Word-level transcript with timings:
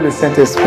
le 0.00 0.10
Saint-Esprit 0.10 0.64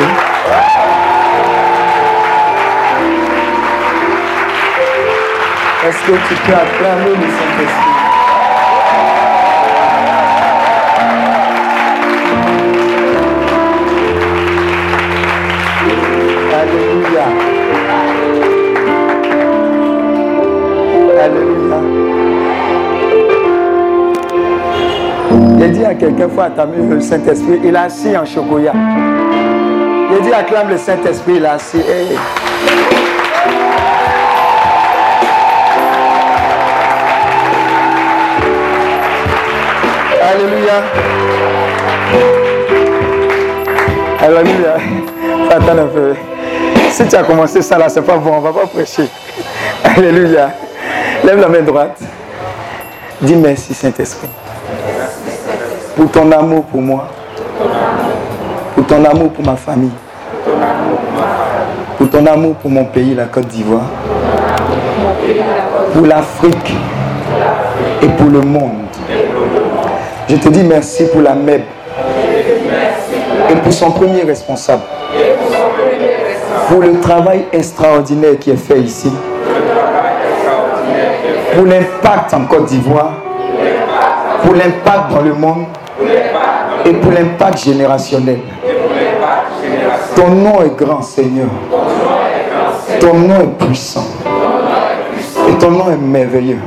Est-ce 5.84 6.00
que 6.06 6.12
tu 6.28 6.36
peux 6.46 6.54
acclamer 6.54 7.10
le 7.10 7.28
Saint-Esprit? 7.38 7.92
Alléluia. 16.54 17.51
Dit 25.72 25.86
à 25.86 25.94
quelqu'un, 25.94 26.28
faut 26.30 26.42
acclamer 26.42 26.78
le 26.90 27.02
Saint-Esprit. 27.02 27.60
Il 27.64 27.76
a 27.76 27.84
assis 27.84 28.16
en 28.16 28.26
chocolat. 28.26 28.74
J'ai 30.12 30.22
dit, 30.22 30.34
acclame 30.34 30.70
le 30.70 30.78
Saint-Esprit, 30.78 31.36
il 31.38 31.46
a 31.46 31.54
assis. 31.54 31.78
Hey. 31.78 32.18
Alléluia. 40.32 40.84
Alléluia. 44.20 44.76
Faut 45.48 45.56
attendre 45.56 45.82
un 45.82 45.88
peu. 45.88 46.14
Si 46.90 47.08
tu 47.08 47.16
as 47.16 47.24
commencé 47.24 47.62
ça 47.62 47.78
là, 47.78 47.90
c'est 47.90 48.02
pas 48.02 48.18
bon, 48.18 48.34
on 48.36 48.40
va 48.40 48.52
pas 48.52 48.68
prêcher. 48.68 49.08
Alléluia. 49.84 50.52
Lève 51.24 51.40
la 51.40 51.48
main 51.48 51.62
droite. 51.62 52.00
Dis 53.22 53.36
merci 53.36 53.74
Saint-Esprit. 53.74 54.28
Pour 55.96 56.10
ton 56.10 56.32
amour 56.32 56.64
pour 56.66 56.82
moi. 56.82 57.08
Pour 58.76 58.86
ton 58.86 59.04
amour 59.04 59.30
pour 59.32 59.46
ma 59.46 59.56
famille. 59.56 59.92
Pour 61.98 62.10
ton 62.10 62.26
amour 62.26 62.56
pour 62.56 62.72
mon 62.72 62.86
pays, 62.86 63.14
la 63.14 63.26
Côte 63.26 63.48
d'Ivoire. 63.48 63.84
Pour 65.94 66.06
l'Afrique. 66.06 66.76
Et 68.02 68.08
pour 68.08 68.30
le 68.30 68.42
monde. 68.42 68.72
Je 70.30 70.36
te 70.38 70.48
dis 70.48 70.64
merci 70.64 71.08
pour 71.12 71.22
la 71.22 71.36
MEB. 71.36 71.62
Et 73.50 73.56
pour 73.56 73.74
son 73.74 73.92
premier 73.92 74.22
responsable. 74.22 74.84
Pour 76.70 76.80
le 76.80 77.00
travail 77.02 77.46
extraordinaire 77.52 78.40
qui 78.40 78.52
est 78.52 78.56
fait 78.56 78.80
ici. 78.80 79.12
Pour 81.54 81.66
l'impact 81.66 82.34
en 82.34 82.46
Côte 82.46 82.66
d'Ivoire. 82.68 83.12
Pour 84.44 84.54
l'impact 84.56 85.12
dans 85.12 85.22
le 85.22 85.34
monde. 85.34 85.66
Et 86.86 86.94
pour 86.94 87.12
l'impact 87.12 87.64
générationnel. 87.64 88.40
Ton 90.16 90.30
nom 90.30 90.62
est 90.62 90.76
grand, 90.78 91.02
Seigneur. 91.02 91.48
Ton 93.00 93.14
nom 93.14 93.36
est 93.42 93.66
puissant. 93.66 94.08
Et 95.50 95.54
ton 95.60 95.72
nom 95.72 95.92
est 95.92 95.98
merveilleux. 95.98 96.60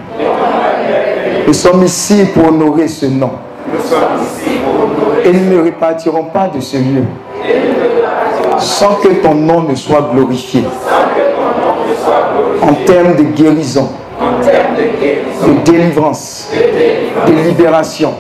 Nous 1.46 1.52
sommes 1.52 1.84
ici 1.84 2.26
pour 2.32 2.49
honorer 2.49 2.88
ce 2.88 3.06
nom. 3.06 3.31
Et 5.25 5.32
nous 5.32 5.56
ne 5.58 5.64
repartirons 5.64 6.25
pas 6.25 6.49
de 6.49 6.60
ce 6.60 6.76
lieu 6.76 7.05
sans 8.58 8.94
que 8.96 9.08
ton 9.22 9.34
nom 9.34 9.62
ne 9.62 9.75
soit 9.75 10.10
glorifié. 10.12 10.62
En 12.62 12.75
termes 12.87 13.17
de 13.17 13.22
guérison, 13.22 13.90
de 15.46 15.70
délivrance, 15.70 16.50
de 17.26 17.32
libération, 17.49 18.14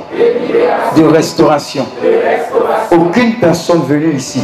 de 0.96 1.04
restauration. 1.04 1.86
Aucune 2.90 3.34
personne 3.34 3.82
venue 3.82 4.14
ici 4.14 4.42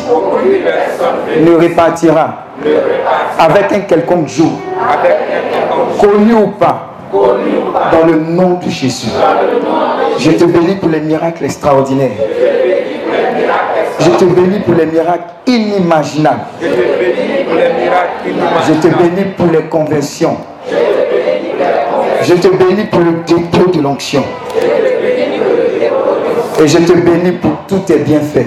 ne 1.41 1.53
repartira 1.53 2.47
avec 3.39 3.73
un 3.73 3.81
quelconque 3.81 4.29
jour, 4.29 4.53
connu 5.99 6.35
ou 6.35 6.49
pas, 6.49 6.91
dans 7.93 8.07
le 8.07 8.19
nom 8.19 8.59
de 8.65 8.69
Jésus. 8.71 9.09
Je 10.19 10.33
te 10.33 10.45
bénis 10.45 10.77
pour 10.77 10.89
les 10.91 11.01
miracles 11.01 11.45
extraordinaires. 11.45 12.11
Je 13.99 14.11
te 14.11 14.25
bénis 14.25 14.61
pour 14.61 14.75
les 14.75 14.87
miracles 14.87 15.31
inimaginables. 15.47 16.41
Je 18.67 18.73
te 18.75 18.89
bénis 18.89 19.31
pour 19.37 19.47
les 19.47 19.63
conversions. 19.63 20.37
Je 22.23 22.35
te 22.35 22.49
bénis 22.49 22.85
pour 22.85 23.01
le 23.01 23.13
dépôt 23.27 23.71
de 23.71 23.81
l'onction. 23.81 24.25
Et 26.63 26.69
je 26.69 26.77
te 26.77 26.93
bénis 26.93 27.33
pour 27.39 27.53
tous 27.67 27.79
tes 27.87 27.97
bienfaits. 28.01 28.47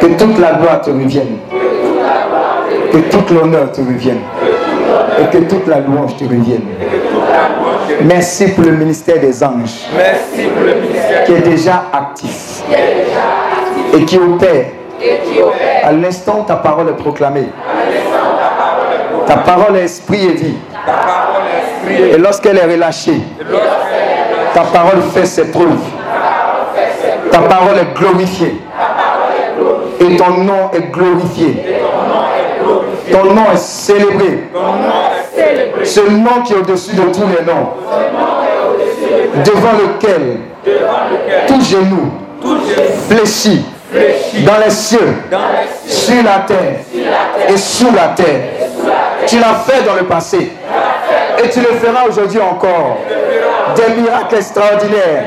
Que 0.00 0.06
toute 0.06 0.38
la 0.38 0.52
gloire 0.52 0.80
te 0.80 0.90
revienne. 0.90 1.38
Que 2.92 2.98
toute 3.10 3.30
l'honneur 3.30 3.72
te 3.72 3.80
revienne. 3.80 4.20
Et 5.20 5.36
que 5.36 5.38
toute 5.44 5.66
la 5.66 5.80
louange 5.80 6.16
te 6.16 6.22
revienne. 6.22 6.62
Merci 8.04 8.48
pour 8.52 8.64
le 8.64 8.72
ministère 8.72 9.20
des 9.20 9.42
anges 9.42 9.88
Merci 9.94 10.48
pour 10.48 10.64
le 10.64 10.74
ministère 10.80 11.24
qui 11.24 11.32
est 11.32 11.40
déjà 11.40 11.84
actif 11.92 12.62
et 13.92 14.04
qui 14.04 14.16
opère 14.16 14.66
à 15.82 15.92
l'instant 15.92 16.40
où 16.40 16.44
ta 16.46 16.56
parole 16.56 16.88
est 16.88 17.02
proclamée. 17.02 17.48
Ta 19.26 19.36
parole 19.38 19.76
est 19.76 19.84
esprit 19.84 20.24
et 20.24 20.34
vie. 20.34 20.54
ta 20.86 20.92
parole 20.92 21.42
esprit 21.58 22.10
Et 22.14 22.18
lorsqu'elle 22.18 22.56
est 22.58 22.72
relâchée, 22.72 23.20
ta 24.54 24.62
parole 24.62 25.02
fait 25.14 25.26
ses 25.26 25.50
preuves. 25.50 25.78
Ta 27.30 27.38
parole 27.40 27.78
est 27.78 27.98
glorifiée. 27.98 28.60
Et 30.00 30.16
ton 30.16 30.30
nom 30.30 30.70
est 30.72 30.90
glorifié. 30.90 31.78
Ton 33.12 33.24
nom 33.34 33.44
est 33.52 33.58
célébré. 33.58 34.48
Ce 35.84 36.00
nom 36.00 36.42
qui 36.44 36.52
est 36.52 36.56
au-dessus 36.56 36.96
de 36.96 37.02
tous 37.02 37.26
les 37.26 37.44
noms. 37.44 37.70
Devant 39.44 39.72
lequel 39.72 40.38
tout 41.46 41.60
genou 41.60 42.10
fléchit 43.08 43.64
dans 44.46 44.58
les 44.64 44.70
cieux, 44.70 45.14
sur 45.86 46.22
la 46.22 46.40
terre 46.46 46.80
et 47.48 47.56
sous 47.56 47.92
la 47.94 48.08
terre. 48.08 48.40
Tu 49.26 49.38
l'as 49.38 49.54
fait 49.54 49.82
dans 49.84 49.94
le 49.94 50.04
passé. 50.04 50.52
Et 51.42 51.48
tu 51.50 51.60
le 51.60 51.78
feras 51.78 52.06
aujourd'hui 52.08 52.40
encore. 52.40 52.98
Des 53.76 54.00
miracles 54.00 54.36
extraordinaires. 54.36 55.24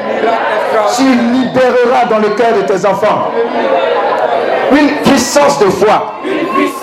Tu 0.96 1.04
libéreras 1.04 2.06
dans 2.10 2.20
le 2.20 2.30
cœur 2.36 2.54
de 2.58 2.62
tes 2.62 2.86
enfants 2.86 3.32
une 4.72 4.90
puissance 5.04 5.60
de 5.60 5.70
foi 5.70 6.16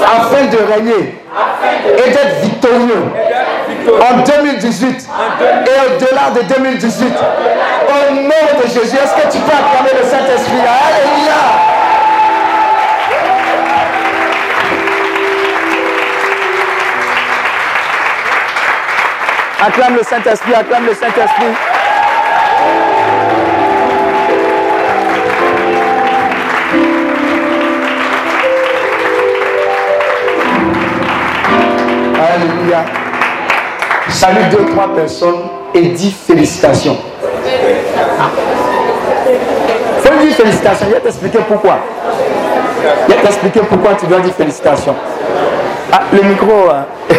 afin 0.00 0.44
de 0.46 0.56
régner 0.72 1.18
et 1.86 2.10
d'être 2.10 2.40
victorieux 2.42 3.04
en 4.00 4.18
2018 4.18 5.08
et 5.66 5.94
au-delà 5.96 6.30
de 6.40 6.54
2018. 6.54 7.12
Au 7.88 8.14
nom 8.14 8.62
de 8.62 8.68
Jésus, 8.68 8.96
est-ce 8.96 9.14
que 9.14 9.32
tu 9.32 9.38
peux 9.38 9.52
acclamer 9.52 10.00
le 10.00 10.08
Saint-Esprit? 10.08 10.60
Alléluia. 10.60 11.69
Acclame 19.62 19.96
le 19.96 20.02
Saint-Esprit, 20.02 20.54
acclame 20.54 20.86
le 20.86 20.94
Saint-Esprit. 20.94 21.54
Alléluia. 32.18 32.84
Salue 34.08 34.50
deux, 34.50 34.66
trois 34.72 34.94
personnes 34.94 35.42
et 35.74 35.82
dis 35.88 36.10
félicitations. 36.12 36.96
Faut 40.02 40.24
dire 40.24 40.34
félicitations. 40.34 40.86
Je 40.88 40.94
vais 40.94 41.00
t'expliquer 41.00 41.38
pourquoi. 41.48 41.78
Je 43.08 43.14
vais 43.14 43.20
t'expliquer 43.20 43.60
pourquoi 43.60 43.94
tu 43.94 44.06
dois 44.06 44.20
dire 44.20 44.34
félicitations. 44.34 44.94
Ah, 45.92 46.00
le 46.12 46.22
micro. 46.28 46.68
hein. 46.70 46.86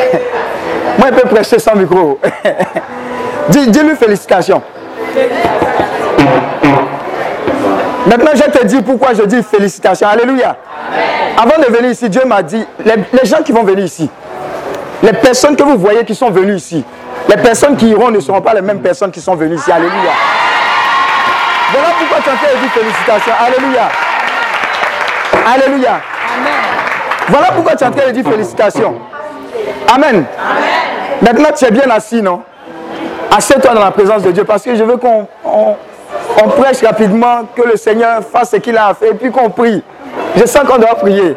Moi, 0.97 1.07
je 1.11 1.19
peux 1.19 1.27
prêcher 1.29 1.59
sans 1.59 1.75
micro. 1.75 2.19
dis, 3.49 3.67
dis-lui 3.67 3.95
félicitations. 3.95 4.61
Maintenant, 8.05 8.31
je 8.33 8.43
vais 8.43 8.51
te 8.51 8.65
dire 8.65 8.83
pourquoi 8.83 9.13
je 9.13 9.23
dis 9.23 9.41
félicitations. 9.43 10.07
Alléluia. 10.07 10.55
Avant 11.37 11.57
de 11.61 11.71
venir 11.71 11.91
ici, 11.91 12.09
Dieu 12.09 12.23
m'a 12.25 12.41
dit, 12.41 12.65
les, 12.85 12.95
les 13.13 13.25
gens 13.25 13.41
qui 13.43 13.51
vont 13.51 13.63
venir 13.63 13.85
ici, 13.85 14.09
les 15.03 15.13
personnes 15.13 15.55
que 15.55 15.63
vous 15.63 15.77
voyez 15.77 16.03
qui 16.03 16.13
sont 16.15 16.29
venues 16.29 16.55
ici, 16.55 16.83
les 17.29 17.37
personnes 17.37 17.75
qui 17.77 17.89
iront 17.89 18.09
ne 18.11 18.19
seront 18.19 18.41
pas 18.41 18.53
les 18.53 18.61
mêmes 18.61 18.81
personnes 18.81 19.11
qui 19.11 19.21
sont 19.21 19.35
venues 19.35 19.55
ici. 19.55 19.71
Alléluia. 19.71 20.11
Voilà 21.71 21.87
pourquoi 21.97 22.17
tu 22.23 22.29
as 22.29 22.59
dire 22.59 22.71
félicitations. 22.73 23.33
Alléluia. 23.39 23.89
Alléluia. 25.53 26.01
Voilà 27.29 27.47
pourquoi 27.53 27.75
tu 27.75 27.83
es 27.83 27.87
en 27.87 27.91
train 27.91 28.07
de 28.07 28.11
dire 28.11 28.29
félicitations. 28.29 28.95
Amen. 29.87 30.25
Maintenant, 31.21 31.49
tu 31.55 31.65
es 31.65 31.71
bien 31.71 31.89
assis, 31.89 32.21
non? 32.21 32.41
Assieds-toi 33.35 33.73
dans 33.73 33.83
la 33.83 33.91
présence 33.91 34.23
de 34.23 34.31
Dieu 34.31 34.43
parce 34.43 34.63
que 34.63 34.75
je 34.75 34.83
veux 34.83 34.97
qu'on 34.97 35.27
on- 35.45 35.75
on 36.43 36.47
prêche 36.49 36.83
rapidement, 36.83 37.43
que 37.55 37.61
le 37.61 37.77
Seigneur 37.77 38.21
fasse 38.23 38.51
ce 38.51 38.57
qu'il 38.57 38.77
a 38.77 38.93
fait 38.93 39.09
et 39.09 39.13
puis 39.13 39.31
qu'on 39.31 39.49
prie. 39.49 39.83
Je 40.35 40.45
sens 40.45 40.63
qu'on 40.67 40.77
doit 40.77 40.95
prier. 40.95 41.35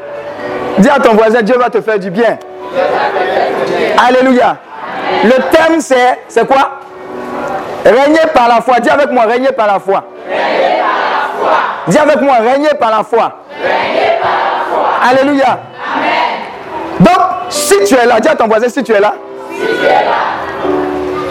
Dis 0.79 0.89
à 0.89 0.99
ton 0.99 1.15
voisin, 1.15 1.43
Dieu 1.43 1.57
va 1.57 1.71
te 1.71 1.81
faire 1.81 1.99
du 1.99 2.11
bien. 2.11 2.39
Alléluia. 4.09 4.57
Le 5.25 5.31
thème, 5.51 5.81
c'est 5.81 6.19
c'est 6.29 6.47
quoi? 6.47 6.81
Régner 7.85 8.27
par 8.33 8.49
la 8.49 8.61
foi. 8.61 8.81
Dis 8.81 8.91
avec 8.91 9.11
moi, 9.11 9.25
régner 9.25 9.53
par 9.53 9.67
la 9.67 9.79
foi. 9.79 10.03
Dis 11.87 11.99
avec 11.99 12.21
moi, 12.21 12.35
régner 12.37 12.71
par 12.81 12.91
la 12.91 13.05
foi. 13.05 13.33
Alléluia. 15.11 15.45
Donc, 15.47 15.59
si 17.49 17.75
tu 17.87 17.95
es 17.95 18.07
là, 18.07 18.21
dis 18.21 18.29
à 18.29 18.35
ton 18.37 18.47
voisin 18.47 18.69
si 18.69 18.83
tu 18.83 18.93
es 18.93 19.01
là. 19.01 19.15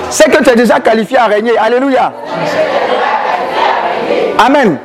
C'est 0.10 0.30
que 0.30 0.44
tu 0.44 0.50
es 0.52 0.56
déjà 0.56 0.80
qualifié 0.80 1.18
à 1.18 1.26
régner. 1.26 1.58
Alléluia. 1.58 2.12
Amen. 4.46 4.78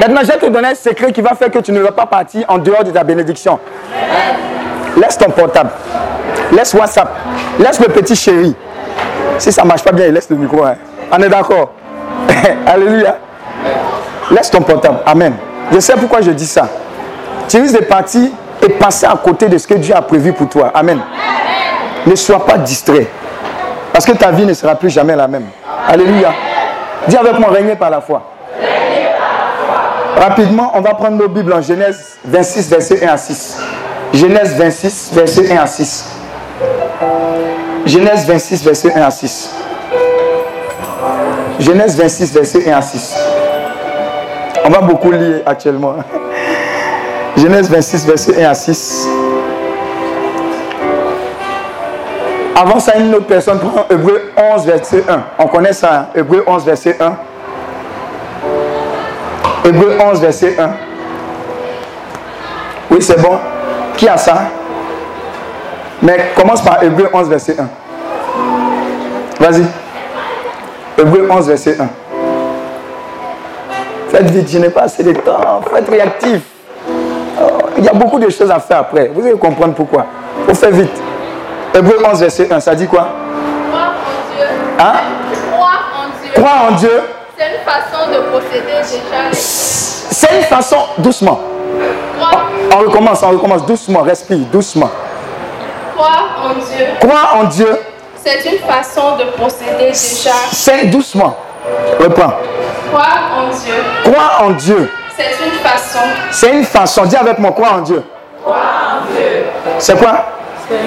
Maintenant, 0.00 0.20
je 0.22 0.26
vais 0.28 0.38
te 0.38 0.46
donner 0.46 0.68
un 0.68 0.74
secret 0.74 1.12
qui 1.12 1.20
va 1.20 1.34
faire 1.34 1.50
que 1.50 1.58
tu 1.60 1.72
ne 1.72 1.80
vas 1.80 1.92
pas 1.92 2.06
partir 2.06 2.44
en 2.48 2.58
dehors 2.58 2.84
de 2.84 2.90
ta 2.90 3.04
bénédiction. 3.04 3.58
Laisse 4.96 5.16
ton 5.16 5.30
portable. 5.30 5.70
Laisse 6.52 6.74
WhatsApp. 6.74 7.08
Laisse 7.58 7.80
le 7.80 7.86
petit 7.88 8.16
chéri. 8.16 8.54
Si 9.38 9.50
ça 9.52 9.62
ne 9.62 9.68
marche 9.68 9.82
pas 9.82 9.92
bien, 9.92 10.06
il 10.06 10.12
laisse 10.12 10.28
le 10.28 10.36
micro. 10.36 10.64
hein. 10.64 10.74
On 11.10 11.18
est 11.22 11.28
d'accord. 11.28 11.72
Alléluia. 12.66 13.16
Laisse 14.30 14.50
ton 14.50 14.60
portable. 14.60 14.98
Amen. 15.06 15.34
Je 15.72 15.78
sais 15.80 15.94
pourquoi 15.94 16.20
je 16.20 16.30
dis 16.32 16.46
ça. 16.46 16.68
Tu 17.48 17.60
risques 17.60 17.78
de 17.80 17.84
partir 17.84 18.30
et 18.62 18.68
passer 18.70 19.06
à 19.06 19.16
côté 19.22 19.48
de 19.48 19.58
ce 19.58 19.66
que 19.66 19.74
Dieu 19.74 19.94
a 19.94 20.02
prévu 20.02 20.32
pour 20.32 20.48
toi. 20.48 20.70
Amen. 20.74 21.00
Ne 22.06 22.14
sois 22.14 22.44
pas 22.44 22.58
distrait. 22.58 23.06
Parce 23.92 24.06
que 24.06 24.12
ta 24.12 24.30
vie 24.30 24.46
ne 24.46 24.54
sera 24.54 24.74
plus 24.74 24.90
jamais 24.90 25.14
la 25.14 25.28
même. 25.28 25.46
Alléluia. 25.88 26.32
Dis 27.06 27.16
avec 27.16 27.38
moi, 27.38 27.50
régner 27.50 27.74
par 27.74 27.90
la 27.90 28.00
foi. 28.00 28.22
Rapidement, 30.16 30.72
on 30.74 30.80
va 30.80 30.94
prendre 30.94 31.16
nos 31.16 31.28
Bibles 31.28 31.52
en 31.52 31.60
Genèse 31.60 32.16
26, 32.24 32.70
verset 32.70 33.04
1 33.04 33.12
à 33.12 33.16
6. 33.16 33.58
Genèse 34.14 34.56
26, 34.56 35.10
verset 35.14 35.52
1 35.52 35.56
à 35.62 35.66
6. 35.66 36.06
Genèse 37.86 38.26
26, 38.26 38.64
verset 38.64 38.94
1 38.94 39.02
à 39.02 39.10
6. 39.10 39.50
Genèse 41.58 41.96
26, 41.96 42.32
verset 42.32 42.70
1 42.70 42.76
à 42.76 42.82
6. 42.82 43.14
On 44.64 44.70
va 44.70 44.80
beaucoup 44.80 45.10
lire 45.10 45.40
actuellement. 45.44 45.96
Genèse 47.36 47.70
26, 47.70 48.06
verset 48.06 48.44
1 48.44 48.50
à 48.50 48.54
6. 48.54 49.08
Avant 52.54 52.78
ça, 52.78 52.96
une 52.96 53.14
autre 53.14 53.26
personne 53.26 53.58
prend 53.58 53.86
Hébreu 53.90 54.30
11, 54.36 54.66
verset 54.66 55.04
1. 55.08 55.22
On 55.38 55.46
connaît 55.46 55.72
ça, 55.72 55.92
hein? 55.92 56.06
Hébreu 56.14 56.44
11, 56.46 56.64
verset 56.64 56.96
1. 57.00 57.12
Hébreu 59.68 59.98
11, 60.00 60.20
verset 60.20 60.56
1. 60.58 60.70
Oui, 62.90 63.00
c'est 63.00 63.20
bon. 63.20 63.38
Qui 63.96 64.08
a 64.08 64.16
ça? 64.16 64.42
Mais 66.02 66.32
commence 66.36 66.60
par 66.60 66.82
Hébreu 66.82 67.08
11, 67.12 67.28
verset 67.28 67.56
1. 67.58 67.68
Vas-y. 69.40 69.64
Hébreu 70.98 71.26
11, 71.30 71.48
verset 71.48 71.76
1. 71.80 71.88
Faites 74.10 74.30
vite, 74.30 74.50
je 74.50 74.58
n'ai 74.58 74.70
pas 74.70 74.82
assez 74.82 75.02
de 75.02 75.12
temps. 75.14 75.62
Faites 75.74 75.88
réactif. 75.88 76.51
Il 77.78 77.84
y 77.84 77.88
a 77.88 77.92
beaucoup 77.92 78.18
de 78.18 78.28
choses 78.30 78.50
à 78.50 78.58
faire 78.60 78.78
après. 78.78 79.10
Vous 79.14 79.22
allez 79.26 79.38
comprendre 79.38 79.74
pourquoi. 79.74 80.06
Faut 80.46 80.54
faire 80.54 80.70
vite. 80.70 80.90
Hébreu 81.74 81.98
11, 82.04 82.20
verset 82.20 82.52
1, 82.52 82.60
ça 82.60 82.74
dit 82.74 82.86
quoi? 82.86 83.08
Croire 83.70 83.94
en 83.94 84.36
Dieu. 84.36 84.46
Hein? 84.78 84.92
Croire 85.54 85.92
en 85.96 86.08
Dieu. 86.22 86.44
En 86.44 86.76
Dieu, 86.76 87.02
C'est 87.38 87.46
une 87.46 87.64
façon 87.64 88.10
de 88.10 88.18
posséder 88.30 88.82
déjà 88.82 89.82
c'est 90.12 90.36
une 90.36 90.44
façon, 90.44 90.76
doucement. 90.98 91.40
Croire, 92.18 92.46
On 92.74 92.78
recommence, 92.78 93.22
on 93.22 93.30
recommence 93.30 93.64
doucement, 93.66 94.02
respire, 94.02 94.38
doucement. 94.52 94.90
croire 95.96 96.44
en 96.44 96.54
Dieu, 96.54 96.86
Croire 97.00 97.36
en 97.40 97.44
Dieu, 97.44 97.78
c'est 98.22 98.44
une 98.50 98.58
façon 98.58 99.16
de 99.16 99.24
posséder 99.42 99.86
déjà. 99.88 100.30
c'est 100.52 100.86
doucement. 100.86 101.36
Reprends. 101.98 102.34
Croire 102.92 103.30
en 103.38 103.50
Dieu, 103.50 103.74
Croire 104.04 104.42
en 104.44 104.50
Dieu, 104.50 104.90
c'est 105.16 105.44
une 105.44 105.52
façon. 105.52 105.98
c'est 106.30 106.50
une 106.50 106.64
façon. 106.64 107.04
Dis 107.04 107.16
avec 107.16 107.38
moi, 107.38 107.52
croire 107.52 107.74
en 107.74 107.80
Dieu. 107.80 108.02
C'est 109.78 109.98
quoi? 109.98 110.24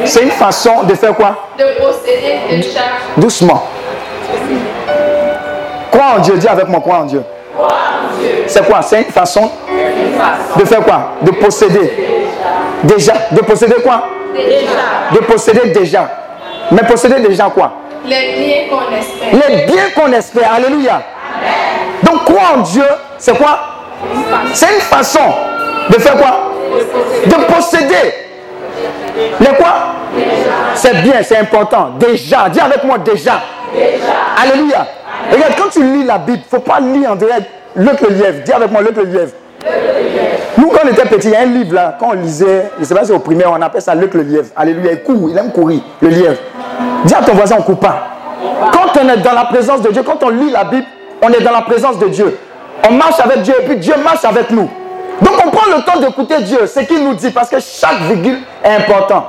C'est 0.05 0.23
une 0.23 0.31
façon 0.31 0.83
de 0.83 0.95
faire 0.95 1.13
quoi? 1.15 1.35
De 1.57 1.63
posséder 1.79 2.39
déjà. 2.49 2.79
Doucement. 3.17 3.63
Crois 5.91 6.17
en 6.17 6.19
Dieu, 6.19 6.37
dis 6.37 6.47
avec 6.47 6.67
moi, 6.67 6.79
crois 6.81 6.97
en 6.99 7.05
Dieu. 7.05 7.23
C'est 8.47 8.65
quoi? 8.67 8.81
C'est 8.81 8.99
une 9.01 9.11
façon 9.11 9.49
de 10.57 10.65
faire 10.65 10.81
quoi? 10.81 11.11
De 11.21 11.31
posséder. 11.31 11.91
Déjà. 12.83 13.13
De 13.31 13.41
posséder 13.41 13.75
quoi? 13.75 14.03
De 15.11 15.19
posséder 15.19 15.69
déjà. 15.69 16.09
Mais 16.71 16.81
posséder 16.83 17.19
déjà 17.19 17.45
quoi? 17.45 17.71
Les 18.05 18.33
biens 18.37 18.63
qu'on 18.69 18.95
espère. 18.95 19.49
Les 19.49 19.65
biens 19.65 19.89
qu'on 19.95 20.11
espère. 20.11 20.53
Alléluia. 20.53 21.01
Donc 22.03 22.25
croire 22.25 22.55
en 22.57 22.61
Dieu, 22.61 22.85
c'est 23.17 23.37
quoi? 23.37 23.74
C'est 24.53 24.73
une 24.73 24.81
façon 24.81 25.19
de 25.89 25.95
faire 25.95 26.15
quoi? 26.17 26.51
De 27.25 27.53
posséder. 27.53 28.13
Les 29.39 29.55
quoi? 29.57 29.73
C'est 30.75 31.01
bien, 31.01 31.21
c'est 31.23 31.37
important. 31.37 31.91
Déjà. 31.99 32.49
Dis 32.49 32.59
avec 32.59 32.83
moi 32.83 32.97
déjà. 32.97 33.41
Alléluia. 34.41 34.87
Regarde, 35.31 35.53
quand 35.57 35.69
tu 35.71 35.83
lis 35.83 36.03
la 36.03 36.17
Bible, 36.17 36.39
il 36.39 36.55
ne 36.55 36.59
faut 36.59 36.65
pas 36.65 36.79
lire 36.79 37.11
en 37.11 37.15
direct 37.15 37.45
Luc 37.75 38.01
le 38.01 38.09
lièvre. 38.09 38.43
Dis 38.43 38.51
avec 38.51 38.71
moi 38.71 38.81
Luc 38.81 38.95
le 38.95 39.03
lièvre. 39.03 39.31
Nous, 40.57 40.67
quand 40.69 40.79
on 40.85 40.87
était 40.87 41.05
petits, 41.05 41.27
il 41.27 41.33
y 41.33 41.35
a 41.35 41.41
un 41.41 41.45
livre 41.45 41.73
là, 41.73 41.97
quand 41.99 42.09
on 42.11 42.13
lisait, 42.13 42.71
je 42.75 42.81
ne 42.81 42.85
sais 42.85 42.95
pas 42.95 43.03
si 43.03 43.11
au 43.11 43.19
primaire, 43.19 43.51
on 43.51 43.61
appelle 43.61 43.81
ça 43.81 43.95
Luc 43.95 44.13
le 44.13 44.21
lièvre. 44.21 44.47
Alléluia. 44.55 44.93
Il 44.93 45.03
court, 45.03 45.29
il 45.29 45.37
aime 45.37 45.51
courir, 45.51 45.81
le 46.01 46.09
lièvre. 46.09 46.37
Dis 47.03 47.13
à 47.13 47.21
ton 47.21 47.33
voisin, 47.33 47.55
on 47.57 47.59
ne 47.59 47.63
court 47.65 47.79
pas. 47.79 48.07
Quand 48.71 48.99
on 49.01 49.09
est 49.09 49.17
dans 49.17 49.33
la 49.33 49.45
présence 49.45 49.81
de 49.81 49.91
Dieu, 49.91 50.03
quand 50.03 50.23
on 50.23 50.29
lit 50.29 50.51
la 50.51 50.63
Bible, 50.63 50.85
on 51.21 51.29
est 51.29 51.41
dans 51.41 51.51
la 51.51 51.61
présence 51.61 51.97
de 51.99 52.07
Dieu. 52.07 52.37
On 52.83 52.91
marche 52.93 53.19
avec 53.19 53.41
Dieu 53.41 53.55
et 53.61 53.65
puis 53.65 53.77
Dieu 53.77 53.95
marche 53.97 54.25
avec 54.25 54.49
nous. 54.51 54.69
Donc 55.21 55.33
on 55.45 55.49
prend 55.49 55.75
le 55.75 55.81
temps 55.83 55.99
d'écouter 55.99 56.41
Dieu, 56.41 56.67
ce 56.67 56.81
qu'il 56.81 57.03
nous 57.03 57.13
dit, 57.13 57.31
parce 57.31 57.49
que 57.49 57.57
chaque 57.59 57.99
virgule 58.01 58.39
est 58.63 58.75
important. 58.75 59.27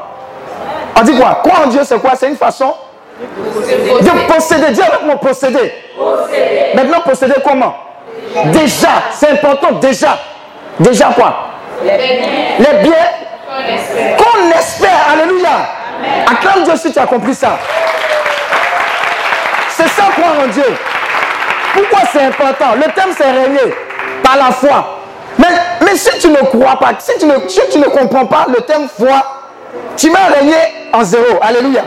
On 0.98 1.02
dit 1.02 1.16
quoi? 1.18 1.40
Croire 1.42 1.66
en 1.66 1.68
Dieu, 1.68 1.80
c'est 1.84 1.98
quoi? 2.00 2.12
C'est 2.16 2.28
une 2.28 2.36
façon 2.36 2.74
de 3.20 4.32
posséder. 4.32 4.72
Dis 4.72 4.82
avec 4.82 5.02
moi 5.04 5.16
posséder. 5.16 5.72
Maintenant, 6.74 7.00
posséder 7.00 7.34
comment? 7.44 7.74
Déjà, 8.46 8.88
c'est 9.12 9.30
important, 9.30 9.72
déjà. 9.72 10.18
Déjà 10.78 11.06
quoi? 11.06 11.34
Les 11.82 12.82
biens 12.82 12.94
qu'on 14.18 14.58
espère. 14.58 14.90
Alléluia. 15.12 15.48
Acclame 16.30 16.64
Dieu 16.64 16.76
si 16.76 16.92
tu 16.92 16.98
as 16.98 17.06
compris 17.06 17.34
ça. 17.34 17.58
C'est 19.70 19.88
ça 19.88 20.04
croire 20.14 20.34
en 20.44 20.48
Dieu. 20.48 20.76
Pourquoi 21.76 22.08
c'est 22.10 22.22
important? 22.22 22.74
Le 22.76 22.92
thème 22.92 23.14
c'est 23.16 23.30
régner 23.30 23.74
par 24.22 24.36
la 24.36 24.50
foi. 24.52 25.00
Mais, 25.38 25.46
mais 25.82 25.96
si 25.96 26.18
tu 26.18 26.30
ne 26.30 26.36
crois 26.36 26.78
pas, 26.78 26.92
si 26.98 27.18
tu 27.18 27.26
ne, 27.26 27.34
si 27.48 27.60
tu 27.70 27.78
ne 27.78 27.84
comprends 27.84 28.24
pas 28.26 28.46
le 28.48 28.62
thème 28.62 28.88
foi, 28.88 29.22
tu 29.96 30.08
vas 30.10 30.34
régner 30.38 30.54
en 30.92 31.04
zéro. 31.04 31.38
Alléluia. 31.42 31.82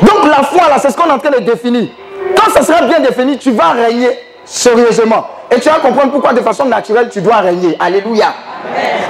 Donc 0.00 0.26
la 0.26 0.44
foi 0.44 0.68
là, 0.68 0.76
c'est 0.78 0.90
ce 0.90 0.96
qu'on 0.96 1.08
est 1.08 1.12
en 1.12 1.18
train 1.18 1.30
de 1.30 1.40
définir. 1.40 1.88
Quand 2.36 2.50
ça 2.52 2.62
sera 2.62 2.82
bien 2.82 3.00
défini, 3.00 3.36
tu 3.36 3.50
vas 3.50 3.70
régner 3.70 4.10
sérieusement. 4.44 5.26
Et 5.50 5.58
tu 5.58 5.68
vas 5.68 5.76
comprendre 5.76 6.12
pourquoi 6.12 6.32
de 6.32 6.40
façon 6.40 6.64
naturelle 6.64 7.08
tu 7.12 7.20
dois 7.20 7.36
régner. 7.36 7.76
Alléluia. 7.80 8.32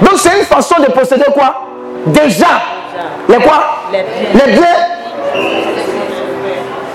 Donc 0.01 0.17
c'est 0.17 0.37
une 0.37 0.45
façon 0.45 0.75
de 0.81 0.87
posséder 0.91 1.25
quoi? 1.33 1.67
Déjà. 2.07 2.47
Les 3.29 3.37
quoi? 3.37 3.63
Les 3.91 4.51
biens 4.51 4.65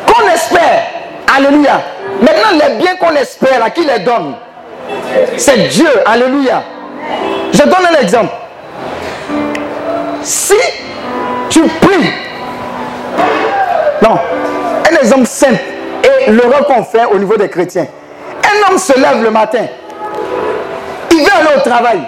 qu'on 0.07 0.29
espère. 0.29 0.83
Alléluia. 1.37 1.81
Maintenant, 2.21 2.67
les 2.69 2.75
biens 2.77 2.97
qu'on 2.97 3.15
espère, 3.17 3.63
à 3.65 3.71
qui 3.71 3.85
les 3.85 4.01
donne? 4.01 4.35
C'est 5.37 5.69
Dieu. 5.69 5.89
Alléluia. 6.07 6.63
Je 7.53 7.63
donne 7.63 7.87
un 7.91 8.01
exemple. 8.01 8.33
Si 10.23 10.55
tu 11.49 11.63
pries, 11.63 12.13
non, 14.03 14.19
un 14.91 14.97
exemple 14.97 15.27
simple 15.27 15.61
et 16.05 16.31
l'erreur 16.31 16.67
qu'on 16.67 16.85
fait 16.85 17.07
au 17.07 17.19
niveau 17.19 17.37
des 17.37 17.49
chrétiens. 17.49 17.87
Un 18.45 18.71
homme 18.71 18.79
se 18.79 18.93
lève 18.99 19.23
le 19.23 19.31
matin, 19.31 19.65
il 21.11 21.19
veut 21.19 21.33
aller 21.33 21.57
au 21.57 21.61
travail, 21.61 22.01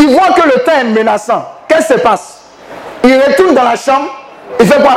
il 0.00 0.08
voit 0.08 0.32
que 0.32 0.42
le 0.42 0.64
temps 0.64 0.72
est 0.80 0.84
menaçant. 0.84 1.44
Qu'est-ce 1.68 1.92
qui 1.92 1.92
se 1.94 1.98
passe? 2.00 2.40
Il 3.04 3.16
retourne 3.16 3.54
dans 3.54 3.64
la 3.64 3.76
chambre, 3.76 4.08
il 4.58 4.66
fait 4.66 4.82
quoi? 4.82 4.96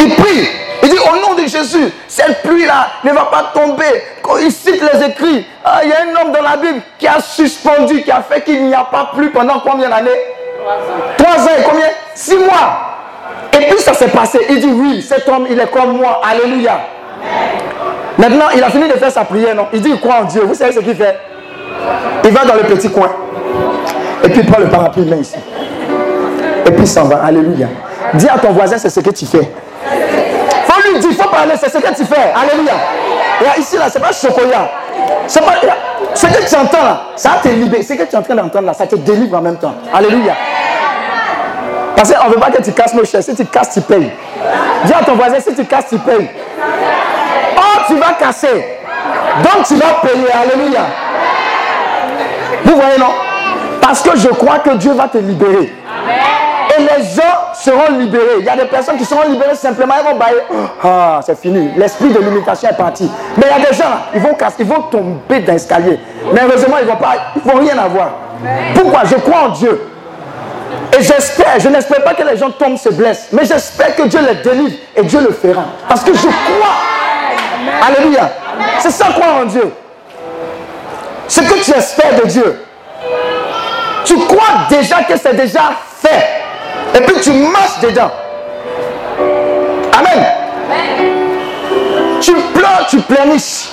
Il 0.00 0.14
prie. 0.14 0.48
Il 0.82 0.88
dit 0.88 0.98
au 0.98 1.16
nom 1.16 1.34
de 1.34 1.46
Jésus, 1.46 1.92
cette 2.08 2.42
pluie-là 2.42 2.88
ne 3.04 3.12
va 3.12 3.26
pas 3.26 3.52
tomber. 3.54 4.02
Il 4.40 4.50
cite 4.50 4.82
les 4.82 5.06
écrits, 5.06 5.46
ah, 5.64 5.80
il 5.84 5.90
y 5.90 5.92
a 5.92 5.98
un 6.00 6.20
homme 6.20 6.32
dans 6.32 6.42
la 6.42 6.56
Bible 6.56 6.80
qui 6.98 7.06
a 7.06 7.20
suspendu, 7.20 8.02
qui 8.02 8.10
a 8.10 8.20
fait 8.20 8.42
qu'il 8.42 8.66
n'y 8.66 8.74
a 8.74 8.84
pas 8.84 9.10
plu 9.14 9.30
pendant 9.30 9.60
combien 9.60 9.88
d'années? 9.88 10.10
Trois 11.18 11.44
ans 11.44 11.50
et 11.58 11.62
combien? 11.62 11.86
Six 12.14 12.36
mois. 12.36 12.88
Et 13.52 13.66
puis 13.66 13.78
ça 13.78 13.94
s'est 13.94 14.08
passé. 14.08 14.40
Il 14.48 14.60
dit 14.60 14.72
oui, 14.72 15.02
cet 15.02 15.28
homme, 15.28 15.46
il 15.48 15.58
est 15.58 15.70
comme 15.70 15.98
moi. 15.98 16.20
Alléluia. 16.28 16.80
Maintenant, 18.18 18.46
il 18.54 18.62
a 18.62 18.70
fini 18.70 18.88
de 18.88 18.94
faire 18.94 19.10
sa 19.10 19.24
prière, 19.24 19.54
non? 19.54 19.68
Il 19.72 19.80
dit 19.80 19.90
il 19.90 20.00
croit 20.00 20.16
en 20.22 20.24
Dieu. 20.24 20.42
Vous 20.42 20.54
savez 20.54 20.72
ce 20.72 20.80
qu'il 20.80 20.96
fait? 20.96 21.16
Il 22.24 22.30
va 22.30 22.44
dans 22.44 22.54
le 22.54 22.62
petit 22.62 22.90
coin. 22.90 23.10
Et 24.24 24.28
puis 24.28 24.40
il 24.40 24.46
prend 24.46 24.60
le 24.60 24.68
parapluie, 24.68 25.02
il 25.04 25.10
met 25.10 25.20
ici. 25.20 25.36
Et 26.66 26.70
puis 26.70 26.82
il 26.82 26.88
s'en 26.88 27.04
va. 27.04 27.24
Alléluia. 27.24 27.68
Dis 28.14 28.28
à 28.28 28.38
ton 28.38 28.52
voisin, 28.52 28.78
c'est 28.78 28.90
ce 28.90 29.00
que 29.00 29.10
tu 29.10 29.26
fais. 29.26 29.50
Faut 30.66 30.90
lui 30.92 31.00
dire, 31.00 31.10
faut 31.12 31.21
c'est 31.58 31.70
ce 31.70 31.78
que 31.78 31.94
tu 31.94 32.04
fais. 32.04 32.32
Alléluia. 32.34 32.72
Et 33.40 33.60
ici, 33.60 33.76
là, 33.76 33.84
c'est 33.88 34.00
pas 34.00 34.12
chocolat. 34.12 34.70
C'est 35.26 35.40
pas. 35.40 35.54
Ce 36.14 36.26
que 36.26 36.48
tu 36.48 36.54
entends 36.54 36.82
là, 36.82 37.00
ça 37.16 37.30
te 37.42 37.48
libère. 37.48 37.82
Ce 37.82 37.94
que 37.94 38.02
tu 38.02 38.14
es 38.14 38.16
en 38.16 38.22
train 38.22 38.34
d'entendre 38.34 38.66
là, 38.66 38.74
ça 38.74 38.86
te 38.86 38.96
délivre 38.96 39.38
en 39.38 39.42
même 39.42 39.56
temps. 39.56 39.74
Alléluia. 39.92 40.34
Parce 41.96 42.12
qu'on 42.12 42.28
ne 42.28 42.34
veut 42.34 42.40
pas 42.40 42.50
que 42.50 42.62
tu 42.62 42.72
casses 42.72 42.94
nos 42.94 43.04
chaises. 43.04 43.24
Si 43.26 43.34
tu 43.34 43.44
casses, 43.46 43.74
tu 43.74 43.80
payes. 43.80 44.10
Dis 44.84 44.92
à 44.92 45.04
ton 45.04 45.14
voisin, 45.14 45.40
si 45.40 45.54
tu 45.54 45.64
casses, 45.64 45.88
tu 45.88 45.98
payes. 45.98 46.30
Oh, 47.56 47.80
tu 47.86 47.96
vas 47.96 48.12
casser. 48.18 48.78
Donc 49.42 49.66
tu 49.66 49.76
vas 49.76 49.94
payer. 50.02 50.30
Alléluia. 50.32 50.80
Vous 52.64 52.76
voyez, 52.76 52.98
non? 52.98 53.12
Parce 53.80 54.02
que 54.02 54.16
je 54.16 54.28
crois 54.28 54.58
que 54.58 54.70
Dieu 54.70 54.92
va 54.92 55.08
te 55.08 55.18
libérer. 55.18 55.72
Et 56.76 56.80
les 56.80 57.04
gens 57.04 57.41
seront 57.62 57.98
libérés. 57.98 58.38
Il 58.40 58.44
y 58.44 58.48
a 58.48 58.56
des 58.56 58.64
personnes 58.64 58.96
qui 58.96 59.04
seront 59.04 59.28
libérées 59.28 59.54
simplement, 59.54 59.94
ils 60.00 60.10
vont 60.10 60.18
bailler. 60.18 60.42
Ah, 60.82 61.20
c'est 61.24 61.38
fini. 61.38 61.70
L'esprit 61.76 62.12
de 62.12 62.18
limitation 62.18 62.68
est 62.68 62.76
parti. 62.76 63.10
Mais 63.36 63.44
il 63.46 63.62
y 63.62 63.64
a 63.64 63.70
des 63.70 63.74
gens, 63.74 63.84
ils 64.14 64.20
vont 64.20 64.34
casser, 64.34 64.56
ils 64.60 64.66
vont 64.66 64.82
tomber 64.82 65.40
dans 65.40 65.52
l'escalier. 65.52 65.98
Mais 66.32 66.40
heureusement, 66.42 66.76
ils 66.80 66.86
ne 66.86 66.90
vont, 66.90 66.96
pas, 66.96 67.14
vont 67.44 67.58
rien 67.60 67.78
avoir. 67.78 68.10
Pourquoi? 68.74 69.02
Je 69.04 69.16
crois 69.16 69.42
en 69.46 69.48
Dieu. 69.50 69.80
Et 70.98 71.02
j'espère, 71.02 71.58
je 71.58 71.68
n'espère 71.68 72.02
pas 72.04 72.14
que 72.14 72.22
les 72.22 72.36
gens 72.36 72.50
tombent, 72.50 72.76
se 72.76 72.90
blessent, 72.90 73.28
mais 73.32 73.44
j'espère 73.44 73.94
que 73.94 74.02
Dieu 74.02 74.20
les 74.20 74.34
délivre 74.42 74.76
et 74.94 75.02
Dieu 75.02 75.20
le 75.20 75.32
fera. 75.32 75.64
Parce 75.88 76.02
que 76.02 76.12
je 76.12 76.20
crois. 76.20 77.86
Alléluia. 77.86 78.30
C'est 78.80 78.90
ça 78.90 79.06
croire 79.06 79.42
en 79.42 79.44
Dieu. 79.46 79.72
Ce 81.28 81.40
que 81.40 81.64
tu 81.64 81.72
espères 81.72 82.20
de 82.22 82.26
Dieu. 82.28 82.64
Tu 84.04 84.16
crois 84.16 84.66
déjà 84.68 85.02
que 85.04 85.16
c'est 85.16 85.34
déjà 85.34 85.72
fait. 86.02 86.41
Et 86.94 87.00
puis 87.00 87.20
tu 87.20 87.32
marches 87.32 87.80
dedans. 87.80 88.10
Amen. 89.98 90.26
Tu 92.20 92.32
pleures, 92.54 92.86
tu 92.88 92.98
pleurniches. 93.00 93.68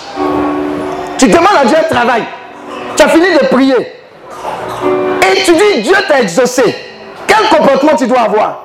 Tu 1.17 1.27
demandes 1.27 1.57
à 1.61 1.65
Dieu 1.65 1.77
un 1.77 1.93
travail. 1.93 2.23
Tu 2.95 3.03
as 3.03 3.09
fini 3.09 3.27
de 3.33 3.45
prier. 3.47 3.93
Et 5.31 5.43
tu 5.43 5.53
dis, 5.53 5.81
Dieu 5.81 5.95
t'a 6.07 6.21
exaucé. 6.21 6.75
Quel 7.27 7.57
comportement 7.57 7.95
tu 7.95 8.07
dois 8.07 8.21
avoir? 8.21 8.63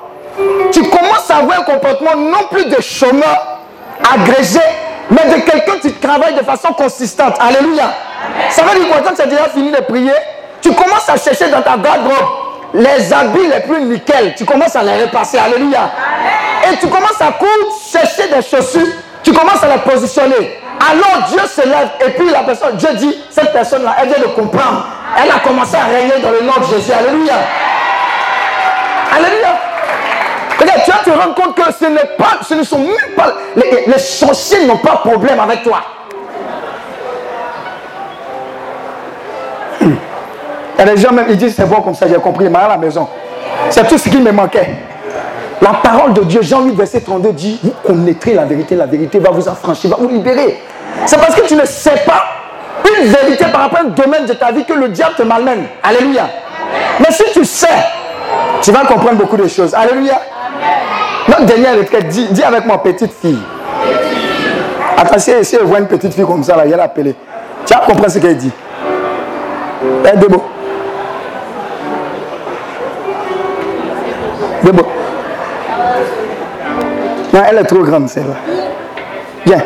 Tu 0.71 0.83
commences 0.83 1.29
à 1.29 1.37
avoir 1.37 1.59
un 1.59 1.63
comportement 1.63 2.15
non 2.15 2.47
plus 2.49 2.65
de 2.65 2.81
chômeur 2.81 3.59
agrégé, 4.13 4.59
mais 5.09 5.25
de 5.25 5.41
quelqu'un 5.41 5.79
qui 5.81 5.91
travaille 5.93 6.33
de 6.33 6.43
façon 6.43 6.73
consistante. 6.73 7.35
Alléluia. 7.39 7.93
Ça 8.49 8.63
veut 8.63 8.79
dire 8.79 8.89
quoi? 8.89 9.01
Quand 9.01 9.15
tu 9.15 9.21
as 9.21 9.27
déjà 9.27 9.49
fini 9.49 9.71
de 9.71 9.81
prier, 9.81 10.13
tu 10.61 10.73
commences 10.73 11.07
à 11.09 11.17
chercher 11.17 11.49
dans 11.49 11.61
ta 11.61 11.77
garde-robe 11.77 12.44
les 12.75 13.13
habits 13.13 13.47
les 13.47 13.61
plus 13.61 13.81
nickel. 13.81 14.35
Tu 14.35 14.45
commences 14.45 14.75
à 14.75 14.83
les 14.83 15.03
repasser. 15.03 15.37
Alléluia. 15.37 15.91
Et 16.69 16.77
tu 16.77 16.87
commences 16.87 17.21
à 17.21 17.31
courir, 17.33 17.51
chercher 17.91 18.27
des 18.27 18.41
chaussures. 18.41 18.87
Tu 19.23 19.31
commences 19.31 19.63
à 19.63 19.67
les 19.67 19.81
positionner. 19.91 20.59
Alors 20.79 21.29
Dieu 21.29 21.39
se 21.47 21.61
lève 21.61 21.89
et 22.05 22.11
puis 22.11 22.29
la 22.29 22.43
personne, 22.43 22.75
Dieu 22.75 22.89
dit, 22.95 23.17
cette 23.29 23.53
personne-là, 23.53 23.95
elle 24.01 24.09
vient 24.09 24.19
de 24.19 24.27
comprendre. 24.27 24.87
Elle 25.17 25.31
a 25.31 25.39
commencé 25.39 25.75
à 25.75 25.85
régner 25.85 26.21
dans 26.21 26.31
le 26.31 26.41
nom 26.41 26.53
de 26.59 26.75
Jésus. 26.75 26.91
Alléluia. 26.91 27.33
Alléluia. 29.15 29.59
Regarde, 30.59 30.81
tu 30.83 30.91
vas 30.91 30.97
te 30.97 31.09
rendre 31.09 31.35
compte 31.35 31.55
que 31.55 31.73
ce, 31.73 31.85
pas, 32.17 32.39
ce 32.47 32.53
ne 32.53 32.63
sont 32.63 32.79
même 32.79 33.15
pas. 33.15 33.33
Les, 33.55 33.85
les 33.87 33.99
sorciers 33.99 34.65
n'ont 34.65 34.77
pas 34.77 35.01
de 35.03 35.09
problème 35.09 35.39
avec 35.39 35.63
toi. 35.63 35.81
Il 40.77 40.85
y 40.85 40.89
a 40.89 40.93
des 40.93 41.01
gens 41.01 41.11
même, 41.11 41.25
ils 41.29 41.37
disent 41.37 41.55
c'est 41.55 41.67
bon 41.67 41.81
comme 41.81 41.95
ça, 41.95 42.07
j'ai 42.07 42.15
compris, 42.15 42.49
mais 42.49 42.59
à 42.59 42.67
la 42.67 42.77
maison. 42.77 43.07
C'est 43.69 43.87
tout 43.87 43.97
ce 43.97 44.09
qui 44.09 44.17
me 44.17 44.31
manquait. 44.31 44.75
La 45.61 45.69
parole 45.69 46.13
de 46.13 46.21
Dieu, 46.21 46.41
Jean 46.41 46.63
8, 46.63 46.75
verset 46.75 47.01
32 47.01 47.31
dit, 47.31 47.59
vous 47.63 47.73
connaîtrez 47.85 48.33
la 48.33 48.45
vérité, 48.45 48.75
la 48.75 48.85
vérité 48.85 49.19
va 49.19 49.31
vous 49.31 49.47
affranchir, 49.47 49.89
va 49.89 49.97
vous 49.97 50.09
libérer. 50.09 50.61
C'est 51.05 51.17
parce 51.17 51.33
que 51.33 51.47
tu 51.47 51.55
ne 51.55 51.65
sais 51.65 52.03
pas 52.05 52.23
une 52.99 53.07
vérité 53.07 53.45
par 53.51 53.61
rapport 53.61 53.79
à 53.79 53.83
un 53.83 53.85
domaine 53.85 54.25
de 54.25 54.33
ta 54.33 54.51
vie 54.51 54.65
que 54.65 54.73
le 54.73 54.89
diable 54.89 55.15
te 55.17 55.23
malmène. 55.23 55.63
Alléluia. 55.81 56.27
Mais 56.99 57.11
si 57.11 57.23
tu 57.33 57.45
sais, 57.45 57.67
Tu 58.61 58.71
vas 58.71 58.85
comprendre 58.85 59.17
beaucoup 59.17 59.37
de 59.37 59.47
choses. 59.47 59.73
Alléluia. 59.73 60.19
Notre 61.27 61.45
dernière 61.45 61.77
retraite, 61.77 62.07
dis, 62.07 62.27
dis 62.29 62.43
avec 62.43 62.65
moi, 62.65 62.81
petite 62.81 63.11
fille. 63.13 63.39
Attention, 64.97 65.33
si 65.43 65.55
elle 65.55 65.63
voit 65.63 65.79
une 65.79 65.87
petite 65.87 66.13
fille 66.13 66.25
comme 66.25 66.43
ça, 66.43 66.55
là, 66.55 66.65
il 66.65 66.73
a 66.73 66.77
l'appeler. 66.77 67.15
Tu 67.65 67.73
vas 67.73 67.81
comprendre 67.81 68.09
ce 68.09 68.19
qu'elle 68.19 68.37
dit. 68.37 68.51
Eh, 70.05 70.17
Debo. 70.17 70.43
Non, 77.33 77.41
elle 77.49 77.57
est 77.57 77.63
trop 77.63 77.83
grande, 77.83 78.07
celle-là. 78.07 78.35
Viens. 79.45 79.61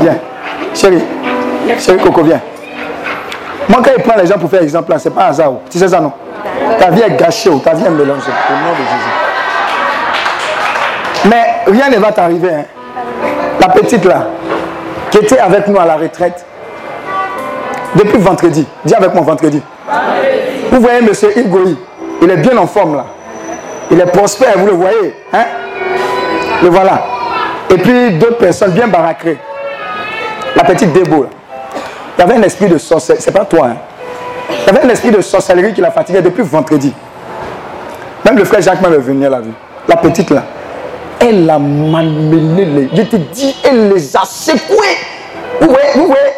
Viens. 0.00 0.16
Chérie. 0.74 1.02
Chérie 1.78 1.98
Coco, 1.98 2.22
viens. 2.22 2.40
Moi, 3.68 3.80
quand 3.84 3.90
il 3.96 4.02
prend 4.02 4.16
les 4.16 4.26
gens 4.26 4.38
pour 4.38 4.48
faire 4.48 4.62
exemple, 4.62 4.94
c'est 4.98 5.10
pas 5.14 5.26
hasard. 5.26 5.52
oh. 5.52 5.60
Tu 5.70 5.78
sais 5.78 5.88
ça, 5.88 6.00
non? 6.00 6.12
Ta 6.78 6.90
vie 6.90 7.02
est 7.02 7.16
gâchée, 7.18 7.50
oh. 7.52 7.58
ta 7.58 7.74
vie 7.74 7.84
est 7.84 7.90
mélangée. 7.90 8.30
Au 8.30 8.52
nom 8.52 8.72
de 8.72 8.76
Jésus. 8.78 9.12
Mais 11.28 11.56
rien 11.66 11.90
ne 11.90 11.96
va 11.96 12.12
t'arriver. 12.12 12.50
hein. 12.54 12.64
La 13.60 13.68
petite 13.68 14.04
là, 14.04 14.28
qui 15.10 15.18
était 15.18 15.38
avec 15.40 15.66
nous 15.66 15.78
à 15.80 15.84
la 15.84 15.96
retraite, 15.96 16.44
depuis 17.96 18.18
vendredi, 18.18 18.64
dis 18.84 18.94
avec 18.94 19.12
moi 19.12 19.24
vendredi. 19.24 19.60
Vous 20.70 20.80
voyez 20.80 20.98
M. 20.98 21.08
Igoï, 21.36 21.76
il 22.22 22.30
est 22.30 22.36
bien 22.36 22.56
en 22.58 22.66
forme 22.66 22.96
là. 22.96 23.06
Il 23.90 24.00
est 24.00 24.06
prospère, 24.06 24.58
vous 24.58 24.66
le 24.66 24.72
voyez. 24.72 25.14
Hein? 25.32 25.44
Le 26.62 26.68
voilà. 26.68 27.04
Et 27.70 27.78
puis 27.78 28.12
d'autres 28.18 28.38
personnes 28.38 28.72
bien 28.72 28.88
baraquées. 28.88 29.38
La 30.54 30.64
petite 30.64 30.92
Débo. 30.92 31.26
Il 32.16 32.20
y 32.20 32.24
avait 32.24 32.34
un 32.34 32.42
esprit 32.42 32.66
de 32.66 32.78
sorcellerie. 32.78 33.22
C'est 33.22 33.32
pas 33.32 33.44
toi. 33.44 33.68
Hein? 33.68 33.76
Il 34.50 34.74
y 34.74 34.76
avait 34.76 34.86
un 34.86 34.88
esprit 34.88 35.10
de 35.10 35.20
sorcellerie 35.20 35.74
qui 35.74 35.80
la 35.80 35.90
fatiguait 35.90 36.22
depuis 36.22 36.42
vendredi. 36.42 36.92
Même 38.24 38.38
le 38.38 38.44
frère 38.44 38.60
Jacques 38.60 38.80
m'avait 38.80 38.98
venu, 38.98 39.24
elle 39.24 39.34
a 39.34 39.40
vu. 39.40 39.50
La 39.86 39.96
petite 39.96 40.30
là. 40.30 40.42
Elle 41.20 41.48
a 41.48 41.58
malmené 41.58 42.64
les. 42.64 42.90
Je 42.94 43.02
te 43.02 43.16
dis, 43.16 43.56
elle 43.64 43.92
les 43.92 44.16
a 44.16 44.24
secoués. 44.24 44.96
Vous 45.60 45.68
voyez, 45.68 45.88
vous 45.94 46.06
voyez? 46.06 46.32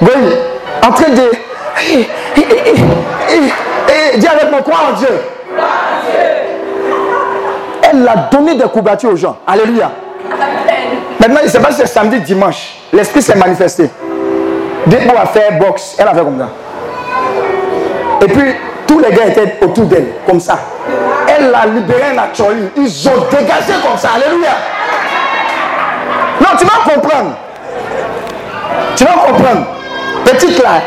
Voyez, 0.00 0.36
en 0.86 0.92
train 0.92 1.10
de. 1.10 1.30
Eh, 1.92 2.06
eh, 2.36 2.42
eh, 4.14 4.18
Dis 4.18 4.26
avec 4.26 4.50
moi, 4.50 4.60
crois 4.62 4.92
en 4.92 4.98
Dieu. 4.98 5.08
Elle 7.82 8.08
a 8.08 8.28
donné 8.30 8.54
des 8.54 8.64
couvertures 8.64 9.12
aux 9.12 9.16
gens. 9.16 9.36
Alléluia. 9.46 9.90
Maintenant, 11.20 11.38
je 11.40 11.46
ne 11.46 11.50
sais 11.50 11.60
pas 11.60 11.70
si 11.70 11.78
c'est 11.78 11.86
samedi, 11.86 12.20
dimanche. 12.20 12.76
L'esprit 12.92 13.22
s'est 13.22 13.34
manifesté. 13.34 13.90
Dès 14.86 15.08
a 15.08 15.26
fait 15.26 15.58
boxe, 15.58 15.96
elle 15.98 16.08
a 16.08 16.14
fait 16.14 16.20
comme 16.20 16.38
ça. 16.38 16.48
Et 18.22 18.28
puis, 18.28 18.54
tous 18.86 18.98
les 18.98 19.10
gars 19.10 19.26
étaient 19.26 19.58
autour 19.62 19.84
d'elle, 19.84 20.06
comme 20.26 20.40
ça. 20.40 20.58
Elle 21.28 21.54
a 21.54 21.66
libéré 21.66 22.16
un. 22.16 22.28
Ils 22.76 23.08
ont 23.08 23.24
dégagé 23.30 23.74
comme 23.86 23.98
ça. 23.98 24.10
Alléluia. 24.16 24.50
Non, 26.40 26.48
tu 26.58 26.64
vas 26.64 26.92
comprendre. 26.92 27.36
Tu 28.96 29.04
vas 29.04 29.12
comprendre. 29.12 29.66
Petite 30.24 30.62
là, 30.62 30.80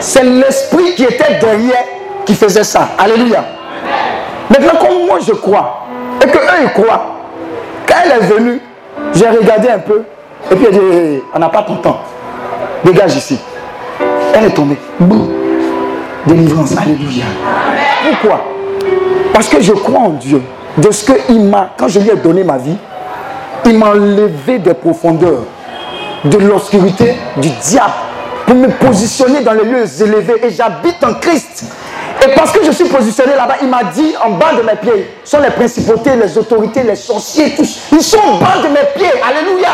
c'est 0.00 0.24
l'esprit 0.24 0.94
qui 0.94 1.04
était 1.04 1.38
derrière 1.40 1.84
qui 2.24 2.34
faisait 2.34 2.64
ça. 2.64 2.88
Alléluia. 2.98 3.44
Maintenant, 4.50 4.78
comme 4.80 5.06
moi 5.06 5.18
je 5.26 5.32
crois, 5.32 5.86
et 6.22 6.26
que 6.26 6.38
eux 6.38 6.64
ils 6.64 6.72
croient, 6.72 7.16
quand 7.86 7.94
elle 8.04 8.12
est 8.12 8.26
venue, 8.26 8.60
j'ai 9.14 9.28
regardé 9.28 9.68
un 9.68 9.78
peu, 9.78 10.02
et 10.50 10.54
puis 10.56 10.66
elle 10.66 10.72
dit, 10.72 11.22
on 11.34 11.38
n'a 11.38 11.48
pas 11.48 11.62
ton 11.62 11.76
temps. 11.76 12.00
Dégage 12.84 13.16
ici. 13.16 13.38
Elle 14.34 14.46
est 14.46 14.50
tombée. 14.54 14.78
Boum. 14.98 15.28
Délivrance. 16.26 16.76
Alléluia. 16.76 17.24
Pourquoi? 18.08 18.40
Parce 19.32 19.48
que 19.48 19.60
je 19.60 19.72
crois 19.72 20.00
en 20.00 20.10
Dieu. 20.10 20.42
De 20.76 20.90
ce 20.90 21.12
qu'il 21.12 21.44
m'a, 21.44 21.70
quand 21.76 21.88
je 21.88 21.98
lui 21.98 22.10
ai 22.10 22.16
donné 22.16 22.44
ma 22.44 22.56
vie, 22.56 22.76
il 23.66 23.76
m'a 23.78 23.88
enlevé 23.88 24.58
des 24.58 24.74
profondeurs, 24.74 25.42
de 26.24 26.38
l'obscurité, 26.38 27.16
du 27.36 27.48
diable, 27.48 27.92
pour 28.46 28.54
me 28.54 28.68
positionner 28.68 29.40
dans 29.42 29.52
les 29.52 29.64
lieux 29.64 30.02
élevés. 30.02 30.44
Et 30.44 30.50
j'habite 30.50 31.02
en 31.02 31.14
Christ. 31.14 31.64
Et 32.22 32.34
parce 32.34 32.52
que 32.52 32.62
je 32.64 32.70
suis 32.70 32.84
positionné 32.84 33.34
là-bas, 33.34 33.56
il 33.62 33.68
m'a 33.68 33.84
dit 33.84 34.14
en 34.22 34.30
bas 34.30 34.52
de 34.56 34.62
mes 34.62 34.76
pieds, 34.76 35.10
sont 35.24 35.40
les 35.40 35.50
principautés, 35.50 36.10
les 36.16 36.36
autorités, 36.36 36.82
les 36.82 36.96
sorciers, 36.96 37.54
tous. 37.54 37.78
Ils 37.92 38.02
sont 38.02 38.18
en 38.18 38.36
bas 38.38 38.58
de 38.62 38.68
mes 38.68 38.84
pieds. 38.94 39.10
Alléluia. 39.26 39.68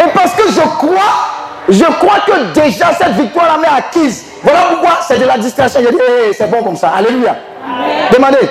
Et 0.00 0.08
parce 0.14 0.32
que 0.32 0.44
je 0.50 0.60
crois, 0.60 1.28
je 1.68 1.84
crois 1.84 2.20
que 2.26 2.52
déjà 2.54 2.92
cette 2.96 3.12
victoire-là 3.12 3.58
m'est 3.58 3.78
acquise. 3.78 4.24
Voilà 4.42 4.60
pourquoi 4.70 5.00
c'est 5.06 5.18
de 5.18 5.26
la 5.26 5.36
distraction. 5.36 5.80
Je 5.84 5.90
dis, 5.90 5.96
Hey, 5.96 6.34
c'est 6.34 6.50
bon 6.50 6.62
comme 6.62 6.76
ça. 6.76 6.92
Alléluia. 6.96 7.36
Demandez. 8.12 8.48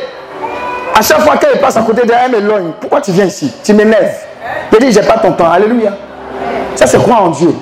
À 0.95 1.01
chaque 1.01 1.21
fois 1.21 1.37
qu'elle 1.37 1.59
passe 1.59 1.77
à 1.77 1.81
côté 1.81 2.05
d'elle, 2.05 2.17
elle 2.25 2.31
m'éloigne. 2.31 2.71
Pourquoi 2.79 3.01
tu 3.01 3.11
viens 3.11 3.25
ici? 3.25 3.51
Tu 3.63 3.73
m'énerves. 3.73 4.13
Je 4.71 4.77
dis, 4.77 4.91
j'ai 4.91 5.01
pas 5.01 5.17
ton 5.17 5.31
temps. 5.31 5.51
Alléluia. 5.51 5.93
Ça, 6.75 6.85
c'est 6.85 7.01
croire 7.01 7.23
en 7.23 7.29
Dieu. 7.29 7.55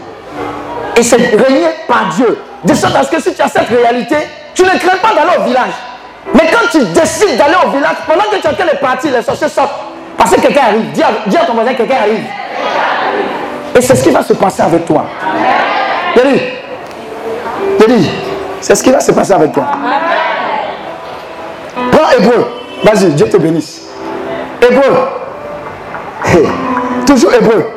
Et 0.96 1.04
c'est 1.04 1.18
régner 1.18 1.68
par 1.88 2.10
Dieu. 2.16 2.38
De 2.64 2.74
sorte 2.74 2.96
à 2.96 3.04
ce 3.04 3.12
que 3.12 3.22
si 3.22 3.34
tu 3.34 3.42
as 3.42 3.48
cette 3.48 3.70
réalité, 3.70 4.16
tu 4.58 4.64
ne 4.64 4.70
crains 4.70 4.98
pas 4.98 5.14
d'aller 5.14 5.38
au 5.38 5.44
village. 5.44 5.74
Mais 6.34 6.50
quand 6.52 6.68
tu 6.72 6.80
décides 6.80 7.38
d'aller 7.38 7.54
au 7.64 7.70
village, 7.70 7.98
pendant 8.08 8.24
que 8.24 8.38
tu 8.38 8.48
es 8.48 8.50
en 8.50 8.54
train 8.54 8.66
de 8.66 8.78
partir, 8.78 9.12
les 9.14 9.22
sorciers 9.22 9.50
sortent. 9.50 9.80
Parce 10.18 10.32
que 10.32 10.42
quelqu'un 10.42 10.64
arrive. 10.70 10.92
Dis 10.94 11.04
à, 11.04 11.10
dis 11.28 11.38
ton 11.46 11.54
voisin, 11.54 11.76
quelqu'un 11.76 11.98
arrive. 12.02 12.24
Et 13.76 13.82
c'est 13.82 13.96
ce 13.96 14.04
qui 14.04 14.10
va 14.10 14.24
se 14.24 14.34
passer 14.34 14.64
avec 14.64 14.84
toi. 14.86 15.06
J'ai 16.16 17.88
dit, 17.88 18.10
c'est 18.60 18.74
ce 18.74 18.82
qui 18.82 18.90
va 18.90 19.00
se 19.00 19.12
passer 19.12 19.34
avec 19.34 19.52
toi. 19.52 19.66
Prends 21.92 22.10
Hébreu. 22.18 22.48
Vas-y, 22.84 23.12
Dieu 23.12 23.30
te 23.30 23.38
bénisse. 23.38 23.84
Hébreu. 24.60 25.08
Toujours 27.06 27.32
Hébreu. 27.32 27.74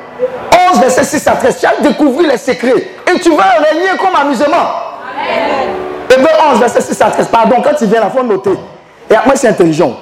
11, 0.73 0.81
verset 0.81 1.05
6 1.05 1.27
à 1.29 1.33
13. 1.33 1.59
Tu 1.61 1.67
as 1.67 1.77
découvert 1.83 2.27
les 2.27 2.39
secrets. 2.39 2.89
Et 3.15 3.21
tu 3.21 3.37
vas 3.37 3.51
régner 3.71 3.91
comme 3.99 4.17
amusement. 4.19 4.57
Hébreu 6.11 6.29
11, 6.53 6.59
verset 6.61 6.81
6 6.81 7.01
à 7.03 7.11
13. 7.11 7.29
Pardon, 7.29 7.57
quand 7.63 7.75
tu 7.79 7.87
viens, 7.87 8.03
il 8.05 8.11
faut 8.19 8.25
noter. 8.25 8.51
Et 9.11 9.15
moi, 9.25 9.35
c'est 9.37 9.49
intelligent. 9.49 9.97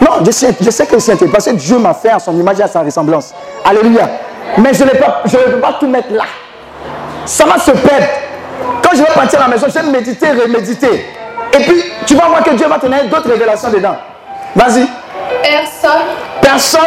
Non, 0.00 0.24
je 0.24 0.30
sais, 0.30 0.54
je 0.60 0.70
sais 0.70 0.86
que 0.86 0.98
c'est 0.98 1.12
intelligent. 1.12 1.32
Parce 1.32 1.44
que 1.46 1.50
Dieu 1.52 1.78
m'a 1.78 1.94
fait 1.94 2.10
à 2.10 2.18
son 2.18 2.32
image 2.38 2.58
et 2.60 2.62
à 2.62 2.68
sa 2.68 2.80
ressemblance. 2.80 3.32
Alléluia. 3.64 4.08
Mais 4.58 4.74
je 4.74 4.84
ne 4.84 4.90
pas- 4.90 5.22
je 5.24 5.36
ne 5.36 5.42
peux 5.44 5.60
pas 5.60 5.74
tout 5.78 5.86
mettre 5.86 6.12
là. 6.12 6.24
Ça 7.24 7.44
va 7.44 7.58
se 7.58 7.70
perdre. 7.70 8.06
Quand 8.82 8.90
je 8.94 8.98
vais 9.02 9.12
partir 9.14 9.40
à 9.40 9.44
la 9.44 9.48
maison, 9.48 9.66
je 9.68 9.78
vais 9.78 9.90
méditer, 9.90 10.26
reméditer. 10.30 11.06
Et 11.54 11.62
puis, 11.62 11.84
tu 12.06 12.14
vas 12.14 12.26
voir 12.26 12.42
que 12.42 12.50
Dieu 12.50 12.66
va 12.66 12.76
te 12.78 12.86
donner 12.86 13.04
d'autres 13.04 13.28
révélations 13.30 13.70
dedans. 13.70 13.96
Vas-y. 14.56 14.86
Personne 15.42 16.02
Personne 16.40 16.80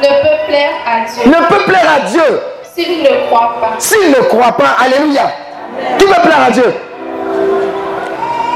ne 0.00 0.06
peut 0.06 0.46
plaire 0.48 0.70
à 0.86 1.00
Dieu 1.08 1.30
ne 1.30 1.46
peut 1.46 1.64
plaire 1.64 1.86
à 1.96 2.00
Dieu 2.08 2.40
s'il 2.74 3.02
ne 3.02 3.26
croit 3.26 3.54
pas. 3.60 3.70
s'il 3.78 4.10
ne 4.10 4.16
croit 4.22 4.52
pas. 4.52 4.76
Alléluia. 4.84 5.22
Qui 5.98 6.06
veut 6.06 6.12
plaire 6.22 6.40
à 6.48 6.50
Dieu? 6.50 6.74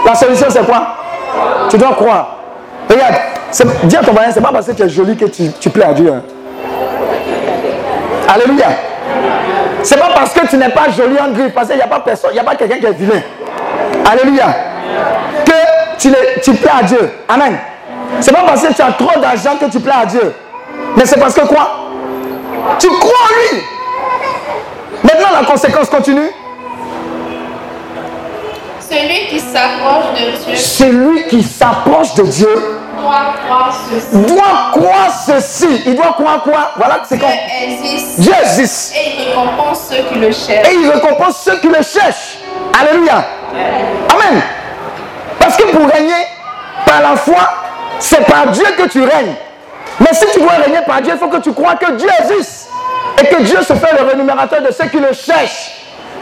La 0.06 0.14
solution, 0.14 0.46
c'est 0.48 0.64
quoi? 0.64 0.86
Tu 1.68 1.76
dois 1.76 1.92
croire. 1.94 2.36
Regarde, 2.88 3.14
dis 3.84 3.96
à 3.96 4.00
ton 4.02 4.12
voisin, 4.12 4.30
c'est 4.32 4.40
pas 4.40 4.52
parce 4.52 4.66
que 4.66 4.72
tu 4.72 4.82
es 4.82 4.88
joli 4.88 5.16
que 5.16 5.24
tu, 5.24 5.70
plais 5.70 5.84
à 5.84 5.92
Dieu. 5.92 6.12
hein. 6.12 6.22
Alléluia. 8.28 8.66
C'est 9.82 9.98
pas 9.98 10.10
parce 10.14 10.32
que 10.32 10.46
tu 10.46 10.56
n'es 10.56 10.68
pas 10.68 10.88
joli 10.96 11.16
en 11.18 11.32
gris, 11.32 11.50
parce 11.50 11.68
qu'il 11.68 11.76
n'y 11.76 11.82
a 11.82 11.88
pas 11.88 12.00
personne, 12.00 12.30
il 12.30 12.34
n'y 12.34 12.40
a 12.40 12.44
pas 12.44 12.54
quelqu'un 12.54 12.78
qui 12.78 12.86
est 12.86 12.92
vilain. 12.92 13.20
Alléluia. 14.08 14.46
Que 15.44 15.52
tu, 15.98 16.12
tu 16.42 16.54
plais 16.54 16.70
à 16.80 16.82
Dieu. 16.84 17.10
Amen. 17.28 17.58
C'est 18.20 18.32
pas 18.32 18.44
parce 18.46 18.62
que 18.62 18.72
tu 18.72 18.82
as 18.82 18.92
trop 18.92 19.18
d'argent 19.20 19.56
que 19.60 19.66
tu 19.66 19.80
plais 19.80 19.92
à 20.02 20.06
Dieu. 20.06 20.32
Mais 20.96 21.04
c'est 21.04 21.18
parce 21.18 21.34
que 21.34 21.46
quoi? 21.46 21.68
Tu 22.78 22.88
crois 22.88 23.10
en 23.10 23.54
lui. 23.54 23.62
Maintenant, 25.02 25.40
la 25.40 25.46
conséquence 25.46 25.88
continue. 25.90 26.30
Celui 28.90 29.28
qui 29.28 29.40
s'approche 29.40 30.12
de 30.14 30.44
Dieu 30.44 30.56
Celui 30.56 31.26
qui 31.28 31.42
s'approche 31.42 32.14
de 32.14 32.22
Dieu 32.24 32.48
doit 33.00 33.34
croire 33.44 33.74
ceci. 33.90 34.34
doit 34.34 34.70
croire 34.72 35.10
ceci. 35.26 35.82
Il 35.86 35.94
doit 35.96 36.12
croire 36.12 36.42
quoi? 36.42 36.72
Voilà, 36.76 37.00
c'est 37.04 37.16
Dieu 37.18 37.26
quand? 37.26 37.62
existe 37.62 38.20
Dieu 38.20 38.32
existe. 38.42 38.94
et 38.94 39.12
il 39.18 39.28
récompense 39.28 39.80
ceux 39.90 40.02
qui 40.12 40.18
le 40.18 40.32
cherchent. 40.32 40.68
Et 40.68 40.74
il 40.74 40.90
récompense 40.90 41.36
ceux 41.44 41.58
qui 41.58 41.68
le 41.68 41.82
cherchent. 41.82 42.38
Alléluia. 42.80 43.24
Amen. 43.52 44.42
Parce 45.38 45.56
que 45.56 45.64
pour 45.64 45.86
régner 45.88 46.14
par 46.84 47.02
la 47.02 47.16
foi, 47.16 47.48
c'est 47.98 48.24
par 48.26 48.48
Dieu 48.48 48.64
que 48.76 48.88
tu 48.88 49.00
règnes. 49.02 49.34
Mais 50.00 50.12
si 50.12 50.26
tu 50.32 50.40
dois 50.40 50.52
régner 50.64 50.80
par 50.86 51.00
Dieu, 51.00 51.12
il 51.14 51.18
faut 51.18 51.28
que 51.28 51.38
tu 51.42 51.52
crois 51.52 51.74
que 51.76 51.92
Dieu 51.92 52.08
existe. 52.22 52.68
Et 53.22 53.26
que 53.26 53.42
Dieu 53.42 53.62
se 53.62 53.72
fait 53.74 53.96
le 53.98 54.04
rémunérateur 54.06 54.60
de 54.62 54.70
ceux 54.72 54.86
qui 54.88 54.98
le 54.98 55.12
cherchent. 55.12 55.72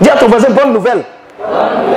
Dis 0.00 0.10
à 0.10 0.16
ton 0.16 0.28
voisin, 0.28 0.50
bonne 0.50 0.72
nouvelle. 0.72 1.02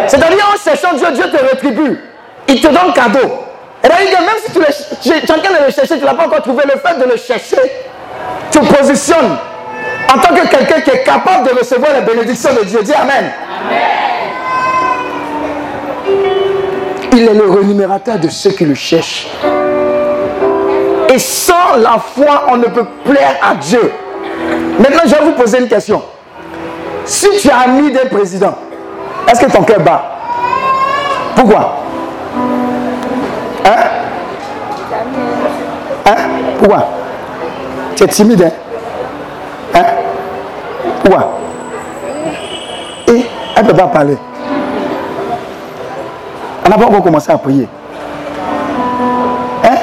C'est-à-dire, 0.08 0.54
en 0.54 0.58
cherchant 0.58 0.96
Dieu, 0.96 1.08
Dieu 1.14 1.26
te 1.30 1.44
rétribue. 1.44 2.00
Il 2.48 2.62
te 2.62 2.68
donne 2.68 2.94
cadeau. 2.94 3.44
Et 3.84 3.88
d'ailleurs, 3.88 4.22
même 4.22 4.38
si 4.46 4.52
tu, 4.52 4.60
le, 4.60 4.66
tu 5.02 5.10
es 5.10 5.32
en 5.32 5.40
train 5.40 5.60
de 5.60 5.66
le 5.66 5.72
chercher, 5.72 5.96
tu 5.96 6.02
ne 6.02 6.06
l'as 6.06 6.14
pas 6.14 6.26
encore 6.26 6.42
trouvé, 6.42 6.64
le 6.66 6.80
fait 6.80 6.98
de 7.00 7.10
le 7.10 7.18
chercher, 7.18 7.62
tu 8.52 8.60
positionnes 8.60 9.38
en 10.14 10.20
tant 10.20 10.34
que 10.34 10.48
quelqu'un 10.48 10.82
qui 10.82 10.90
est 10.90 11.04
capable 11.04 11.50
de 11.50 11.58
recevoir 11.58 11.92
les 11.94 12.02
bénédictions 12.02 12.54
de 12.54 12.64
Dieu. 12.64 12.82
Dis 12.84 12.94
Amen. 12.94 13.32
Il 17.14 17.28
est 17.28 17.34
le 17.34 17.50
rémunérateur 17.50 18.20
de 18.20 18.30
ceux 18.30 18.52
qui 18.52 18.66
le 18.66 18.76
cherchent. 18.76 19.28
Et 21.10 21.20
sans 21.20 21.78
la 21.78 21.98
foi, 21.98 22.46
on 22.50 22.58
ne 22.58 22.66
peut 22.66 22.86
plaire 23.06 23.38
à 23.42 23.56
Dieu. 23.56 23.92
Maintenant, 24.80 25.02
je 25.06 25.16
vais 25.16 25.24
vous 25.24 25.32
poser 25.32 25.60
une 25.60 25.68
question. 25.68 26.02
Si 27.06 27.28
tu 27.42 27.48
es 27.48 27.52
ami 27.52 27.92
d'un 27.92 28.06
président, 28.06 28.56
est-ce 29.28 29.42
que 29.46 29.52
ton 29.52 29.64
cœur 29.64 29.80
bat? 29.82 30.02
Pourquoi? 31.36 31.76
Hein? 33.66 33.84
Hein? 36.06 36.16
Pourquoi? 36.58 36.88
Tu 37.96 38.04
es 38.04 38.08
timide, 38.08 38.44
hein? 38.44 38.52
Hein? 39.76 39.84
Pourquoi? 41.02 41.40
Et 43.08 43.26
elle 43.56 43.64
ne 43.66 43.70
peut 43.70 43.76
pas 43.76 43.88
parler. 43.88 44.18
On 46.66 46.70
n'a 46.70 46.78
pas 46.78 46.86
encore 46.86 47.04
commencé 47.04 47.32
à 47.32 47.38
prier. 47.38 47.68
Hein? 49.64 49.76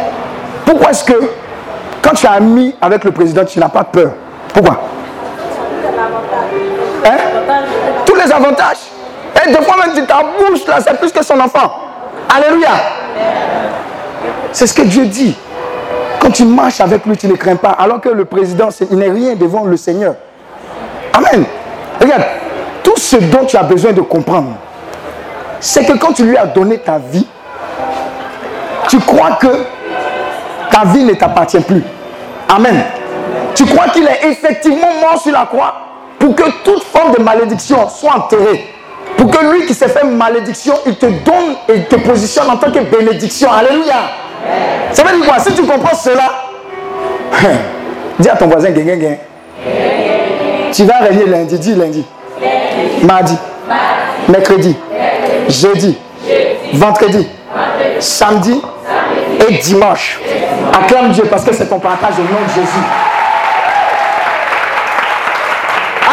Pourquoi 0.65 0.91
est-ce 0.91 1.05
que 1.05 1.21
quand 2.03 2.15
tu 2.15 2.27
es 2.27 2.29
ami 2.29 2.75
avec 2.81 3.05
le 3.05 3.11
président, 3.11 3.45
tu 3.45 3.59
n'as 3.59 3.69
pas 3.69 3.85
peur? 3.85 4.13
Pourquoi? 4.53 4.81
Hein? 7.07 7.17
Tous 8.05 8.15
les 8.15 8.33
avantages. 8.33 8.94
Des 9.47 9.63
fois 9.63 9.77
même, 9.77 10.07
ta 10.07 10.23
bouche 10.23 10.67
là, 10.67 10.81
c'est 10.81 10.99
plus 10.99 11.13
que 11.13 11.25
son 11.25 11.39
enfant. 11.41 11.73
Alléluia. 12.35 12.71
C'est 14.53 14.67
ce 14.67 14.75
que 14.75 14.83
Dieu 14.83 15.07
dit. 15.07 15.37
Quand 16.21 16.31
tu 16.31 16.45
marches 16.45 16.81
avec 16.81 17.05
lui, 17.05 17.17
tu 17.17 17.29
ne 17.29 17.35
crains 17.35 17.57
pas. 17.57 17.71
Alors 17.71 18.01
que 18.01 18.09
le 18.09 18.25
président, 18.25 18.69
il 18.91 18.97
n'est 18.97 19.11
rien 19.11 19.35
devant 19.35 19.65
le 19.65 19.77
Seigneur. 19.77 20.15
Amen. 21.13 21.45
Regarde, 22.01 22.25
tout 22.83 22.97
ce 22.97 23.17
dont 23.17 23.45
tu 23.45 23.57
as 23.57 23.63
besoin 23.63 23.93
de 23.93 24.01
comprendre, 24.01 24.53
c'est 25.61 25.85
que 25.85 25.93
quand 25.99 26.13
tu 26.13 26.25
lui 26.25 26.37
as 26.37 26.47
donné 26.47 26.79
ta 26.79 26.99
vie, 26.99 27.27
tu 28.89 28.99
crois 29.01 29.33
que 29.41 29.67
ta 30.71 30.85
vie 30.87 31.05
ne 31.05 31.15
t'appartient 31.15 31.61
plus. 31.61 31.83
Amen. 32.49 32.85
Tu 33.55 33.65
crois 33.67 33.89
qu'il 33.89 34.07
est 34.07 34.25
effectivement 34.25 34.93
mort 35.01 35.21
sur 35.21 35.33
la 35.33 35.47
croix 35.47 35.75
pour 36.19 36.35
que 36.35 36.45
toute 36.65 36.83
forme 36.85 37.15
de 37.17 37.23
malédiction 37.23 37.89
soit 37.89 38.17
enterrée. 38.17 38.74
Pour 39.17 39.31
que 39.31 39.45
lui 39.53 39.67
qui 39.67 39.75
s'est 39.75 39.89
fait 39.89 40.05
malédiction, 40.05 40.75
il 40.87 40.97
te 40.97 41.07
donne 41.07 41.57
et 41.69 41.85
te 41.85 41.97
positionne 41.97 42.51
en 42.51 42.57
tant 42.57 42.71
que 42.71 42.81
bénédiction. 42.81 43.51
Alléluia. 43.51 43.95
Ça 44.93 45.03
veut 45.03 45.17
dire 45.17 45.27
quoi? 45.27 45.39
Si 45.39 45.53
tu 45.55 45.63
comprends 45.63 45.97
cela, 45.97 46.31
dis 48.19 48.29
à 48.29 48.37
ton 48.37 48.47
voisin, 48.47 48.71
gain. 48.71 49.17
Tu 50.73 50.85
vas 50.85 50.99
régner 50.99 51.27
lundi, 51.27 51.59
dis 51.59 51.75
lundi. 51.75 52.05
Mardi, 53.03 53.37
mercredi, 54.29 54.77
jeudi, 55.49 55.97
vendredi, 56.73 57.29
samedi 58.01 58.61
et 59.49 59.55
dimanche. 59.59 60.19
Acclame 60.73 61.13
Dieu 61.13 61.25
parce 61.31 61.45
que 61.45 61.55
c'est 61.55 61.67
ton 61.67 61.79
partage 61.79 62.15
au 62.19 62.23
nom 62.23 62.41
de 62.47 62.53
Jésus. 62.55 62.85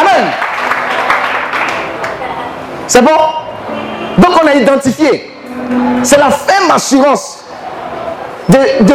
Amen. 0.00 0.30
C'est 2.92 3.00
bon? 3.00 3.10
Donc 4.18 4.32
on 4.42 4.46
a 4.46 4.52
identifié. 4.54 5.32
C'est 6.02 6.18
la 6.18 6.30
ferme 6.30 6.70
assurance 6.72 7.38
de, 8.50 8.58
de, 8.84 8.94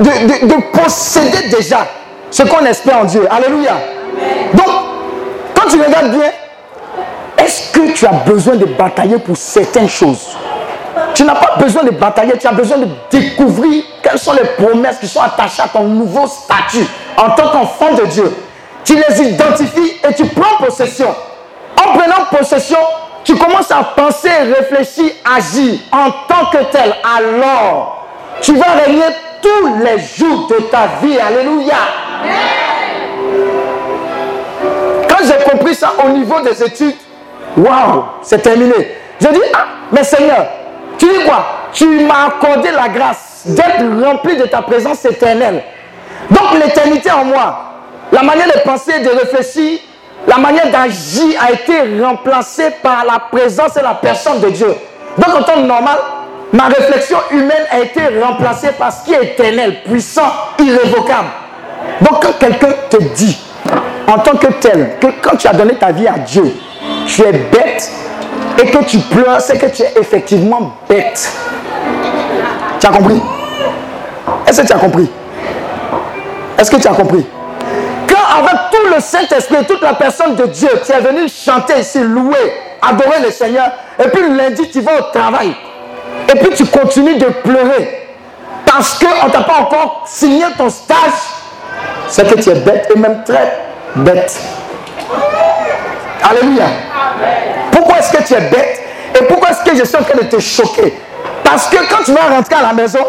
de- 0.00 0.26
de- 0.26 0.46
de 0.46 0.62
posséder 0.78 1.48
déjà 1.48 1.86
ce 2.30 2.42
qu'on 2.42 2.66
espère 2.66 2.98
en 2.98 3.04
Dieu. 3.04 3.26
Alléluia. 3.30 3.72
Donc, 4.52 4.66
quand 5.54 5.70
tu 5.70 5.80
regardes 5.80 6.10
bien, 6.10 6.30
est-ce 7.38 7.72
que 7.72 7.92
tu 7.92 8.04
as 8.04 8.10
besoin 8.26 8.56
de 8.56 8.66
batailler 8.66 9.18
pour 9.18 9.38
certaines 9.38 9.88
choses? 9.88 10.36
Tu 11.14 11.24
n'as 11.24 11.34
pas 11.36 11.56
besoin 11.58 11.84
de 11.84 11.92
batailler, 11.92 12.34
tu 12.38 12.46
as 12.46 12.52
besoin 12.52 12.76
de 12.76 12.88
découvrir 13.10 13.84
quelles 14.02 14.18
sont 14.18 14.34
les 14.34 14.44
promesses 14.62 14.98
qui 14.98 15.08
sont 15.08 15.22
attachées 15.22 15.62
à 15.62 15.68
ton 15.68 15.84
nouveau 15.84 16.26
statut 16.26 16.86
en 17.16 17.30
tant 17.30 17.48
qu'enfant 17.52 17.94
de 17.94 18.04
Dieu. 18.04 18.36
Tu 18.84 18.96
les 18.96 19.22
identifies 19.30 19.96
et 20.06 20.12
tu 20.12 20.26
prends 20.26 20.62
possession. 20.62 21.14
En 21.82 21.96
prenant 21.96 22.26
possession, 22.30 22.76
tu 23.30 23.36
commences 23.36 23.70
à 23.70 23.84
penser, 23.84 24.28
réfléchir, 24.28 25.12
agir 25.24 25.78
en 25.92 26.10
tant 26.26 26.50
que 26.50 26.64
tel. 26.72 26.92
Alors, 27.16 28.08
tu 28.40 28.56
vas 28.56 28.72
régner 28.84 29.04
tous 29.40 29.84
les 29.84 30.00
jours 30.00 30.48
de 30.48 30.56
ta 30.64 30.88
vie. 31.00 31.16
Alléluia. 31.16 31.76
Quand 35.08 35.24
j'ai 35.24 35.48
compris 35.48 35.76
ça 35.76 35.92
au 36.04 36.08
niveau 36.08 36.40
des 36.40 36.60
études, 36.60 36.96
waouh, 37.56 38.04
c'est 38.22 38.42
terminé. 38.42 38.96
Je 39.20 39.28
dis, 39.28 39.40
ah, 39.54 39.66
mais 39.92 40.02
Seigneur, 40.02 40.46
tu 40.98 41.06
dis 41.06 41.24
quoi? 41.24 41.68
Tu 41.72 41.86
m'as 42.00 42.26
accordé 42.26 42.72
la 42.72 42.88
grâce 42.88 43.42
d'être 43.46 44.04
rempli 44.04 44.38
de 44.38 44.46
ta 44.46 44.60
présence 44.62 45.04
éternelle. 45.04 45.62
Donc 46.30 46.54
l'éternité 46.60 47.12
en 47.12 47.26
moi, 47.26 47.74
la 48.10 48.24
manière 48.24 48.48
de 48.48 48.58
penser, 48.64 48.98
de 48.98 49.08
réfléchir, 49.08 49.78
la 50.26 50.38
manière 50.38 50.70
d'agir 50.70 51.38
a 51.40 51.52
été 51.52 52.02
remplacée 52.02 52.70
par 52.82 53.04
la 53.04 53.18
présence 53.18 53.76
et 53.76 53.82
la 53.82 53.94
personne 53.94 54.40
de 54.40 54.50
Dieu. 54.50 54.74
Donc 55.18 55.34
en 55.36 55.42
temps 55.42 55.60
normal, 55.60 55.98
ma 56.52 56.64
réflexion 56.64 57.18
humaine 57.30 57.66
a 57.70 57.80
été 57.80 58.00
remplacée 58.22 58.70
par 58.78 58.92
ce 58.92 59.04
qui 59.04 59.14
est 59.14 59.24
éternel, 59.24 59.82
puissant, 59.84 60.30
irrévocable. 60.58 61.28
Donc 62.02 62.22
quand 62.22 62.38
quelqu'un 62.38 62.68
te 62.88 63.02
dit, 63.14 63.38
en 64.06 64.18
tant 64.18 64.36
que 64.36 64.48
tel, 64.60 64.96
que 65.00 65.06
quand 65.22 65.36
tu 65.36 65.48
as 65.48 65.52
donné 65.52 65.74
ta 65.74 65.92
vie 65.92 66.06
à 66.06 66.18
Dieu, 66.18 66.54
tu 67.06 67.22
es 67.22 67.32
bête 67.32 67.90
et 68.58 68.66
que 68.66 68.84
tu 68.84 68.98
pleures, 68.98 69.40
c'est 69.40 69.58
que 69.58 69.66
tu 69.66 69.82
es 69.82 69.92
effectivement 69.98 70.76
bête. 70.88 71.30
Tu 72.78 72.86
as 72.86 72.90
compris? 72.90 73.20
Est-ce 74.46 74.62
que 74.62 74.66
tu 74.66 74.72
as 74.72 74.78
compris? 74.78 75.10
Est-ce 76.58 76.70
que 76.70 76.76
tu 76.76 76.88
as 76.88 76.92
compris? 76.92 77.24
Le 78.94 79.00
Saint-Esprit, 79.00 79.64
toute 79.66 79.82
la 79.82 79.94
personne 79.94 80.34
de 80.36 80.46
Dieu, 80.46 80.70
tu 80.84 80.92
es 80.92 81.00
venu 81.00 81.28
chanter 81.28 81.80
ici, 81.80 82.00
louer, 82.00 82.54
adorer 82.82 83.20
le 83.24 83.30
Seigneur, 83.30 83.70
et 83.98 84.08
puis 84.08 84.22
lundi 84.34 84.68
tu 84.70 84.80
vas 84.80 84.98
au 84.98 85.02
travail, 85.12 85.54
et 86.28 86.38
puis 86.38 86.50
tu 86.54 86.66
continues 86.66 87.16
de 87.16 87.26
pleurer, 87.26 88.08
parce 88.66 88.98
qu'on 88.98 89.26
ne 89.26 89.30
t'a 89.30 89.40
pas 89.40 89.58
encore 89.60 90.04
signé 90.06 90.44
ton 90.56 90.68
stage, 90.68 90.96
c'est 92.08 92.28
que 92.28 92.40
tu 92.40 92.50
es 92.50 92.54
bête 92.54 92.90
et 92.94 92.98
même 92.98 93.22
très 93.24 93.56
bête. 93.96 94.40
Alléluia. 96.22 96.66
Pourquoi 97.72 97.98
est-ce 97.98 98.12
que 98.12 98.22
tu 98.22 98.34
es 98.34 98.40
bête 98.40 98.82
et 99.18 99.24
pourquoi 99.24 99.50
est-ce 99.50 99.70
que 99.70 99.76
je 99.76 99.84
suis 99.84 99.96
en 99.96 100.02
train 100.02 100.18
de 100.18 100.24
te 100.26 100.38
choquer? 100.38 100.94
Parce 101.42 101.68
que 101.68 101.76
quand 101.88 102.04
tu 102.04 102.12
vas 102.12 102.34
rentrer 102.34 102.54
à 102.54 102.62
la 102.62 102.72
maison, 102.72 103.04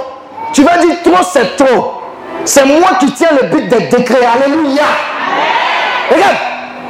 tu 0.53 0.63
vas 0.63 0.77
dire 0.77 0.95
trop 1.03 1.23
c'est 1.31 1.55
trop. 1.55 2.01
C'est 2.45 2.65
moi 2.65 2.89
qui 2.99 3.11
tiens 3.11 3.29
le 3.39 3.47
but 3.47 3.67
des 3.67 3.87
décrets. 3.87 4.25
Alléluia. 4.25 4.83
Regarde, 6.11 6.35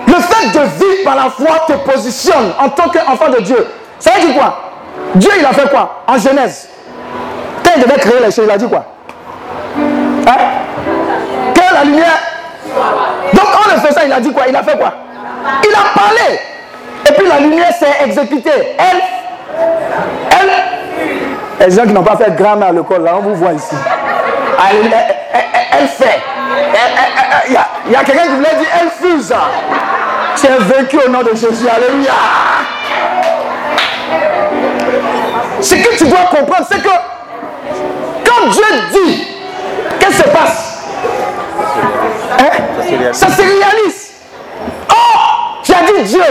le 0.08 0.14
fait 0.16 0.48
de 0.48 0.60
vivre 0.60 1.04
par 1.06 1.16
la 1.16 1.30
foi 1.30 1.66
te 1.68 1.74
positionne 1.74 2.54
en 2.60 2.70
tant 2.70 2.90
qu'enfant 2.90 3.30
de 3.30 3.42
Dieu. 3.42 3.68
Ça 4.00 4.12
veut 4.12 4.28
dire 4.28 4.36
quoi? 4.36 4.72
Dieu, 5.16 5.32
il 5.40 5.46
a 5.46 5.54
fait 5.54 5.70
quoi? 5.70 6.04
En 6.08 6.18
Genèse. 6.18 6.70
Quand 7.64 7.72
il 7.76 7.84
devait 7.84 8.00
créer 8.00 8.20
les 8.20 8.32
choses, 8.32 8.46
il 8.46 8.52
a 8.52 8.58
dit 8.58 8.68
quoi? 8.68 8.86
Hein? 10.28 10.38
Que 11.54 11.74
la 11.74 11.84
lumière. 11.84 12.20
Donc 13.34 13.46
en 13.46 13.74
le 13.74 13.80
faisant, 13.80 14.02
il 14.06 14.14
a 14.14 14.20
dit 14.20 14.32
quoi? 14.32 14.44
Il 14.48 14.56
a 14.56 14.64
fait 14.64 14.78
quoi? 14.78 14.92
Il 15.64 15.74
a 15.74 16.00
parlé. 16.00 16.40
Et 17.08 17.14
puis 17.14 17.28
la 17.28 17.40
lumière 17.40 17.74
s'est 17.74 18.06
exécutée. 18.06 18.76
Elle, 18.78 19.02
elle, 20.32 21.68
les 21.68 21.76
gens 21.76 21.84
qui 21.84 21.94
n'ont 21.94 22.04
pas 22.04 22.18
fait 22.18 22.36
grammaire 22.36 22.70
à 22.70 22.72
l'école, 22.72 23.04
là, 23.04 23.14
on 23.18 23.22
vous 23.22 23.36
voit 23.36 23.54
ici. 23.54 23.76
Elle- 25.34 25.88
fait. 25.88 26.22
Il 27.88 27.92
y 27.92 27.96
a 27.96 28.04
quelqu'un 28.04 28.24
qui 28.24 28.30
voulait 28.36 28.56
dire, 28.56 28.68
elle 28.82 28.90
fuse. 29.10 29.34
Tu 30.38 30.46
es 30.48 30.58
vaincu 30.58 30.98
au 31.06 31.10
nom 31.10 31.22
de 31.22 31.30
Jésus. 31.36 31.68
Alléluia. 31.68 32.12
Ce 35.62 35.76
que 35.76 35.98
tu 35.98 36.06
dois 36.08 36.26
comprendre, 36.30 36.68
c'est 36.72 36.82
que 36.82 36.90
quand 38.26 38.48
Dieu 38.50 38.64
dit, 38.94 39.28
qu'est-ce 40.00 40.24
qui 40.24 40.30
se 40.30 40.30
passe 40.30 40.68
Hein? 42.40 43.12
Ça 43.14 43.28
se 43.28 43.42
réalise. 43.42 44.12
Oh, 44.90 44.94
tu 45.64 45.72
as 45.74 45.84
dit 45.86 46.04
Dieu, 46.04 46.24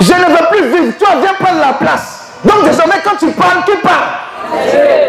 je 0.00 0.12
ne 0.12 0.24
veux 0.30 0.46
plus 0.50 0.68
vivre. 0.68 0.92
Toi, 0.98 1.08
viens 1.20 1.34
prendre 1.38 1.60
la 1.60 1.72
place. 1.74 2.32
Donc 2.44 2.64
désormais, 2.64 3.00
quand 3.04 3.16
tu 3.18 3.26
parles, 3.32 3.64
qui 3.66 3.76
parle 3.76 4.04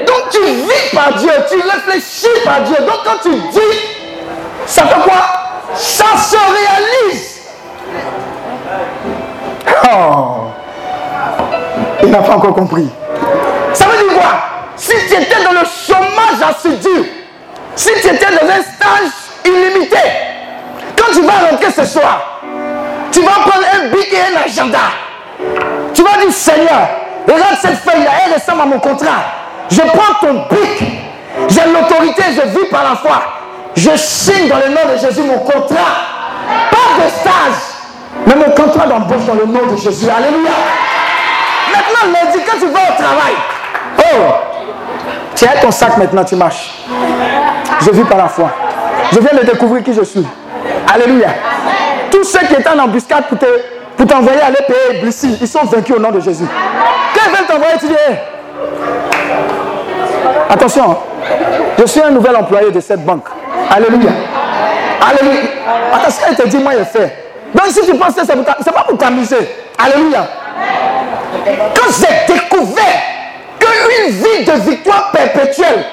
Donc 0.06 0.30
tu 0.32 0.42
vis 0.42 0.96
par 0.96 1.14
Dieu, 1.14 1.32
tu 1.50 1.62
réfléchis 1.62 2.44
par 2.46 2.62
Dieu. 2.62 2.78
Donc 2.80 3.00
quand 3.06 3.18
tu 3.22 3.30
dis, 3.30 3.80
ça 4.66 4.84
fait 4.84 5.02
quoi? 5.02 5.22
Ça 5.76 6.06
se 6.18 6.36
réalise. 6.36 7.42
Oh, 9.92 10.48
il 12.04 12.10
n'a 12.10 12.20
pas 12.20 12.36
encore 12.36 12.54
compris. 12.54 12.90
Ça 13.74 13.86
veut 13.86 14.08
dire 14.08 14.18
quoi? 14.18 14.32
Si 14.76 14.94
tu 15.08 15.14
étais 15.14 15.44
dans 15.44 15.52
le 15.52 15.66
chômage 15.66 16.42
assidu, 16.50 17.12
si 17.76 17.90
tu 18.02 18.08
étais 18.08 18.26
dans 18.26 18.48
un 18.48 18.62
stage 18.62 19.12
illimité, 19.46 19.98
quand 20.98 21.12
tu 21.14 21.22
vas 21.22 21.50
rentrer 21.50 21.72
ce 21.72 21.86
soir, 21.86 22.42
tu 23.12 23.22
vas 23.22 23.32
prendre 23.32 23.66
un 23.74 23.88
bic 23.88 24.12
et 24.14 24.20
un 24.20 24.42
agenda. 24.46 24.80
Tu 25.94 26.04
vas 26.04 26.18
dire 26.22 26.32
Seigneur, 26.32 26.90
regarde 27.28 27.58
cette 27.62 27.78
feuille-là, 27.78 28.12
elle 28.26 28.34
ressemble 28.34 28.62
à 28.62 28.66
mon 28.66 28.80
contrat. 28.80 29.37
Je 29.70 29.82
prends 29.82 30.14
ton 30.22 30.34
bic. 30.50 30.84
J'ai 31.50 31.62
l'autorité, 31.72 32.24
je 32.36 32.60
vis 32.60 32.66
par 32.70 32.84
la 32.84 32.96
foi. 32.96 33.22
Je 33.76 33.96
signe 33.96 34.48
dans 34.50 34.58
le 34.58 34.70
nom 34.70 34.94
de 34.94 34.98
Jésus 35.00 35.22
mon 35.22 35.40
contrat. 35.40 35.96
Pas 36.72 37.04
de 37.04 37.10
stage, 37.10 37.62
mais 38.26 38.36
mon 38.36 38.52
contrat 38.52 38.88
d'embauche 38.88 39.26
dans 39.26 39.36
le 39.36 39.46
nom 39.46 39.72
de 39.72 39.78
Jésus. 39.78 40.08
Alléluia. 40.10 40.52
Maintenant, 41.72 42.20
lundi, 42.20 42.40
quand 42.46 42.58
tu 42.60 42.68
vas 42.68 42.80
au 42.80 43.02
travail, 43.02 43.34
oh, 44.00 44.34
tu 45.36 45.46
as 45.46 45.62
ton 45.62 45.72
sac 45.72 45.98
maintenant, 45.98 46.24
tu 46.24 46.36
marches. 46.36 46.72
Je 47.82 47.92
vis 47.92 48.04
par 48.06 48.18
la 48.18 48.28
foi. 48.28 48.50
Je 49.12 49.20
viens 49.20 49.40
de 49.40 49.46
découvrir 49.46 49.84
qui 49.84 49.94
je 49.94 50.04
suis. 50.04 50.26
Alléluia. 50.92 51.30
Tous 52.10 52.24
ceux 52.24 52.40
qui 52.40 52.54
étaient 52.54 52.70
en 52.70 52.80
embuscade 52.80 53.28
pour 53.28 53.38
te 53.38 53.46
pour 53.98 54.06
t'envoyer 54.06 54.40
aller 54.42 54.60
payer 54.68 55.02
Blissy. 55.02 55.38
Ils 55.42 55.48
sont 55.48 55.66
vaincus 55.66 55.96
au 55.96 56.00
nom 56.00 56.12
de 56.12 56.20
Jésus. 56.20 56.46
Quand 57.14 57.22
ils 57.26 57.36
veulent 57.36 57.48
t'envoyer, 57.48 57.74
tu 57.80 57.88
dis 57.88 57.94
hey. 57.94 58.18
Attention, 60.50 60.98
je 61.78 61.86
suis 61.86 62.02
un 62.02 62.12
nouvel 62.12 62.36
employé 62.36 62.72
de 62.72 62.80
cette 62.80 63.04
banque. 63.06 63.28
Alléluia. 63.70 64.12
Alléluia. 65.02 65.42
Ce 66.10 66.26
qu'elle 66.26 66.36
te 66.36 66.48
dit, 66.48 66.58
moi, 66.58 66.74
je 66.80 66.84
fais. 66.86 67.14
Donc, 67.54 67.68
si 67.68 67.82
tu 67.82 67.96
penses 67.98 68.16
que 68.16 68.22
c'est 68.26 68.72
pas 68.72 68.84
pour 68.84 68.98
t'amuser. 68.98 69.50
Alléluia. 69.78 70.28
Quand 71.76 71.92
j'ai 72.00 72.34
découvert 72.34 73.02
qu'une 73.60 74.12
vie 74.12 74.46
de 74.46 74.52
victoire 74.70 75.12
perpétuelle 75.12 75.86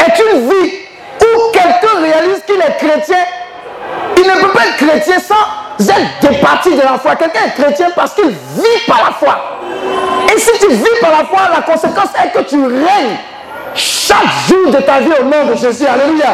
est 0.00 0.18
une 0.18 0.48
vie 0.48 0.72
où 1.20 1.52
quelqu'un 1.52 2.00
réalise 2.02 2.42
qu'il 2.46 2.56
est 2.56 2.76
chrétien, 2.78 3.24
il 4.16 4.22
ne 4.22 4.40
peut 4.40 4.52
pas 4.52 4.66
être 4.66 4.76
chrétien 4.76 5.18
sans 5.18 5.88
êtes 5.90 6.30
départi 6.30 6.74
de 6.74 6.80
la 6.80 6.98
foi. 6.98 7.16
Quelqu'un 7.16 7.40
est 7.46 7.62
chrétien 7.62 7.88
parce 7.94 8.14
qu'il 8.14 8.28
vit 8.28 8.84
par 8.86 8.98
la 9.04 9.12
foi. 9.12 9.58
Et 10.34 10.38
si 10.38 10.58
tu 10.58 10.68
vis 10.68 11.00
par 11.00 11.10
la 11.10 11.24
foi, 11.24 11.40
la 11.54 11.62
conséquence 11.62 12.10
est 12.22 12.30
que 12.36 12.44
tu 12.44 12.56
règnes 12.56 13.16
chaque 13.74 14.28
jour 14.48 14.70
de 14.70 14.78
ta 14.78 15.00
vie 15.00 15.12
au 15.20 15.24
nom 15.24 15.46
de 15.50 15.56
Jésus. 15.56 15.86
Alléluia. 15.86 16.26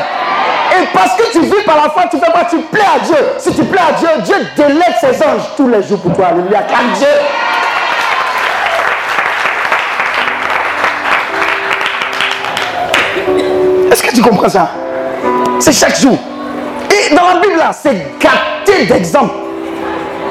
Et 0.77 0.87
parce 0.93 1.15
que 1.17 1.31
tu 1.33 1.41
vis 1.41 1.63
par 1.65 1.77
la 1.77 1.91
foi, 1.91 2.05
tu 2.11 2.19
fais 2.19 2.31
quoi? 2.31 2.45
Tu 2.49 2.57
plais 2.59 2.81
à 2.81 2.99
Dieu. 3.05 3.17
Si 3.39 3.55
tu 3.55 3.65
plais 3.65 3.81
à 3.81 3.93
Dieu, 3.93 4.09
Dieu 4.25 4.37
délègue 4.57 4.95
ses 5.01 5.23
anges 5.23 5.43
tous 5.57 5.69
les 5.69 5.83
jours 5.83 6.01
pour 6.01 6.13
toi. 6.15 6.27
Alléluia. 6.29 6.63
Car 6.63 6.81
Dieu. 6.97 7.07
Est-ce 13.93 14.03
que 14.03 14.15
tu 14.15 14.23
comprends 14.23 14.49
ça? 14.49 14.71
C'est 15.61 15.73
chaque 15.73 15.97
jour. 15.97 16.19
Et 16.91 17.15
dans 17.15 17.29
la 17.29 17.41
Bible, 17.41 17.57
là, 17.57 17.71
c'est 17.73 18.19
gâté 18.19 18.87
d'exemples. 18.87 19.35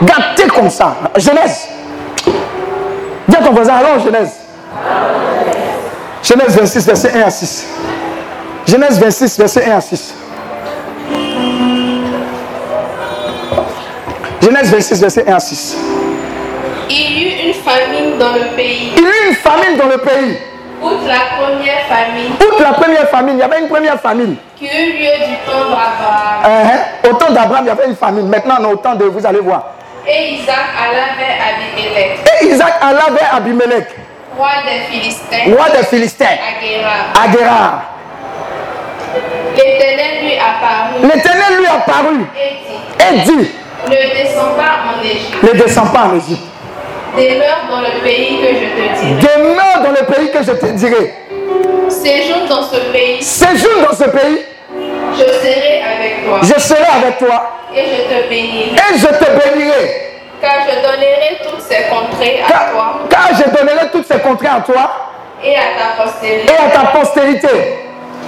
Gâté 0.02 0.48
comme 0.48 0.70
ça. 0.70 0.96
Genèse. 1.16 1.70
Dis 3.28 3.36
à 3.36 3.42
ton 3.42 3.52
voisin, 3.52 3.76
allons 3.76 4.04
Genèse. 4.04 4.32
Genèse 6.24 6.56
26, 6.56 6.86
verset 6.88 7.12
1 7.14 7.22
à 7.22 7.30
6. 7.30 7.68
Genèse 8.68 9.00
26, 9.00 9.38
verset 9.40 9.66
1 9.70 9.76
à 9.78 9.82
6. 9.82 10.16
Genèse 14.42 14.72
26, 14.72 15.02
verset 15.02 15.26
1 15.28 15.34
à 15.36 15.40
6. 15.40 15.78
Il 16.90 16.96
y 16.96 17.24
eut 17.24 17.48
une 17.48 17.54
famine 17.54 18.18
dans 18.18 18.34
le 18.34 18.56
pays. 18.56 18.94
Il 18.96 19.02
y 19.02 19.06
eut 19.06 19.30
une 19.30 19.36
famine 19.36 19.78
dans 19.78 19.88
le 19.88 19.98
pays. 19.98 20.38
Outre 20.82 21.08
la 21.08 21.42
première 21.42 21.86
famine 21.88 22.32
Outre 22.46 22.62
la 22.62 22.74
première 22.74 23.10
famine, 23.10 23.36
il 23.36 23.40
y 23.40 23.44
avait 23.44 23.60
une 23.62 23.70
première 23.70 24.00
famine. 24.02 24.36
qui 24.58 24.66
eut 24.66 24.70
lieu 24.70 25.28
du 25.28 25.36
temps 25.46 25.70
d'Abraham. 25.70 26.44
Uh-huh. 26.46 27.10
Au 27.10 27.14
temps 27.16 27.32
d'Abraham, 27.32 27.64
il 27.66 27.68
y 27.68 27.72
avait 27.72 27.88
une 27.88 27.96
famine. 27.96 28.28
Maintenant, 28.28 28.56
on 28.60 28.66
a 28.66 28.68
autant 28.70 28.96
de, 28.96 29.06
vous 29.06 29.26
allez 29.26 29.40
voir. 29.40 29.64
Et 30.06 30.34
Isaac 30.34 30.58
alla 30.78 31.16
vers 31.18 31.38
Abimelech, 31.48 32.20
Et 32.42 32.46
Isaac 32.48 32.74
alla 32.82 33.10
vers 33.18 33.36
Abimelech, 33.36 33.88
roi 34.38 34.50
des 34.66 34.92
Philistins, 34.92 35.56
roi 35.56 35.70
des 35.70 35.84
Philistins, 35.86 36.26
à 36.26 37.28
Guérard. 37.28 37.84
L'Éternel 39.56 40.24
lui 40.24 40.34
apparut 40.34 41.02
L'Éternel 41.04 41.58
lui 41.60 41.68
apparut 41.68 42.26
et 42.36 43.22
dit, 43.28 43.38
et 43.38 43.42
dit, 43.44 43.52
ne 43.90 44.24
descends 44.24 44.54
pas 44.56 44.74
en 44.90 45.04
Égypte, 45.04 45.44
ne 45.44 45.60
descends 45.60 45.88
pas 45.88 46.04
en 46.12 46.16
Égypte. 46.16 46.42
demeure 47.16 47.62
dans 47.70 47.82
le 47.82 48.02
pays 48.04 48.40
que 48.42 48.48
je 48.48 48.66
te 48.74 49.06
dirai. 49.06 49.38
Demeure 49.38 49.84
dans 49.84 49.92
le 49.92 50.06
pays 50.14 50.32
que 50.32 50.44
je 50.44 50.52
te 50.52 50.66
dirai. 50.66 51.14
Séjourne 51.90 52.48
dans 52.50 52.64
ce 52.64 52.78
pays, 52.92 53.22
Séjourne 53.22 53.84
dans 53.88 53.96
ce 53.96 54.06
pays, 54.10 54.40
je 55.16 55.24
serai 55.24 55.82
avec 55.84 56.26
toi 56.26 56.40
je 56.42 56.60
serai 56.60 56.88
avec 57.04 57.18
toi 57.20 57.60
et 57.76 57.82
je 57.82 58.16
te 58.16 58.30
bénirai, 58.30 58.76
et 58.76 58.98
je 58.98 59.08
te 59.08 59.50
bénirai. 59.50 60.13
Car 60.44 60.56
je 60.68 60.76
donnerai 60.82 61.40
toutes 61.42 61.62
ces 61.62 61.84
contrées 61.90 62.42
à 62.46 62.52
Car, 62.52 62.72
toi 62.72 62.86
car 63.10 63.28
je 63.34 63.44
donnerai 63.50 63.90
toutes 63.92 64.06
ces 64.08 64.20
contrées 64.20 64.48
à 64.48 64.60
toi 64.62 64.92
et 65.44 65.56
à 65.56 65.60
ta 65.78 66.04
postérité, 66.04 66.54
et 66.54 66.58
à 66.58 66.70
ta 66.70 66.88
postérité. 66.88 67.48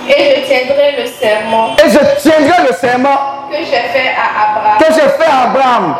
et 0.07 0.35
je 0.35 0.41
tiendrai 0.47 0.95
le 0.99 1.05
serment 1.07 1.75
Et 1.85 1.89
je 1.89 1.99
tiendrai 2.21 2.67
le 2.69 2.73
serment 2.75 3.17
que 3.51 3.57
j'ai 3.57 3.65
fait 3.65 4.11
à 4.15 4.27
Abraham, 4.49 4.77
que 4.79 4.85
j'ai 4.93 5.09
fait 5.09 5.29
à 5.29 5.43
Abraham, 5.49 5.95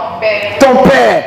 ton 0.59 0.69
père. 0.75 0.83
ton 0.83 0.89
père. 0.89 1.23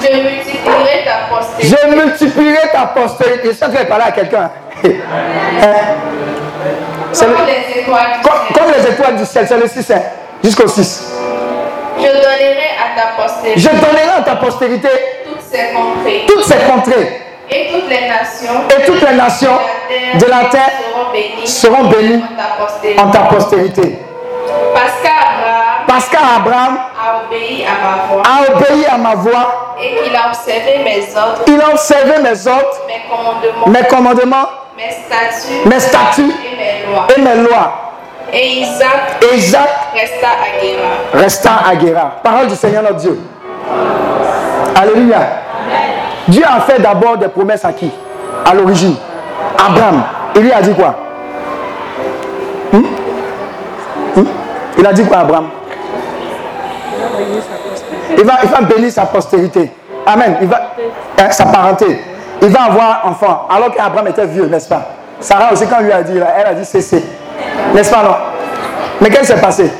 Je 0.00 0.12
multiplierai 0.16 1.04
ta 1.04 1.34
postérité 1.34 1.76
Je 1.82 1.94
multiplierai 1.96 2.68
ta 2.72 2.86
postérité. 2.86 3.48
Je 3.52 3.58
que 3.66 3.72
je 3.72 3.78
vais 3.78 3.84
parler 3.86 4.04
à 4.06 4.12
quelqu'un. 4.12 4.50
Hein? 4.84 4.90
Le- 7.22 7.26
comme 7.26 7.46
les 7.46 7.80
étoiles 7.80 8.12
du 8.22 8.28
comme, 8.28 8.38
ciel. 8.46 8.54
comme 8.54 8.72
les 8.72 8.90
étoiles 8.90 9.16
du 9.16 9.24
ciel, 9.24 9.46
c'est 9.48 9.58
le 9.58 9.66
6, 9.68 9.90
hein, 9.90 10.02
jusqu'au 10.44 10.68
6. 10.68 11.12
Je 11.98 12.02
donnerai 12.02 12.70
à 12.76 13.00
ta 13.00 13.22
postérité 13.22 13.60
Je 13.60 13.68
donnerai 13.68 14.18
à 14.18 14.22
ta 14.22 14.36
postérité 14.36 14.88
toutes 15.24 15.40
ces 15.42 15.72
contrées 15.74 16.24
toutes 16.28 16.44
ces 16.44 16.56
contrées 16.70 17.22
et 17.48 17.68
toutes 17.72 17.88
les 17.88 18.08
nations 18.08 18.60
et 18.76 18.84
toutes 18.84 19.02
les 19.08 19.14
nations 19.16 19.58
de 20.18 20.26
la 20.26 20.44
terre 20.46 20.70
seront 20.92 21.12
bénies 21.12 21.46
seront 21.46 21.84
bénies 21.84 22.22
en 22.22 22.36
ta 22.36 22.64
postérité. 22.64 23.00
en 23.00 23.10
ta 23.10 23.18
postérité. 23.20 23.98
Parce 24.74 24.92
qu'Abraham 25.02 25.84
Parce 25.86 26.08
qu'Abraham 26.08 26.78
a 27.00 27.24
obéi 27.24 27.64
à 27.64 27.86
ma 27.86 28.06
voix 28.12 28.22
a 28.26 28.52
obéi 28.52 28.86
à 28.86 28.96
ma 28.98 29.14
voix, 29.14 29.74
et 29.80 30.02
qu'il 30.02 30.16
a 30.16 30.28
observé 30.28 30.78
mes 30.84 31.16
ordres, 31.16 31.42
il 31.46 31.60
a 31.60 31.68
observé 31.70 32.18
mes 32.22 32.46
ordres, 32.46 32.80
mes 32.88 33.02
commandements, 33.08 33.66
mes 33.66 33.86
commandements, 33.86 34.48
mes 34.76 34.90
statuts 34.90 35.68
mes 35.68 35.80
statuts 35.80 36.34
et 36.44 36.56
mes 36.56 36.92
lois. 36.92 37.06
et 37.16 37.20
mes 37.20 37.48
lois. 37.48 37.85
Et 38.32 38.60
Isaac 38.60 39.22
Et 39.22 39.36
Isaac 39.36 39.68
resta 39.94 40.28
à 40.28 40.60
Guérar. 40.60 40.90
resta 41.14 41.50
à 41.70 41.76
Guérard. 41.76 42.10
Parole 42.22 42.48
du 42.48 42.54
Seigneur 42.56 42.82
notre 42.82 42.96
Dieu. 42.96 43.18
Alléluia. 44.74 45.18
Dieu 46.28 46.44
a 46.44 46.60
fait 46.60 46.80
d'abord 46.80 47.16
des 47.16 47.28
promesses 47.28 47.64
à 47.64 47.72
qui? 47.72 47.90
À 48.44 48.52
l'origine. 48.54 48.96
Abraham. 49.58 50.02
Il 50.34 50.42
lui 50.42 50.52
a 50.52 50.60
dit 50.60 50.74
quoi? 50.74 50.94
Hmm? 52.72 52.82
Hmm? 54.16 54.24
Il 54.78 54.86
a 54.86 54.92
dit 54.92 55.04
quoi 55.04 55.18
Abraham? 55.18 55.48
Il 58.18 58.24
va, 58.24 58.34
il 58.42 58.48
va 58.48 58.60
bénir 58.62 58.90
sa 58.92 59.06
postérité. 59.06 59.70
Amen. 60.04 60.36
Il 60.42 60.48
va, 60.48 60.72
hein, 61.18 61.30
sa 61.30 61.46
parenté. 61.46 62.00
Il 62.42 62.48
va 62.48 62.64
avoir 62.64 63.02
enfant. 63.06 63.46
Alors 63.48 63.72
qu'Abraham 63.72 64.08
était 64.08 64.26
vieux, 64.26 64.46
n'est-ce 64.46 64.68
pas? 64.68 64.82
Sarah 65.20 65.52
aussi, 65.52 65.66
quand 65.66 65.80
lui 65.80 65.92
a 65.92 66.02
dit, 66.02 66.18
elle 66.18 66.46
a 66.46 66.54
dit 66.54 66.64
cessez. 66.64 67.02
N'est-ce 67.74 67.90
pas, 67.90 68.02
non 68.02 68.16
Mais 69.00 69.10
qu'est-ce 69.10 69.20
qui 69.20 69.26
s'est 69.26 69.40
passé? 69.40 69.70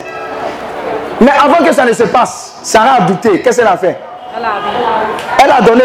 Mais 1.21 1.31
avant 1.31 1.65
que 1.65 1.73
ça 1.73 1.85
ne 1.85 1.93
se 1.93 2.05
passe, 2.05 2.59
Sarah 2.63 2.97
a 2.99 3.01
douté. 3.03 3.41
Qu'est-ce 3.41 3.59
qu'elle 3.59 3.67
a 3.67 3.77
fait? 3.77 3.99
Elle 5.43 5.51
a 5.51 5.61
donné 5.63 5.85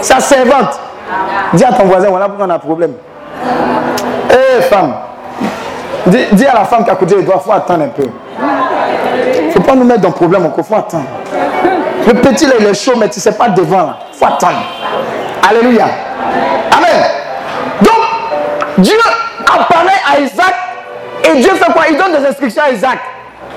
sa 0.00 0.20
servante. 0.20 0.80
Dis 1.52 1.64
à 1.64 1.72
ton 1.72 1.84
voisin, 1.84 2.08
voilà 2.08 2.26
pourquoi 2.26 2.46
on 2.46 2.50
a 2.50 2.54
un 2.54 2.58
problème. 2.58 2.92
Eh 4.30 4.62
femme, 4.62 4.94
dis, 6.06 6.26
dis 6.32 6.46
à 6.46 6.54
la 6.54 6.64
femme 6.64 6.84
qui 6.84 6.90
a 6.90 6.96
côté 6.96 7.16
les 7.16 7.22
doigts, 7.22 7.40
il 7.42 7.44
faut 7.44 7.52
attendre 7.52 7.84
un 7.84 7.88
peu. 7.88 8.04
Il 9.40 9.46
ne 9.46 9.50
faut 9.50 9.60
pas 9.60 9.74
nous 9.74 9.84
mettre 9.84 10.00
dans 10.02 10.08
le 10.08 10.14
problème 10.14 10.46
encore, 10.46 10.58
il 10.58 10.64
faut 10.64 10.74
attendre. 10.74 11.04
Le 12.06 12.14
petit 12.14 12.46
il 12.46 12.66
est 12.66 12.74
chaud, 12.74 12.94
mais 12.96 13.08
tu 13.08 13.18
ne 13.18 13.22
sais 13.22 13.32
pas 13.32 13.48
devant 13.48 13.78
là. 13.78 13.98
Il 14.12 14.18
faut 14.18 14.26
attendre. 14.26 14.62
Alléluia. 15.48 15.86
Amen. 16.72 17.04
Donc, 17.82 17.98
Dieu 18.78 18.96
apparaît 19.54 20.00
à 20.12 20.20
Isaac 20.20 20.54
et 21.24 21.40
Dieu 21.40 21.50
fait 21.54 21.72
quoi? 21.72 21.84
Il 21.90 21.96
donne 21.96 22.12
des 22.12 22.26
instructions 22.26 22.62
à 22.62 22.70
Isaac. 22.70 22.98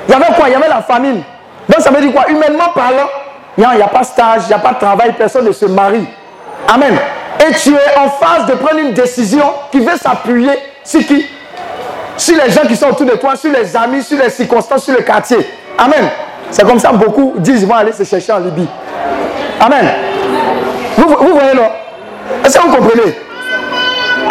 Il 0.08 0.12
y 0.12 0.16
avait 0.16 0.34
quoi? 0.34 0.48
Il 0.48 0.54
y 0.54 0.56
avait 0.56 0.68
la 0.68 0.82
famine. 0.82 1.24
Donc 1.70 1.82
ça 1.82 1.92
veut 1.92 2.02
dire 2.02 2.12
quoi? 2.12 2.30
Humainement 2.30 2.70
parlant, 2.74 3.10
il 3.58 3.64
n'y 3.64 3.82
a, 3.82 3.88
pas 3.88 4.04
stage, 4.04 4.44
il 4.46 4.48
n'y 4.48 4.54
a 4.54 4.60
pas 4.60 4.74
de 4.74 4.80
travail, 4.80 5.14
personne 5.18 5.46
ne 5.46 5.52
se 5.52 5.66
marie. 5.66 6.08
Amen. 6.68 6.98
Et 7.40 7.54
tu 7.54 7.74
es 7.74 7.98
en 7.98 8.10
phase 8.10 8.46
de 8.46 8.54
prendre 8.54 8.80
une 8.80 8.94
décision 8.94 9.46
qui 9.72 9.80
veut 9.80 9.98
s'appuyer 9.98 10.52
sur 10.84 11.06
qui? 11.06 11.26
Sur 12.18 12.36
les 12.44 12.52
gens 12.52 12.62
qui 12.68 12.76
sont 12.76 12.90
autour 12.90 13.06
de 13.06 13.14
toi, 13.14 13.36
sur 13.36 13.52
les 13.52 13.76
amis, 13.76 14.04
sur 14.04 14.18
les 14.18 14.30
circonstances, 14.30 14.86
sur 14.86 14.94
le 14.94 15.02
quartier. 15.02 15.38
Amen. 15.78 16.10
C'est 16.50 16.66
comme 16.66 16.80
ça 16.80 16.92
beaucoup 16.92 17.36
disent 17.38 17.62
ils 17.62 17.68
vont 17.68 17.76
aller 17.76 17.94
se 17.94 18.04
chercher 18.04 18.34
en 18.34 18.40
Libye. 18.40 18.68
Amen. 19.60 19.90
Vous, 20.98 21.08
vous 21.08 21.34
voyez 21.34 21.54
non? 21.54 21.70
Est-ce 22.44 22.58
que 22.58 22.64
vous 22.64 22.76
comprenez? 22.76 23.18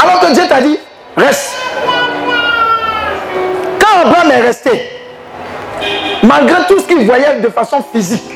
Alors 0.02 0.20
que 0.20 0.32
Dieu 0.32 0.42
t'a 0.48 0.60
dit, 0.60 0.78
reste. 1.20 1.54
Quand 3.78 4.06
Abraham 4.06 4.30
est 4.32 4.40
resté, 4.40 4.90
malgré 6.22 6.64
tout 6.68 6.78
ce 6.80 6.86
qu'il 6.86 7.04
voyait 7.06 7.40
de 7.40 7.48
façon 7.48 7.82
physique, 7.92 8.30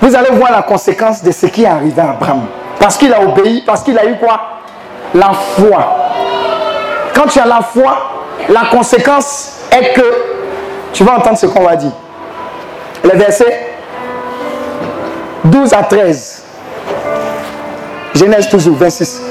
vous 0.00 0.14
allez 0.14 0.30
voir 0.32 0.52
la 0.52 0.62
conséquence 0.62 1.22
de 1.22 1.30
ce 1.32 1.46
qui 1.46 1.62
est 1.64 1.66
arrivé 1.66 2.00
à 2.00 2.10
Abraham. 2.10 2.46
Parce 2.78 2.96
qu'il 2.96 3.12
a 3.12 3.20
obéi, 3.22 3.62
parce 3.64 3.82
qu'il 3.82 3.98
a 3.98 4.04
eu 4.04 4.16
quoi? 4.16 4.40
La 5.14 5.32
foi. 5.32 5.96
quand 7.14 7.26
tu 7.28 7.38
as 7.38 7.46
la 7.46 7.60
foi, 7.62 8.24
la 8.48 8.62
conséquence 8.70 9.60
est 9.70 9.94
que 9.94 10.14
tu 10.92 11.04
vas 11.04 11.16
entendre 11.16 11.38
ce 11.38 11.46
qu'on 11.46 11.62
va 11.62 11.76
dire. 11.76 11.92
Les 13.04 13.16
versets 13.16 13.74
12 15.44 15.72
à 15.72 15.82
13. 15.84 16.42
Genèse 18.14 18.48
toujours, 18.48 18.76
26. 18.76 19.22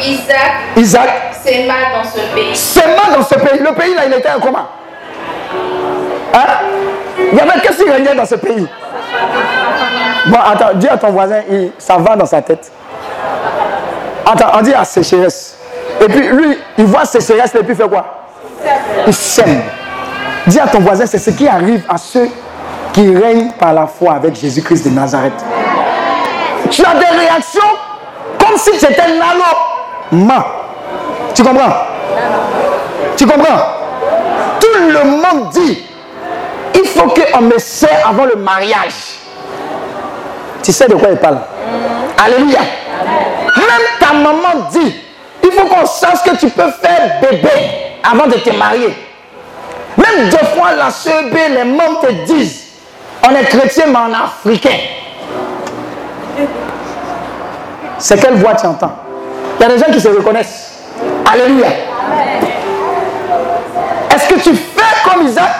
Isaac 0.00 0.52
Isaac 0.76 1.35
s'aima 1.46 1.74
dans 1.94 2.04
ce 2.04 2.34
pays. 2.34 2.56
seulement 2.56 3.16
dans 3.16 3.22
ce 3.24 3.34
pays. 3.34 3.58
Le 3.60 3.74
pays 3.74 3.94
là, 3.94 4.02
il 4.06 4.12
était 4.14 4.30
en 4.30 4.40
comment? 4.40 4.66
Hein? 6.34 6.46
Il 7.32 7.38
y 7.38 7.40
avait 7.40 7.60
qu'est-ce 7.60 7.82
qui 7.82 7.90
régnait 7.90 8.14
dans 8.14 8.26
ce 8.26 8.34
pays? 8.34 8.66
Bon, 10.26 10.38
attends, 10.44 10.74
dis 10.74 10.88
à 10.88 10.96
ton 10.96 11.10
voisin, 11.10 11.40
ça 11.78 11.96
va 11.96 12.16
dans 12.16 12.26
sa 12.26 12.42
tête. 12.42 12.70
Attends, 14.26 14.58
on 14.58 14.62
dit 14.62 14.74
à 14.74 14.84
sécheresse. 14.84 15.56
Et 16.00 16.06
puis 16.06 16.28
lui, 16.28 16.58
il 16.78 16.84
voit 16.84 17.04
sécheresse 17.04 17.54
et 17.54 17.58
puis 17.58 17.70
il 17.70 17.76
fait 17.76 17.88
quoi? 17.88 18.04
Il 19.06 19.14
sème. 19.14 19.62
Dis 20.46 20.58
à 20.60 20.66
ton 20.66 20.80
voisin, 20.80 21.06
c'est 21.06 21.18
ce 21.18 21.30
qui 21.30 21.48
arrive 21.48 21.84
à 21.88 21.96
ceux 21.96 22.28
qui 22.92 23.16
règnent 23.16 23.52
par 23.52 23.72
la 23.72 23.86
foi 23.86 24.14
avec 24.14 24.34
Jésus-Christ 24.34 24.88
de 24.88 24.90
Nazareth. 24.90 25.32
Tu 26.70 26.84
as 26.84 26.94
des 26.94 27.18
réactions 27.18 27.60
comme 28.38 28.56
si 28.58 28.78
c'était 28.78 29.06
nano. 30.12 30.55
Tu 31.36 31.42
comprends? 31.42 31.68
Tu 33.14 33.26
comprends? 33.26 33.58
Tout 34.58 34.88
le 34.88 35.04
monde 35.04 35.50
dit, 35.50 35.84
il 36.74 36.84
faut 36.86 37.06
qu'on 37.08 37.42
me 37.42 37.58
serre 37.58 38.08
avant 38.08 38.24
le 38.24 38.36
mariage. 38.36 39.18
Tu 40.62 40.72
sais 40.72 40.88
de 40.88 40.94
quoi 40.94 41.10
il 41.10 41.18
parle? 41.18 41.38
Alléluia. 42.24 42.60
Même 43.54 43.86
ta 44.00 44.14
maman 44.14 44.66
dit, 44.72 44.94
il 45.44 45.52
faut 45.52 45.66
qu'on 45.66 45.84
sache 45.84 46.22
que 46.22 46.36
tu 46.36 46.48
peux 46.48 46.70
faire 46.70 47.20
bébé 47.20 47.50
avant 48.02 48.26
de 48.28 48.38
te 48.38 48.56
marier. 48.56 48.96
Même 49.98 50.30
deux 50.30 50.46
fois 50.56 50.72
la 50.74 50.90
CEB, 50.90 51.34
les 51.54 51.64
membres 51.64 52.00
te 52.00 52.12
disent, 52.32 52.64
on 53.28 53.34
est 53.34 53.44
chrétien 53.44 53.84
mais 53.88 53.98
on 54.08 54.10
est 54.10 54.24
africain. 54.24 54.78
C'est 57.98 58.18
quelle 58.18 58.36
voix 58.36 58.54
tu 58.54 58.66
entends? 58.66 58.96
Il 59.60 59.62
y 59.62 59.66
a 59.66 59.74
des 59.74 59.78
gens 59.78 59.92
qui 59.92 60.00
se 60.00 60.08
reconnaissent. 60.08 60.65
Alléluia. 61.32 61.66
Est-ce 64.14 64.28
que 64.28 64.40
tu 64.40 64.54
fais 64.54 65.10
comme 65.10 65.26
Isaac 65.26 65.50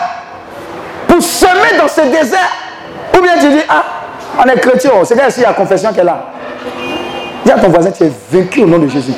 pour 1.07 1.21
semer 1.21 1.77
dans 1.79 1.87
ce 1.87 2.01
désert? 2.01 2.51
Ou 3.17 3.21
bien 3.21 3.33
tu 3.39 3.49
dis, 3.49 3.63
ah, 3.67 3.83
on 4.39 4.43
est 4.49 4.59
chrétien, 4.59 4.91
oh, 4.95 5.03
c'est 5.03 5.15
bien 5.15 5.27
ici 5.27 5.41
la 5.41 5.53
confession 5.53 5.91
qu'elle 5.93 6.09
a. 6.09 6.25
Dis 7.43 7.51
à 7.51 7.59
ton 7.59 7.69
voisin, 7.69 7.91
tu 7.91 8.03
es 8.03 8.11
vaincu 8.31 8.63
au 8.63 8.67
nom 8.67 8.79
de 8.79 8.87
Jésus. 8.87 9.13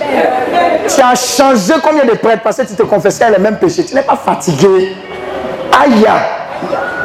Tu 0.87 1.01
as 1.01 1.15
changé 1.15 1.73
combien 1.83 2.05
de 2.05 2.17
prêtres 2.17 2.41
parce 2.43 2.57
que 2.57 2.63
tu 2.63 2.75
te 2.75 2.83
confessais 2.83 3.29
les 3.29 3.37
mêmes 3.37 3.57
péchés. 3.57 3.85
Tu 3.85 3.93
n'es 3.95 4.01
pas 4.01 4.15
fatigué. 4.15 4.95
Aïe. 5.79 6.05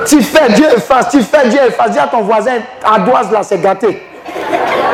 Tu 0.07 0.22
fais, 0.22 0.52
Dieu 0.52 0.66
efface, 0.76 1.09
tu 1.11 1.22
fais, 1.22 1.48
Dieu 1.48 1.61
efface. 1.66 1.90
Dis 1.90 1.98
à 1.98 2.07
ton 2.07 2.22
voisin, 2.22 2.52
Adoise 2.85 3.30
là, 3.30 3.42
c'est 3.42 3.61
gâté. 3.61 4.02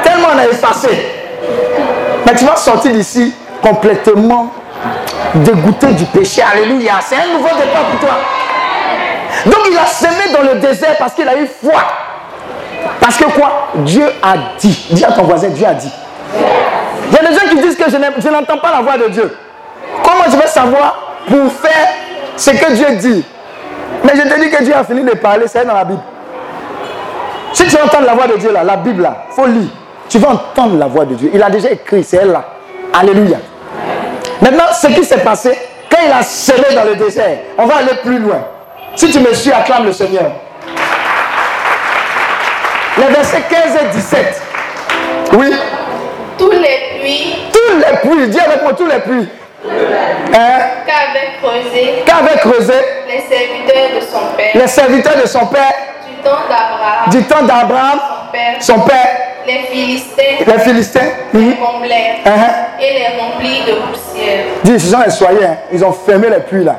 Tellement 0.02 0.28
on 0.34 0.38
a 0.38 0.46
effacé. 0.46 0.88
Mais 2.26 2.34
tu 2.34 2.44
vas 2.44 2.56
sortir 2.56 2.92
d'ici 2.92 3.34
complètement 3.62 4.53
dégoûté 5.35 5.88
du 5.88 6.05
péché. 6.07 6.42
Alléluia. 6.42 6.94
C'est 7.01 7.16
un 7.16 7.37
nouveau 7.37 7.49
départ 7.49 7.85
pour 7.90 8.01
toi. 8.01 8.16
Donc 9.46 9.68
il 9.70 9.79
a 9.79 9.87
semé 9.87 10.33
dans 10.35 10.42
le 10.42 10.59
désert 10.61 10.96
parce 10.99 11.14
qu'il 11.14 11.29
a 11.29 11.37
eu 11.37 11.46
foi. 11.46 11.83
Parce 13.01 13.16
que 13.16 13.25
quoi? 13.25 13.68
Dieu 13.77 14.07
a 14.23 14.35
dit. 14.59 14.87
Dis 14.90 15.05
à 15.05 15.12
ton 15.12 15.23
voisin, 15.23 15.49
Dieu 15.49 15.66
a 15.66 15.75
dit. 15.75 15.92
Il 17.09 17.14
y 17.14 17.18
a 17.18 17.29
des 17.29 17.35
gens 17.35 17.49
qui 17.51 17.61
disent 17.61 17.77
que 17.77 17.90
je 17.90 18.29
n'entends 18.29 18.59
pas 18.59 18.70
la 18.70 18.83
voix 18.83 18.96
de 18.99 19.09
Dieu. 19.09 19.37
Comment 20.03 20.25
je 20.31 20.37
vais 20.37 20.46
savoir 20.46 21.16
pour 21.29 21.53
faire 21.53 21.88
ce 22.37 22.51
que 22.51 22.73
Dieu 22.73 22.96
dit? 22.96 23.25
Mais 24.05 24.12
je 24.16 24.23
te 24.23 24.40
dis 24.40 24.51
que 24.51 24.62
Dieu 24.62 24.75
a 24.75 24.85
fini 24.85 25.03
de 25.03 25.12
parler, 25.12 25.46
c'est 25.46 25.64
dans 25.64 25.75
la 25.75 25.85
Bible. 25.85 26.01
Si 27.53 27.66
tu 27.66 27.77
entends 27.77 28.01
la 28.01 28.14
voix 28.14 28.27
de 28.27 28.37
Dieu 28.37 28.53
là, 28.53 28.62
la 28.62 28.77
Bible 28.77 29.03
là, 29.03 29.25
faut 29.31 29.46
lire. 29.46 29.68
Tu 30.09 30.18
vas 30.18 30.31
entendre 30.31 30.79
la 30.79 30.87
voix 30.87 31.05
de 31.05 31.14
Dieu. 31.14 31.31
Il 31.35 31.42
a 31.42 31.51
déjà 31.51 31.70
écrit, 31.70 32.03
c'est 32.05 32.18
elle 32.18 32.33
là. 32.33 32.44
Alléluia. 32.92 33.38
Maintenant, 34.40 34.72
ce 34.72 34.87
qui 34.88 35.05
s'est 35.05 35.18
passé, 35.20 35.57
quand 35.90 35.98
il 36.05 36.12
a 36.12 36.22
semé 36.22 36.74
dans 36.74 36.85
le 36.85 36.96
désert, 36.96 37.38
on 37.59 37.66
va 37.66 37.76
aller 37.76 37.94
plus 38.03 38.18
loin. 38.18 38.42
Si 38.96 39.11
tu 39.11 39.20
me 39.20 39.33
suis, 39.35 39.53
acclame 39.53 39.87
le 39.87 39.92
Seigneur. 39.92 40.31
Les 42.98 43.07
versets 43.07 43.42
15 43.48 43.79
et 43.83 43.87
17. 43.96 44.42
Oui. 45.35 45.55
Tous 46.38 46.50
les 46.50 46.98
puits 47.00 47.37
Tous 47.53 47.76
les 47.76 47.96
puits, 47.98 48.29
dis 48.29 48.40
avec 48.40 48.62
moi 48.62 48.72
tous 48.72 48.87
les 48.87 48.98
puits. 49.00 49.29
Hein, 50.35 50.59
qu'avait 50.87 51.37
creusé. 51.42 52.03
Qu'avait 52.07 52.38
creusé? 52.38 52.74
Les 53.09 53.20
serviteurs 53.20 53.90
de 53.94 54.00
son 54.00 54.37
père. 54.37 54.50
Les 54.55 54.66
serviteurs 54.66 55.16
de 55.22 55.26
son 55.26 55.46
père, 55.46 55.72
du 56.09 56.14
temps 56.22 56.38
d'Abraham, 56.48 57.11
du 57.11 57.22
temps 57.24 57.42
d'Abraham, 57.42 58.00
son 58.00 58.33
père, 58.33 58.57
son 58.61 58.81
père, 58.81 59.16
les 59.46 59.59
Philistins, 59.70 60.44
les 60.46 60.59
Philistins. 60.59 61.00
les 61.33 61.55
comblèrent 61.57 62.16
Hein, 62.26 62.76
et 62.81 62.98
les 62.98 63.20
remplis 63.20 63.61
de 63.66 63.72
poussière. 63.72 64.44
Dis, 64.62 64.79
ce 64.79 64.88
sont 64.88 65.29
les 65.31 65.46
hein. 65.46 65.57
ils 65.72 65.85
ont 65.85 65.92
fermé 65.92 66.29
les 66.29 66.40
puits 66.40 66.64
là. 66.64 66.76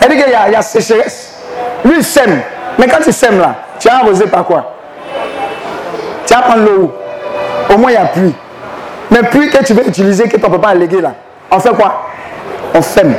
Elle 0.00 0.08
dit 0.10 0.16
qu'il 0.16 0.28
y, 0.28 0.52
y 0.52 0.56
a 0.56 0.62
sécheresse. 0.62 1.34
Lui, 1.84 1.94
il 1.98 2.04
sème. 2.04 2.40
Mais 2.78 2.86
quand 2.86 2.98
il 3.06 3.12
sème 3.12 3.38
là, 3.38 3.54
tu 3.78 3.88
as 3.88 3.96
arrosé 3.96 4.26
par 4.26 4.44
quoi? 4.44 4.74
Tu 6.26 6.34
vas 6.34 6.42
prendre 6.42 6.64
l'eau 6.64 6.94
Au 7.72 7.78
moins, 7.78 7.90
il 7.90 7.94
y 7.94 7.96
a 7.96 8.06
pluie. 8.06 8.34
Mais 9.10 9.22
pluie 9.24 9.50
que 9.50 9.64
tu 9.64 9.72
veux 9.72 9.86
utiliser, 9.86 10.28
que 10.28 10.36
ton 10.36 10.50
papa 10.50 10.68
a 10.68 10.74
légué 10.74 11.00
là, 11.00 11.14
on 11.50 11.58
fait 11.58 11.70
quoi? 11.70 12.06
On 12.74 12.82
ferme. 12.82 13.14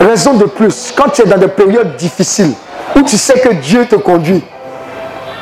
Raison 0.00 0.34
de 0.34 0.44
plus, 0.44 0.92
quand 0.96 1.10
tu 1.10 1.22
es 1.22 1.26
dans 1.26 1.36
des 1.36 1.48
périodes 1.48 1.96
difficiles, 1.96 2.54
où 2.96 3.02
tu 3.02 3.18
sais 3.18 3.38
que 3.40 3.52
Dieu 3.54 3.84
te 3.86 3.96
conduit, 3.96 4.42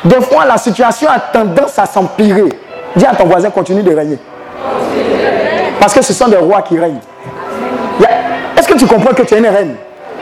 des 0.03 0.21
fois 0.21 0.45
la 0.45 0.57
situation 0.57 1.09
a 1.09 1.19
tendance 1.19 1.77
à 1.79 1.85
s'empirer. 1.85 2.49
Dis 2.95 3.05
à 3.05 3.15
ton 3.15 3.25
voisin, 3.25 3.49
continue 3.49 3.83
de 3.83 3.95
régner. 3.95 4.17
Parce 5.79 5.93
que 5.93 6.01
ce 6.01 6.13
sont 6.13 6.27
des 6.27 6.37
rois 6.37 6.61
qui 6.61 6.79
règnent. 6.79 6.99
Est-ce 8.57 8.67
que 8.67 8.77
tu 8.77 8.87
comprends 8.87 9.13
que 9.13 9.21
tu 9.21 9.35
es 9.35 9.37
une 9.37 9.47
reine? 9.47 9.75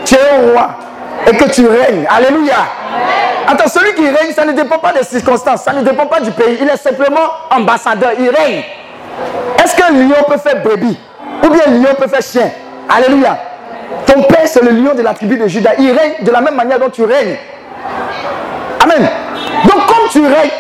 Tu 0.04 0.16
es 0.16 0.20
un 0.20 0.52
roi 0.52 0.70
et 1.26 1.36
que 1.36 1.46
tu 1.50 1.66
règnes. 1.68 2.06
Alléluia. 2.10 2.56
Attends, 3.48 3.68
celui 3.68 3.94
qui 3.94 4.04
règne, 4.04 4.32
ça 4.34 4.46
ne 4.46 4.52
dépend 4.54 4.78
pas 4.78 4.92
des 4.92 5.04
circonstances, 5.04 5.62
ça 5.64 5.74
ne 5.74 5.82
dépend 5.84 6.06
pas 6.06 6.20
du 6.20 6.32
pays. 6.32 6.58
Il 6.62 6.68
est 6.68 6.78
simplement 6.78 7.28
ambassadeur, 7.50 8.12
il 8.20 8.30
règne. 8.30 8.64
Est-ce 9.64 9.76
qu'un 9.76 9.92
lion 9.92 10.24
peut 10.28 10.38
faire 10.38 10.62
brebis? 10.62 10.98
Ou 11.44 11.50
bien 11.50 11.62
un 11.68 11.72
lion 11.72 11.96
peut 11.98 12.08
faire 12.08 12.22
chien? 12.22 12.50
Alléluia. 12.90 13.38
Ton 14.06 14.24
père, 14.24 14.46
c'est 14.46 14.64
le 14.64 14.72
lion 14.72 14.94
de 14.96 15.02
la 15.02 15.14
tribu 15.14 15.38
de 15.38 15.48
Judas. 15.48 15.72
Il 15.80 15.92
règne 15.92 16.24
de 16.24 16.32
la 16.32 16.42
même 16.42 16.56
manière 16.56 16.80
dont 16.80 16.90
tu 16.90 17.04
règnes. 17.04 17.38
Amen. 18.84 19.10
Donc, 19.64 19.86
comme 19.88 20.10
tu 20.12 20.22
règnes, 20.22 20.52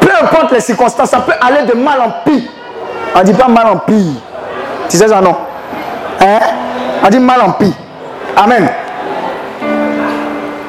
peu 0.00 0.08
importe 0.22 0.52
les 0.52 0.60
circonstances, 0.60 1.10
ça 1.10 1.20
peut 1.20 1.32
aller 1.40 1.66
de 1.66 1.74
mal 1.74 2.00
en 2.00 2.10
pire. 2.24 2.50
On 3.14 3.18
ne 3.20 3.24
dit 3.24 3.34
pas 3.34 3.48
mal 3.48 3.66
en 3.66 3.78
pire. 3.78 4.20
Tu 4.88 4.96
sais 4.96 5.08
ça, 5.08 5.20
non? 5.20 5.36
Hein? 6.20 6.38
On 7.04 7.08
dit 7.08 7.18
mal 7.18 7.40
en 7.42 7.52
pire. 7.52 7.74
Amen. 8.36 8.68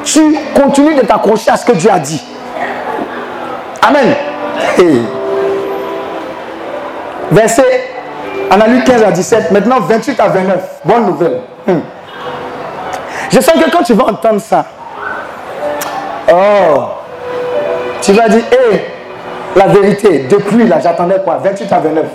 Tu 0.04 0.38
continues 0.56 0.96
de 0.96 1.02
t'accrocher 1.02 1.52
à 1.52 1.58
ce 1.58 1.66
que 1.66 1.74
Dieu 1.74 1.92
a 1.92 2.00
dit. 2.00 2.24
Amen. 3.82 4.16
Verset, 7.32 7.90
on 8.50 8.62
a 8.62 8.68
lu 8.68 8.84
15 8.84 9.04
à 9.04 9.12
17, 9.12 9.52
maintenant 9.52 9.80
28 9.82 10.20
à 10.20 10.28
29. 10.30 10.82
Bonne 10.86 11.06
nouvelle. 11.06 11.42
Hmm. 11.68 11.80
Je 13.30 13.40
sens 13.42 13.56
que 13.56 13.70
quand 13.70 13.84
tu 13.84 13.94
vas 13.94 14.06
entendre 14.06 14.40
ça, 14.40 14.66
oh, 16.32 16.86
tu 18.02 18.14
vas 18.14 18.30
dire, 18.30 18.44
hé, 18.52 18.86
la 19.56 19.68
vérité, 19.68 20.28
depuis 20.30 20.68
là, 20.68 20.80
j'attendais 20.80 21.20
quoi 21.24 21.40
28 21.44 21.72
à 21.72 21.80
29. 21.80 22.06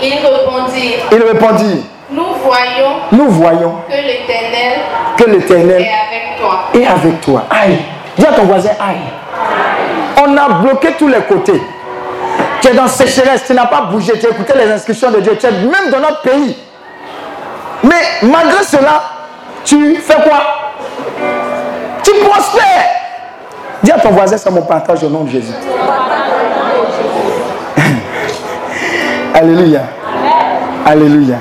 Ils 0.00 0.14
répondirent, 0.14 0.98
Il 1.12 1.22
répondit, 1.22 1.84
nous 2.10 2.24
voyons 2.42 2.96
nous 3.12 3.28
voyons 3.28 3.74
que 3.88 3.94
l'Éternel 3.94 4.80
que 5.16 5.24
l'Éternel 5.24 5.82
est 5.82 5.88
avec 5.88 6.38
toi. 6.40 6.64
est 6.74 6.86
avec 6.86 7.20
toi. 7.20 7.44
Aïe. 7.50 7.78
Dis 8.18 8.26
à 8.26 8.32
ton 8.32 8.42
voisin, 8.42 8.70
aïe. 8.80 8.96
On 10.24 10.36
a 10.36 10.48
bloqué 10.60 10.88
tous 10.98 11.08
les 11.08 11.20
côtés. 11.20 11.62
Tu 12.60 12.68
es 12.68 12.74
dans 12.74 12.86
sécheresse, 12.88 13.44
tu 13.46 13.54
n'as 13.54 13.66
pas 13.66 13.82
bougé, 13.82 14.18
tu 14.18 14.26
as 14.26 14.30
écouté 14.30 14.52
les 14.56 14.70
instructions 14.70 15.10
de 15.10 15.20
Dieu, 15.20 15.36
tu 15.38 15.46
es 15.46 15.50
même 15.50 15.90
dans 15.90 16.00
notre 16.00 16.22
pays. 16.22 16.56
Mais 17.84 18.02
malgré 18.22 18.62
cela, 18.64 19.02
tu 19.64 19.96
fais 19.96 20.22
quoi? 20.22 20.40
Tu 22.04 22.12
prospères. 22.24 23.01
Ton 24.02 24.10
voisin, 24.10 24.36
c'est 24.36 24.50
mon 24.50 24.62
partage 24.62 25.04
au 25.04 25.08
nom 25.08 25.24
de 25.24 25.30
Jésus. 25.30 25.52
Alléluia. 29.34 29.82
Alléluia. 30.84 31.36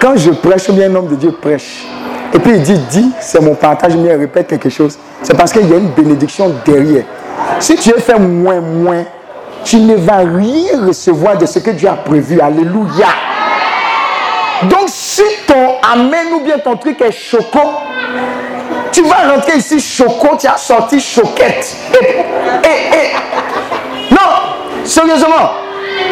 Quand 0.00 0.16
je 0.16 0.30
prêche, 0.30 0.70
bien 0.70 0.90
un 0.90 0.94
homme 0.96 1.08
de 1.08 1.14
Dieu 1.14 1.32
prêche, 1.32 1.86
et 2.34 2.38
puis 2.38 2.52
il 2.56 2.62
dit, 2.62 2.78
dis, 2.90 3.10
c'est 3.20 3.40
mon 3.40 3.54
partage, 3.54 3.96
mais 3.96 4.10
il 4.10 4.16
répète 4.16 4.48
quelque 4.48 4.68
chose, 4.68 4.98
c'est 5.22 5.36
parce 5.36 5.52
qu'il 5.52 5.68
y 5.68 5.72
a 5.72 5.76
une 5.76 5.90
bénédiction 5.90 6.52
derrière. 6.64 7.04
Si 7.60 7.76
tu 7.76 7.90
es 7.90 8.00
fait 8.00 8.18
moins, 8.18 8.60
moins, 8.60 9.04
tu 9.64 9.76
ne 9.76 9.96
vas 9.96 10.18
rien 10.18 10.86
recevoir 10.86 11.38
de 11.38 11.46
ce 11.46 11.58
que 11.58 11.70
Dieu 11.70 11.88
a 11.88 11.94
prévu. 11.94 12.40
Alléluia. 12.40 13.06
Donc 14.64 14.88
si 14.88 15.22
ton 15.46 15.76
amen 15.92 16.26
ou 16.36 16.40
bien 16.44 16.58
ton 16.58 16.76
truc 16.76 17.00
est 17.00 17.12
choco, 17.12 17.60
tu 18.98 19.04
vas 19.04 19.32
rentrer 19.32 19.58
ici 19.58 19.78
choco, 19.80 20.36
tu 20.36 20.46
as 20.48 20.56
sorti 20.56 20.98
choquette. 21.00 21.76
Et, 22.00 22.04
et, 22.04 22.96
et- 22.96 23.14
non, 24.10 24.84
sérieusement, 24.84 25.52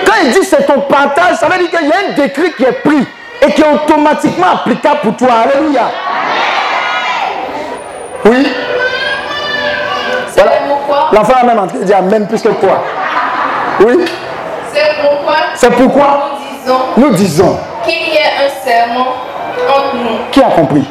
quand 0.06 0.12
il 0.22 0.30
dit 0.30 0.44
c'est 0.44 0.64
ton 0.66 0.80
partage, 0.82 1.36
ça 1.36 1.48
veut 1.48 1.58
dire 1.58 1.70
qu'il 1.70 1.88
y 1.88 1.92
a 1.92 1.96
un 2.10 2.12
décret 2.14 2.52
qui 2.56 2.62
est 2.64 2.80
pris 2.84 3.04
et 3.42 3.52
qui 3.52 3.60
est 3.60 3.68
automatiquement 3.72 4.52
applicable 4.54 5.00
pour 5.02 5.16
toi. 5.16 5.28
Alléluia. 5.44 5.82
Oui. 8.24 8.46
C'est 10.28 10.42
Voilà. 10.42 10.52
L'enfant 11.12 11.34
a 11.40 11.44
même 11.44 11.58
entré, 11.58 11.78
il 11.80 11.86
dit 11.86 11.92
Amen 11.92 12.26
plus 12.28 12.40
que 12.42 12.48
toi. 12.48 12.84
Oui. 13.80 14.04
c'est 14.72 15.02
pourquoi 15.02 15.36
C'est 15.54 15.70
pourquoi? 15.70 16.30
Nous 16.30 16.60
disons 16.60 16.78
nous 16.96 17.10
disons, 17.14 17.58
qu'il 17.84 18.14
y 18.14 18.18
a 18.18 18.44
un 18.46 18.64
serment 18.64 19.06
entre 19.68 19.94
nous. 19.96 20.18
qui 20.30 20.40
a 20.40 20.44
compris? 20.50 20.84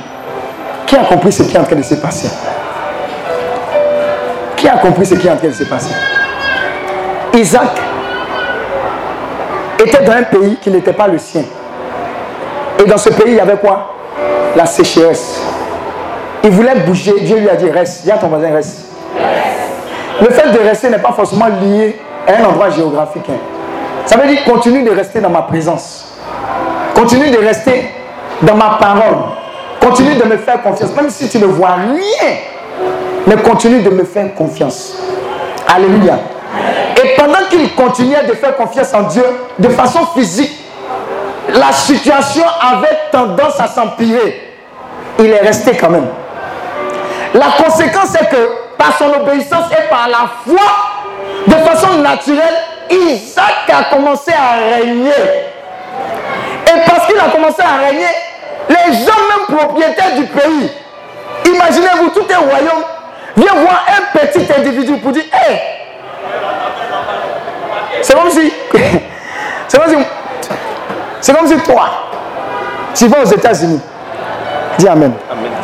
Qui 0.87 0.95
a 0.95 1.03
compris 1.05 1.31
ce 1.31 1.43
qui 1.43 1.55
est 1.55 1.59
en 1.59 1.63
train 1.63 1.75
de 1.75 1.81
se 1.81 1.95
passer? 1.95 2.29
Qui 4.55 4.67
a 4.67 4.77
compris 4.77 5.05
ce 5.05 5.15
qui 5.15 5.27
est 5.27 5.31
en 5.31 5.37
train 5.37 5.47
de 5.47 5.53
se 5.53 5.63
passer? 5.63 5.93
Isaac 7.33 7.81
était 9.83 10.03
dans 10.03 10.13
un 10.13 10.23
pays 10.23 10.57
qui 10.61 10.69
n'était 10.69 10.93
pas 10.93 11.07
le 11.07 11.17
sien. 11.17 11.43
Et 12.79 12.87
dans 12.87 12.97
ce 12.97 13.09
pays, 13.09 13.27
il 13.29 13.35
y 13.35 13.39
avait 13.39 13.57
quoi? 13.57 13.93
La 14.55 14.65
sécheresse. 14.65 15.41
Il 16.43 16.51
voulait 16.51 16.75
bouger, 16.75 17.13
Dieu 17.21 17.37
lui 17.37 17.49
a 17.49 17.55
dit 17.55 17.69
reste. 17.69 18.03
Dis 18.03 18.11
à 18.11 18.17
ton 18.17 18.27
voisin 18.27 18.53
reste. 18.53 18.85
Le 20.21 20.29
fait 20.29 20.49
de 20.51 20.59
rester 20.59 20.89
n'est 20.89 20.99
pas 20.99 21.11
forcément 21.11 21.47
lié 21.47 21.99
à 22.27 22.41
un 22.41 22.45
endroit 22.45 22.69
géographique. 22.69 23.25
hein. 23.29 23.37
Ça 24.05 24.17
veut 24.17 24.27
dire 24.27 24.43
continue 24.45 24.83
de 24.83 24.91
rester 24.91 25.19
dans 25.19 25.29
ma 25.29 25.41
présence. 25.41 26.13
Continue 26.93 27.29
de 27.31 27.37
rester 27.37 27.89
dans 28.43 28.55
ma 28.55 28.77
parole. 28.79 29.15
Continue 29.85 30.15
de 30.15 30.23
me 30.23 30.37
faire 30.37 30.63
confiance. 30.63 30.95
Même 30.95 31.11
si 31.11 31.29
tu 31.29 31.37
ne 31.37 31.45
vois 31.45 31.75
rien, 31.75 32.37
mais 33.27 33.35
continue 33.37 33.83
de 33.83 33.91
me 33.91 34.03
faire 34.03 34.33
confiance. 34.33 34.97
Alléluia. 35.67 36.17
Et 37.03 37.09
pendant 37.15 37.45
qu'il 37.51 37.71
continuait 37.75 38.23
de 38.27 38.33
faire 38.33 38.55
confiance 38.55 38.91
en 38.95 39.03
Dieu, 39.03 39.23
de 39.59 39.69
façon 39.69 39.99
physique, 40.15 40.51
la 41.49 41.71
situation 41.71 42.43
avait 42.59 42.97
tendance 43.11 43.59
à 43.59 43.67
s'empirer. 43.67 44.41
Il 45.19 45.27
est 45.27 45.41
resté 45.41 45.77
quand 45.77 45.91
même. 45.91 46.07
La 47.35 47.63
conséquence 47.63 48.15
est 48.15 48.27
que 48.27 48.49
par 48.79 48.97
son 48.97 49.11
obéissance 49.21 49.65
et 49.71 49.87
par 49.87 50.07
la 50.07 50.29
foi, 50.47 50.65
de 51.45 51.63
façon 51.63 51.99
naturelle, 51.99 52.55
Isaac 52.89 53.69
a 53.71 53.95
commencé 53.95 54.31
à 54.31 54.77
régner. 54.77 55.11
Et 56.67 56.89
parce 56.89 57.05
qu'il 57.05 57.19
a 57.19 57.29
commencé 57.29 57.61
à 57.61 57.85
régner, 57.87 58.07
les 58.69 58.93
gens 58.93 59.19
même 59.29 59.57
propriétaires 59.57 60.15
du 60.15 60.25
pays, 60.25 60.71
imaginez-vous, 61.45 62.09
tout 62.09 62.25
un 62.33 62.39
royaume 62.39 62.83
vient 63.37 63.53
voir 63.53 63.85
un 63.89 64.17
petit 64.17 64.47
individu 64.57 64.97
pour 64.97 65.11
dire, 65.11 65.23
hé, 65.33 65.59
c'est 68.01 68.15
comme 68.15 68.29
si, 68.29 68.51
c'est 69.67 69.79
comme 69.79 69.89
si, 69.89 69.95
c'est 71.21 71.37
comme 71.37 71.47
si 71.47 71.57
toi, 71.57 71.89
tu 72.93 73.07
vas 73.07 73.21
aux 73.21 73.25
États-Unis. 73.25 73.81
Dis 74.77 74.87
Amen. 74.87 75.11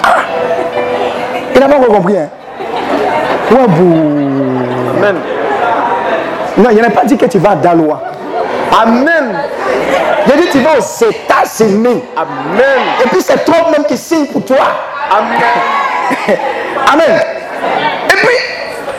Ah. 0.03 0.15
Il 1.53 1.59
n'a 1.59 1.67
pas 1.67 1.75
encore 1.75 1.95
compris. 1.95 2.17
Hein? 2.17 2.29
Bouh. 3.49 3.57
Amen. 4.97 5.15
Non, 6.57 6.69
il 6.71 6.81
n'a 6.81 6.89
pas 6.89 7.03
dit 7.05 7.17
que 7.17 7.25
tu 7.25 7.37
vas 7.37 7.51
à 7.51 7.55
Daloa. 7.55 8.01
Amen. 8.71 9.35
A 10.25 10.37
dit 10.37 10.49
tu 10.51 10.59
vas 10.59 10.77
aux 10.77 11.05
États-Unis. 11.05 12.03
Amen. 12.15 12.81
Et 13.03 13.07
puis 13.09 13.21
c'est 13.21 13.43
toi 13.43 13.69
même 13.71 13.85
qui 13.85 13.97
signe 13.97 14.27
pour 14.27 14.45
toi. 14.45 14.57
Amen. 15.11 15.41
Amen. 16.93 17.21
Et 18.09 18.15
puis, 18.15 18.35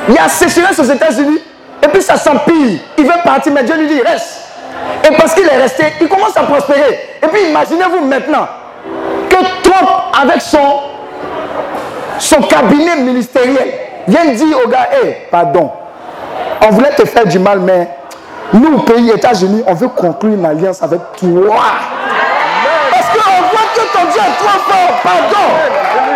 il 0.08 0.14
y 0.14 0.18
a 0.18 0.28
sécheresse 0.28 0.78
aux 0.78 0.84
États-Unis. 0.84 1.40
Et 1.82 1.88
puis 1.88 2.02
ça 2.02 2.16
s'empire. 2.16 2.80
Il 2.98 3.04
veut 3.04 3.12
partir, 3.24 3.52
mais 3.52 3.64
Dieu 3.64 3.76
lui 3.76 3.86
dit 3.86 4.00
reste. 4.02 4.40
Et 5.04 5.14
parce 5.16 5.34
qu'il 5.34 5.46
est 5.46 5.56
resté, 5.56 5.84
il 6.00 6.08
commence 6.08 6.36
à 6.36 6.42
prospérer. 6.42 7.18
Et 7.22 7.26
puis 7.26 7.48
imaginez-vous 7.48 8.04
maintenant 8.04 8.46
que 9.28 9.36
Trump, 9.62 9.90
avec 10.20 10.40
son, 10.40 10.80
son 12.18 12.42
cabinet 12.42 12.96
ministériel, 12.96 13.72
vient 14.06 14.26
dire 14.26 14.56
au 14.64 14.68
gars, 14.68 14.88
hé, 15.02 15.28
pardon, 15.30 15.70
on 16.60 16.70
voulait 16.70 16.94
te 16.94 17.04
faire 17.04 17.26
du 17.26 17.38
mal, 17.38 17.60
mais 17.60 17.88
nous, 18.52 18.78
pays 18.80 19.10
États-Unis, 19.10 19.62
on 19.66 19.74
veut 19.74 19.88
conclure 19.88 20.34
une 20.34 20.44
alliance 20.44 20.82
avec 20.82 21.00
toi. 21.18 21.56
Parce 22.90 23.06
qu'on 23.08 23.42
voit 23.50 23.68
que 23.74 23.80
ton 23.92 24.04
Dieu 24.10 24.20
est 24.20 24.38
trop 24.38 24.58
fort. 24.68 25.00
Pardon. 25.02 25.48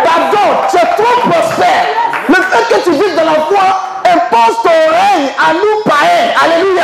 Pardon. 0.03 0.47
Tu 0.69 0.77
es 0.77 1.03
trop 1.03 1.29
prospère. 1.29 1.85
Le 2.29 2.35
fait 2.35 2.75
que 2.75 2.79
tu 2.83 2.91
vives 2.91 3.15
dans 3.15 3.25
la 3.25 3.39
foi 3.41 3.65
impose 4.05 4.57
ton 4.63 4.69
règne 4.69 5.29
à 5.37 5.53
nous 5.53 5.83
païens. 5.83 6.33
Alléluia. 6.43 6.83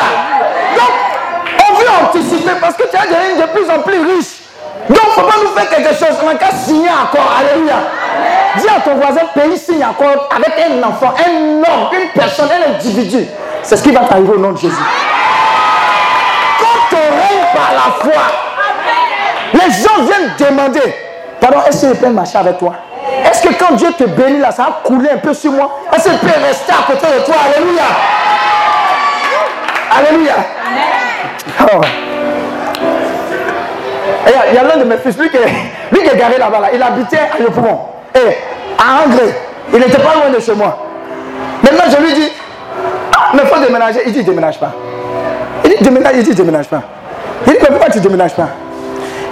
Donc, 0.76 1.70
on 1.70 1.74
veut 1.76 2.08
anticiper 2.08 2.54
parce 2.60 2.76
que 2.76 2.84
tu 2.90 2.96
as 2.96 3.02
règnes 3.02 3.42
de 3.42 3.48
plus 3.54 3.70
en 3.70 3.82
plus 3.82 4.00
riches. 4.00 4.42
Donc, 4.90 5.00
il 5.02 5.08
ne 5.08 5.12
faut 5.14 5.22
pas 5.22 5.38
nous 5.44 5.52
faire 5.56 5.70
quelque 5.70 5.94
chose. 5.94 6.18
On 6.24 6.28
n'a 6.28 6.36
qu'à 6.36 6.52
signer 6.52 6.90
encore. 6.90 7.32
Alléluia. 7.40 7.76
Dis 8.58 8.68
à 8.68 8.82
ton 8.82 8.96
voisin, 8.96 9.22
pays 9.34 9.58
signe 9.58 9.84
encore 9.84 10.30
avec 10.36 10.54
un 10.60 10.84
enfant, 10.88 11.14
un 11.18 11.58
homme, 11.58 11.90
une 11.94 12.10
personne, 12.10 12.50
un 12.52 12.74
individu. 12.74 13.26
C'est 13.64 13.78
ce 13.78 13.84
qui 13.84 13.92
va 13.92 14.02
t'arriver 14.02 14.34
au 14.34 14.38
nom 14.38 14.52
de 14.52 14.58
Jésus. 14.58 14.76
Par 17.54 17.72
la 17.74 17.92
foi, 18.02 18.22
les 19.54 19.72
gens 19.72 20.04
viennent 20.04 20.34
demander, 20.40 20.96
pardon, 21.40 21.60
est-ce 21.68 21.88
que 21.88 21.94
je 21.94 22.00
peux 22.00 22.10
marcher 22.10 22.38
avec 22.38 22.58
toi? 22.58 22.74
Est-ce 23.26 23.42
que 23.48 23.54
quand 23.54 23.76
Dieu 23.76 23.90
te 23.98 24.06
bénit 24.06 24.40
là, 24.40 24.52
ça 24.52 24.64
va 24.64 24.80
couler 24.84 25.10
un 25.12 25.18
peu 25.18 25.34
sur 25.34 25.52
moi? 25.52 25.80
Est-ce 25.96 26.06
que 26.06 26.12
je 26.12 26.18
peux 26.18 26.28
rester 26.48 26.72
à 26.72 26.84
côté 26.92 27.06
de 27.20 27.24
toi? 27.26 27.36
Alléluia. 27.56 27.84
Alléluia. 29.98 30.34
Et 34.26 34.32
Il 34.50 34.56
y 34.56 34.58
a- 34.58 34.62
a, 34.62 34.64
l'un 34.64 34.78
de 34.78 34.84
mes 34.86 34.98
fils, 34.98 35.18
lui 35.18 35.30
qui 35.30 35.38
est, 35.38 36.18
garé 36.18 36.38
là-bas, 36.38 36.60
là, 36.60 36.68
il 36.74 36.82
habitait 36.82 37.18
à 37.38 37.42
Yopougon. 37.42 37.80
Et 38.16 38.38
à 38.80 39.04
Angré, 39.06 39.34
il 39.74 39.80
n'était 39.80 39.98
pas 40.02 40.16
loin 40.16 40.30
de 40.34 40.40
chez 40.40 40.54
moi. 40.54 40.78
Maintenant, 41.62 41.84
je 41.92 41.98
lui 42.04 42.14
dis, 42.14 42.32
ah, 43.16 43.32
mais 43.34 43.42
il 43.44 43.48
faut 43.50 43.60
déménager. 43.60 44.02
Il 44.06 44.14
dit, 44.14 44.24
déménage 44.24 44.60
pas. 44.60 44.72
Il 45.66 45.72
dit, 45.72 45.84
déménage, 45.84 46.14
il 46.16 46.24
dit, 46.24 46.34
déménage 46.36 46.68
pas. 46.68 46.82
Il 47.48 47.54
dit, 47.54 47.60
mais 47.62 47.68
pourquoi 47.68 47.90
tu 47.90 47.98
ne 47.98 48.04
déménages 48.04 48.36
pas 48.36 48.50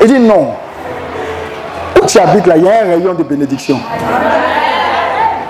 Il 0.02 0.08
dit, 0.08 0.20
non. 0.20 0.54
Où 2.02 2.06
tu 2.06 2.20
habites 2.20 2.48
là, 2.48 2.58
il 2.58 2.64
y 2.64 2.70
a 2.70 2.84
un 2.84 2.90
rayon 2.90 3.14
de 3.14 3.24
bénédiction. 3.24 3.80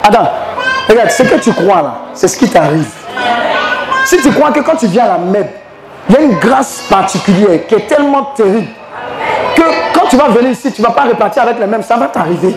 Attends, 0.04 0.30
regarde, 0.90 1.12
ce 1.12 1.24
que 1.24 1.36
tu 1.40 1.54
crois 1.54 1.82
là, 1.82 1.96
c'est 2.14 2.28
ce 2.28 2.38
qui 2.38 2.50
t'arrive. 2.50 2.90
Si 4.06 4.18
tu 4.18 4.32
crois 4.32 4.52
que 4.52 4.60
quand 4.62 4.76
tu 4.76 4.88
viens 4.88 5.06
à 5.06 5.08
la 5.10 5.18
MEB, 5.20 5.48
il 6.10 6.16
y 6.16 6.18
a 6.18 6.22
une 6.22 6.38
grâce 6.40 6.82
particulière 6.90 7.66
qui 7.68 7.76
est 7.76 7.88
tellement 7.88 8.24
terrible 8.36 8.68
que 9.56 9.62
quand 9.94 10.08
tu 10.10 10.18
vas 10.18 10.28
venir 10.30 10.52
ici, 10.52 10.72
tu 10.72 10.82
ne 10.82 10.88
vas 10.88 10.94
pas 10.94 11.04
repartir 11.04 11.44
avec 11.44 11.60
les 11.60 11.68
mêmes, 11.68 11.84
ça 11.84 11.96
va 11.96 12.08
t'arriver. 12.08 12.56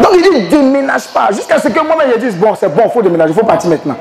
Donc 0.00 0.10
il 0.14 0.22
dit 0.22 0.48
déménage 0.48 1.08
pas. 1.08 1.28
Jusqu'à 1.32 1.58
ce 1.58 1.68
que 1.68 1.80
moi-même 1.80 2.12
je 2.14 2.20
dise 2.20 2.36
bon, 2.36 2.54
c'est 2.58 2.74
bon, 2.74 2.82
il 2.86 2.90
faut 2.90 3.02
déménager, 3.02 3.32
il 3.32 3.38
faut 3.38 3.46
partir 3.46 3.70
maintenant. 3.70 3.96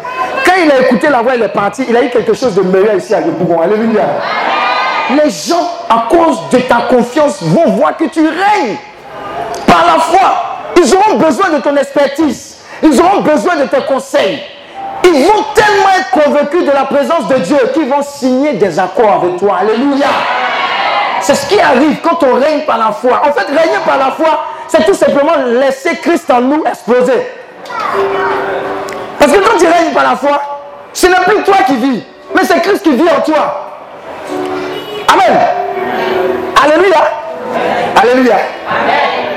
Quand 0.48 0.54
il 0.64 0.72
a 0.72 0.80
écouté 0.80 1.10
la 1.10 1.22
voix, 1.22 1.36
il 1.36 1.44
est 1.44 1.50
parti, 1.50 1.84
il 1.90 1.96
a 1.96 2.04
eu 2.04 2.10
quelque 2.10 2.34
chose 2.34 2.56
de 2.56 2.62
meilleur 2.62 2.96
ici 2.96 3.14
à 3.14 3.20
Yopougon. 3.20 3.62
Alléluia. 3.62 4.04
Les 5.10 5.30
gens, 5.30 5.70
à 5.90 6.08
cause 6.10 6.40
de 6.52 6.60
ta 6.60 6.88
confiance, 6.90 7.44
vont 7.44 7.72
voir 7.72 7.98
que 7.98 8.06
tu 8.06 8.22
règnes 8.22 8.78
par 9.66 9.86
la 9.86 10.00
foi. 10.02 10.36
Ils 10.78 10.96
auront 10.96 11.18
besoin 11.18 11.50
de 11.50 11.58
ton 11.58 11.76
expertise. 11.76 12.58
Ils 12.82 13.00
auront 13.02 13.22
besoin 13.22 13.58
de 13.58 13.66
tes 13.66 13.82
conseils. 13.82 14.42
Ils 15.04 15.26
vont 15.26 15.44
tellement 15.54 15.90
être 16.00 16.12
convaincus 16.12 16.66
de 16.66 16.72
la 16.72 16.86
présence 16.86 17.28
de 17.28 17.36
Dieu 17.36 17.58
qu'ils 17.74 17.90
vont 17.90 18.02
signer 18.02 18.54
des 18.54 18.80
accords 18.80 19.22
avec 19.24 19.38
toi. 19.38 19.58
Alléluia. 19.62 20.08
C'est 21.22 21.36
ce 21.36 21.48
qui 21.48 21.60
arrive 21.60 21.98
quand 22.02 22.24
on 22.24 22.36
règne 22.36 22.62
par 22.62 22.78
la 22.78 22.92
foi. 22.92 23.22
En 23.28 23.34
fait, 23.34 23.48
régner 23.48 23.80
par 23.86 23.98
la 23.98 24.12
foi, 24.12 24.46
c'est 24.68 24.86
tout 24.86 24.94
simplement 24.94 25.36
laisser 25.46 25.96
Christ 25.98 26.30
en 26.30 26.42
nous 26.42 26.64
exploser. 26.66 27.28
Parce 29.28 29.40
que 29.40 29.46
quand 29.46 29.58
tu 29.58 29.66
règnes 29.66 29.94
par 29.94 30.04
la 30.04 30.16
foi, 30.16 30.40
ce 30.94 31.08
n'est 31.08 31.16
plus 31.26 31.44
toi 31.44 31.58
qui 31.66 31.76
vis, 31.76 32.04
mais 32.34 32.44
c'est 32.46 32.62
Christ 32.62 32.82
qui 32.82 32.92
vit 32.92 33.10
en 33.10 33.20
toi. 33.22 33.74
Amen. 35.14 35.38
Alléluia. 36.64 36.98
Alléluia. 38.02 38.36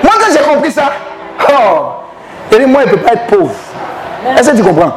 Moi, 0.02 0.12
quand 0.20 0.32
j'ai 0.32 0.44
compris 0.48 0.70
ça, 0.70 0.92
oh, 1.48 2.56
dit, 2.56 2.66
moi, 2.66 2.82
il 2.84 2.90
ne 2.90 2.94
peut 2.94 3.00
pas 3.00 3.14
être 3.14 3.26
pauvre. 3.26 3.50
Est-ce 4.38 4.50
que 4.50 4.56
tu 4.58 4.62
comprends? 4.62 4.92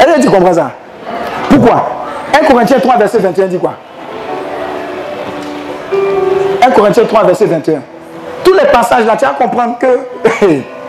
Est-ce 0.00 0.16
que 0.16 0.22
tu 0.22 0.30
comprends 0.30 0.54
ça? 0.54 0.72
Pourquoi? 1.48 1.86
1 2.42 2.44
Corinthiens 2.46 2.80
3, 2.80 2.96
verset 2.96 3.18
21 3.18 3.46
dit 3.46 3.58
quoi? 3.58 3.74
1 6.66 6.70
Corinthiens 6.72 7.04
3, 7.04 7.24
verset 7.24 7.46
21. 7.46 7.82
Tous 8.42 8.54
les 8.54 8.66
passages 8.72 9.04
là, 9.06 9.16
tu 9.16 9.24
vas 9.24 9.32
comprendre 9.32 9.78
que 9.78 9.86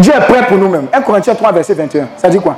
Dieu 0.00 0.12
est 0.16 0.20
prêt 0.32 0.46
pour 0.46 0.56
nous-mêmes. 0.58 0.86
1 0.92 1.02
Corinthiens 1.02 1.34
3, 1.34 1.52
verset 1.52 1.74
21. 1.74 2.08
Ça 2.16 2.28
dit 2.28 2.38
quoi? 2.40 2.56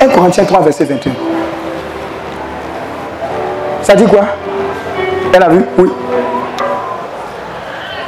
1 0.00 0.08
Corinthiens 0.08 0.44
3, 0.44 0.60
verset 0.60 0.84
21. 0.84 1.12
Ça 3.82 3.94
dit 3.94 4.04
quoi? 4.06 4.20
Elle 5.34 5.42
a 5.42 5.48
vu? 5.48 5.64
Oui. 5.78 5.90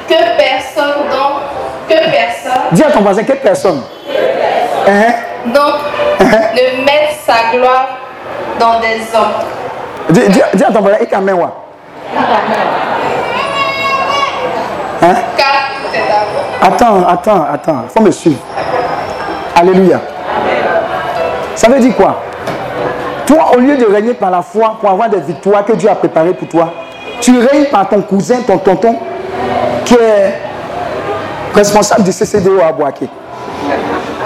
Que 0.08 0.14
personne 0.36 0.94
donc, 1.10 1.40
que 1.88 1.94
personne 2.10 2.62
Dis 2.72 2.82
à 2.82 2.90
ton 2.90 3.00
voisin, 3.00 3.22
quelle 3.24 3.40
personne 3.40 3.82
Hein? 4.86 5.12
donc 5.46 5.74
ne 6.20 6.84
mette 6.84 7.16
sa 7.26 7.54
gloire 7.56 7.88
dans 8.58 8.80
des 8.80 9.00
hommes. 9.14 9.34
dis, 10.10 10.28
dis- 10.28 10.40
dis 10.54 10.64
à 10.64 10.72
ton 10.72 10.80
voisin, 10.80 10.96
et 11.00 11.06
quand 11.06 11.20
même. 11.20 11.38
Hein? 15.02 15.14
Attends, 16.60 17.06
attends, 17.06 17.46
attends. 17.52 17.84
Il 17.84 17.90
faut 17.90 18.04
me 18.04 18.10
suivre. 18.10 18.40
Alléluia. 19.54 20.00
Ça 21.54 21.68
veut 21.68 21.80
dire 21.80 21.94
quoi? 21.96 22.22
Toi, 23.26 23.50
au 23.54 23.60
lieu 23.60 23.76
de 23.76 23.84
régner 23.84 24.14
par 24.14 24.30
la 24.30 24.42
foi 24.42 24.76
pour 24.80 24.90
avoir 24.90 25.08
des 25.08 25.20
victoires 25.20 25.64
que 25.64 25.72
Dieu 25.72 25.88
a 25.90 25.94
préparées 25.94 26.34
pour 26.34 26.48
toi, 26.48 26.72
tu 27.20 27.38
règnes 27.38 27.66
par 27.66 27.88
ton 27.88 28.00
cousin, 28.02 28.36
ton 28.46 28.58
tonton, 28.58 28.96
qui 29.84 29.94
est 29.94 30.34
responsable 31.54 32.04
du 32.04 32.10
CCDO 32.10 32.60
à 32.66 32.72
Boaké. 32.72 33.08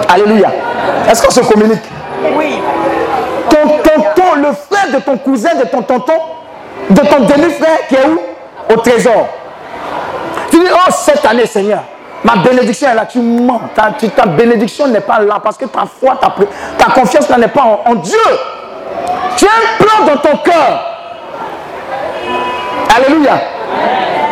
Alléluia. 0.07 0.51
Est-ce 1.09 1.23
qu'on 1.23 1.31
se 1.31 1.41
communique? 1.41 1.83
Oui. 2.37 2.59
ton 3.49 3.67
tonton, 3.83 4.35
le 4.37 4.53
frère 4.53 4.93
de 4.93 4.99
ton 5.03 5.17
cousin, 5.17 5.55
de 5.55 5.65
ton 5.67 5.81
tonton, 5.81 6.13
de 6.89 7.01
ton 7.01 7.19
demi-frère 7.21 7.87
qui 7.89 7.95
est 7.95 8.07
où? 8.07 8.73
Au 8.73 8.77
trésor. 8.77 9.27
Tu 10.53 10.59
dis, 10.59 10.69
oh, 10.71 10.91
cette 10.91 11.25
année, 11.25 11.47
Seigneur, 11.47 11.79
ma 12.23 12.35
bénédiction 12.35 12.87
est 12.87 12.93
là. 12.93 13.07
Tu 13.07 13.17
mens. 13.17 13.59
Ta, 13.73 13.89
ta 14.15 14.27
bénédiction 14.27 14.85
n'est 14.87 15.01
pas 15.01 15.17
là 15.17 15.39
parce 15.43 15.57
que 15.57 15.65
ta 15.65 15.85
foi, 15.99 16.15
ta, 16.21 16.31
ta 16.77 16.91
confiance 16.91 17.27
n'est 17.35 17.47
pas 17.47 17.63
en, 17.63 17.91
en 17.91 17.95
Dieu. 17.95 18.19
Tu 19.35 19.45
as 19.47 19.49
un 19.49 19.83
plan 19.83 20.13
dans 20.13 20.21
ton 20.21 20.37
cœur. 20.37 20.85
Alléluia. 22.95 23.31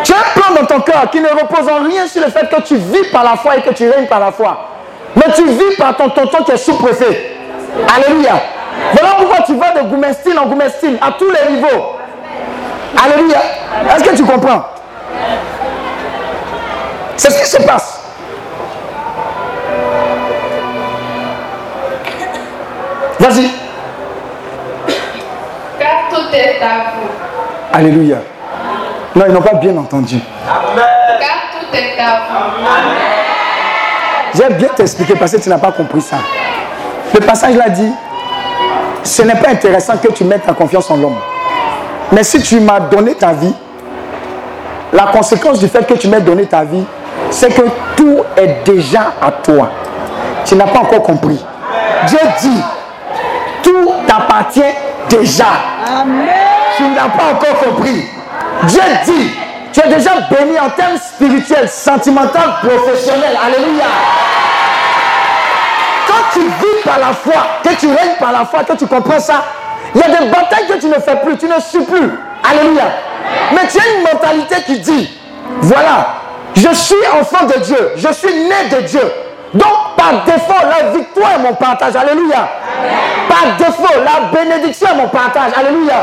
Tu 0.04 0.14
as 0.14 0.18
un 0.18 0.40
plan 0.40 0.62
dans 0.62 0.68
ton 0.68 0.82
cœur 0.82 1.10
qui 1.12 1.22
ne 1.22 1.28
repose 1.28 1.68
en 1.68 1.84
rien 1.86 2.06
sur 2.06 2.24
le 2.24 2.30
fait 2.30 2.48
que 2.48 2.62
tu 2.62 2.76
vis 2.76 3.10
par 3.12 3.24
la 3.24 3.36
foi 3.36 3.58
et 3.58 3.64
que 3.64 3.72
tu 3.72 3.90
règnes 3.90 4.06
par 4.06 4.20
la 4.20 4.32
foi. 4.32 4.68
Mais 5.16 5.34
tu 5.34 5.44
vis 5.44 5.76
par 5.76 5.98
ton 5.98 6.10
tonton 6.10 6.44
qui 6.44 6.52
est 6.52 6.58
sous-préfet. 6.58 7.36
Alléluia. 7.96 8.34
Voilà 8.94 9.16
pourquoi 9.18 9.44
tu 9.44 9.56
vas 9.56 9.72
de 9.72 9.90
Goumestine 9.90 10.38
en 10.38 10.46
Goumestine 10.46 11.00
à 11.02 11.14
tous 11.14 11.32
les 11.32 11.56
niveaux. 11.56 11.96
Alléluia. 13.04 13.40
Est-ce 13.96 14.04
que 14.04 14.16
tu 14.16 14.24
comprends? 14.24 14.66
C'est 17.22 17.30
ce 17.30 17.40
qui 17.40 17.48
se 17.48 17.62
passe. 17.62 18.00
Vas-y. 23.20 23.52
Car 25.78 26.10
tout 26.10 26.34
est 26.36 26.60
à 26.64 26.94
vous. 26.96 27.10
Alléluia. 27.74 28.18
Non, 29.16 29.26
ils 29.28 29.34
n'ont 29.34 29.42
pas 29.44 29.54
bien 29.54 29.78
entendu. 29.78 30.18
Car 30.48 31.38
tout 31.52 31.76
est 31.76 32.02
à 32.02 32.22
vous. 32.28 32.66
J'ai 34.34 34.56
bien 34.56 34.70
t'expliqué 34.76 35.14
parce 35.14 35.34
que 35.34 35.38
tu 35.38 35.50
n'as 35.50 35.60
pas 35.60 35.74
compris 35.74 36.02
ça. 36.02 36.18
Le 37.14 37.20
passage 37.20 37.56
l'a 37.56 37.70
dit, 37.70 37.92
ce 39.04 39.22
n'est 39.22 39.36
pas 39.36 39.50
intéressant 39.50 39.96
que 39.98 40.08
tu 40.12 40.24
mettes 40.24 40.48
ta 40.48 40.54
confiance 40.54 40.90
en 40.90 40.98
l'homme. 40.98 41.20
Mais 42.12 42.24
si 42.24 42.42
tu 42.42 42.60
m'as 42.60 42.80
donné 42.80 43.14
ta 43.14 43.34
vie, 43.34 43.54
la 44.92 45.04
conséquence 45.12 45.60
du 45.60 45.68
fait 45.68 45.86
que 45.86 45.94
tu 45.94 46.08
m'aies 46.08 46.22
donné 46.22 46.48
ta 46.48 46.64
vie, 46.64 46.84
c'est 47.32 47.54
que 47.54 47.62
tout 47.96 48.24
est 48.38 48.64
déjà 48.66 49.14
à 49.22 49.32
toi. 49.32 49.70
Tu 50.46 50.56
n'as 50.56 50.68
pas 50.68 50.80
encore 50.80 51.04
compris. 51.04 51.44
Dieu 52.08 52.20
dit, 52.42 52.62
tout 53.64 53.92
t'appartient 54.08 54.62
déjà. 55.10 55.46
Tu 56.78 56.84
n'as 56.84 57.10
pas 57.10 57.34
encore 57.34 57.60
compris. 57.60 58.06
Dieu 58.64 58.82
dit, 59.06 59.32
tu 59.74 59.80
es 59.80 59.88
déjà 59.88 60.12
béni 60.30 60.60
en 60.60 60.70
termes 60.70 60.98
spirituels, 60.98 61.70
sentimentaux, 61.70 62.40
professionnels. 62.62 63.38
Alléluia. 63.44 63.86
Quand 66.08 66.34
tu 66.34 66.42
vis 66.42 66.84
par 66.84 67.00
la 67.00 67.14
foi, 67.14 67.42
que 67.64 67.70
tu 67.80 67.88
règnes 67.88 68.18
par 68.20 68.32
la 68.34 68.46
foi, 68.46 68.64
que 68.64 68.74
tu 68.74 68.86
comprends 68.86 69.20
ça, 69.20 69.44
il 69.96 70.02
y 70.02 70.04
a 70.04 70.08
des 70.08 70.26
batailles 70.28 70.68
que 70.68 70.80
tu 70.80 70.88
ne 70.88 70.96
fais 70.96 71.16
plus, 71.24 71.38
tu 71.38 71.48
ne 71.48 71.60
suis 71.60 71.84
plus. 71.84 72.12
Alléluia. 72.50 72.84
Mais 73.54 73.68
tu 73.68 73.78
as 73.80 73.98
une 73.98 74.04
mentalité 74.04 74.56
qui 74.66 74.80
dit, 74.80 75.10
voilà, 75.62 76.21
je 76.56 76.74
suis 76.74 77.08
enfant 77.20 77.46
de 77.46 77.60
Dieu, 77.60 77.92
je 77.96 78.12
suis 78.14 78.34
né 78.34 78.70
de 78.72 78.82
Dieu. 78.82 79.12
Donc, 79.54 79.96
par 79.98 80.24
défaut, 80.24 80.64
la 80.64 80.92
victoire 80.92 81.34
est 81.36 81.40
mon 81.40 81.54
partage. 81.54 81.96
Alléluia. 81.96 82.48
Par 83.28 83.58
défaut, 83.58 84.00
la 84.04 84.40
bénédiction 84.40 84.88
est 84.88 84.96
mon 84.96 85.10
partage. 85.10 85.52
Alléluia. 85.58 85.94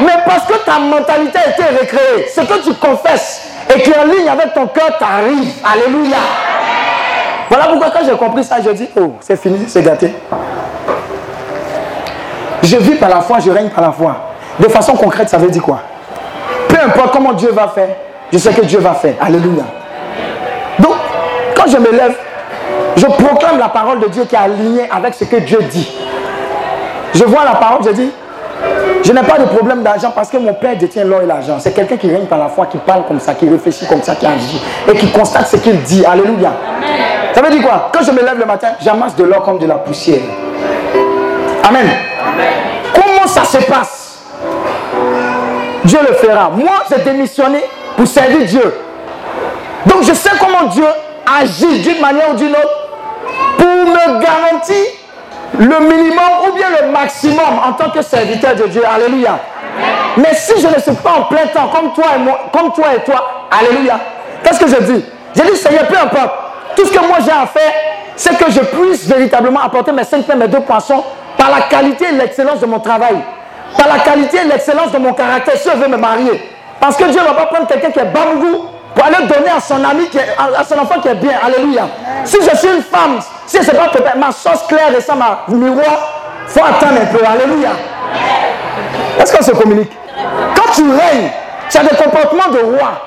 Mais 0.00 0.22
parce 0.26 0.44
que 0.46 0.54
ta 0.64 0.78
mentalité 0.78 1.38
a 1.38 1.50
été 1.50 1.62
recréée, 1.62 2.26
ce 2.34 2.40
que 2.40 2.64
tu 2.64 2.74
confesses 2.74 3.48
et 3.74 3.80
qui 3.80 3.90
est 3.90 3.98
en 3.98 4.04
ligne 4.04 4.28
avec 4.28 4.54
ton 4.54 4.66
cœur 4.66 4.98
t'arrive. 4.98 5.52
Alléluia. 5.64 6.16
Voilà 7.48 7.66
pourquoi 7.66 7.90
quand 7.90 8.04
j'ai 8.04 8.16
compris 8.16 8.42
ça, 8.42 8.56
je 8.64 8.70
dis, 8.70 8.88
oh, 8.98 9.14
c'est 9.20 9.40
fini, 9.40 9.66
c'est 9.68 9.82
gâté. 9.82 10.12
Je 12.62 12.76
vis 12.76 12.96
par 12.96 13.10
la 13.10 13.20
foi, 13.20 13.38
je 13.38 13.50
règne 13.50 13.68
par 13.68 13.84
la 13.84 13.92
foi. 13.92 14.16
De 14.58 14.68
façon 14.68 14.94
concrète, 14.94 15.28
ça 15.28 15.38
veut 15.38 15.50
dire 15.50 15.62
quoi? 15.62 15.80
Peu 16.68 16.76
importe 16.84 17.12
comment 17.12 17.32
Dieu 17.32 17.50
va 17.52 17.68
faire, 17.68 17.88
je 18.34 18.38
sais 18.40 18.52
que 18.52 18.62
Dieu 18.62 18.80
va 18.80 18.94
faire. 18.94 19.14
Alléluia. 19.20 19.62
Donc, 20.80 20.96
quand 21.54 21.68
je 21.70 21.76
me 21.76 21.92
lève, 21.92 22.16
je 22.96 23.06
proclame 23.06 23.60
la 23.60 23.68
parole 23.68 24.00
de 24.00 24.08
Dieu 24.08 24.24
qui 24.24 24.34
est 24.34 24.38
alignée 24.38 24.88
avec 24.90 25.14
ce 25.14 25.22
que 25.22 25.36
Dieu 25.36 25.60
dit. 25.70 25.88
Je 27.14 27.22
vois 27.22 27.44
la 27.44 27.54
parole, 27.54 27.84
je 27.84 27.90
dis, 27.90 28.10
je 29.04 29.12
n'ai 29.12 29.22
pas 29.22 29.38
de 29.38 29.44
problème 29.44 29.84
d'argent 29.84 30.10
parce 30.12 30.30
que 30.30 30.38
mon 30.38 30.52
père 30.52 30.76
détient 30.76 31.04
l'or 31.04 31.22
et 31.22 31.26
l'argent. 31.26 31.58
C'est 31.60 31.72
quelqu'un 31.72 31.96
qui 31.96 32.10
règne 32.10 32.26
par 32.26 32.40
la 32.40 32.48
foi, 32.48 32.66
qui 32.66 32.78
parle 32.78 33.04
comme 33.06 33.20
ça, 33.20 33.34
qui 33.34 33.48
réfléchit 33.48 33.86
comme 33.86 34.02
ça, 34.02 34.16
qui 34.16 34.26
agit 34.26 34.60
et 34.92 34.96
qui 34.96 35.12
constate 35.12 35.46
ce 35.46 35.56
qu'il 35.58 35.80
dit. 35.82 36.04
Alléluia. 36.04 36.54
Ça 37.34 37.40
veut 37.40 37.50
dire 37.50 37.62
quoi? 37.62 37.88
Quand 37.92 38.02
je 38.02 38.10
me 38.10 38.20
lève 38.20 38.40
le 38.40 38.46
matin, 38.46 38.70
j'amasse 38.80 39.14
de 39.14 39.22
l'or 39.22 39.44
comme 39.44 39.60
de 39.60 39.66
la 39.66 39.76
poussière. 39.76 40.22
Amen. 41.68 41.86
Comment 42.92 43.28
ça 43.28 43.44
se 43.44 43.58
passe? 43.58 44.18
Dieu 45.84 46.00
le 46.00 46.14
fera. 46.14 46.50
Moi, 46.50 46.82
j'ai 46.90 47.04
démissionné 47.04 47.62
pour 47.96 48.06
servir 48.06 48.46
Dieu. 48.46 48.74
Donc 49.86 50.02
je 50.02 50.12
sais 50.12 50.30
comment 50.38 50.68
Dieu 50.68 50.86
agit 51.40 51.80
d'une 51.80 52.00
manière 52.00 52.30
ou 52.30 52.34
d'une 52.34 52.52
autre 52.52 52.88
pour 53.58 53.66
me 53.66 54.20
garantir 54.20 54.84
le 55.58 55.78
minimum 55.80 56.48
ou 56.48 56.52
bien 56.54 56.66
le 56.80 56.90
maximum 56.90 57.60
en 57.64 57.72
tant 57.72 57.90
que 57.90 58.02
serviteur 58.02 58.56
de 58.56 58.64
Dieu. 58.64 58.82
Alléluia. 58.84 59.38
Mais 60.16 60.34
si 60.34 60.60
je 60.60 60.68
ne 60.68 60.80
suis 60.80 60.92
pas 61.02 61.12
en 61.18 61.22
plein 61.24 61.46
temps 61.46 61.68
comme 61.68 61.92
toi 61.92 62.04
et 62.16 62.18
moi, 62.18 62.40
comme 62.52 62.72
toi 62.72 62.86
et 62.96 63.00
toi, 63.04 63.46
Alléluia. 63.50 63.98
Qu'est-ce 64.42 64.60
que 64.60 64.68
je 64.68 64.76
dis? 64.82 65.04
Je 65.34 65.42
dis 65.42 65.56
Seigneur, 65.56 65.86
peu 65.86 65.96
importe. 65.96 66.30
Tout 66.76 66.86
ce 66.86 66.92
que 66.92 67.06
moi 67.06 67.18
j'ai 67.24 67.30
à 67.30 67.46
faire, 67.46 67.72
c'est 68.16 68.36
que 68.36 68.50
je 68.50 68.60
puisse 68.60 69.06
véritablement 69.06 69.60
apporter 69.60 69.92
mes 69.92 70.04
cinq 70.04 70.24
pains, 70.24 70.34
mes 70.34 70.48
deux 70.48 70.60
poissons 70.60 71.04
par 71.36 71.50
la 71.50 71.62
qualité 71.62 72.06
et 72.12 72.12
l'excellence 72.12 72.60
de 72.60 72.66
mon 72.66 72.80
travail, 72.80 73.16
par 73.76 73.88
la 73.88 74.00
qualité 74.02 74.38
et 74.44 74.48
l'excellence 74.48 74.92
de 74.92 74.98
mon 74.98 75.12
caractère. 75.12 75.56
Si 75.56 75.68
je 75.68 75.76
veux 75.76 75.88
me 75.88 75.96
marier, 75.96 76.53
parce 76.80 76.96
que 76.96 77.04
Dieu 77.04 77.20
ne 77.20 77.26
va 77.26 77.34
pas 77.34 77.46
prendre 77.46 77.66
quelqu'un 77.66 77.90
qui 77.90 77.98
est 77.98 78.04
bambou 78.04 78.66
pour 78.94 79.04
aller 79.04 79.26
donner 79.26 79.50
à 79.56 79.60
son 79.60 79.82
ami, 79.84 80.08
à 80.38 80.64
son 80.64 80.78
enfant 80.78 81.00
qui 81.00 81.08
est 81.08 81.14
bien. 81.14 81.32
Alléluia. 81.44 81.88
Si 82.24 82.36
je 82.40 82.56
suis 82.56 82.68
une 82.68 82.82
femme, 82.82 83.18
si 83.46 83.62
c'est 83.62 83.76
pas 83.76 83.88
peut-être 83.88 84.16
ma 84.16 84.30
sauce 84.32 84.62
claire 84.68 84.94
et 84.96 85.00
ça, 85.00 85.14
ma 85.14 85.44
miroir, 85.48 86.12
faut 86.46 86.60
attendre 86.60 87.00
un 87.02 87.06
peu. 87.06 87.24
Alléluia. 87.24 87.70
Est-ce 89.20 89.36
qu'on 89.36 89.42
se 89.42 89.52
communique? 89.52 89.90
Quand 90.54 90.70
tu 90.72 90.82
règnes, 90.82 91.30
tu 91.70 91.78
as 91.78 91.82
des 91.82 91.96
comportements 91.96 92.52
de 92.52 92.58
roi, 92.60 93.00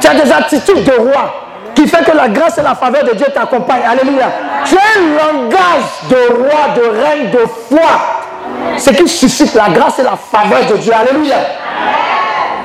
tu 0.00 0.06
as 0.06 0.14
des 0.14 0.32
attitudes 0.32 0.84
de 0.84 0.92
roi 0.92 1.34
qui 1.74 1.86
fait 1.86 2.04
que 2.04 2.14
la 2.14 2.28
grâce 2.28 2.58
et 2.58 2.62
la 2.62 2.74
faveur 2.74 3.04
de 3.04 3.14
Dieu 3.14 3.26
t'accompagnent. 3.32 3.86
Alléluia. 3.90 4.26
Tu 4.64 4.76
as 4.76 4.98
un 4.98 5.32
langage 5.32 5.84
de 6.10 6.34
roi, 6.36 6.74
de 6.76 6.82
reine, 7.00 7.30
de 7.30 7.44
foi. 7.68 7.88
Ce 8.76 8.90
qui 8.90 9.08
suscite 9.08 9.54
la 9.54 9.68
grâce 9.70 9.98
et 9.98 10.02
la 10.02 10.16
faveur 10.16 10.66
de 10.70 10.76
Dieu. 10.76 10.92
Alléluia. 10.92 11.36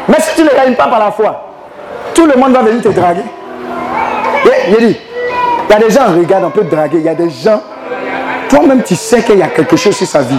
Mais 0.07 0.19
si 0.19 0.35
tu 0.35 0.43
ne 0.43 0.49
règnes 0.49 0.75
pas 0.75 0.87
par 0.87 0.99
la 0.99 1.11
foi, 1.11 1.49
tout 2.13 2.25
le 2.25 2.35
monde 2.35 2.53
va 2.53 2.61
venir 2.61 2.81
te 2.81 2.89
draguer. 2.89 3.23
Et, 4.45 4.71
il 4.71 4.87
dit, 4.87 4.97
il 5.67 5.71
y 5.71 5.75
a 5.75 5.79
des 5.79 5.89
gens, 5.89 6.01
regarde, 6.15 6.43
on 6.45 6.51
peut 6.51 6.63
draguer. 6.63 6.97
Il 6.97 7.05
y 7.05 7.09
a 7.09 7.15
des 7.15 7.29
gens, 7.29 7.61
toi-même 8.49 8.83
tu 8.83 8.95
sais 8.95 9.21
qu'il 9.21 9.39
y 9.39 9.43
a 9.43 9.47
quelque 9.47 9.75
chose 9.75 9.95
sur 9.95 10.07
sa 10.07 10.21
vie. 10.21 10.37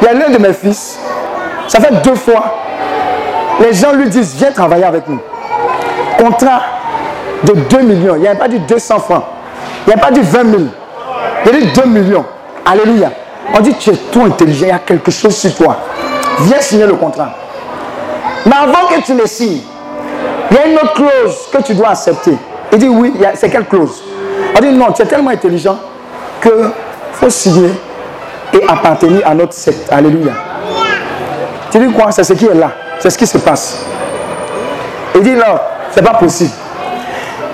Il 0.00 0.04
y 0.04 0.08
a 0.08 0.14
l'un 0.14 0.30
de 0.30 0.38
mes 0.38 0.52
fils, 0.52 0.98
ça 1.68 1.80
fait 1.80 1.92
deux 2.02 2.14
fois, 2.14 2.44
les 3.60 3.72
gens 3.72 3.92
lui 3.92 4.08
disent, 4.08 4.34
viens 4.36 4.52
travailler 4.52 4.84
avec 4.84 5.08
nous. 5.08 5.20
Contrat 6.18 6.62
de 7.44 7.52
2 7.52 7.82
millions. 7.82 8.14
Il 8.16 8.22
n'y 8.22 8.28
a 8.28 8.34
pas 8.34 8.48
dit 8.48 8.58
200 8.58 8.98
francs. 9.00 9.24
Il 9.86 9.90
n'y 9.90 9.94
a 9.94 9.98
pas 9.98 10.10
dit 10.10 10.20
20 10.20 10.44
000. 10.44 10.62
Il 11.46 11.50
a 11.50 11.60
dit 11.60 11.72
2 11.72 11.84
millions. 11.86 12.24
Alléluia. 12.64 13.10
On 13.56 13.60
dit, 13.60 13.74
tu 13.74 13.90
es 13.90 13.96
trop 14.10 14.24
intelligent, 14.24 14.66
il 14.66 14.68
y 14.68 14.72
a 14.72 14.78
quelque 14.78 15.10
chose 15.10 15.36
sur 15.36 15.54
toi. 15.54 15.76
Viens 16.40 16.60
signer 16.60 16.86
le 16.86 16.94
contrat. 16.94 17.30
Mais 18.46 18.56
avant 18.56 18.88
que 18.88 19.00
tu 19.02 19.14
ne 19.14 19.26
signes, 19.26 19.62
il 20.50 20.56
y 20.56 20.60
a 20.60 20.66
une 20.66 20.76
autre 20.76 20.94
clause 20.94 21.48
que 21.52 21.62
tu 21.62 21.74
dois 21.74 21.90
accepter. 21.90 22.36
Il 22.72 22.78
dit, 22.78 22.88
oui, 22.88 23.14
c'est 23.34 23.50
quelle 23.50 23.66
clause? 23.66 24.02
On 24.56 24.60
dit, 24.60 24.72
non, 24.72 24.92
tu 24.92 25.02
es 25.02 25.06
tellement 25.06 25.30
intelligent 25.30 25.78
que 26.40 26.70
faut 27.12 27.30
signer 27.30 27.70
et 28.52 28.62
appartenir 28.68 29.26
à 29.26 29.34
notre 29.34 29.52
secte. 29.52 29.90
Alléluia. 29.90 30.32
Tu 31.70 31.78
dis 31.78 31.92
quoi? 31.92 32.12
C'est 32.12 32.24
ce 32.24 32.34
qui 32.34 32.46
est 32.46 32.54
là. 32.54 32.70
C'est 33.00 33.10
ce 33.10 33.18
qui 33.18 33.26
se 33.26 33.38
passe. 33.38 33.84
Il 35.14 35.22
dit 35.22 35.34
non, 35.34 35.58
c'est 35.90 36.02
pas 36.02 36.14
possible. 36.14 36.50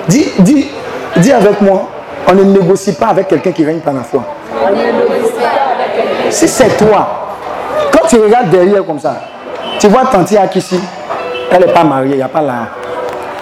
Dis, 0.08 0.32
dis, 0.38 0.70
dis 1.16 1.32
avec 1.32 1.60
moi, 1.60 1.88
on 2.28 2.34
ne 2.34 2.44
négocie 2.44 2.94
pas 2.94 3.08
avec 3.08 3.28
quelqu'un 3.28 3.52
qui 3.52 3.64
règne 3.64 3.80
par 3.80 3.94
la 3.94 4.02
foi. 4.02 4.22
Si 6.30 6.48
c'est 6.48 6.76
toi, 6.76 7.08
quand 7.92 8.06
tu 8.08 8.16
regardes 8.16 8.50
derrière 8.50 8.84
comme 8.84 8.98
ça, 8.98 9.16
tu 9.80 9.88
vois 9.88 10.04
Tanti 10.04 10.36
Akishi, 10.36 10.78
elle 11.50 11.60
n'est 11.60 11.72
pas 11.72 11.82
mariée, 11.84 12.12
il 12.12 12.16
n'y 12.16 12.22
a 12.22 12.28
pas 12.28 12.42
là. 12.42 12.68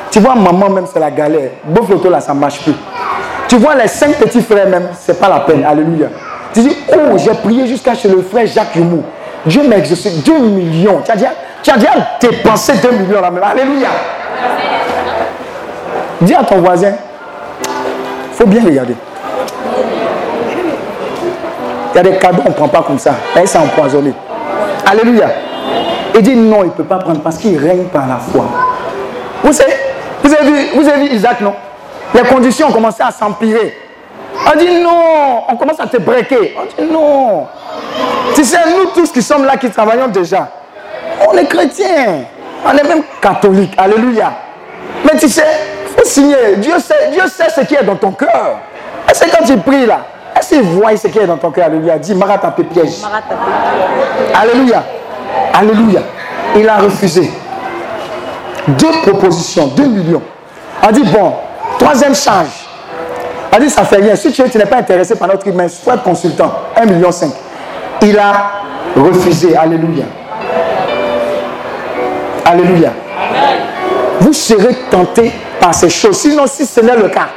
Tu 0.09 0.21
vois 0.21 0.37
maman 0.37 0.71
même, 0.71 0.87
c'est 0.91 1.01
la 1.01 1.11
galère. 1.11 1.51
Beau 1.65 1.83
photo 1.83 2.09
là, 2.09 2.21
ça 2.21 2.33
ne 2.33 2.39
marche 2.39 2.63
plus. 2.63 2.75
Tu 3.49 3.57
vois 3.57 3.75
les 3.75 3.89
cinq 3.89 4.15
petits 4.15 4.41
frères 4.41 4.69
même, 4.69 4.89
c'est 4.99 5.19
pas 5.19 5.29
la 5.29 5.41
peine. 5.41 5.65
Alléluia. 5.65 6.07
Tu 6.55 6.61
dis, 6.61 6.77
oh, 6.93 7.17
j'ai 7.17 7.35
prié 7.35 7.67
jusqu'à 7.67 7.95
chez 7.95 8.09
le 8.09 8.23
frère 8.23 8.47
Jacques 8.47 8.77
Yumou. 8.77 9.03
Dieu 9.45 9.67
m'a 9.69 9.79
exaucé 9.79 10.11
2 10.25 10.39
millions. 10.39 11.03
Tu 11.05 11.11
as 11.11 11.17
déjà, 11.17 11.89
dépensé 12.21 12.75
2 12.75 12.91
millions 12.93 13.21
là 13.21 13.31
même. 13.31 13.43
Alléluia. 13.43 13.89
Dis 16.21 16.35
à 16.35 16.45
ton 16.45 16.61
voisin, 16.61 16.93
il 18.31 18.37
faut 18.37 18.47
bien 18.47 18.65
regarder. 18.65 18.95
Il 21.93 21.97
y 21.97 21.99
a 21.99 22.03
des 22.03 22.17
cadeaux, 22.19 22.43
on 22.47 22.51
ne 22.51 22.55
prend 22.55 22.69
pas 22.69 22.83
comme 22.83 22.99
ça. 22.99 23.15
Et 23.41 23.45
c'est 23.47 23.59
empoisonné. 23.59 24.13
Alléluia. 24.87 25.29
Il 26.15 26.23
dit 26.23 26.37
non, 26.37 26.63
il 26.63 26.67
ne 26.67 26.73
peut 26.73 26.85
pas 26.85 26.99
prendre 26.99 27.21
parce 27.21 27.39
qu'il 27.39 27.59
règne 27.59 27.85
par 27.85 28.07
la 28.07 28.17
foi. 28.17 28.45
Vous 29.43 29.53
savez, 29.53 29.75
vous 30.23 30.33
avez 30.33 30.51
vu, 30.51 30.67
vous 30.75 30.89
avez 30.89 31.09
vu 31.09 31.15
Isaac, 31.15 31.41
non? 31.41 31.55
Les 32.15 32.23
conditions 32.23 32.69
ont 32.69 32.73
commencé 32.73 33.03
à 33.03 33.11
s'empirer. 33.11 33.77
On 34.47 34.59
dit 34.59 34.81
non, 34.81 35.43
on 35.49 35.57
commence 35.57 35.81
à 35.81 35.87
te 35.87 35.99
breaker. 35.99 36.57
On 36.59 36.65
dit 36.83 36.91
non. 36.91 37.47
Tu 38.35 38.45
sais, 38.45 38.59
nous 38.67 38.91
tous 38.95 39.13
qui 39.13 39.23
sommes 39.23 39.45
là, 39.45 39.57
qui 39.57 39.71
travaillons 39.71 40.09
déjà, 40.09 40.49
on 41.29 41.37
est 41.37 41.47
chrétiens. 41.47 42.25
On 42.67 42.77
est 42.77 42.83
même 42.83 43.03
catholiques. 43.21 43.75
Alléluia. 43.77 44.33
Mais 45.05 45.19
tu 45.19 45.29
sais, 45.29 45.45
il 45.85 45.97
faut 45.97 46.05
signer. 46.05 46.57
Dieu 46.57 46.79
sait, 46.79 47.11
Dieu 47.13 47.23
sait 47.29 47.51
ce 47.51 47.61
qui 47.63 47.75
est 47.75 47.85
dans 47.85 47.97
ton 47.97 48.11
cœur. 48.13 48.59
Et 49.09 49.15
c'est 49.15 49.31
quand 49.31 49.45
tu 49.45 49.57
pries 49.59 49.87
là. 49.87 50.01
Est-ce 50.37 50.51
qu'il 50.51 50.63
voit 50.63 50.97
ce 50.97 51.09
qui 51.09 51.19
est 51.19 51.27
dans 51.27 51.37
ton 51.37 51.51
cœur? 51.51 51.67
Alléluia. 51.67 51.99
Dis 51.99 52.15
Maratapé 52.15 52.65
piège. 52.65 53.03
Alléluia. 54.35 54.83
Alléluia. 55.53 56.01
Il 56.57 56.69
a 56.69 56.79
refusé. 56.79 57.31
Deux 58.67 58.93
propositions, 59.03 59.69
deux 59.69 59.87
millions. 59.87 60.23
On 60.87 60.91
dit 60.91 61.03
bon, 61.05 61.35
troisième 61.79 62.15
charge. 62.15 62.67
On 63.55 63.59
dit 63.59 63.71
ça 63.71 63.85
fait 63.85 63.97
rien. 63.97 64.15
Si 64.15 64.31
tu, 64.31 64.43
n'es 64.43 64.67
pas 64.67 64.77
intéressé 64.77 65.17
par 65.17 65.29
notre 65.29 65.47
humain, 65.47 65.69
sois 65.69 65.97
consultant. 65.99 66.53
1,5 66.77 66.87
million. 66.93 67.11
Il 68.03 68.19
a 68.19 68.33
refusé. 68.97 69.57
Alléluia. 69.57 70.05
Alléluia. 72.45 72.93
Vous 74.21 74.33
serez 74.33 74.75
tenté 74.91 75.33
par 75.61 75.75
ces 75.75 75.89
choses. 75.91 76.19
Sinon, 76.19 76.47
si 76.47 76.67
ce 76.67 76.81
n'est 76.81 76.97
le 76.97 77.09
cas. 77.09 77.29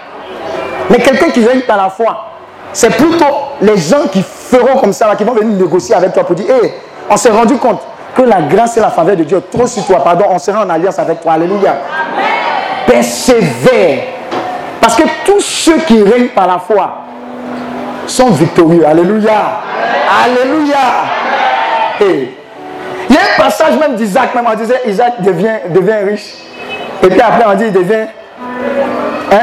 Mais 0.89 0.97
quelqu'un 0.97 1.29
qui 1.29 1.39
vient 1.39 1.59
par 1.65 1.77
la 1.77 1.89
foi, 1.89 2.31
c'est 2.73 2.95
plutôt 2.95 3.25
les 3.61 3.77
gens 3.77 4.07
qui 4.11 4.23
feront 4.23 4.77
comme 4.79 4.93
ça, 4.93 5.13
qui 5.15 5.23
vont 5.23 5.33
venir 5.33 5.57
négocier 5.57 5.95
avec 5.95 6.13
toi 6.13 6.23
pour 6.25 6.35
dire, 6.35 6.47
hé, 6.49 6.73
on 7.09 7.17
s'est 7.17 7.31
rendu 7.31 7.57
compte 7.57 7.81
que 8.15 8.21
la 8.23 8.41
grâce 8.41 8.77
et 8.77 8.81
la 8.81 8.89
faveur 8.89 9.15
de 9.15 9.23
Dieu 9.23 9.41
trop 9.51 9.67
sur 9.67 9.85
toi, 9.85 10.03
pardon, 10.03 10.25
on 10.29 10.39
sera 10.39 10.65
en 10.65 10.69
alliance 10.69 10.99
avec 10.99 11.21
toi. 11.21 11.33
Alléluia. 11.33 11.75
Persévère. 12.85 14.03
Parce 14.79 14.95
que 14.95 15.03
tous 15.25 15.39
ceux 15.41 15.77
qui 15.79 16.01
règnent 16.03 16.29
par 16.29 16.47
la 16.47 16.59
foi 16.59 17.03
sont 18.07 18.29
victorieux. 18.31 18.85
Alléluia. 18.85 19.61
Alléluia. 20.25 20.77
Il 22.01 23.15
y 23.15 23.17
a 23.17 23.21
un 23.21 23.41
passage 23.43 23.77
même 23.77 23.95
d'Isaac, 23.95 24.33
même 24.33 24.45
on 24.51 24.55
disait 24.55 24.81
Isaac 24.87 25.21
devient, 25.21 25.59
devient 25.69 26.09
riche. 26.09 26.33
Et 27.03 27.07
puis 27.07 27.21
après 27.21 27.45
on 27.47 27.53
dit 27.55 27.65
il 27.65 27.73
devient. 27.73 28.07
Hein? 29.31 29.37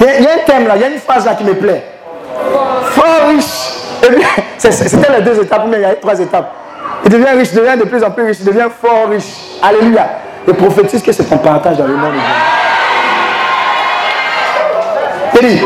Il 0.00 0.06
y, 0.06 0.26
a, 0.26 0.32
un 0.32 0.38
thème 0.44 0.66
là, 0.66 0.74
il 0.76 0.82
y 0.82 0.84
a 0.84 0.88
une 0.88 0.98
phrase 0.98 1.24
là 1.24 1.34
qui 1.34 1.44
me 1.44 1.54
plaît. 1.54 1.84
Fort 2.90 3.28
riche. 3.28 3.72
C'était 4.70 5.12
les 5.12 5.22
deux 5.22 5.42
étapes, 5.42 5.64
mais 5.66 5.78
il 5.78 5.82
y 5.82 5.84
a 5.84 5.94
trois 5.96 6.18
étapes. 6.20 6.52
Il 7.04 7.10
devient 7.10 7.36
riche, 7.36 7.48
il 7.52 7.58
devient 7.58 7.76
de 7.76 7.84
plus 7.84 8.04
en 8.04 8.10
plus 8.10 8.24
riche, 8.24 8.36
il 8.40 8.46
devient 8.46 8.68
fort 8.80 9.08
riche. 9.10 9.34
Alléluia. 9.60 10.06
Et 10.46 10.52
prophétise 10.52 11.02
que 11.02 11.10
c'est 11.10 11.24
ton 11.24 11.38
partage 11.38 11.78
dans 11.78 11.86
le 11.86 11.96
monde. 11.96 12.14
Il 15.40 15.48
dit, 15.48 15.62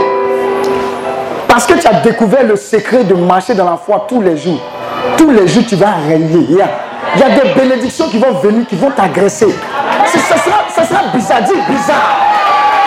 parce 1.47 1.67
que 1.67 1.75
tu 1.75 1.87
as 1.87 2.01
découvert 2.01 2.45
le 2.45 2.57
secret 2.57 3.05
de 3.05 3.15
marcher 3.15 3.55
dans 3.55 3.69
la 3.69 3.77
foi 3.77 4.07
tous 4.09 4.23
les 4.23 4.37
jours. 4.37 4.61
Tous 5.19 5.31
les 5.31 5.47
jours, 5.47 5.65
tu 5.69 5.77
vas 5.77 5.93
régner. 6.09 6.47
Il 6.49 6.57
y 6.57 6.63
a, 6.63 7.29
des 7.29 7.53
bénédictions 7.55 8.09
qui 8.09 8.19
vont 8.19 8.33
venir, 8.33 8.67
qui 8.67 8.77
vont 8.77 8.91
t'agresser. 8.91 9.55
Ça 10.07 10.19
sera, 10.19 10.65
ça 10.75 10.85
sera 10.85 11.03
bizarre. 11.15 11.43
Dis 11.43 11.53
bizarre. 11.53 12.17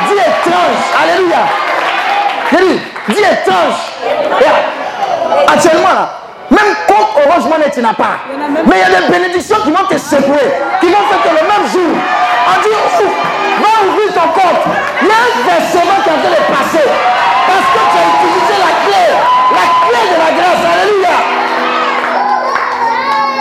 Dis 0.08 0.14
étrange. 0.14 0.80
Alléluia. 1.04 1.38
Il 2.54 2.58
dit, 2.58 2.80
dis 3.10 3.22
étrange. 3.22 4.79
Actuellement, 5.48 5.94
là, 5.94 6.10
même 6.50 6.76
compte 6.88 7.10
Orange 7.26 7.46
Money, 7.50 7.70
tu 7.74 7.82
n'as 7.82 7.94
pas. 7.94 8.20
Mais 8.66 8.76
il 8.76 8.80
y 8.80 8.96
a 8.96 9.02
des 9.02 9.08
bénédictions 9.12 9.58
qui 9.64 9.72
vont 9.72 9.86
te 9.90 9.98
secouer, 9.98 10.50
qui 10.80 10.88
vont 10.88 11.04
faire 11.10 11.22
que 11.24 11.30
le 11.30 11.46
même 11.48 11.66
jour, 11.72 11.92
on 12.48 12.62
dit, 12.62 12.70
ouf, 12.70 13.04
va 13.62 13.72
ouvrir 13.88 14.14
ton 14.14 14.28
compte. 14.34 14.62
Il 15.02 15.08
y 15.08 15.12
a 15.12 15.14
un 15.14 15.32
versement 15.46 15.98
qui 16.04 16.10
est 16.10 16.14
en 16.14 16.20
train 16.20 16.32
de 16.32 16.44
passer. 16.52 16.88
Parce 17.48 17.68
que 17.74 17.82
tu 17.92 17.98
as 17.98 18.08
utilisé 18.14 18.56
la 18.60 18.72
clé, 18.86 19.04
la 19.54 19.66
clé 19.86 20.02
de 20.10 20.18
la 20.18 20.30
grâce. 20.38 20.64
Alléluia. 20.74 21.18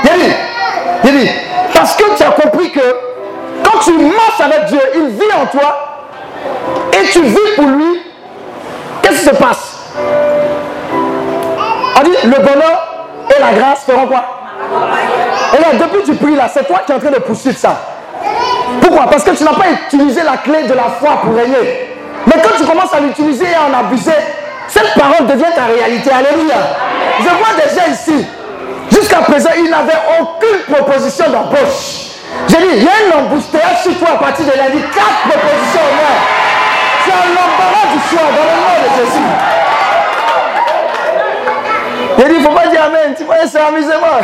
Il 0.05 0.13
dit, 0.21 0.35
il 1.05 1.13
dit, 1.19 1.31
parce 1.75 1.95
que 1.97 2.17
tu 2.17 2.23
as 2.23 2.31
compris 2.31 2.71
que 2.73 2.87
quand 3.65 3.79
tu 3.81 3.93
marches 3.93 4.41
avec 4.41 4.67
Dieu, 4.67 4.81
il 4.95 5.09
vit 5.09 5.33
en 5.35 5.47
toi 5.47 5.71
et 6.93 7.05
tu 7.09 7.23
vis 7.23 7.55
pour 7.57 7.67
lui, 7.67 8.03
qu'est-ce 9.03 9.19
qui 9.19 9.25
se 9.25 9.35
passe? 9.37 9.77
On 11.99 12.03
dit, 12.05 12.17
le 12.25 12.37
bonheur 12.37 13.07
et 13.37 13.41
la 13.41 13.53
grâce 13.59 13.85
feront 13.85 14.07
quoi? 14.07 14.23
Et 15.57 15.61
là, 15.61 15.69
depuis 15.81 16.03
que 16.03 16.07
tu 16.07 16.15
pries 16.15 16.37
là, 16.37 16.49
c'est 16.53 16.67
toi 16.67 16.81
qui 16.87 16.93
es 16.93 16.95
en 16.95 16.99
train 16.99 17.11
de 17.11 17.19
poursuivre 17.19 17.59
ça. 17.59 17.77
Pourquoi? 18.81 19.07
Parce 19.07 19.25
que 19.25 19.31
tu 19.31 19.43
n'as 19.43 19.55
pas 19.55 19.71
utilisé 19.87 20.23
la 20.23 20.37
clé 20.37 20.65
de 20.65 20.75
la 20.75 20.85
foi 21.01 21.21
pour 21.23 21.35
régner. 21.35 21.97
Mais 22.27 22.41
quand 22.43 22.57
tu 22.57 22.65
commences 22.65 22.93
à 22.95 23.01
l'utiliser 23.01 23.47
et 23.47 23.55
à 23.55 23.63
en 23.69 23.87
abuser, 23.87 24.13
cette 24.69 24.95
parole 24.95 25.27
devient 25.27 25.51
ta 25.55 25.65
réalité. 25.65 26.11
Alléluia. 26.11 26.57
Je 27.19 27.25
vois 27.25 27.55
des 27.57 27.75
gens 27.75 27.91
ici. 27.91 28.27
Jusqu'à 28.91 29.19
présent, 29.19 29.51
ils 29.57 29.71
n'avaient 29.71 30.01
aucune 30.21 30.75
proposition 30.75 31.31
d'embauche. 31.31 32.15
J'ai 32.49 32.59
dit, 32.59 32.69
il 32.77 32.83
y 32.85 32.89
a 32.89 33.19
embouteillage 33.19 33.83
sur 33.83 33.99
toi 33.99 34.09
à 34.15 34.19
partir 34.19 34.47
de 34.47 34.53
lundi. 34.53 34.83
Quatre 34.95 35.21
propositions 35.29 35.81
au 35.81 35.95
moins. 35.97 36.19
C'est 37.05 37.13
un 37.13 37.29
l'embarras 37.35 37.87
du 37.93 37.99
choix 38.09 38.29
dans 38.29 38.45
le 38.45 38.57
nom 38.63 38.77
de 38.85 38.89
Jésus. 39.05 39.29
Dit, 42.29 42.35
il 42.35 42.43
ne 42.43 42.45
faut 42.45 42.55
pas 42.55 42.69
dire 42.69 42.83
Amen. 42.85 43.15
Tu 43.17 43.25
vois, 43.25 43.37
c'est 43.47 43.59
amusement. 43.59 44.21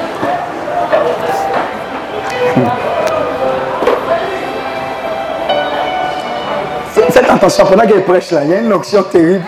Faites 7.14 7.30
attention, 7.30 7.66
pendant 7.66 7.86
qu'il 7.86 8.02
prêche 8.02 8.32
là, 8.32 8.44
il 8.44 8.50
y 8.50 8.54
a 8.56 8.60
une 8.60 8.74
onction 8.74 9.04
terrible 9.04 9.44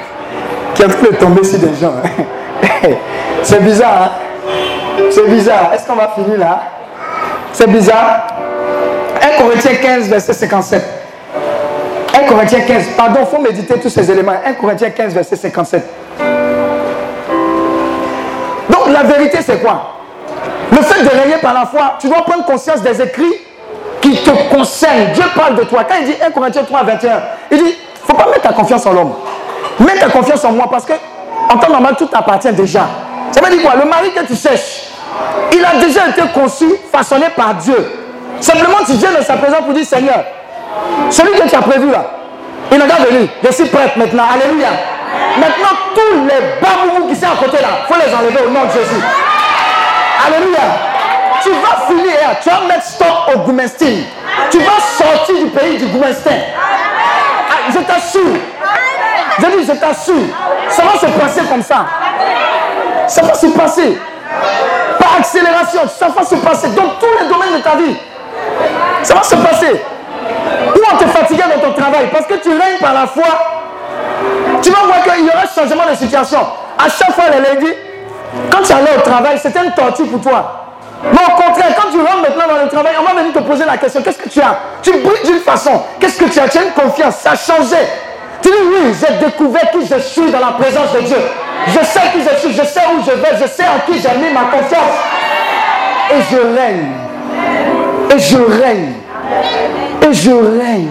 qui 0.75 0.83
est 0.83 0.85
en 0.85 0.89
de 0.89 1.15
tomber 1.15 1.43
sur 1.43 1.57
des 1.57 1.73
gens. 1.75 1.93
C'est 3.43 3.63
bizarre, 3.63 4.01
hein? 4.03 4.11
C'est 5.11 5.27
bizarre. 5.27 5.71
Est-ce 5.73 5.87
qu'on 5.87 5.95
va 5.95 6.09
finir 6.09 6.37
là? 6.37 6.63
C'est 7.53 7.67
bizarre. 7.67 8.27
1 9.21 9.41
Corinthiens 9.41 9.75
15, 9.81 10.09
verset 10.09 10.33
57. 10.33 10.94
1 12.35 12.37
Corinthiens 12.37 12.61
15. 12.61 12.87
Pardon, 12.97 13.19
il 13.21 13.27
faut 13.27 13.41
méditer 13.41 13.79
tous 13.79 13.89
ces 13.89 14.11
éléments. 14.11 14.33
1 14.45 14.53
Corinthiens 14.53 14.89
15, 14.89 15.13
verset 15.13 15.37
57. 15.37 15.83
Donc 18.69 18.89
la 18.91 19.03
vérité, 19.03 19.39
c'est 19.41 19.61
quoi? 19.61 19.93
Le 20.69 20.77
fait 20.77 21.03
de 21.03 21.09
régner 21.09 21.37
par 21.41 21.53
la 21.53 21.65
foi, 21.65 21.95
tu 21.99 22.07
dois 22.09 22.23
prendre 22.23 22.45
conscience 22.45 22.81
des 22.81 23.01
écrits 23.01 23.35
qui 24.01 24.17
te 24.17 24.53
concernent. 24.53 25.13
Dieu 25.13 25.23
parle 25.33 25.55
de 25.55 25.63
toi. 25.63 25.85
Quand 25.85 25.95
il 26.01 26.07
dit 26.07 26.15
1 26.21 26.31
Corinthiens 26.31 26.63
3, 26.63 26.83
21, 26.83 27.11
il 27.51 27.57
dit, 27.57 27.63
il 27.63 27.69
ne 27.69 28.05
faut 28.05 28.13
pas 28.13 28.25
mettre 28.25 28.41
ta 28.41 28.53
confiance 28.53 28.85
en 28.85 28.91
l'homme. 28.91 29.13
Mets 29.79 29.97
ta 29.97 30.09
confiance 30.09 30.43
en 30.43 30.51
moi 30.51 30.67
parce 30.69 30.85
que 30.85 30.93
en 31.49 31.57
temps 31.57 31.71
normal, 31.71 31.95
tout 31.97 32.07
t'appartient 32.07 32.51
déjà. 32.51 32.85
Ça 33.31 33.41
veut 33.41 33.49
dire 33.49 33.61
quoi? 33.61 33.75
Le 33.81 33.89
mari 33.89 34.11
que 34.11 34.25
tu 34.25 34.35
cherches, 34.35 34.87
il 35.53 35.63
a 35.63 35.79
déjà 35.79 36.09
été 36.09 36.21
conçu, 36.33 36.65
façonné 36.91 37.27
par 37.35 37.55
Dieu. 37.55 37.77
Simplement, 38.41 38.79
tu 38.85 38.93
viens 38.93 39.11
de 39.17 39.23
sa 39.23 39.37
présence 39.37 39.61
pour 39.61 39.73
dire, 39.73 39.85
Seigneur, 39.85 40.23
celui 41.09 41.31
que 41.39 41.47
tu 41.47 41.55
as 41.55 41.61
prévu 41.61 41.89
là, 41.89 42.05
il 42.71 42.79
pas 42.79 43.03
venu. 43.09 43.29
Je 43.43 43.51
suis 43.51 43.65
prête 43.65 43.95
maintenant. 43.97 44.25
Alléluia. 44.33 44.69
Maintenant, 45.37 45.77
tous 45.93 46.25
les 46.25 46.61
baboumous 46.61 47.07
qui 47.09 47.15
sont 47.15 47.27
à 47.27 47.35
côté 47.35 47.61
là, 47.61 47.67
il 47.81 47.93
faut 47.93 47.99
les 47.99 48.13
enlever 48.13 48.45
au 48.45 48.49
nom 48.49 48.65
de 48.65 48.71
Jésus. 48.71 49.03
Alléluia. 50.25 50.59
Tu 51.43 51.49
vas 51.51 51.85
finir, 51.87 52.17
tu 52.41 52.49
vas 52.49 52.61
mettre 52.67 52.85
stop 52.85 53.33
au 53.33 53.39
Goumestin. 53.39 54.03
Tu 54.49 54.59
vas 54.59 54.79
sortir 54.79 55.35
du 55.37 55.47
pays 55.47 55.77
du 55.77 55.85
Goumestin. 55.87 56.31
Ah, 57.49 57.71
je 57.71 57.79
t'assure. 57.79 58.21
Je 59.39 59.45
dis, 59.45 59.65
je 59.67 59.73
t'assure. 59.73 60.15
Ça 60.69 60.83
va 60.83 60.99
se 60.99 61.05
passer 61.05 61.41
comme 61.49 61.61
ça. 61.61 61.85
Ça 63.07 63.21
va 63.21 63.33
se 63.33 63.47
passer. 63.47 63.97
Par 64.99 65.17
accélération, 65.19 65.81
ça 65.87 66.07
va 66.07 66.23
se 66.23 66.35
passer 66.35 66.69
dans 66.69 66.89
tous 66.99 67.21
les 67.21 67.27
domaines 67.27 67.57
de 67.57 67.61
ta 67.61 67.75
vie. 67.75 67.95
Ça 69.03 69.13
va 69.13 69.23
se 69.23 69.35
passer. 69.35 69.81
On 70.91 70.97
te 70.97 71.05
fatigué 71.05 71.43
dans 71.43 71.61
ton 71.67 71.73
travail 71.73 72.07
parce 72.11 72.25
que 72.25 72.35
tu 72.35 72.49
règnes 72.49 72.79
par 72.79 72.93
la 72.93 73.07
foi. 73.07 73.23
Tu 74.61 74.69
vas 74.71 74.85
voir 74.85 75.03
qu'il 75.03 75.25
y 75.25 75.29
aura 75.29 75.45
changement 75.53 75.89
de 75.89 75.95
situation. 75.95 76.39
À 76.77 76.89
chaque 76.89 77.13
fois, 77.13 77.25
les 77.31 77.41
lundis, 77.41 77.73
quand 78.51 78.61
tu 78.63 78.73
allais 78.73 78.97
au 78.97 79.01
travail, 79.01 79.39
c'était 79.41 79.63
une 79.63 79.71
torture 79.71 80.07
pour 80.07 80.21
toi. 80.21 80.61
Mais 81.11 81.19
au 81.19 81.31
contraire, 81.35 81.75
quand 81.75 81.91
tu 81.91 81.97
rentres 81.99 82.21
maintenant 82.21 82.55
dans 82.55 82.63
le 82.63 82.69
travail, 82.69 82.93
on 82.99 83.03
va 83.03 83.19
venir 83.19 83.33
te 83.33 83.39
poser 83.39 83.65
la 83.65 83.77
question 83.77 84.01
qu'est-ce 84.01 84.17
que 84.17 84.29
tu 84.29 84.41
as 84.41 84.57
Tu 84.81 84.91
brilles 84.91 85.25
d'une 85.25 85.39
façon. 85.39 85.81
Qu'est-ce 85.99 86.19
que 86.19 86.25
tu 86.25 86.39
as 86.39 86.47
Tu 86.47 86.57
as 86.57 86.63
une 86.63 86.71
confiance. 86.71 87.17
Ça 87.17 87.31
a 87.31 87.35
changé. 87.35 87.77
Tu 88.41 88.49
dis 88.49 88.55
oui, 88.57 88.93
j'ai 88.99 89.25
découvert 89.25 89.71
qui 89.71 89.85
je 89.85 89.99
suis 89.99 90.31
dans 90.31 90.39
la 90.39 90.53
présence 90.53 90.91
de 90.93 91.01
Dieu. 91.01 91.17
Je 91.67 91.85
sais 91.85 92.01
qui 92.13 92.21
je 92.21 92.39
suis, 92.39 92.53
je 92.53 92.63
sais 92.63 92.81
où 92.93 93.03
je 93.03 93.11
vais, 93.11 93.37
je 93.41 93.47
sais 93.47 93.63
en 93.63 93.91
qui 93.91 93.99
j'ai 93.99 94.17
mis 94.17 94.33
ma 94.33 94.51
confiance. 94.51 94.95
Et 96.11 96.21
je 96.31 96.37
règne. 96.37 96.91
Et 98.15 98.19
je 98.19 98.37
règne. 98.37 98.93
Et 100.01 100.13
je 100.13 100.31
règne. 100.31 100.89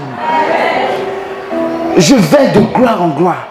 Je 1.96 2.14
vais 2.14 2.48
de 2.54 2.60
gloire 2.74 3.02
en 3.02 3.08
gloire. 3.08 3.48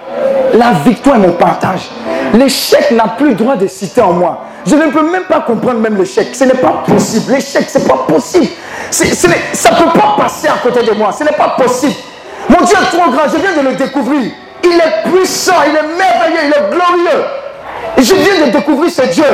La 0.54 0.72
victoire 0.86 1.16
est 1.16 1.20
mon 1.20 1.34
partage. 1.34 1.90
L'échec 2.34 2.92
n'a 2.92 3.08
plus 3.18 3.36
droit 3.36 3.56
de 3.56 3.68
citer 3.68 4.02
en 4.02 4.14
moi. 4.14 4.46
Je 4.66 4.76
ne 4.76 4.88
peux 4.88 5.10
même 5.10 5.24
pas 5.24 5.42
comprendre 5.42 5.80
même 5.80 5.98
l'échec. 5.98 6.30
Ce 6.34 6.44
n'est 6.44 6.54
pas 6.54 6.84
possible. 6.86 7.34
L'échec, 7.34 7.70
ce 7.70 7.80
n'est 7.80 7.86
pas 7.86 8.06
possible. 8.08 8.48
ça 8.92 9.06
ne 9.06 9.76
peut 9.76 10.00
pas 10.00 10.16
passer 10.18 10.48
à 10.48 10.58
côté 10.62 10.84
de 10.84 10.92
moi. 10.92 11.12
Ce 11.12 11.24
n'est 11.24 11.32
pas 11.32 11.56
possible. 11.58 11.94
Mon 12.50 12.66
Dieu 12.66 12.76
est 12.76 12.98
trop 12.98 13.12
grand. 13.12 13.24
Je 13.32 13.38
viens 13.38 13.62
de 13.62 13.70
le 13.70 13.76
découvrir. 13.76 14.32
Il 14.64 14.72
est 14.74 15.10
puissant, 15.10 15.56
il 15.68 15.76
est 15.76 15.98
merveilleux, 15.98 16.40
il 16.46 16.52
est 16.52 16.70
glorieux. 16.72 17.26
Je 17.98 18.16
viens 18.16 18.48
de 18.48 18.52
découvrir 18.52 18.90
ce 18.90 19.02
Dieu. 19.04 19.26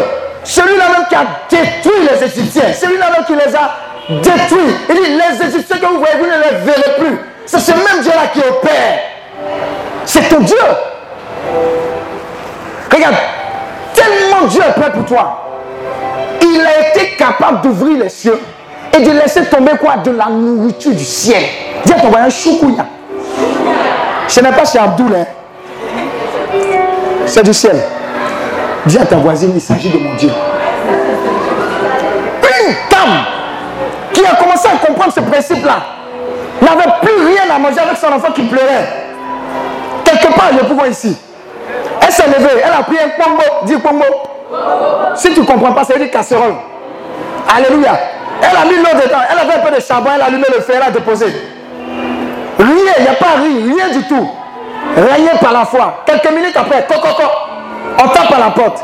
Celui-là 0.43 0.85
même 0.89 1.07
qui 1.07 1.15
a 1.15 1.25
détruit 1.49 2.07
les 2.09 2.23
Égyptiens. 2.25 2.73
Celui-là 2.73 3.11
même 3.11 3.25
qui 3.25 3.33
les 3.33 3.55
a 3.55 3.71
détruits. 4.09 4.75
Il 4.89 4.95
dit, 4.95 5.01
les 5.01 5.47
Égyptiens 5.47 5.77
que 5.77 5.85
vous 5.85 5.99
voyez, 5.99 6.15
vous 6.17 6.25
ne 6.25 6.31
les 6.31 6.65
verrez 6.65 6.95
plus. 6.99 7.19
C'est 7.45 7.59
ce 7.59 7.71
même 7.71 8.01
Dieu-là 8.01 8.27
qui 8.33 8.39
opère. 8.39 8.99
C'est 10.05 10.27
ton 10.29 10.39
Dieu. 10.41 10.57
Regarde, 12.91 13.15
tellement 13.93 14.47
Dieu 14.47 14.61
est 14.67 14.79
prêt 14.79 14.91
pour 14.91 15.05
toi. 15.05 15.45
Il 16.41 16.61
a 16.61 16.89
été 16.89 17.15
capable 17.15 17.61
d'ouvrir 17.61 17.99
les 18.03 18.09
cieux 18.09 18.39
et 18.97 19.01
de 19.01 19.11
laisser 19.11 19.45
tomber 19.45 19.73
quoi? 19.79 19.97
De 19.97 20.11
la 20.11 20.27
nourriture 20.27 20.93
du 20.93 21.05
ciel. 21.05 21.43
Dis 21.85 21.93
à 21.93 21.99
ton 21.99 22.09
voisin, 22.09 22.29
choukouya. 22.29 22.85
Ce 24.27 24.39
n'est 24.41 24.51
pas 24.51 24.65
chez 24.65 24.79
Abdoul, 24.79 25.15
hein. 25.15 25.25
c'est 27.25 27.43
du 27.43 27.53
ciel. 27.53 27.79
Dis 28.85 28.97
à 28.97 29.05
ta 29.05 29.17
voisine, 29.17 29.51
il 29.55 29.61
s'agit 29.61 29.89
de 29.89 29.97
mon 29.97 30.15
Dieu. 30.15 30.29
Une 32.43 32.73
dame 32.91 33.25
à 34.67 34.85
comprendre 34.85 35.13
ce 35.13 35.19
principe-là 35.21 35.77
n'avait 36.61 36.91
plus 37.01 37.27
rien 37.27 37.55
à 37.55 37.59
manger 37.59 37.79
avec 37.79 37.97
son 37.97 38.07
enfant 38.07 38.31
qui 38.33 38.43
pleurait. 38.43 38.87
Quelque 40.03 40.33
part, 40.33 40.49
le 40.51 40.67
pouvoir 40.67 40.87
ici. 40.87 41.15
Elle 42.01 42.11
s'est 42.11 42.27
levée, 42.27 42.61
elle 42.63 42.73
a 42.73 42.83
pris 42.83 42.97
un 42.97 43.21
pombo, 43.21 43.43
dis 43.65 43.77
pombo. 43.77 44.05
Si 45.15 45.33
tu 45.33 45.41
ne 45.41 45.45
comprends 45.45 45.73
pas, 45.73 45.83
c'est 45.83 45.97
une 45.97 46.09
casserole. 46.09 46.55
Alléluia. 47.55 47.99
Elle 48.41 48.57
a 48.57 48.65
mis 48.65 48.77
l'eau 48.77 48.99
dedans, 49.01 49.19
elle 49.29 49.39
avait 49.39 49.59
un 49.59 49.65
peu 49.65 49.75
de 49.75 49.81
charbon, 49.81 50.09
elle 50.15 50.21
a 50.21 50.25
allumé 50.25 50.45
le 50.53 50.61
feu, 50.61 50.73
elle 50.75 50.81
a 50.81 50.91
déposé. 50.91 51.25
Rien, 52.57 52.93
il 52.97 53.03
n'y 53.03 53.09
a 53.09 53.13
pas 53.13 53.35
rien, 53.37 53.75
rien 53.75 53.97
du 53.97 54.07
tout. 54.07 54.29
Rien 54.95 55.35
par 55.41 55.53
la 55.53 55.65
foi. 55.65 56.03
Quelques 56.05 56.31
minutes 56.31 56.55
après, 56.55 56.85
coco, 56.87 57.07
on 58.01 58.07
tape 58.09 58.31
à 58.33 58.39
la 58.39 58.51
porte. 58.51 58.83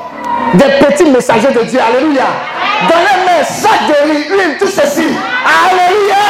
Des 0.54 0.86
petits 0.86 1.10
messagers 1.10 1.52
de 1.52 1.62
Dieu, 1.64 1.80
Alléluia. 1.80 2.24
Dans 2.90 3.00
les 3.00 3.26
mains, 3.26 3.44
sac 3.44 3.88
de 3.88 4.10
riz, 4.10 4.28
huile, 4.30 4.58
tout 4.60 4.68
ceci. 4.68 5.08
Alléluia. 5.46 6.26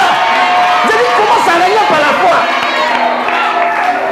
Je 0.85 0.89
dis, 0.89 1.11
comment 1.17 1.39
ça 1.45 1.53
régner 1.63 1.85
par 1.89 1.99
la 1.99 2.13
foi 2.21 2.37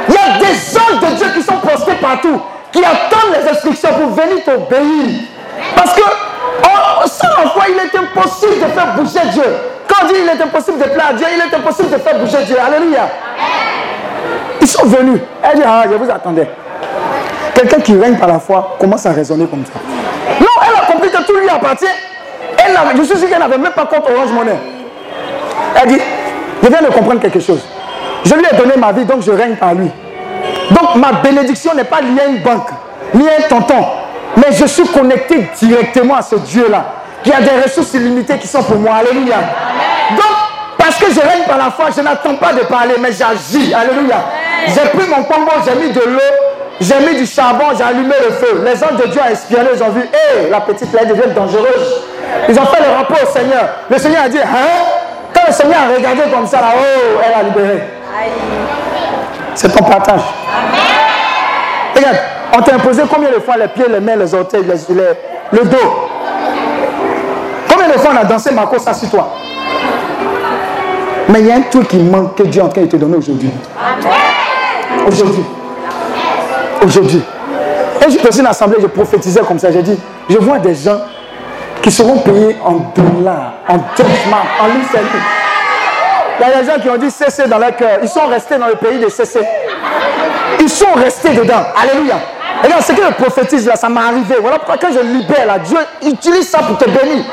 Il 0.08 0.14
y 0.14 0.18
a 0.18 0.38
des 0.38 0.78
anges 0.78 1.10
de 1.10 1.16
Dieu 1.16 1.26
qui 1.34 1.42
sont 1.42 1.58
postés 1.58 1.94
partout 2.00 2.40
qui 2.74 2.84
attendent 2.84 3.36
les 3.40 3.48
instructions 3.48 3.90
pour 3.94 4.10
venir 4.10 4.44
t'obéir. 4.44 5.20
Parce 5.76 5.94
que 5.94 6.02
oh, 6.02 7.06
sans 7.06 7.28
la 7.28 7.50
foi, 7.50 7.64
il 7.68 7.76
est 7.76 7.96
impossible 7.96 8.54
de 8.54 8.72
faire 8.72 8.94
bouger 8.96 9.20
Dieu. 9.32 9.44
Quand 9.86 10.04
on 10.04 10.08
dit 10.08 10.14
il 10.20 10.28
est 10.28 10.42
impossible 10.42 10.78
de 10.78 10.84
plaire 10.84 11.10
à 11.10 11.12
Dieu, 11.14 11.26
il 11.32 11.40
est 11.40 11.56
impossible 11.56 11.90
de 11.90 11.98
faire 11.98 12.18
bouger 12.18 12.44
Dieu. 12.44 12.56
Alléluia. 12.58 13.08
Ils 14.60 14.66
sont 14.66 14.86
venus. 14.86 15.20
Elle 15.42 15.58
dit, 15.58 15.64
ah, 15.64 15.84
je 15.88 15.96
vous 15.96 16.10
attendais. 16.10 16.48
Quelqu'un 17.54 17.80
qui 17.80 17.96
règne 17.96 18.16
par 18.16 18.28
la 18.28 18.40
foi 18.40 18.76
commence 18.80 19.06
à 19.06 19.12
raisonner 19.12 19.46
comme 19.46 19.64
ça. 19.64 19.74
Non, 20.40 20.46
elle 20.66 20.82
a 20.82 20.92
compris 20.92 21.10
que 21.10 21.22
tout 21.22 21.36
lui 21.36 21.48
appartient. 21.48 21.86
Elle 22.66 22.96
je 22.96 23.02
suis 23.02 23.18
sûr 23.18 23.28
qu'elle 23.28 23.38
n'avait 23.38 23.58
même 23.58 23.72
pas 23.72 23.86
compte 23.86 24.08
Orange 24.08 24.30
Monnaie. 24.32 24.58
Elle 25.82 25.88
dit, 25.88 26.00
je 26.62 26.68
viens 26.68 26.82
de 26.82 26.86
comprendre 26.86 27.20
quelque 27.20 27.40
chose. 27.40 27.60
Je 28.24 28.34
lui 28.34 28.44
ai 28.50 28.56
donné 28.56 28.74
ma 28.76 28.92
vie, 28.92 29.04
donc 29.04 29.22
je 29.22 29.30
règne 29.30 29.56
par 29.56 29.74
lui. 29.74 29.90
Donc 30.70 30.96
ma 30.96 31.12
bénédiction 31.12 31.74
n'est 31.74 31.84
pas 31.84 32.00
liée 32.00 32.20
à 32.20 32.28
une 32.28 32.42
banque, 32.42 32.68
ni 33.12 33.28
à 33.28 33.32
un 33.38 33.48
tonton. 33.48 33.84
Mais 34.36 34.52
je 34.52 34.64
suis 34.66 34.86
connecté 34.88 35.48
directement 35.60 36.16
à 36.16 36.22
ce 36.22 36.36
Dieu-là, 36.36 36.84
qui 37.22 37.32
a 37.32 37.40
des 37.40 37.62
ressources 37.62 37.92
illimitées 37.94 38.38
qui 38.38 38.48
sont 38.48 38.62
pour 38.62 38.78
moi. 38.78 38.94
Alléluia. 38.96 39.36
Donc, 40.10 40.26
parce 40.78 40.96
que 40.96 41.06
je 41.12 41.20
règne 41.20 41.44
par 41.46 41.58
la 41.58 41.70
foi, 41.70 41.86
je 41.94 42.00
n'attends 42.00 42.34
pas 42.36 42.52
de 42.52 42.60
parler, 42.60 42.94
mais 42.98 43.12
j'agis. 43.12 43.72
Alléluia. 43.74 44.16
J'ai 44.66 44.88
pris 44.96 45.08
mon 45.08 45.22
pombo, 45.24 45.52
j'ai 45.64 45.74
mis 45.74 45.92
de 45.92 46.00
l'eau, 46.00 46.20
j'ai 46.80 46.98
mis 47.00 47.16
du 47.16 47.26
charbon, 47.26 47.66
j'ai 47.76 47.84
allumé 47.84 48.14
le 48.26 48.32
feu. 48.32 48.62
Les 48.64 48.82
anges 48.82 49.00
de 49.02 49.06
Dieu 49.10 49.20
ont 49.20 49.30
espionné, 49.30 49.68
ils 49.74 49.82
ont 49.82 49.90
vu, 49.90 50.02
hé, 50.02 50.50
la 50.50 50.60
petite 50.60 50.92
là 50.92 51.04
devient 51.04 51.32
dangereuse. 51.34 52.02
Ils 52.48 52.58
ont 52.58 52.66
fait 52.66 52.82
le 52.82 52.96
rapport 52.96 53.18
au 53.22 53.32
Seigneur. 53.32 53.68
Le 53.88 53.98
Seigneur 53.98 54.24
a 54.24 54.28
dit, 54.28 54.38
hein? 54.38 54.84
Quand 55.32 55.42
le 55.46 55.52
Seigneur 55.52 55.76
a 55.80 55.96
regardé 55.96 56.22
comme 56.32 56.46
ça, 56.46 56.60
là, 56.60 56.72
oh, 56.76 57.20
elle 57.24 57.40
a 57.40 57.42
libéré. 57.44 57.82
C'est 59.54 59.68
ton 59.68 59.84
partage. 59.84 60.20
Regarde, 61.94 62.16
on 62.56 62.62
t'a 62.62 62.74
imposé 62.74 63.02
combien 63.12 63.30
de 63.30 63.40
fois 63.40 63.56
les 63.56 63.68
pieds, 63.68 63.86
les 63.88 64.00
mains, 64.00 64.16
les 64.16 64.34
orteils, 64.34 64.64
les, 64.64 65.58
le 65.58 65.64
dos? 65.64 66.08
Combien 67.70 67.88
de 67.88 67.98
fois 67.98 68.10
on 68.14 68.20
a 68.20 68.24
dansé 68.24 68.52
Marco 68.52 68.76
sur 68.78 69.10
toi? 69.10 69.32
Mais 71.28 71.40
il 71.40 71.46
y 71.46 71.52
a 71.52 71.56
un 71.56 71.62
truc 71.62 71.88
qui 71.88 71.96
manque 71.98 72.34
que 72.36 72.42
Dieu 72.42 72.60
est 72.60 72.64
en 72.64 72.68
train 72.68 72.82
de 72.82 72.86
te 72.86 72.96
donner 72.96 73.16
aujourd'hui. 73.16 73.50
Aujourd'hui. 75.06 75.44
Aujourd'hui. 76.84 77.22
Et 78.00 78.10
je 78.10 78.18
suis 78.18 78.40
une 78.40 78.46
assemblée, 78.46 78.78
je 78.80 78.86
prophétisais 78.86 79.40
comme 79.40 79.58
ça. 79.58 79.72
J'ai 79.72 79.82
dit, 79.82 79.98
je 80.28 80.38
vois 80.38 80.58
des 80.58 80.74
gens 80.74 81.00
qui 81.82 81.90
seront 81.90 82.18
payés 82.18 82.56
en 82.64 82.92
dollars, 82.94 83.54
en 83.68 83.76
dollars, 83.96 84.46
en 84.60 84.66
livres 84.66 84.98
il 86.36 86.46
y 86.46 86.52
a 86.52 86.60
des 86.60 86.66
gens 86.66 86.78
qui 86.80 86.90
ont 86.90 86.96
dit 86.96 87.10
cesser 87.10 87.46
dans 87.46 87.58
leur 87.58 87.76
cœur. 87.76 87.98
Ils 88.02 88.08
sont 88.08 88.26
restés 88.26 88.58
dans 88.58 88.66
le 88.66 88.74
pays 88.74 88.98
de 88.98 89.08
cesser. 89.08 89.46
Ils 90.60 90.68
sont 90.68 90.92
restés 90.94 91.30
dedans. 91.30 91.62
Alléluia. 91.80 92.16
Regarde, 92.62 92.82
ce 92.82 92.92
que 92.92 93.02
je 93.02 93.12
prophétise 93.12 93.66
là, 93.66 93.76
ça 93.76 93.88
m'est 93.88 94.00
arrivé. 94.00 94.36
Voilà 94.40 94.58
pourquoi 94.58 94.76
quand 94.78 94.92
je 94.92 95.00
libère 95.00 95.46
là, 95.46 95.58
Dieu 95.58 95.78
utilise 96.02 96.48
ça 96.48 96.58
pour 96.58 96.78
te 96.78 96.86
bénir. 96.86 97.24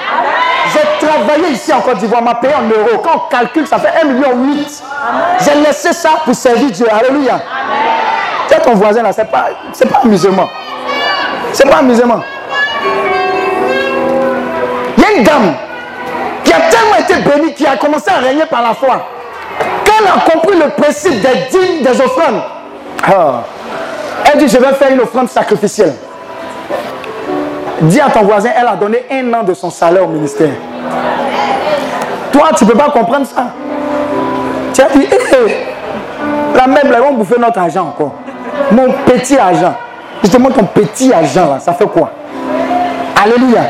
J'ai 0.74 1.08
travaillé 1.08 1.54
ici 1.54 1.74
en 1.74 1.82
Côte 1.82 1.98
d'Ivoire, 1.98 2.22
m'a 2.22 2.36
payé 2.36 2.54
en 2.54 2.64
euros. 2.64 3.02
Quand 3.04 3.26
on 3.28 3.30
calcule, 3.30 3.66
ça 3.66 3.80
fait 3.80 4.06
1,8 4.06 4.08
million. 4.08 4.66
J'ai 5.40 5.62
laissé 5.62 5.94
ça 5.94 6.10
pour 6.24 6.36
servir 6.36 6.70
Dieu. 6.70 6.86
Alléluia. 6.92 7.42
Ton 8.60 8.74
voisin 8.76 9.02
là, 9.04 9.12
c'est 9.12 9.30
pas, 9.30 9.50
c'est 9.74 9.90
pas 9.90 10.00
amusement. 10.04 10.48
C'est 11.54 11.70
pas 11.70 11.78
amusement. 11.78 12.22
Il 14.98 15.04
y 15.04 15.06
a 15.06 15.12
une 15.18 15.24
dame 15.24 15.54
qui 16.44 16.54
a 16.54 16.60
tellement 16.70 16.96
été 17.00 17.16
béni, 17.30 17.54
qui 17.54 17.66
a 17.66 17.76
commencé 17.78 18.10
à 18.10 18.20
régner 18.20 18.46
par 18.46 18.62
la 18.62 18.74
foi. 18.74 19.08
Quand 19.86 19.94
elle 20.00 20.08
a 20.08 20.32
compris 20.32 20.58
le 20.58 20.70
principe 20.70 21.22
des 21.22 21.50
dîmes, 21.50 21.84
des 21.84 22.02
offrandes, 22.02 22.42
ah, 23.08 23.44
elle 24.26 24.40
dit, 24.40 24.48
je 24.48 24.58
vais 24.58 24.74
faire 24.74 24.92
une 24.92 25.02
offrande 25.02 25.30
sacrificielle. 25.30 25.94
Dis 27.82 28.00
à 28.00 28.10
ton 28.10 28.22
voisin, 28.24 28.52
elle 28.56 28.68
a 28.68 28.76
donné 28.76 29.06
un 29.12 29.34
an 29.34 29.44
de 29.44 29.54
son 29.54 29.70
salaire 29.72 30.04
au 30.04 30.08
ministère. 30.08 30.52
Toi, 32.32 32.50
tu 32.56 32.64
ne 32.66 32.70
peux 32.70 32.78
pas 32.78 32.92
comprendre 32.92 33.26
ça. 33.26 33.48
Tu 34.74 34.82
as 34.82 34.90
dit, 34.90 35.08
la 36.56 36.68
même, 36.68 36.92
là, 36.92 37.00
on 37.10 37.14
bouffer 37.14 37.40
notre 37.40 37.60
argent 37.60 37.88
encore. 37.88 38.14
Mon 38.72 38.92
petit 39.06 39.38
argent. 39.38 39.74
Justement, 40.22 40.50
ton 40.50 40.66
petit 40.66 41.14
argent, 41.14 41.50
là, 41.50 41.60
ça 41.60 41.74
fait 41.74 41.88
quoi? 41.88 42.12
Alléluia. 43.24 43.62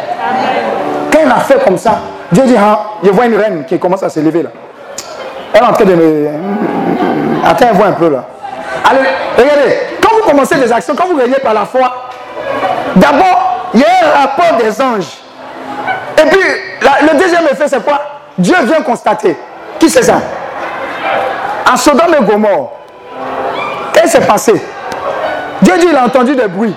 Quand 1.11 1.19
elle 1.23 1.31
a 1.31 1.39
fait 1.39 1.63
comme 1.63 1.77
ça, 1.77 1.99
Dieu 2.31 2.43
dit, 2.43 2.57
hein, 2.57 2.77
je 3.03 3.09
vois 3.09 3.25
une 3.25 3.35
reine 3.35 3.65
qui 3.65 3.77
commence 3.77 4.03
à 4.03 4.09
se 4.09 4.19
lever 4.19 4.43
là. 4.43 4.49
Elle 5.53 5.61
est 5.61 5.65
en 5.65 5.73
train 5.73 5.85
de 5.85 5.95
me... 5.95 6.29
Attends, 7.45 7.73
voit 7.73 7.87
un 7.87 7.91
peu 7.93 8.09
là. 8.09 8.23
Allez, 8.89 8.99
regardez, 9.37 9.77
quand 10.01 10.15
vous 10.15 10.29
commencez 10.29 10.55
des 10.55 10.71
actions, 10.71 10.95
quand 10.95 11.07
vous 11.07 11.17
régnez 11.17 11.39
par 11.43 11.53
la 11.53 11.65
foi, 11.65 11.91
d'abord, 12.95 13.69
il 13.73 13.81
y 13.81 13.83
a 13.83 13.87
un 13.87 14.21
rapport 14.21 14.57
des 14.57 14.81
anges. 14.81 15.17
Et 16.17 16.29
puis, 16.29 16.39
le 17.01 17.19
deuxième 17.19 17.43
effet, 17.45 17.67
c'est 17.67 17.83
quoi? 17.83 17.99
Dieu 18.37 18.55
vient 18.63 18.81
constater. 18.81 19.37
Qui 19.79 19.89
c'est 19.89 20.03
ça? 20.03 20.15
En 21.71 21.75
Sodome 21.75 22.15
et 22.19 22.23
Gomorre, 22.23 22.71
qui 24.01 24.09
s'est 24.09 24.21
passé 24.21 24.53
Dieu 25.61 25.73
dit, 25.79 25.87
il 25.89 25.95
a 25.95 26.05
entendu 26.05 26.35
des 26.35 26.47
bruits. 26.47 26.75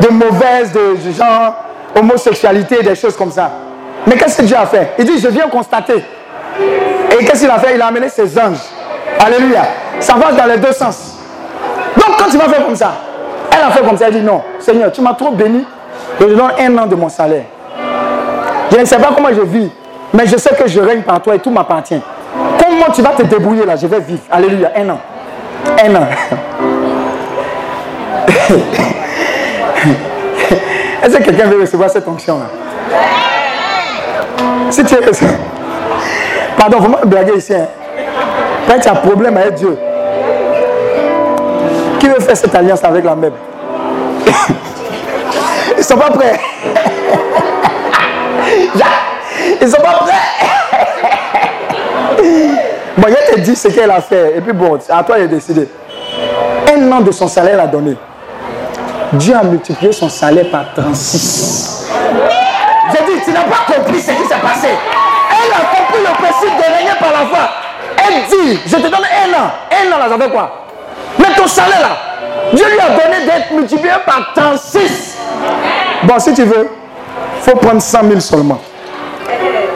de 0.00 0.08
mauvaises, 0.08 0.72
de 0.72 0.96
genre 1.12 1.54
homosexualité, 1.98 2.82
des 2.82 2.94
choses 2.94 3.16
comme 3.16 3.30
ça. 3.30 3.50
Mais 4.06 4.16
qu'est-ce 4.16 4.38
que 4.38 4.42
Dieu 4.42 4.56
a 4.56 4.66
fait? 4.66 4.92
Il 4.98 5.04
dit, 5.04 5.18
je 5.18 5.28
viens 5.28 5.48
constater. 5.48 6.04
Et 7.18 7.24
qu'est-ce 7.24 7.40
qu'il 7.40 7.50
a 7.50 7.58
fait? 7.58 7.74
Il 7.74 7.82
a 7.82 7.86
amené 7.86 8.08
ses 8.08 8.38
anges. 8.38 8.58
Alléluia. 9.18 9.62
Ça 10.00 10.14
va 10.14 10.32
dans 10.32 10.44
les 10.46 10.58
deux 10.58 10.72
sens. 10.72 11.16
Donc 11.96 12.16
quand 12.18 12.30
tu 12.30 12.36
vas 12.36 12.48
faire 12.48 12.64
comme 12.64 12.76
ça, 12.76 12.92
elle 13.50 13.62
a 13.62 13.70
fait 13.70 13.82
comme 13.82 13.96
ça, 13.96 14.06
elle 14.08 14.14
dit 14.14 14.20
non, 14.20 14.42
Seigneur, 14.58 14.92
tu 14.92 15.00
m'as 15.00 15.14
trop 15.14 15.30
béni, 15.30 15.64
je 16.20 16.26
donne 16.26 16.50
un 16.58 16.78
an 16.78 16.86
de 16.86 16.94
mon 16.94 17.08
salaire. 17.08 17.44
Je 18.70 18.76
ne 18.76 18.84
sais 18.84 18.98
pas 18.98 19.08
comment 19.14 19.32
je 19.32 19.40
vis, 19.40 19.70
mais 20.12 20.26
je 20.26 20.36
sais 20.36 20.54
que 20.54 20.68
je 20.68 20.80
règne 20.80 21.02
par 21.02 21.22
toi 21.22 21.34
et 21.34 21.38
tout 21.38 21.50
m'appartient. 21.50 22.00
Comment 22.62 22.92
tu 22.92 23.00
vas 23.00 23.10
te 23.10 23.22
débrouiller 23.22 23.64
là? 23.64 23.76
Je 23.76 23.86
vais 23.86 24.00
vivre. 24.00 24.22
Alléluia, 24.30 24.72
un 24.76 24.90
an. 24.90 25.00
Un 25.84 25.94
an. 25.96 26.06
Est-ce 31.02 31.16
que 31.18 31.22
quelqu'un 31.22 31.46
veut 31.46 31.60
recevoir 31.60 31.90
cette 31.90 32.08
onction 32.08 32.38
là 32.38 32.46
Si 34.70 34.84
tu 34.84 34.94
es 34.94 34.98
Pardon, 36.56 36.78
vous 36.80 36.88
me 36.88 37.04
blaguer 37.06 37.36
ici. 37.36 37.54
Hein? 37.54 37.66
Quand 38.68 38.78
tu 38.80 38.88
as 38.88 38.92
un 38.92 38.96
problème 38.96 39.36
avec 39.36 39.54
Dieu, 39.54 39.76
qui 42.00 42.08
veut 42.08 42.20
faire 42.20 42.36
cette 42.36 42.54
alliance 42.54 42.82
avec 42.82 43.04
la 43.04 43.14
même? 43.14 43.32
Ils 45.72 45.78
ne 45.78 45.82
sont 45.82 45.96
pas 45.96 46.10
prêts. 46.10 46.40
Ils 49.60 49.66
ne 49.66 49.70
sont 49.70 49.82
pas 49.82 50.00
prêts. 50.00 50.12
Bon, 52.96 53.08
il 53.08 53.34
te 53.34 53.40
dit 53.40 53.56
ce 53.56 53.68
qu'elle 53.68 53.90
a 53.90 54.00
fait. 54.00 54.38
Et 54.38 54.40
puis 54.40 54.52
bon, 54.52 54.78
à 54.88 55.04
toi 55.04 55.18
de 55.18 55.26
décider. 55.26 55.68
Un 56.74 56.92
an 56.92 57.00
de 57.00 57.12
son 57.12 57.28
salaire 57.28 57.60
a 57.60 57.66
donné. 57.66 57.96
Dieu 59.12 59.34
a 59.34 59.42
multiplié 59.42 59.92
son 59.92 60.08
salaire 60.08 60.50
par 60.50 60.72
36. 60.74 61.90
J'ai 62.90 63.14
dit, 63.14 63.22
tu 63.24 63.32
n'as 63.32 63.42
pas 63.42 63.72
compris 63.72 64.00
ce 64.00 64.10
qui 64.12 64.24
s'est 64.28 64.40
passé. 64.42 64.68
Elle 64.68 65.52
a 65.52 65.76
compris 65.76 66.00
le 66.00 66.14
principe 66.22 66.56
de 66.56 66.76
régner 66.76 66.98
par 66.98 67.12
la 67.12 67.26
foi. 67.26 67.48
Elle 67.98 68.24
dit, 68.28 68.60
je 68.66 68.76
te 68.76 68.82
donne 68.82 68.94
un 68.94 69.38
an. 69.38 69.50
Un 69.70 69.92
an, 69.92 69.98
là, 69.98 70.08
ça 70.08 70.24
fait 70.24 70.30
quoi? 70.30 70.66
Mais 71.18 71.34
ton 71.36 71.46
salaire, 71.46 71.80
là, 71.80 71.96
Dieu 72.52 72.64
lui 72.66 72.80
a 72.80 72.90
donné 72.90 73.26
d'être 73.26 73.52
multiplié 73.52 73.92
par 74.04 74.32
36. 74.34 75.18
Bon, 76.04 76.18
si 76.18 76.32
tu 76.34 76.44
veux, 76.44 76.68
il 77.38 77.42
faut 77.50 77.56
prendre 77.56 77.82
100 77.82 78.00
000 78.08 78.20
seulement. 78.20 78.60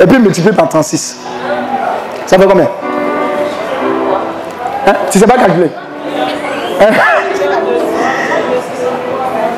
Et 0.00 0.06
puis 0.06 0.18
multiplier 0.18 0.56
par 0.56 0.68
36. 0.68 1.18
Ça 2.26 2.38
fait 2.38 2.46
combien? 2.46 2.68
Hein? 4.86 4.92
Tu 5.10 5.18
ne 5.18 5.22
sais 5.22 5.28
pas 5.28 5.38
calculer 5.38 5.70
hein? 6.80 6.86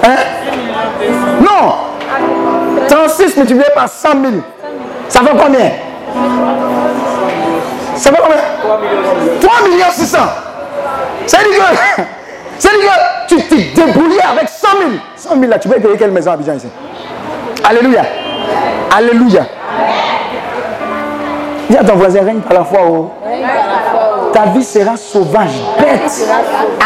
Hein? 0.05 0.17
Non 1.41 1.75
36 2.89 3.37
multiplié 3.37 3.67
par 3.75 3.89
100 3.89 4.09
000. 4.11 4.23
Ça 5.09 5.21
fait 5.21 5.31
combien? 5.31 5.71
Ça 7.97 8.11
fait 8.11 8.21
combien? 8.21 8.37
3 9.41 9.69
millions 9.69 9.87
600. 9.91 10.19
C'est 11.27 11.39
dire 11.39 11.65
c'est 12.59 12.69
que 12.69 13.29
tu 13.29 13.43
t'es 13.43 13.57
débrouillé 13.75 14.21
avec 14.23 14.49
100 14.49 14.69
000. 14.79 14.91
100 15.17 15.31
000 15.31 15.43
là, 15.51 15.59
tu 15.59 15.69
peux 15.69 15.81
payer 15.81 15.97
quelle 15.97 16.13
maison 16.13 16.31
à 16.31 16.35
Abidjan 16.35 16.55
ici? 16.55 16.69
Alléluia. 17.65 18.03
Alléluia. 18.95 19.47
Dis 21.69 21.77
à 21.77 21.85
ton 21.85 21.95
voisin, 21.95 22.23
règne 22.25 22.41
par 22.41 22.53
la 22.53 22.65
foi. 22.65 22.81
Oh. 22.89 23.11
Ta 24.33 24.47
vie 24.47 24.65
sera 24.65 24.97
sauvage, 24.97 25.51
bête, 25.79 26.29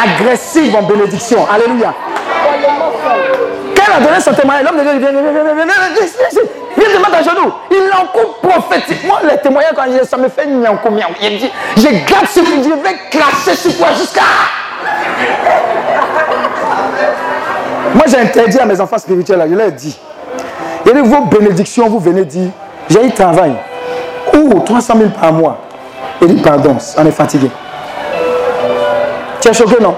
agressive 0.05 0.74
en 0.74 0.82
bénédiction. 0.82 1.47
Alléluia. 1.49 1.94
Quand 3.76 3.82
elle 3.86 4.03
a 4.03 4.07
donné 4.07 4.20
son 4.20 4.32
témoignage, 4.32 4.64
l'homme 4.64 4.78
de 4.78 4.82
Dieu 4.82 4.99
vient, 4.99 5.12
viens, 5.12 5.66
mettre 6.99 7.14
à 7.14 7.22
genoux. 7.22 7.53
Il 7.70 7.88
l'encoupe 7.88 8.42
prophétiquement. 8.42 9.14
Les 9.30 9.38
témoignages, 9.38 9.72
quand 9.76 9.84
je, 9.84 10.05
ça 10.05 10.16
me 10.16 10.28
fait 10.28 10.47
miancou, 10.47 10.90
miancou. 10.90 11.14
Il 11.22 11.38
dit, 11.38 11.51
je 11.76 11.88
garde 12.11 12.26
ce 12.26 12.40
que 12.40 12.47
je 12.47 12.70
vais 12.70 13.55
sur 13.57 13.76
toi 13.76 13.88
jusqu'à. 13.97 14.22
Moi, 17.94 18.05
j'ai 18.09 18.18
interdit 18.18 18.59
à 18.59 18.66
mes 18.66 18.80
enfants 18.80 18.99
spirituels, 18.99 19.47
je 19.49 19.55
leur 19.55 19.68
ai 19.68 19.72
dit, 19.72 19.97
il 20.84 20.97
a 20.97 21.03
vos 21.03 21.22
bénédictions, 21.22 21.88
vous 21.88 21.99
venez 21.99 22.24
dire, 22.24 22.51
j'ai 22.88 23.05
eu 23.05 23.11
travail. 23.11 23.55
Ou 24.34 24.61
300 24.61 24.94
000 24.99 25.11
par 25.18 25.32
mois. 25.32 25.66
Il 26.23 26.29
dit, 26.29 26.43
pardon, 26.43 26.77
on 26.97 27.07
est 27.07 27.11
fatigué. 27.11 27.51
Tu 29.41 29.49
es 29.49 29.53
choqué, 29.53 29.77
non? 29.81 29.95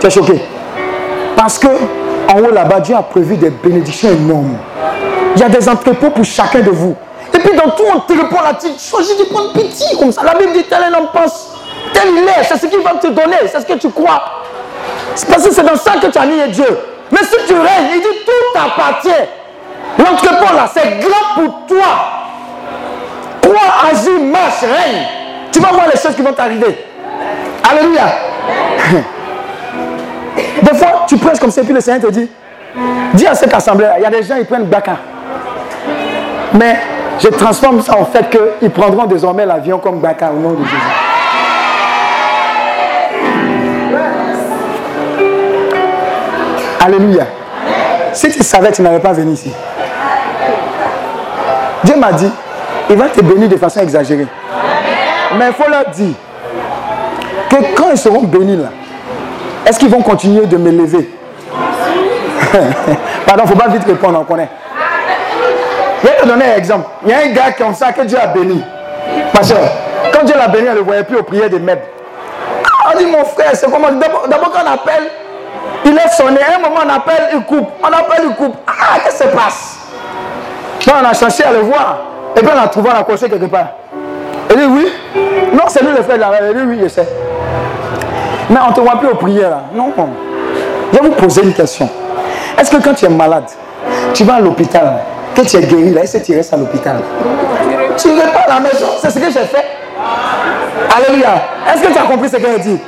Tu 0.00 0.06
es 0.06 0.10
choqué. 0.10 0.42
Parce 1.36 1.58
que 1.58 1.68
en 2.28 2.38
haut 2.38 2.50
là-bas, 2.50 2.80
Dieu 2.80 2.96
a 2.96 3.02
prévu 3.02 3.36
des 3.36 3.50
bénédictions 3.50 4.10
énormes. 4.10 4.56
Il 5.36 5.40
y 5.40 5.44
a 5.44 5.48
des 5.48 5.68
entrepôts 5.68 6.10
pour 6.10 6.24
chacun 6.24 6.60
de 6.60 6.70
vous. 6.70 6.96
Et 7.32 7.38
puis 7.38 7.56
dans 7.56 7.70
tout 7.70 7.86
entrepôt 7.92 8.42
là, 8.42 8.56
tu 8.58 8.68
choisis 8.78 9.16
de 9.18 9.24
prendre 9.24 9.52
petit 9.52 9.96
comme 9.98 10.12
ça. 10.12 10.22
La 10.22 10.34
Bible 10.34 10.52
dit 10.52 10.64
tel 10.64 10.82
un 10.84 10.96
homme 10.96 11.08
pense, 11.12 11.50
tel 11.92 12.04
il 12.16 12.22
est, 12.24 12.44
c'est 12.44 12.56
ce 12.56 12.66
qu'il 12.66 12.80
va 12.80 12.92
te 12.92 13.08
donner, 13.08 13.36
c'est 13.50 13.60
ce 13.60 13.66
que 13.66 13.74
tu 13.74 13.90
crois. 13.90 14.22
C'est 15.14 15.28
parce 15.28 15.44
que 15.44 15.52
c'est 15.52 15.62
dans 15.62 15.76
ça 15.76 15.92
que 16.00 16.06
tu 16.06 16.18
as 16.18 16.26
mis 16.26 16.48
Dieu. 16.50 16.78
Mais 17.10 17.18
si 17.18 17.36
tu 17.46 17.54
règnes, 17.54 17.90
il 17.94 18.00
dit 18.00 18.24
tout 18.24 18.58
t'appartient. 18.58 19.10
L'entrepôt 19.98 20.54
là, 20.54 20.68
c'est 20.72 21.00
grand 21.00 21.34
pour 21.42 21.66
toi. 21.66 21.86
Crois, 23.42 23.90
agis, 23.90 24.22
marche, 24.22 24.62
règne. 24.62 25.23
Tu 25.54 25.60
vas 25.60 25.70
voir 25.70 25.86
les 25.86 26.00
choses 26.00 26.16
qui 26.16 26.22
vont 26.22 26.32
t'arriver. 26.32 26.84
Alléluia. 27.70 28.06
Des 30.62 30.74
fois, 30.76 31.06
tu 31.06 31.16
prêches 31.16 31.38
comme 31.38 31.52
ça, 31.52 31.62
puis 31.62 31.72
le 31.72 31.80
Seigneur 31.80 32.02
te 32.02 32.08
dit, 32.08 32.28
dis 33.12 33.24
à 33.24 33.36
cette 33.36 33.54
assemblée, 33.54 33.86
il 33.98 34.02
y 34.02 34.04
a 34.04 34.10
des 34.10 34.24
gens, 34.24 34.34
ils 34.34 34.46
prennent 34.46 34.64
Baka. 34.64 34.96
Mais 36.54 36.80
je 37.20 37.28
transforme 37.28 37.80
ça 37.82 37.96
en 37.96 38.04
fait 38.04 38.28
qu'ils 38.30 38.70
prendront 38.70 39.04
désormais 39.06 39.46
l'avion 39.46 39.78
comme 39.78 40.00
Baka 40.00 40.32
au 40.32 40.40
nom 40.40 40.54
de 40.54 40.64
Jésus. 40.64 40.76
Alléluia. 46.84 47.26
Si 48.12 48.28
tu 48.32 48.42
savais, 48.42 48.72
tu 48.72 48.82
n'avais 48.82 48.98
pas 48.98 49.12
venu 49.12 49.34
ici. 49.34 49.52
Dieu 51.84 51.94
m'a 51.94 52.10
dit, 52.10 52.32
il 52.90 52.96
va 52.96 53.08
te 53.08 53.20
bénir 53.20 53.48
de 53.48 53.56
façon 53.56 53.78
exagérée. 53.82 54.26
Mais 55.38 55.48
il 55.48 55.52
faut 55.52 55.70
leur 55.70 55.88
dire 55.90 56.14
que 57.50 57.56
quand 57.76 57.90
ils 57.90 57.98
seront 57.98 58.22
bénis 58.22 58.56
là, 58.56 58.68
est-ce 59.66 59.78
qu'ils 59.78 59.88
vont 59.90 60.02
continuer 60.02 60.46
de 60.46 60.56
me 60.56 60.70
lever? 60.70 61.10
Pardon, 63.26 63.44
il 63.44 63.50
ne 63.50 63.54
faut 63.54 63.58
pas 63.58 63.68
vite 63.68 63.84
répondre, 63.84 64.20
on 64.20 64.24
connaît. 64.24 64.48
Je 66.02 66.08
vais 66.08 66.16
te 66.16 66.26
donner 66.26 66.52
un 66.52 66.56
exemple. 66.56 66.86
Il 67.04 67.10
y 67.10 67.12
a 67.14 67.18
un 67.18 67.28
gars 67.28 67.52
comme 67.56 67.74
ça 67.74 67.92
que 67.92 68.02
Dieu 68.02 68.18
a 68.20 68.26
béni. 68.26 68.62
Ma 69.34 69.42
soeur, 69.42 69.58
quand 70.12 70.24
Dieu 70.24 70.34
l'a 70.36 70.48
béni, 70.48 70.66
elle 70.66 70.74
ne 70.74 70.78
le 70.78 70.84
voyait 70.84 71.04
plus 71.04 71.16
aux 71.16 71.22
prières 71.22 71.48
des 71.48 71.58
maîtres. 71.58 71.86
On 72.92 72.98
dit, 72.98 73.06
mon 73.06 73.24
frère, 73.24 73.50
c'est 73.54 73.70
comment? 73.70 73.90
D'abord, 73.90 74.52
quand 74.52 74.60
on 74.64 74.72
appelle, 74.72 75.10
il 75.84 75.96
est 75.96 76.08
sonné. 76.10 76.40
À 76.42 76.56
un 76.56 76.60
moment, 76.60 76.82
on 76.84 76.88
appelle, 76.90 77.30
il 77.32 77.40
coupe. 77.44 77.68
On 77.82 77.86
appelle, 77.86 78.26
il 78.28 78.34
coupe. 78.34 78.54
Ah, 78.66 78.98
qu'est-ce 79.02 79.22
qui 79.22 79.28
se 79.30 79.34
passe? 79.34 79.78
On 80.86 81.04
a 81.04 81.14
cherché 81.14 81.44
à 81.44 81.52
le 81.52 81.60
voir. 81.60 81.98
Et 82.36 82.40
puis, 82.40 82.50
on 82.54 82.62
a 82.62 82.68
trouvé, 82.68 82.90
on 82.90 83.00
a 83.00 83.04
quelque 83.04 83.46
part. 83.46 83.68
Il 84.50 84.56
dit, 84.56 84.64
oui. 84.64 84.92
Non, 85.52 85.64
c'est 85.68 85.82
lui 85.82 85.92
le 85.96 86.02
frère 86.02 86.16
de 86.16 86.20
la 86.20 86.50
Il 86.50 86.56
dit, 86.56 86.62
oui, 86.66 86.78
je 86.82 86.88
sais. 86.88 87.08
Mais 88.50 88.56
on 88.64 88.70
ne 88.70 88.74
te 88.74 88.80
voit 88.80 88.98
plus 88.98 89.08
aux 89.08 89.14
prières. 89.16 89.50
Là. 89.50 89.62
Non. 89.74 89.92
Je 90.92 90.98
vais 90.98 91.08
vous 91.08 91.14
poser 91.14 91.42
une 91.42 91.52
question. 91.54 91.88
Est-ce 92.58 92.70
que 92.70 92.82
quand 92.82 92.94
tu 92.94 93.04
es 93.04 93.08
malade, 93.08 93.44
tu 94.12 94.24
vas 94.24 94.34
à 94.34 94.40
l'hôpital, 94.40 95.00
que 95.34 95.40
tu 95.42 95.56
es 95.56 95.62
guéri, 95.62 95.90
là, 95.90 96.02
est-ce 96.02 96.18
que 96.18 96.24
tu 96.24 96.36
restes 96.36 96.54
à 96.54 96.56
l'hôpital? 96.56 96.96
Tu 97.96 98.08
ne 98.08 98.20
pas 98.20 98.40
à 98.46 98.54
la 98.54 98.60
maison. 98.60 98.86
C'est 99.00 99.10
ce 99.10 99.18
que 99.18 99.26
j'ai 99.26 99.44
fait. 99.44 99.64
Alléluia. 100.96 101.34
Est-ce 101.72 101.82
que 101.82 101.92
tu 101.92 101.98
as 101.98 102.02
compris 102.02 102.28
ce 102.28 102.36
qu'elle 102.36 102.60
dit? 102.60 102.78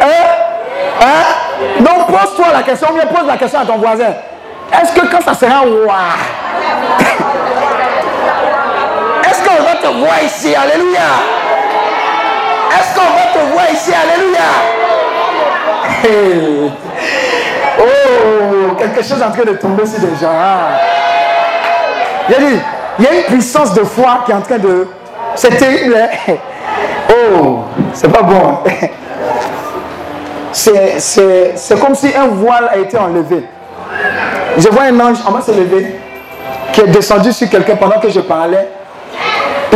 Hein? 0.00 0.06
Hein? 1.00 1.80
Donc 1.80 2.06
pose-toi 2.06 2.46
la 2.52 2.62
question, 2.62 2.88
bien 2.94 3.06
pose 3.06 3.26
la 3.26 3.36
question 3.36 3.60
à 3.60 3.66
ton 3.66 3.78
voisin. 3.78 4.12
Est-ce 4.72 4.92
que 4.92 5.06
quand 5.06 5.20
ça 5.22 5.34
sera 5.34 5.62
waouh 5.62 5.88
Est-ce 9.28 9.42
qu'on 9.56 9.62
va 9.62 9.74
te 9.76 9.86
voir 9.86 10.22
ici? 10.24 10.54
Alléluia. 10.54 11.00
Est-ce 12.70 12.94
qu'on 12.94 13.02
va 13.02 13.26
te 13.32 13.52
voir 13.52 13.64
ici? 13.72 13.92
Alléluia. 13.92 14.40
Oh, 17.80 18.74
quelque 18.78 19.02
chose 19.02 19.22
en 19.22 19.30
train 19.30 19.44
de 19.44 19.56
tomber 19.56 19.86
sur 19.86 20.00
des 20.00 20.16
gens. 20.20 20.30
Hein. 20.30 20.78
Il, 22.28 22.32
y 22.32 22.36
a 22.36 22.40
il 22.98 23.04
y 23.04 23.08
a 23.08 23.14
une 23.14 23.24
puissance 23.24 23.74
de 23.74 23.84
foi 23.84 24.22
qui 24.24 24.32
est 24.32 24.34
en 24.34 24.40
train 24.40 24.58
de... 24.58 24.86
C'est 25.34 25.56
terrible. 25.56 25.96
Hein. 25.96 26.34
Oh, 27.10 27.64
c'est 27.92 28.10
pas 28.10 28.22
bon. 28.22 28.58
C'est 30.52 31.80
comme 31.80 31.94
si 31.94 32.14
un 32.14 32.28
voile 32.28 32.68
a 32.72 32.78
été 32.78 32.96
enlevé. 32.96 33.44
Je 34.56 34.68
vois 34.68 34.84
un 34.84 35.00
ange 35.00 35.18
en 35.26 35.32
bas 35.32 35.40
se 35.40 35.50
lever 35.50 35.96
qui 36.72 36.80
est 36.80 36.86
descendu 36.86 37.32
sur 37.32 37.48
quelqu'un 37.48 37.76
pendant 37.76 37.98
que 38.00 38.08
je 38.08 38.20
parlais. 38.20 38.68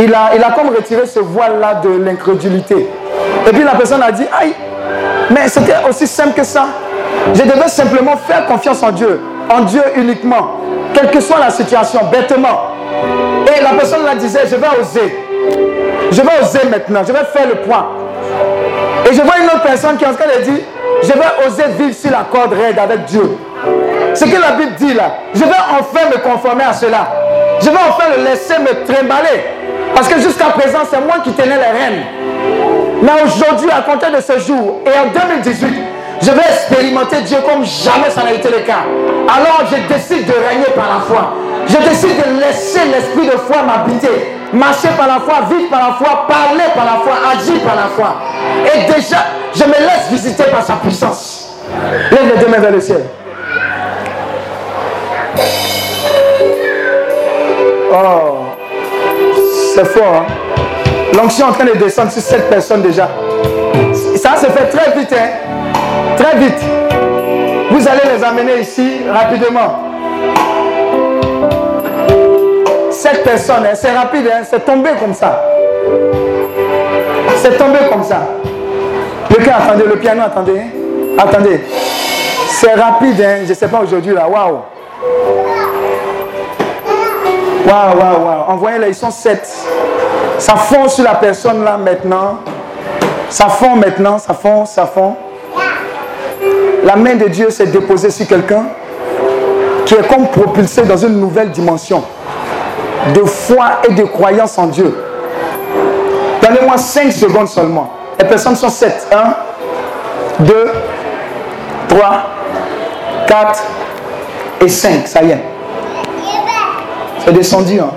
Il 0.01 0.13
a, 0.13 0.51
comme 0.55 0.69
retiré 0.73 1.05
ce 1.05 1.19
voile-là 1.19 1.81
de 1.83 1.89
l'incrédulité. 2.03 2.87
Et 3.47 3.51
puis 3.51 3.63
la 3.63 3.75
personne 3.75 4.01
a 4.01 4.11
dit, 4.11 4.25
aïe, 4.31 4.53
mais 5.29 5.47
c'était 5.47 5.75
aussi 5.87 6.07
simple 6.07 6.33
que 6.33 6.43
ça. 6.43 6.67
Je 7.33 7.41
devais 7.41 7.67
simplement 7.67 8.15
faire 8.17 8.45
confiance 8.45 8.81
en 8.81 8.91
Dieu. 8.91 9.19
en 9.49 9.61
Dieu 9.61 9.81
uniquement, 9.95 10.59
quelle 10.93 11.09
que 11.09 11.19
soit 11.19 11.39
la 11.39 11.49
situation, 11.49 12.01
bêtement. 12.11 12.71
Et 13.47 13.61
la 13.61 13.71
personne 13.71 14.05
là 14.05 14.15
disait, 14.15 14.41
je 14.45 14.55
vais 14.55 14.67
oser. 14.79 15.15
Je 16.11 16.21
vais 16.21 16.41
oser 16.41 16.67
maintenant, 16.69 17.01
je 17.05 17.11
vais 17.11 17.25
faire 17.33 17.47
le 17.47 17.55
point. 17.55 17.87
Et 19.09 19.13
je 19.13 19.21
vois 19.21 19.37
une 19.39 19.47
autre 19.47 19.63
personne 19.63 19.97
qui 19.97 20.03
est 20.03 20.07
en 20.07 20.13
train 20.13 20.27
de 20.37 20.43
dire, 20.43 20.63
je 21.01 21.11
vais 21.11 21.47
oser 21.47 21.63
vivre 21.77 21.95
sur 21.95 22.11
la 22.11 22.25
corde 22.31 22.53
raide 22.53 22.77
avec 22.77 23.05
Dieu. 23.05 23.37
Ce 24.13 24.25
que 24.25 24.39
la 24.39 24.51
Bible 24.51 24.73
dit 24.75 24.93
là, 24.93 25.13
je 25.33 25.43
vais 25.43 25.51
enfin 25.79 26.09
me 26.09 26.17
conformer 26.21 26.63
à 26.63 26.73
cela. 26.73 27.07
Je 27.61 27.69
vais 27.69 27.77
enfin 27.89 28.05
le 28.17 28.23
laisser 28.23 28.55
me 28.59 28.85
trimballer. 28.85 29.43
Parce 29.99 30.13
que 30.13 30.21
jusqu'à 30.21 30.45
présent, 30.45 30.79
c'est 30.89 31.01
moi 31.01 31.15
qui 31.21 31.33
tenais 31.33 31.57
les 31.57 31.77
rênes. 31.77 32.03
Mais 33.01 33.21
aujourd'hui, 33.21 33.67
à 33.69 33.81
compter 33.81 34.09
de 34.15 34.21
ce 34.21 34.39
jour 34.39 34.79
et 34.85 34.97
en 34.97 35.11
2018, 35.11 35.73
je 36.21 36.31
vais 36.31 36.41
expérimenter 36.41 37.17
Dieu 37.23 37.39
comme 37.45 37.65
jamais 37.65 38.09
ça 38.09 38.23
n'a 38.23 38.31
été 38.31 38.47
le 38.47 38.59
cas. 38.59 38.85
Alors 39.27 39.67
je 39.69 39.93
décide 39.93 40.25
de 40.25 40.31
régner 40.31 40.69
par 40.73 40.85
la 40.87 40.99
foi. 41.01 41.33
Je 41.67 41.75
décide 41.89 42.15
de 42.15 42.39
laisser 42.39 42.79
l'esprit 42.85 43.25
de 43.25 43.37
foi 43.39 43.57
m'habiter. 43.61 44.37
Marcher 44.53 44.87
par 44.97 45.07
la 45.07 45.19
foi, 45.19 45.41
vivre 45.49 45.69
par 45.69 45.89
la 45.89 45.93
foi, 45.95 46.27
parler 46.29 46.63
par 46.73 46.85
la 46.85 47.01
foi, 47.01 47.13
agir 47.33 47.61
par 47.61 47.75
la 47.75 47.89
foi. 47.93 48.21
Et 48.73 48.93
déjà, 48.93 49.17
je 49.53 49.65
me 49.65 49.85
laisse 49.85 50.07
visiter 50.11 50.43
par 50.45 50.63
sa 50.63 50.75
puissance. 50.75 51.49
Lève 52.09 52.35
les 52.35 52.39
deux 52.39 52.47
mains 52.47 52.59
vers 52.59 52.71
le 52.71 52.79
ciel. 52.79 53.03
Oh, 57.91 58.38
c'est 59.73 59.85
fort. 59.85 60.15
Hein? 60.15 60.25
L'onction 61.15 61.47
est 61.47 61.49
en 61.49 61.53
train 61.53 61.65
de 61.65 61.77
descendre 61.77 62.11
sur 62.11 62.21
cette 62.21 62.49
personne 62.49 62.81
déjà. 62.81 63.09
Ça 64.15 64.35
se 64.35 64.45
fait 64.47 64.67
très 64.67 64.97
vite. 64.97 65.13
Hein? 65.13 66.15
Très 66.17 66.37
vite. 66.37 66.61
Vous 67.71 67.87
allez 67.87 68.17
les 68.17 68.23
amener 68.23 68.61
ici 68.61 69.01
rapidement. 69.11 69.85
Cette 72.91 73.23
personne, 73.23 73.65
hein, 73.65 73.75
c'est 73.75 73.95
rapide, 73.95 74.29
hein, 74.31 74.41
c'est 74.49 74.65
tombé 74.65 74.89
comme 74.99 75.13
ça. 75.13 75.41
C'est 77.37 77.57
tombé 77.57 77.79
comme 77.89 78.03
ça. 78.03 78.27
Le 79.29 79.35
cœur, 79.43 79.55
attendez, 79.55 79.85
le 79.85 79.95
piano, 79.97 80.23
attendez. 80.25 80.61
Attendez. 81.17 81.61
C'est 82.49 82.73
rapide, 82.73 83.21
hein, 83.21 83.37
je 83.43 83.49
ne 83.49 83.53
sais 83.53 83.67
pas 83.67 83.79
aujourd'hui 83.79 84.13
là. 84.13 84.27
Waouh. 84.27 84.59
Waouh, 87.67 87.97
waouh, 87.97 88.25
waouh. 88.25 88.43
Envoyez-les, 88.49 88.89
ils 88.89 88.95
sont 88.95 89.11
sept. 89.11 89.47
Ça 90.37 90.55
fond 90.55 90.87
sur 90.87 91.03
la 91.03 91.15
personne 91.15 91.63
là 91.63 91.77
maintenant. 91.77 92.39
Ça 93.29 93.47
fond 93.47 93.75
maintenant, 93.75 94.17
ça 94.17 94.33
fond, 94.33 94.65
ça 94.65 94.85
fond. 94.85 95.15
La 96.83 96.95
main 96.95 97.15
de 97.15 97.27
Dieu 97.27 97.49
s'est 97.49 97.67
déposée 97.67 98.09
sur 98.09 98.25
quelqu'un 98.27 98.63
qui 99.85 99.95
est 99.95 100.07
comme 100.07 100.27
propulsé 100.27 100.83
dans 100.83 100.97
une 100.97 101.19
nouvelle 101.19 101.51
dimension 101.51 102.03
de 103.13 103.23
foi 103.25 103.81
et 103.87 103.93
de 103.93 104.03
croyance 104.03 104.57
en 104.57 104.67
Dieu. 104.67 104.95
Donnez-moi 106.41 106.77
5 106.77 107.11
secondes 107.11 107.47
seulement. 107.47 107.91
Les 108.19 108.25
personnes 108.25 108.55
sont 108.55 108.69
7. 108.69 109.07
1, 109.11 110.43
2, 110.43 110.71
3, 111.89 112.23
4 113.27 113.63
et 114.61 114.69
5. 114.69 115.07
Ça 115.07 115.21
y 115.23 115.31
est. 115.31 115.43
C'est 117.25 117.33
descendu. 117.33 117.79
Hein. 117.79 117.91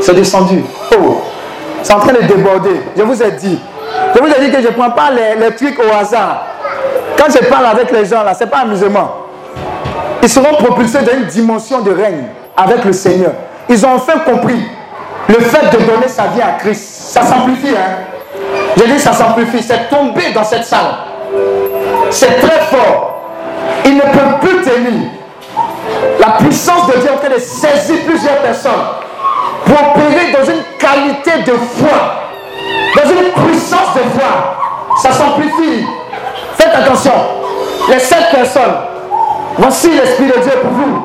C'est 0.00 0.14
descendu. 0.14 0.64
Oh. 0.96 1.22
C'est 1.82 1.92
en 1.92 2.00
train 2.00 2.12
de 2.12 2.22
déborder. 2.22 2.80
Je 2.96 3.02
vous 3.02 3.22
ai 3.22 3.32
dit. 3.32 3.58
Je 4.14 4.20
vous 4.20 4.26
ai 4.26 4.44
dit 4.44 4.50
que 4.50 4.62
je 4.62 4.68
ne 4.68 4.72
prends 4.72 4.90
pas 4.90 5.10
les, 5.10 5.54
trucs 5.54 5.78
au 5.78 5.94
hasard. 5.94 6.46
Quand 7.16 7.26
je 7.30 7.44
parle 7.46 7.66
avec 7.66 7.90
les 7.92 8.04
gens 8.06 8.22
là, 8.22 8.34
ce 8.34 8.44
n'est 8.44 8.50
pas 8.50 8.58
amusement. 8.58 9.10
Ils 10.22 10.28
seront 10.28 10.54
propulsés 10.54 11.00
dans 11.02 11.12
une 11.12 11.26
dimension 11.26 11.80
de 11.80 11.90
règne 11.90 12.24
avec 12.56 12.84
le 12.84 12.92
Seigneur. 12.92 13.32
Ils 13.68 13.84
ont 13.84 13.94
enfin 13.94 14.18
compris 14.18 14.62
le 15.28 15.34
fait 15.34 15.70
de 15.70 15.84
donner 15.84 16.08
sa 16.08 16.24
vie 16.28 16.40
à 16.40 16.52
Christ. 16.58 17.12
Ça 17.12 17.22
s'amplifie, 17.22 17.74
hein. 17.76 17.98
Je 18.76 18.84
dis 18.84 18.98
ça 18.98 19.12
s'amplifie. 19.12 19.62
C'est 19.62 19.88
tombé 19.88 20.22
dans 20.34 20.44
cette 20.44 20.64
salle. 20.64 20.94
C'est 22.10 22.40
très 22.40 22.60
fort. 22.66 23.20
Ils 23.84 23.96
ne 23.96 24.00
peuvent 24.00 24.40
plus 24.40 24.62
tenir. 24.62 25.10
La 26.20 26.32
puissance 26.38 26.86
de 26.86 26.92
Dieu 26.98 27.08
est 27.08 27.14
en 27.14 27.18
train 27.18 27.34
de 27.34 27.40
saisir 27.40 27.96
plusieurs 28.06 28.38
personnes 28.38 28.72
pour 29.66 29.76
opérer 29.76 30.32
dans 30.32 30.44
une 30.44 30.62
qualité 30.78 31.50
de 31.50 31.56
foi, 31.56 32.22
dans 32.96 33.10
une 33.10 33.30
puissance 33.44 33.94
de 33.94 34.18
foi. 34.18 34.56
Ça 35.02 35.12
s'amplifie. 35.12 35.86
Faites 36.56 36.74
attention. 36.74 37.12
Les 37.90 37.98
sept 37.98 38.30
personnes, 38.30 38.76
voici 39.58 39.90
l'Esprit 39.90 40.26
de 40.26 40.40
Dieu 40.40 40.52
pour 40.62 40.70
vous, 40.70 41.04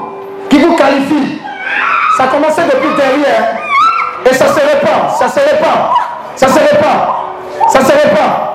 qui 0.49 0.59
vous 0.59 0.75
qualifie. 0.75 1.41
Ça 2.17 2.23
a 2.23 2.27
commencé 2.27 2.61
depuis 2.63 2.95
derrière. 2.95 3.57
Et 4.29 4.33
ça 4.33 4.47
se 4.47 4.59
répand, 4.59 5.09
ça 5.17 5.29
se 5.29 5.39
répand, 5.39 5.91
ça 6.35 6.47
se 6.47 6.59
répand, 6.59 7.69
ça 7.69 7.79
se 7.79 7.91
répand, 7.91 8.48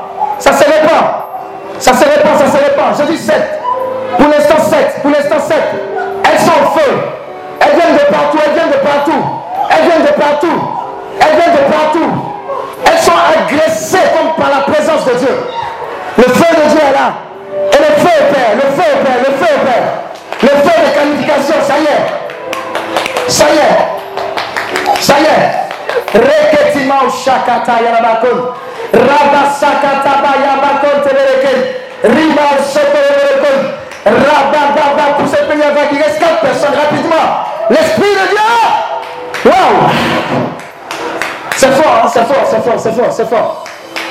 fort, 42.94 43.12
c'est 43.12 43.28
fort, 43.28 43.64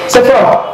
c'est 0.07 0.25
fort. 0.25 0.73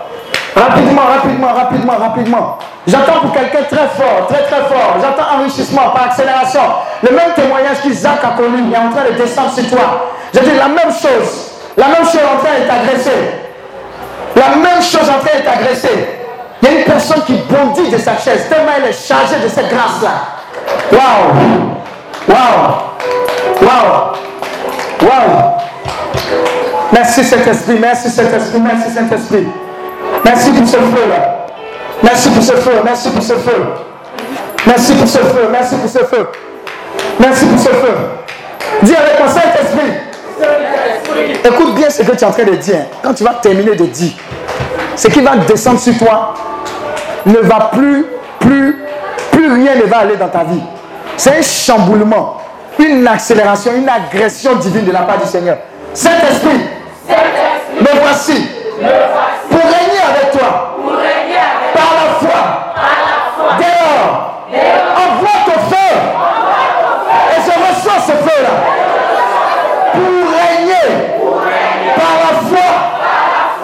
Rapidement, 0.56 1.02
rapidement, 1.04 1.54
rapidement, 1.54 1.94
rapidement. 1.98 2.58
J'attends 2.88 3.20
pour 3.22 3.32
quelqu'un 3.32 3.64
très 3.64 3.88
fort, 3.88 4.28
très 4.28 4.44
très 4.44 4.64
fort. 4.68 4.96
J'attends 5.02 5.38
enrichissement 5.40 5.90
par 5.92 6.06
accélération. 6.06 6.62
Le 7.04 7.16
même 7.16 7.34
témoignage 7.36 7.82
qu'Isaac 7.82 8.20
a 8.24 8.36
connu 8.36 8.64
il 8.68 8.74
est 8.74 8.78
en 8.78 8.90
train 8.90 9.06
de 9.10 9.16
descendre 9.16 9.52
sur 9.54 9.70
toi. 9.70 10.12
Je 10.34 10.40
dis 10.40 10.58
la 10.58 10.68
même 10.68 10.92
chose. 10.92 11.52
La 11.78 11.88
même 11.88 12.04
chose 12.04 12.22
en 12.26 12.40
train 12.44 12.60
d'être 12.60 12.74
agressée. 12.74 13.32
La 14.36 14.56
même 14.56 14.82
chose 14.82 15.10
en 15.10 15.20
train 15.24 15.38
d'être 15.38 15.52
agressée. 15.52 16.18
Il 16.62 16.68
y 16.68 16.72
a 16.72 16.80
une 16.80 16.86
personne 16.86 17.22
qui 17.24 17.34
bondit 17.50 17.90
de 17.90 17.98
sa 17.98 18.18
chaise 18.18 18.48
tellement 18.50 18.72
elle 18.78 18.90
est 18.90 19.08
chargée 19.08 19.40
de 19.42 19.48
cette 19.48 19.70
grâce-là. 19.70 20.10
Waouh! 20.92 21.34
Waouh! 22.28 22.90
Waouh! 23.62 24.14
Waouh! 25.02 25.60
Merci 26.92 27.24
Saint-Esprit, 27.24 27.78
merci 27.80 28.10
Saint-Esprit, 28.10 28.62
merci 28.62 28.92
Saint-Esprit. 28.94 29.48
Merci 30.26 30.52
pour 30.52 30.68
ce 30.68 30.78
feu-là. 30.78 31.46
Merci 32.02 32.30
pour 32.30 32.44
ce 32.44 32.54
feu, 32.54 32.72
merci 32.84 33.10
pour 33.10 33.22
ce 33.22 33.34
feu. 33.34 33.64
Merci 34.66 34.94
pour 34.94 35.08
ce 35.08 35.18
feu, 35.18 35.50
merci 35.52 35.76
pour 35.76 35.90
ce 35.90 36.00
feu. 36.00 36.28
Merci 37.20 37.46
pour 37.46 37.60
ce 37.60 37.70
feu. 37.70 37.96
Dis 38.84 38.96
avec 38.96 39.20
moi, 39.20 39.28
Saint-Esprit. 39.28 40.10
Écoute 41.44 41.76
bien 41.76 41.90
ce 41.90 42.02
que 42.02 42.12
tu 42.12 42.24
es 42.24 42.24
en 42.24 42.32
train 42.32 42.44
de 42.44 42.56
dire. 42.56 42.86
Quand 43.04 43.14
tu 43.14 43.24
vas 43.24 43.34
terminer 43.36 43.76
de 43.76 43.86
dire, 43.86 44.14
ce 44.96 45.08
qui 45.08 45.22
va 45.22 45.36
descendre 45.38 45.80
sur 45.80 45.98
toi 45.98 46.34
ne 47.26 47.38
va 47.40 47.72
plus, 47.74 48.06
plus, 48.40 48.78
plus 49.32 49.54
rien 49.54 49.76
ne 49.76 49.84
va 49.84 50.00
aller 50.00 50.16
dans 50.16 50.28
ta 50.28 50.44
vie. 50.44 50.62
C'est 51.18 51.38
un 51.38 51.42
chamboulement, 51.42 52.38
une 52.78 53.08
accélération, 53.08 53.72
une 53.76 53.90
agression 53.90 54.56
divine 54.56 54.86
de 54.86 54.92
la 54.92 55.02
part 55.02 55.20
du 55.20 55.28
Seigneur. 55.28 55.58
Saint-Esprit, 55.94 56.60
me 57.10 58.00
voici 58.00 58.48
pour 59.50 59.62
régner 59.62 60.02
avec 60.10 60.32
toi. 60.32 60.76
Par 61.74 61.92
la 61.96 62.08
foi. 62.20 62.42
Dehors. 63.60 64.46
Envoie 64.98 65.40
ton 65.46 65.60
feu. 65.70 65.92
Et 67.32 67.42
je 67.46 67.52
reçois 67.52 68.00
ce 68.06 68.12
feu-là. 68.12 68.50
Pour 69.94 70.02
régner. 70.02 70.90
Par 71.96 72.16
la 72.24 72.32
foi. 72.48 72.70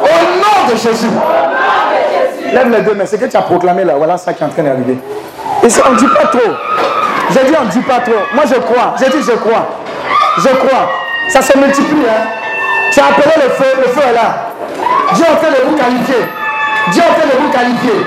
Au 0.02 0.06
nom 0.38 0.72
de 0.72 0.78
Jésus. 0.78 1.10
Lève 2.54 2.70
les 2.70 2.82
deux 2.82 2.94
mains. 2.94 3.06
Ce 3.06 3.16
que 3.16 3.26
tu 3.26 3.38
as 3.38 3.42
proclamé 3.42 3.84
là, 3.84 3.94
voilà 3.96 4.18
ça 4.18 4.34
qui 4.34 4.44
est 4.44 4.46
en 4.46 4.50
train 4.50 4.64
d'arriver. 4.64 4.98
Et 5.64 5.68
on 5.86 5.92
ne 5.92 5.98
dit 5.98 6.08
pas 6.08 6.28
trop. 6.28 6.52
J'ai 7.32 7.44
dit 7.44 7.56
on 7.60 7.66
ne 7.66 7.70
dit 7.72 7.82
pas 7.82 8.00
trop. 8.00 8.14
Moi 8.34 8.44
je 8.48 8.56
crois. 8.56 8.96
J'ai 9.00 9.10
dit 9.10 9.24
je 9.24 9.34
crois. 9.34 9.68
Je 10.38 10.50
crois. 10.50 10.90
Ça 11.30 11.42
se 11.42 11.58
multiplie. 11.58 12.06
Hein. 12.08 12.45
As 12.98 13.10
appelé 13.12 13.36
le 13.44 13.50
feu. 13.54 13.72
Le 13.78 13.90
feu 13.92 14.02
est 14.10 14.14
là. 14.14 14.52
Dieu 15.14 15.26
en 15.30 15.36
train 15.36 15.52
de 15.52 15.62
vous 15.70 15.76
qualifier. 15.76 16.24
Dieu 16.92 17.02
en 17.04 17.14
train 17.14 17.28
de 17.28 17.38
vous 17.42 17.52
qualifier. 17.52 18.00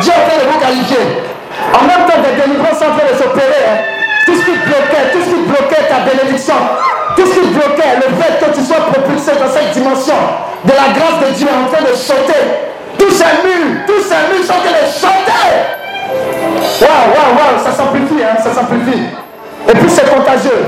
Dieu 0.00 0.12
en 0.12 0.22
train 0.28 0.38
de 0.40 0.46
vous 0.50 0.58
qualifier. 0.60 1.04
En 1.74 1.82
même 1.84 2.04
temps, 2.08 2.20
des 2.24 2.34
délivrances 2.40 2.78
sont 2.78 2.88
en 2.90 2.96
train 2.96 3.08
de 3.12 3.16
s'opérer. 3.20 3.62
hein. 3.68 3.78
Tout 4.26 4.34
ce 4.34 4.44
qui 4.44 4.56
bloquait, 4.56 5.04
tout 5.12 5.20
ce 5.24 5.30
qui 5.34 5.40
bloquait 5.48 5.84
ta 5.88 6.00
bénédiction, 6.06 6.54
tout 7.16 7.26
ce 7.26 7.34
qui 7.40 7.46
bloquait 7.52 7.96
le 7.96 8.08
fait 8.20 8.38
que 8.40 8.48
tu 8.56 8.62
sois 8.64 8.80
propulsé 8.92 9.32
dans 9.36 9.50
cette 9.50 9.70
dimension 9.72 10.16
de 10.64 10.72
la 10.72 10.92
grâce 10.94 11.18
de 11.28 11.34
Dieu 11.36 11.48
en 11.48 11.66
train 11.72 11.82
de 11.84 11.94
sauter. 11.96 12.72
Tous 12.98 13.10
ces 13.10 13.32
murs, 13.44 13.84
tous 13.86 14.02
ces 14.04 14.20
murs 14.30 14.44
sont 14.46 14.54
en 14.54 14.62
train 14.64 14.76
de. 14.76 14.80
Waouh, 16.80 17.06
waouh, 17.12 17.32
waouh, 17.36 17.64
ça 17.64 17.72
s'amplifie, 17.72 18.22
hein, 18.22 18.36
ça 18.42 18.52
s'amplifie. 18.54 19.04
Et 19.68 19.72
puis 19.72 19.88
c'est 19.90 20.08
contagieux. 20.08 20.64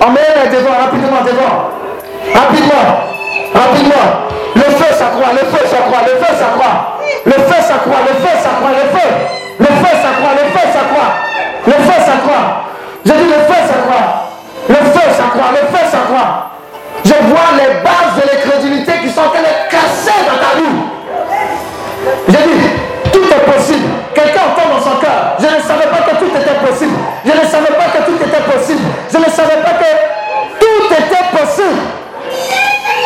Emmène 0.00 0.50
devant, 0.52 0.76
rapidement 0.78 1.22
devant. 1.24 1.70
Rapidement, 2.34 2.86
rapidement. 3.54 4.06
Le 4.54 4.62
feu 4.62 4.90
s'accroît, 4.92 5.32
le 5.32 5.44
feu 5.52 5.66
s'accroît, 5.66 6.02
le 6.06 6.14
feu 6.24 6.34
s'accroît. 6.34 6.98
Le 7.24 7.32
feu 7.32 7.60
s'accroît, 7.62 8.02
le 8.08 8.14
feu 8.24 8.34
s'accroît, 8.42 8.70
le 8.70 8.98
feu. 8.98 9.08
Le 9.58 9.66
feu 9.66 9.94
s'accroît, 10.02 10.34
le 10.34 10.44
feu 10.54 10.66
s'accroît. 10.72 11.10
Le 11.66 11.72
feu 11.72 11.98
s'accroît. 12.04 12.46
Je 13.04 13.12
dis 13.12 13.28
le 13.28 13.40
feu 13.48 13.60
s'accroît. 13.68 14.06
Le 14.68 14.74
feu 14.74 15.06
s'accroît, 15.16 15.50
le 15.52 15.76
feu 15.76 15.84
s'accroît. 15.90 16.50
Je 17.04 17.14
vois 17.28 17.50
les 17.56 17.80
bases 17.84 18.16
de 18.16 18.22
l'incrédulité 18.28 18.92
qui 19.02 19.10
sont 19.10 19.20
en 19.20 19.30
train 19.30 19.42
de 19.42 19.70
casser 19.70 20.20
dans 20.26 20.38
ta 20.42 20.56
vie. 20.58 20.76
J'ai 22.28 22.44
dit, 22.50 22.70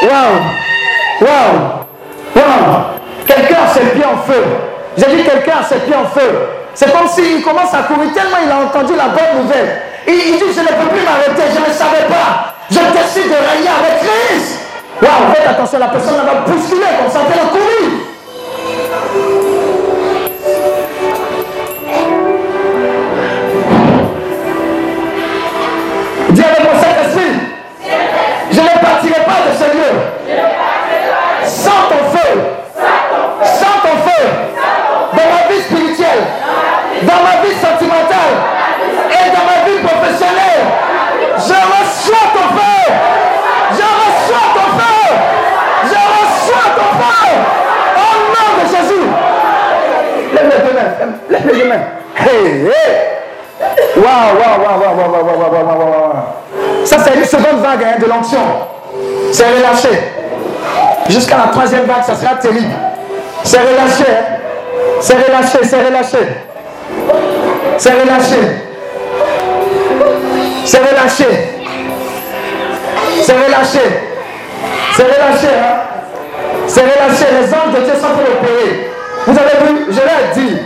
Waouh! 0.03 0.41
Waouh! 1.21 1.85
Waouh! 2.37 2.81
Quelqu'un 3.27 3.65
a 3.65 3.75
ses 3.75 3.87
pieds 3.91 4.05
en 4.05 4.17
feu. 4.25 4.45
J'ai 4.97 5.17
dit 5.17 5.25
quelqu'un 5.25 5.59
a 5.61 5.65
ses 5.65 5.81
pieds 5.81 5.95
en 5.95 6.07
feu. 6.07 6.49
C'est 6.75 6.93
comme 6.93 7.07
s'il 7.07 7.43
commence 7.43 7.75
à 7.75 7.83
courir 7.83 8.13
tellement 8.15 8.39
il 8.43 8.51
a 8.51 8.65
entendu 8.65 8.95
la 8.97 9.09
bonne 9.09 9.43
nouvelle. 9.43 9.83
Il, 10.07 10.15
dit 10.15 10.39
je 10.41 10.61
ne 10.61 10.67
peux 10.67 10.89
plus 10.89 11.05
m'arrêter, 11.05 11.53
je 11.53 11.61
ne 11.61 11.73
savais 11.75 12.09
pas. 12.09 12.55
Je 12.71 12.79
décide 12.79 13.29
de 13.29 13.37
régner 13.37 13.69
avec 13.69 14.01
Christ. 14.01 14.61
Waouh, 15.03 15.35
faites 15.35 15.49
attention, 15.49 15.79
la 15.79 15.89
personne 15.89 16.17
va 16.25 16.51
bousculer 16.51 16.87
comme 17.01 17.13
ça, 17.13 17.21
va 17.21 17.49
courir. 17.51 18.00
C'est 59.41 59.47
relâché. 59.47 59.89
Jusqu'à 61.09 61.39
la 61.39 61.45
troisième 61.45 61.87
vague, 61.87 62.05
ça 62.05 62.15
sera 62.15 62.35
terrible. 62.35 62.75
C'est 63.43 63.57
relâché. 63.59 64.05
hein. 64.07 64.37
C'est 65.01 65.15
relâché, 65.15 65.59
c'est 65.65 65.83
relâché. 65.83 66.19
C'est 67.79 67.91
relâché. 67.91 68.37
C'est 70.67 70.79
relâché. 70.79 71.25
C'est 73.23 73.33
relâché. 73.33 73.81
C'est 74.93 75.03
relâché. 75.05 75.49
Hein? 75.57 75.77
C'est 76.67 76.83
relâché. 76.83 77.25
Les 77.41 77.55
anges 77.55 77.75
de 77.75 77.85
Dieu 77.87 77.95
sont 77.95 78.09
pour 78.09 78.23
opérer. 78.23 78.91
Vous 79.27 79.39
avez 79.39 79.73
vu, 79.73 79.87
je 79.89 80.01
l'ai 80.01 80.35
dit. 80.49 80.59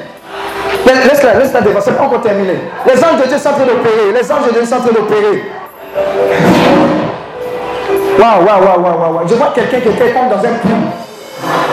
Laisse-la, 0.85 1.35
laisse-la 1.35 1.61
c'est 1.81 1.97
pas 1.97 2.03
encore 2.05 2.23
terminé. 2.23 2.55
Les 2.87 3.05
anges 3.05 3.23
de 3.23 3.29
Dieu 3.29 3.39
sont 3.39 3.51
en 3.51 3.53
train 3.53 3.67
d'opérer. 3.67 4.13
Les 4.21 4.33
anges 4.33 4.47
de 4.49 4.53
Dieu 4.53 4.65
sont 4.65 4.75
en 4.75 4.81
train 4.81 4.93
d'opérer. 4.93 5.45
Waouh, 8.19 8.45
waouh, 8.45 8.65
waouh, 8.65 8.83
waouh, 8.83 9.15
waouh. 9.15 9.29
Je 9.29 9.35
vois 9.35 9.53
quelqu'un 9.55 9.81
qui 9.81 9.89
était 9.89 10.13
comme 10.13 10.29
dans 10.29 10.39
un 10.39 10.55
puits. 10.55 10.71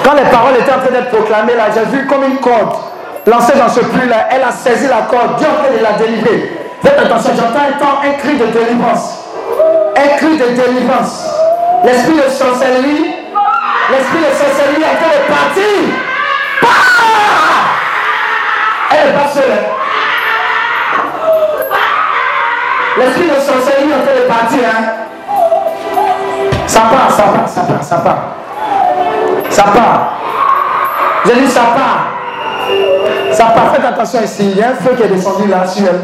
Quand 0.03 0.13
les 0.13 0.29
paroles 0.29 0.55
étaient 0.59 0.73
en 0.73 0.79
train 0.79 0.91
d'être 0.91 1.09
proclamées 1.11 1.55
là, 1.55 1.65
j'ai 1.73 1.85
vu 1.95 2.07
comme 2.07 2.23
une 2.23 2.37
corde 2.37 2.75
lancée 3.27 3.53
dans 3.57 3.69
ce 3.69 3.81
puits-là. 3.81 4.27
Elle 4.31 4.43
a 4.43 4.51
saisi 4.51 4.87
la 4.87 5.03
corde, 5.09 5.37
Dieu 5.37 5.47
est 5.47 5.51
en 5.51 5.63
train 5.63 5.77
de 5.77 5.83
la 5.83 5.91
délivrer. 5.93 6.57
Faites 6.83 6.97
attention, 6.97 7.31
j'entends 7.35 7.65
un 7.67 7.77
temps, 7.79 8.01
un 8.03 8.13
cri 8.13 8.37
de 8.37 8.45
délivrance. 8.47 9.19
Un 9.95 10.17
cri 10.17 10.37
de 10.37 10.45
délivrance. 10.45 11.25
L'esprit 11.83 12.15
de 12.15 12.29
sorcellerie, 12.29 13.15
l'esprit 13.91 14.19
de 14.19 14.33
sorcellerie 14.33 14.81
est 14.81 14.85
en 14.85 14.97
train 14.97 15.13
de 15.13 15.23
partir. 15.29 15.73
Elle 18.91 19.07
n'est 19.07 19.13
pas 19.13 19.21
hein. 19.21 19.61
L'esprit 22.97 23.29
de 23.29 23.35
sorcellerie 23.35 23.91
est 23.91 23.95
en 23.95 24.05
train 24.05 24.15
de 24.15 24.27
partir. 24.27 24.59
Hein. 24.65 25.00
Ça 26.71 26.79
part, 26.83 27.11
ça 27.11 27.23
part, 27.23 27.49
ça 27.49 27.61
part, 27.63 27.83
ça 27.83 27.95
part. 27.97 28.17
Ça 29.49 29.63
part. 29.63 30.13
J'ai 31.25 31.41
dit 31.41 31.47
ça 31.47 31.63
part. 31.75 32.13
Ça 33.33 33.45
part. 33.47 33.75
Faites 33.75 33.83
attention 33.83 34.21
ici. 34.23 34.51
Il 34.53 34.57
y 34.57 34.63
a 34.63 34.69
un 34.69 34.75
feu 34.75 34.95
qui 34.95 35.03
est 35.03 35.09
descendu 35.09 35.49
là 35.49 35.67
sur 35.67 35.83
elle. 35.85 35.99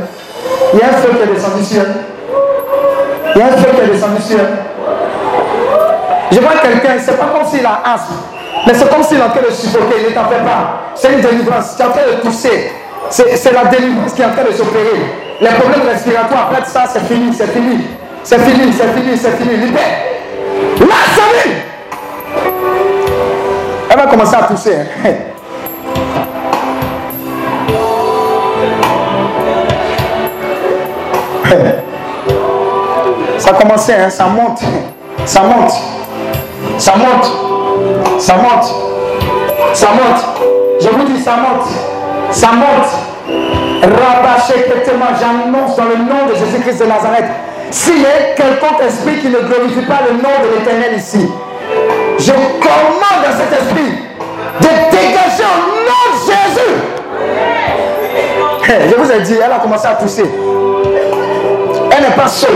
Il 0.73 0.79
y 0.79 0.81
a 0.81 0.87
un 0.87 0.91
feu 0.91 1.09
qui 1.15 1.23
est 1.23 1.33
descendu 1.33 1.63
sur 1.63 1.83
elle. 1.83 1.93
Il 3.33 3.39
y 3.39 3.41
a 3.41 3.45
un 3.45 3.51
feu 3.51 3.69
qui 3.73 3.81
est 3.81 3.93
descendu 3.93 4.21
sur 4.21 4.39
elle. 4.39 4.57
Je 6.33 6.39
vois 6.41 6.51
quelqu'un, 6.61 6.99
c'est 6.99 7.17
pas 7.17 7.27
comme 7.27 7.47
s'il 7.47 7.65
a 7.65 7.79
asthme, 7.85 8.15
mais 8.67 8.73
c'est 8.73 8.89
comme 8.93 9.03
s'il 9.03 9.19
est 9.19 9.23
en 9.23 9.29
train 9.29 9.47
de 9.47 9.53
suffoquer. 9.53 10.09
Ne 10.09 10.13
t'en 10.13 10.27
fais 10.27 10.43
pas. 10.43 10.91
C'est 10.95 11.13
une 11.13 11.21
délivrance. 11.21 11.77
Tu 11.77 11.81
es 11.81 11.85
en 11.85 11.91
train 11.91 12.01
de 12.13 12.21
tousser. 12.21 12.73
C'est 13.09 13.37
c'est 13.37 13.53
la 13.53 13.63
délivrance 13.65 14.11
qui 14.11 14.21
est 14.21 14.25
en 14.25 14.33
train 14.33 14.43
de 14.43 14.51
s'opérer. 14.51 15.15
Les 15.39 15.47
problèmes 15.47 15.87
respiratoires, 15.87 16.49
après 16.51 16.65
ça, 16.65 16.83
c'est 16.91 17.05
fini, 17.07 17.33
c'est 17.33 17.53
fini. 17.53 17.87
C'est 18.21 18.39
fini, 18.39 18.73
c'est 18.73 18.91
fini, 18.99 19.17
c'est 19.17 19.37
fini. 19.37 19.55
Libère. 19.55 20.16
Salut 20.79 21.55
Elle 23.89 23.97
va 23.97 24.07
commencer 24.07 24.35
à 24.35 24.43
tousser. 24.43 24.75
hein. 25.05 25.09
Ça 33.37 33.51
a 33.51 33.53
commencé, 33.53 33.93
hein, 33.93 34.09
ça 34.09 34.25
monte. 34.25 34.59
Ça 35.25 35.41
monte. 35.43 35.71
Ça 36.77 36.93
monte. 36.97 37.31
Ça 38.19 38.33
monte. 38.35 38.73
Ça 39.73 39.87
monte. 39.87 40.25
Je 40.81 40.89
vous 40.89 41.03
dis, 41.05 41.21
ça 41.21 41.31
monte. 41.37 41.67
Ça 42.31 42.47
monte. 42.51 42.89
Rabâché, 43.81 44.65
j'annonce 45.19 45.75
dans 45.75 45.83
le 45.85 45.95
nom 45.97 46.25
de 46.29 46.35
Jésus-Christ 46.35 46.79
de 46.81 46.85
Nazareth. 46.85 47.25
S'il 47.71 48.01
y 48.01 48.05
a 48.05 48.33
quelconque 48.35 48.81
esprit 48.87 49.19
qui 49.19 49.27
ne 49.27 49.39
glorifie 49.39 49.85
pas 49.85 49.99
le 50.09 50.13
nom 50.17 50.29
de 50.43 50.57
l'éternel 50.57 50.97
ici, 50.97 51.27
je 52.19 52.31
commande 52.31 53.23
à 53.27 53.31
cet 53.31 53.51
esprit 53.61 53.91
de 54.61 54.67
dégager 54.91 55.43
au 55.43 55.67
nom 55.85 56.03
de 56.13 56.17
Jésus. 56.31 56.75
Je 58.89 58.95
vous 58.95 59.11
ai 59.11 59.19
dit, 59.21 59.35
elle 59.43 59.51
a 59.51 59.59
commencé 59.59 59.87
à 59.87 59.95
tousser. 59.95 60.25
Elle 61.91 62.03
n'est 62.03 62.15
pas 62.15 62.27
seule. 62.27 62.49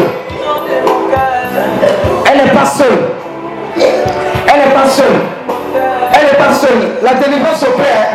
Elle 2.25 2.38
n'est 2.45 2.51
pas 2.51 2.65
seule. 2.65 2.88
Elle 3.77 4.59
n'est 4.59 4.73
pas 4.73 4.88
seule. 4.88 5.05
Elle 6.13 6.25
n'est 6.25 6.38
pas 6.38 6.53
seule. 6.53 6.91
La 7.01 7.13
délivrance 7.15 7.63
opère. 7.63 8.07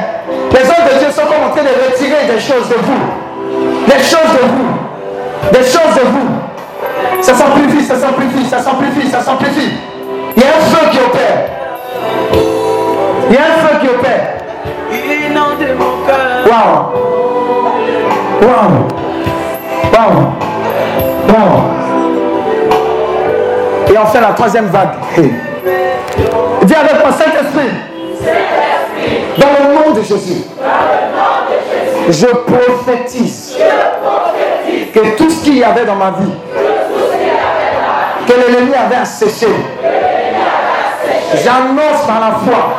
Les 0.53 0.61
hommes 0.61 0.89
de 0.93 0.99
Dieu 0.99 1.11
sont 1.11 1.23
en 1.23 1.51
train 1.51 1.63
de 1.63 1.93
retirer 1.93 2.27
des 2.27 2.41
choses 2.41 2.69
de 2.69 2.75
vous. 2.75 3.87
Des 3.87 4.03
choses 4.03 4.33
de 4.33 4.47
vous. 4.47 5.53
Des 5.53 5.65
choses 5.65 5.95
de 5.95 6.07
vous. 6.09 6.36
Ça 7.21 7.35
s'amplifie, 7.35 7.85
ça 7.85 7.97
s'amplifie, 7.97 8.45
ça 8.45 8.59
s'amplifie, 8.59 9.09
ça 9.09 9.21
s'amplifie. 9.21 9.73
Il 10.37 10.43
y 10.43 10.47
a 10.47 10.49
un 10.49 10.61
feu 10.61 10.89
qui 10.91 10.99
opère. 10.99 11.39
Il 13.29 13.35
y 13.35 13.39
a 13.39 13.41
un 13.41 13.67
feu 13.67 13.77
qui 13.81 13.89
opère. 13.89 14.37
Inondez 14.93 15.75
mon 15.79 16.07
cœur. 16.07 16.47
Waouh. 16.47 16.79
Waouh. 18.43 18.89
Waouh. 19.93 20.17
Waouh. 21.29 21.63
Et 23.93 23.99
enfin 23.99 24.21
la 24.21 24.33
troisième 24.33 24.67
vague. 24.67 24.95
Hey. 25.17 25.33
Dis 26.63 26.75
avec 26.75 27.01
moi, 27.03 27.13
Saint-Esprit. 27.13 27.71
Dans 29.39 29.49
le 29.49 29.75
nom 29.75 29.93
de 29.93 30.03
Jésus. 30.03 30.45
Je 32.09 32.27
prophétise 32.27 33.57
que 34.95 35.17
tout 35.17 35.29
ce 35.29 35.43
qu'il 35.43 35.59
y 35.59 35.65
avait 35.65 35.85
dans 35.85 35.97
ma 35.97 36.11
vie, 36.11 36.33
que 38.27 38.33
l'ennemi 38.33 38.75
avait 38.75 38.97
asséché, 38.97 39.49
j'annonce 41.35 42.07
par 42.07 42.21
la 42.21 42.33
foi 42.45 42.77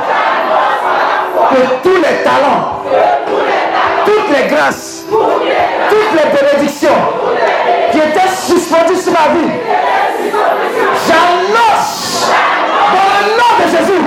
que 1.52 1.88
tous 1.88 1.96
les 1.96 2.24
talents, 2.24 2.84
toutes 4.06 4.38
les 4.38 4.48
grâces 4.48 4.98
toutes 5.90 6.14
les 6.14 6.30
bénédictions 6.40 6.90
qui 7.92 7.98
étaient 8.00 8.30
suspendues 8.36 8.96
sur 8.96 9.14
ma 9.14 9.34
vie, 9.34 9.52
j'annonce 11.08 12.32
dans 12.94 13.10
le 13.14 13.38
nom 13.38 13.52
de 13.60 13.78
Jésus 13.78 14.04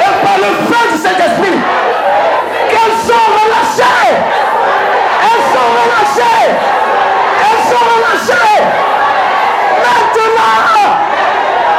et 0.00 0.24
par 0.24 0.36
le 0.38 0.50
feu 0.66 0.82
du 0.92 0.98
Saint-Esprit 0.98 1.58
qu'elles 2.68 2.98
sont 3.06 3.26
relâchées. 3.38 4.14
Elles 5.22 5.46
sont 5.54 5.70
relâchées. 5.78 6.48
Elles 7.46 7.62
sont 7.70 7.84
relâchées. 7.92 8.60
Maintenant, 9.84 10.56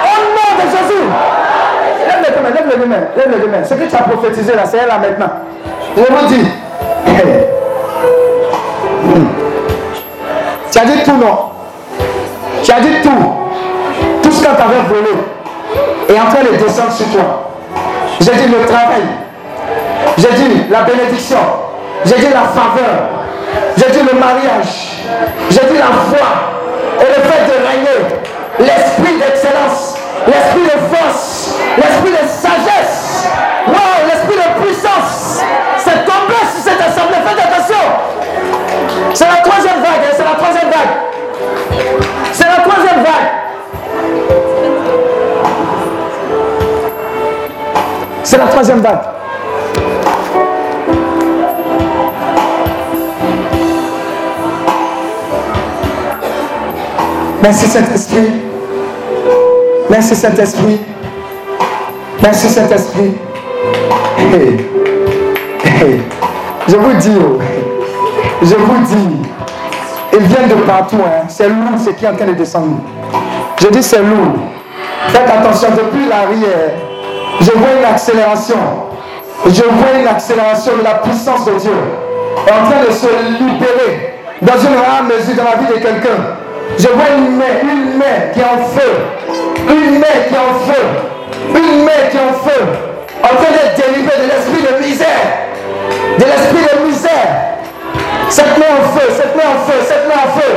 au 0.06 0.18
nom 0.36 0.52
de 0.58 0.66
Jésus. 0.78 1.08
Lève 2.08 2.31
lève 2.50 2.80
les 2.80 2.86
mains, 2.86 2.96
lève 3.16 3.42
les 3.42 3.48
mains. 3.48 3.64
Ce 3.64 3.74
que 3.74 3.90
tu 3.90 3.96
as 3.96 4.04
prophétisé 4.04 4.56
là, 4.56 4.66
c'est 4.66 4.78
elle 4.78 4.88
là 4.88 4.98
maintenant. 4.98 5.32
Je 5.96 6.02
vous 6.02 6.28
dis. 6.28 6.46
Tu 10.72 10.80
as 10.80 10.86
dit 10.86 11.04
tout 11.04 11.18
non? 11.18 11.52
Tu 12.64 12.72
as 12.72 12.80
dit 12.80 13.02
tout. 13.04 13.10
Tout 14.24 14.32
ce 14.32 14.40
qu'on 14.40 14.56
t'avait 14.56 14.82
volé 14.88 15.12
est 16.10 16.20
en 16.20 16.30
train 16.30 16.44
de 16.44 16.58
descendre 16.64 16.92
sur 16.92 17.08
toi. 17.08 17.50
J'ai 18.22 18.32
dit 18.32 18.48
le 18.48 18.66
travail. 18.66 19.04
J'ai 20.18 20.32
dit 20.34 20.64
la 20.70 20.82
bénédiction. 20.84 21.38
J'ai 22.06 22.16
dit 22.16 22.30
la 22.34 22.42
faveur. 22.42 23.10
J'ai 23.78 23.92
dit 23.92 24.08
le 24.12 24.20
mariage. 24.20 25.04
J'ai 25.50 25.60
dit 25.72 25.78
la 25.78 25.92
foi. 26.10 26.28
Et 27.02 27.06
le 27.06 27.22
fait 27.30 27.44
de 27.48 27.56
régner. 27.68 28.00
L'esprit 28.60 29.18
d'excellence. 29.18 29.96
L'esprit 30.28 30.64
de 30.64 30.96
force. 30.96 31.41
L'esprit 31.78 32.12
de 32.12 32.28
sagesse. 32.28 33.28
Wow, 33.68 34.08
l'esprit 34.08 34.38
de 34.38 34.62
puissance. 34.64 35.42
C'est 35.78 36.06
tombé 36.06 36.36
sur 36.54 36.64
cette 36.72 36.82
assemblée. 36.82 37.18
Faites 37.26 37.46
attention. 37.46 37.84
C'est 39.14 39.28
la 39.28 39.38
troisième 39.38 39.82
vague. 39.82 40.02
hein, 40.04 40.14
C'est 40.16 40.24
la 40.24 40.36
troisième 40.36 40.70
vague. 40.70 40.94
C'est 42.34 42.46
la 42.48 42.64
troisième 42.64 43.04
vague. 43.04 43.30
C'est 48.24 48.38
la 48.38 48.46
troisième 48.48 48.80
vague. 48.82 49.00
Merci 57.42 57.66
Saint-Esprit. 57.68 58.32
Merci 59.90 60.16
Saint-Esprit. 60.16 60.80
Merci 62.22 62.50
Saint-Esprit. 62.50 63.14
Je 66.68 66.76
vous 66.76 66.94
dis, 66.94 67.12
oh, 67.20 67.40
je 68.44 68.56
vous 68.56 68.86
dis, 68.86 69.18
ils 70.14 70.20
viennent 70.20 70.50
de 70.50 70.56
partout. 70.66 70.98
Hein. 71.04 71.26
C'est 71.28 71.50
lourd 71.50 71.80
ce 71.84 71.90
qui 71.90 72.06
est 72.06 72.08
en 72.08 72.16
train 72.16 72.28
de 72.28 72.34
descendre. 72.34 72.78
Je 73.60 73.68
dis 73.70 73.82
c'est 73.82 74.02
lourd. 74.04 74.36
Faites 75.08 75.30
attention, 75.30 75.70
depuis 75.72 76.08
l'arrière, 76.08 76.74
je 77.42 77.52
vois 77.52 77.70
une 77.80 77.86
accélération. 77.86 78.58
Je 79.48 79.64
vois 79.64 80.00
une 80.00 80.08
accélération 80.08 80.74
de 80.78 80.84
la 80.84 80.96
puissance 80.96 81.46
de 81.46 81.54
Dieu 81.54 81.74
en 82.44 82.70
train 82.70 82.84
de 82.88 82.92
se 82.92 83.08
libérer 83.40 84.20
dans 84.42 84.60
une 84.60 84.78
rare 84.78 85.04
mesure 85.04 85.36
dans 85.36 85.44
la 85.44 85.58
vie 85.58 85.74
de 85.74 85.80
quelqu'un. 85.80 86.38
Je 86.78 86.88
vois 86.88 87.18
une 87.18 87.38
main, 87.38 87.62
une 87.64 87.98
main 87.98 88.32
qui 88.32 88.40
est 88.40 88.44
en 88.44 88.64
feu. 88.64 88.92
Une 89.68 90.00
main 90.00 90.18
qui 90.28 90.36
est 90.36 90.38
en 90.38 90.72
feu. 90.72 91.11
Une 91.50 91.84
main 91.84 92.10
qui 92.10 92.18
est 92.18 92.20
en 92.20 92.34
feu. 92.34 92.62
En 93.24 93.36
train 93.36 93.52
d'être 93.52 93.76
délivrée 93.76 94.18
de 94.18 94.28
l'esprit 94.28 94.62
de 94.62 94.74
misère. 94.86 95.26
De 96.18 96.26
l'esprit 96.26 96.64
de 96.78 96.88
misère. 96.88 97.32
Cette 98.30 98.58
main 98.58 98.66
en 98.80 98.98
feu, 98.98 99.08
cette 99.16 99.36
main 99.36 99.50
en 99.56 99.60
feu, 99.66 99.78
cette 99.86 100.08
main 100.08 100.16
en 100.16 100.30
feu. 100.40 100.52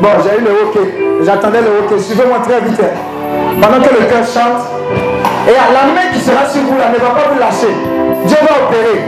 Bon, 0.00 0.08
j'ai 0.22 0.38
eu 0.38 0.44
le 0.44 0.50
hockey. 0.50 1.05
J'attendais 1.24 1.60
le 1.60 1.68
hockey. 1.84 1.98
Suivez-moi 2.00 2.38
très 2.40 2.60
vite. 2.60 2.80
hein. 2.80 3.60
Pendant 3.60 3.80
que 3.82 3.90
le 3.94 4.04
cœur 4.06 4.24
chante. 4.24 4.62
Et 5.48 5.52
la 5.52 5.86
main 5.94 6.12
qui 6.12 6.20
sera 6.20 6.44
sur 6.48 6.62
vous 6.62 6.76
là 6.78 6.88
ne 6.90 6.98
va 6.98 7.10
pas 7.10 7.28
vous 7.32 7.38
lâcher. 7.38 7.72
Dieu 8.26 8.36
va 8.42 8.66
opérer. 8.66 9.00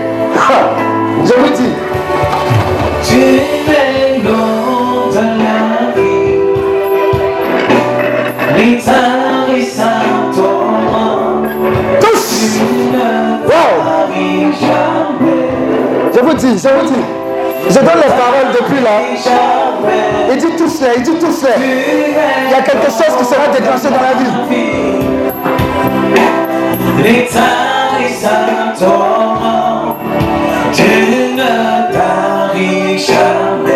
Je 1.25 1.35
vous 1.35 1.51
dis. 1.57 1.73
Tu 3.05 3.17
es 3.17 4.19
de 4.19 5.21
la 5.21 5.93
vie. 5.97 6.39
Tous. 12.01 12.27
Wow. 13.45 13.75
Je 16.15 16.21
vous 16.21 16.35
dis, 16.35 16.59
je 16.59 16.69
vous 16.69 16.87
dis. 16.87 17.03
Je 17.67 17.75
donne 17.75 17.97
les 17.97 18.13
paroles 18.13 18.53
depuis 18.53 18.81
là. 18.83 19.01
Il 20.31 20.37
dit 20.37 20.57
tous 20.57 20.81
les, 20.81 20.97
il 20.97 21.03
dit 21.03 21.19
tous 21.19 21.43
les. 21.43 21.51
Il 22.47 22.51
y 22.51 22.55
a 22.55 22.63
quelque 22.63 22.87
chose 22.87 23.17
qui 23.19 23.25
sera 23.25 23.49
déclenché 23.49 23.89
dans 23.89 24.03
la 24.03 24.15
vie. 24.15 24.31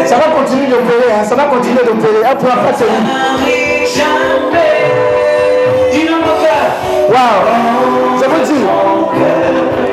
Ça 0.06 0.16
va 0.16 0.24
continuer 0.36 0.66
d'opérer, 0.66 1.12
hein. 1.12 1.24
ça 1.24 1.34
va 1.34 1.44
continuer 1.44 1.82
d'opérer. 1.84 2.24
Un 2.30 2.36
peu 2.36 2.46
après, 2.48 2.74
c'est 2.76 2.84
lui. 2.84 2.90
Waouh. 7.10 8.18
Je 8.20 8.26
vous 8.28 8.42
dis. 8.44 8.62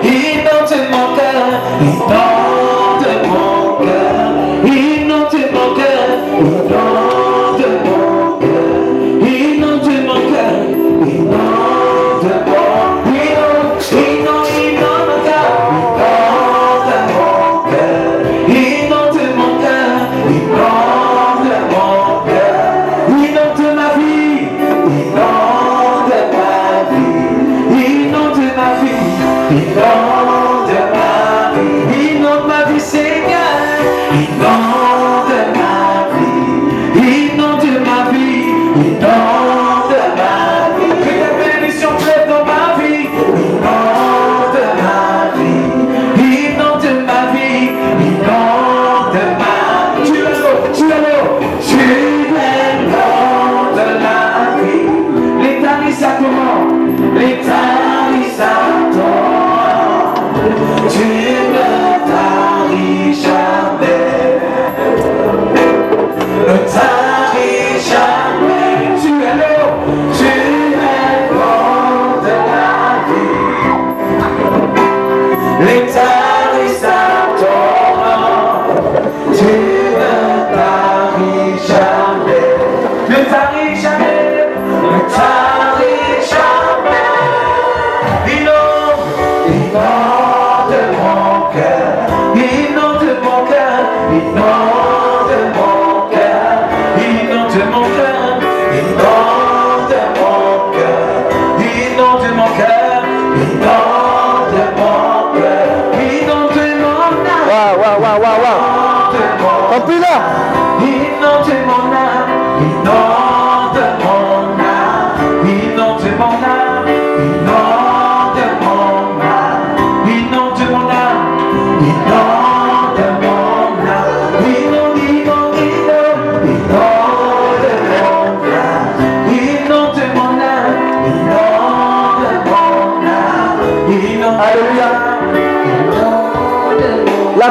Inonde 0.07 0.73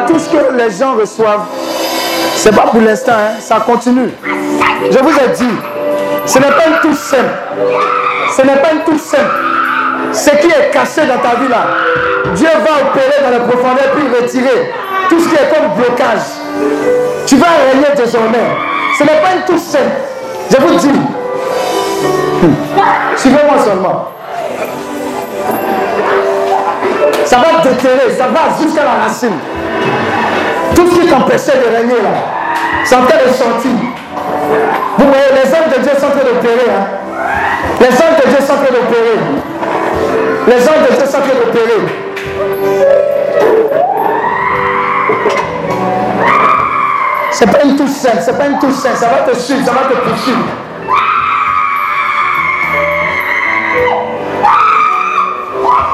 La 0.09 0.15
touche 0.15 0.29
que 0.31 0.57
les 0.57 0.71
gens 0.71 0.95
reçoivent, 0.95 1.47
c'est 2.35 2.55
pas 2.55 2.63
pour 2.63 2.81
l'instant, 2.81 3.13
hein, 3.13 3.41
ça 3.41 3.61
continue. 3.61 4.09
Je 4.91 4.99
vous 4.99 5.11
ai 5.11 5.29
dit, 5.37 5.55
ce 6.25 6.39
n'est 6.39 6.47
pas 6.47 6.67
une 6.67 6.81
touche 6.81 6.99
simple. 6.99 7.35
Ce 8.35 8.43
n'est 8.43 8.57
pas 8.57 8.73
une 8.73 8.81
touche 8.85 9.03
simple. 9.03 9.31
Ce 10.13 10.31
qui 10.31 10.47
est 10.47 10.71
caché 10.73 11.03
dans 11.07 11.19
ta 11.19 11.37
vie 11.37 11.49
là, 11.49 11.67
Dieu 12.35 12.49
va 12.49 12.89
opérer 12.89 13.23
dans 13.23 13.31
les 13.31 13.51
profondeurs 13.51 13.93
puis 13.97 14.23
retirer 14.23 14.73
tout 15.11 15.21
ce 15.21 15.29
qui 15.29 15.35
est 15.35 15.55
comme 15.55 15.75
blocage. 15.77 16.23
Tu 17.27 17.37
vas 17.37 17.47
régner 17.71 17.95
désormais. 17.95 18.39
Ce 18.99 19.05
n'est 19.05 19.21
pas 19.21 19.35
une 19.37 19.45
touche 19.45 19.67
simple. 19.67 19.85
Je 20.51 20.57
vous 20.57 20.75
dis. 20.77 20.89
Hmm. 20.89 22.55
Suivez-moi 23.17 23.63
seulement. 23.63 24.09
Ça 27.27 27.37
va 27.37 27.69
déterrer, 27.69 28.11
ça 28.17 28.29
va 28.29 28.63
jusqu'à 28.63 28.85
la 28.85 29.05
racine. 29.05 29.35
Tout 30.79 30.87
ce 30.87 31.01
qui 31.01 31.09
t'empêchait 31.09 31.59
de 31.59 31.77
régner 31.77 32.01
là, 32.01 32.11
c'est 32.85 32.95
en 32.95 33.03
train 33.03 33.19
de 33.27 33.33
sortir. 33.33 33.73
Vous 34.97 35.07
voyez, 35.09 35.25
les 35.35 35.53
hommes 35.53 35.71
de 35.77 35.83
Dieu 35.83 35.91
sont 35.99 36.07
en 36.07 36.11
train 36.11 36.21
d'opérer. 36.21 36.71
Hein? 36.71 36.87
Les 37.81 37.89
hommes 37.89 38.15
de 38.23 38.29
Dieu 38.29 38.39
sont 38.47 38.53
en 38.53 38.57
train 38.59 38.73
d'opérer. 38.73 39.19
Les 40.47 40.69
hommes 40.69 40.85
de 40.89 40.95
Dieu 40.95 41.05
sont 41.05 41.17
en 41.17 41.21
train 41.21 41.35
d'opérer. 41.35 41.83
C'est 47.33 47.51
pas 47.51 47.65
une 47.65 47.75
touche 47.75 47.91
simple, 47.91 48.19
c'est 48.21 48.39
pas 48.39 48.47
une 48.47 48.59
touche 48.61 48.75
simple, 48.75 48.97
ça 48.99 49.09
va 49.09 49.33
te 49.33 49.37
suivre, 49.37 49.67
ça 49.67 49.73
va 49.73 49.81
te 49.81 49.95
poursuivre. 50.09 50.45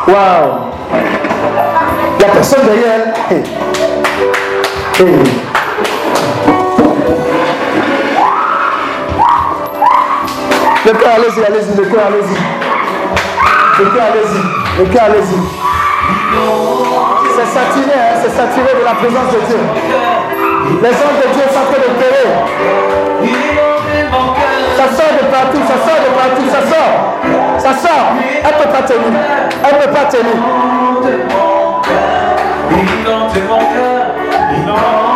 Waouh! 0.08 0.52
Il 0.92 2.18
n'y 2.18 2.24
a 2.24 2.34
personne 2.34 2.66
derrière. 2.66 3.63
Le 4.96 5.02
cœur, 10.92 11.14
allez-y, 11.16 11.42
allez-y, 11.44 11.74
le 11.76 11.84
cœur, 11.84 12.06
allez-y. 12.06 12.36
Le 13.80 13.84
cœur, 13.90 14.04
allez-y. 14.12 14.42
Le 14.78 14.84
cœur, 14.84 15.02
allez-y. 15.06 15.38
C'est 17.34 17.48
saturé, 17.52 17.96
hein, 17.96 18.14
c'est 18.22 18.34
saturé 18.36 18.70
de 18.78 18.84
la 18.84 18.94
présence 18.94 19.30
de 19.32 19.40
Dieu. 19.48 19.58
Les 20.80 20.90
anges 20.90 21.18
de 21.22 21.28
Dieu 21.34 21.42
sont 21.48 21.66
train 21.72 21.80
d'opérer. 21.82 22.30
Ça 24.76 24.86
sort 24.94 25.12
de 25.18 25.24
partout, 25.26 25.62
ça 25.66 25.76
sort 25.82 26.00
de 26.04 26.10
partout, 26.14 26.46
ça 26.52 26.62
sort. 26.70 26.94
Ça 27.58 27.72
sort. 27.88 28.08
Elle 28.44 28.54
ne 28.56 28.58
peut 28.62 28.70
pas 28.70 28.82
tenir. 28.82 29.12
Elle 29.64 29.74
ne 29.74 29.80
peut 29.82 29.92
pas 29.92 30.04
tenir. 30.04 30.38
Inonde 34.76 35.13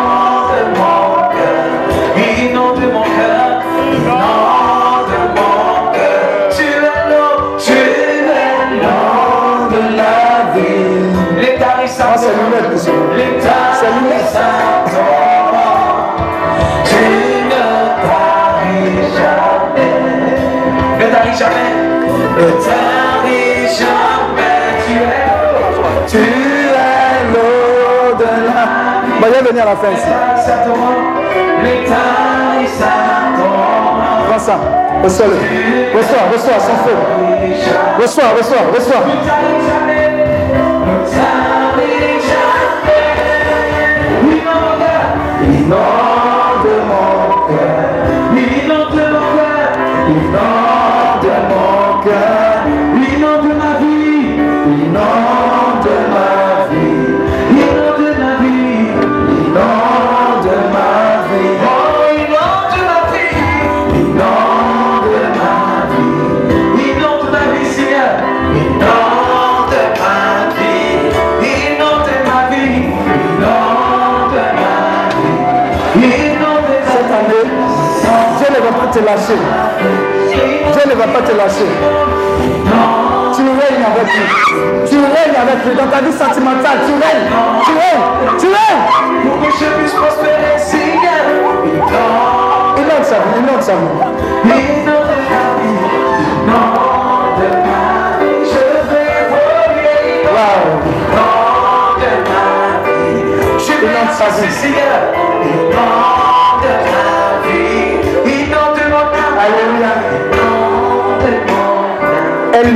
la 29.69 29.77
fin 29.77 29.95
ça. 34.39 34.59
Reçois-le. 35.03 35.35
Reçois, 35.97 36.25
reçois, 36.33 36.61
sans 36.61 36.79
feu. 36.85 36.97
Reçois, 38.01 38.31
reçois. 38.75 39.98
Tu 81.39 81.45
règnes 83.43 83.85
avec 83.85 84.09
lui. 84.13 84.27
Tu 84.89 84.97
règnes 84.97 85.37
avec 85.41 85.65
lui. 85.65 85.75
Dans 85.77 85.87
ta 85.89 86.01
vie 86.01 86.13
sentimentale, 86.13 86.79
tu 86.85 86.93
règnes. 86.95 87.29
Tu 87.65 87.71
règnes. 87.71 88.07
Tu 88.41 88.47
règnes. 88.47 88.87
pour 89.23 89.39
que 89.39 89.53
je 89.53 89.67
puisse 89.79 89.93
prospérer, 89.93 90.59
Seigneur. 90.59 91.23
Inonde, 91.65 91.95
Inonde 92.77 93.05
sa 93.05 93.19
vie. 93.19 93.39
Inonde 93.39 93.63
sa 93.63 93.75
vie. 93.75 94.19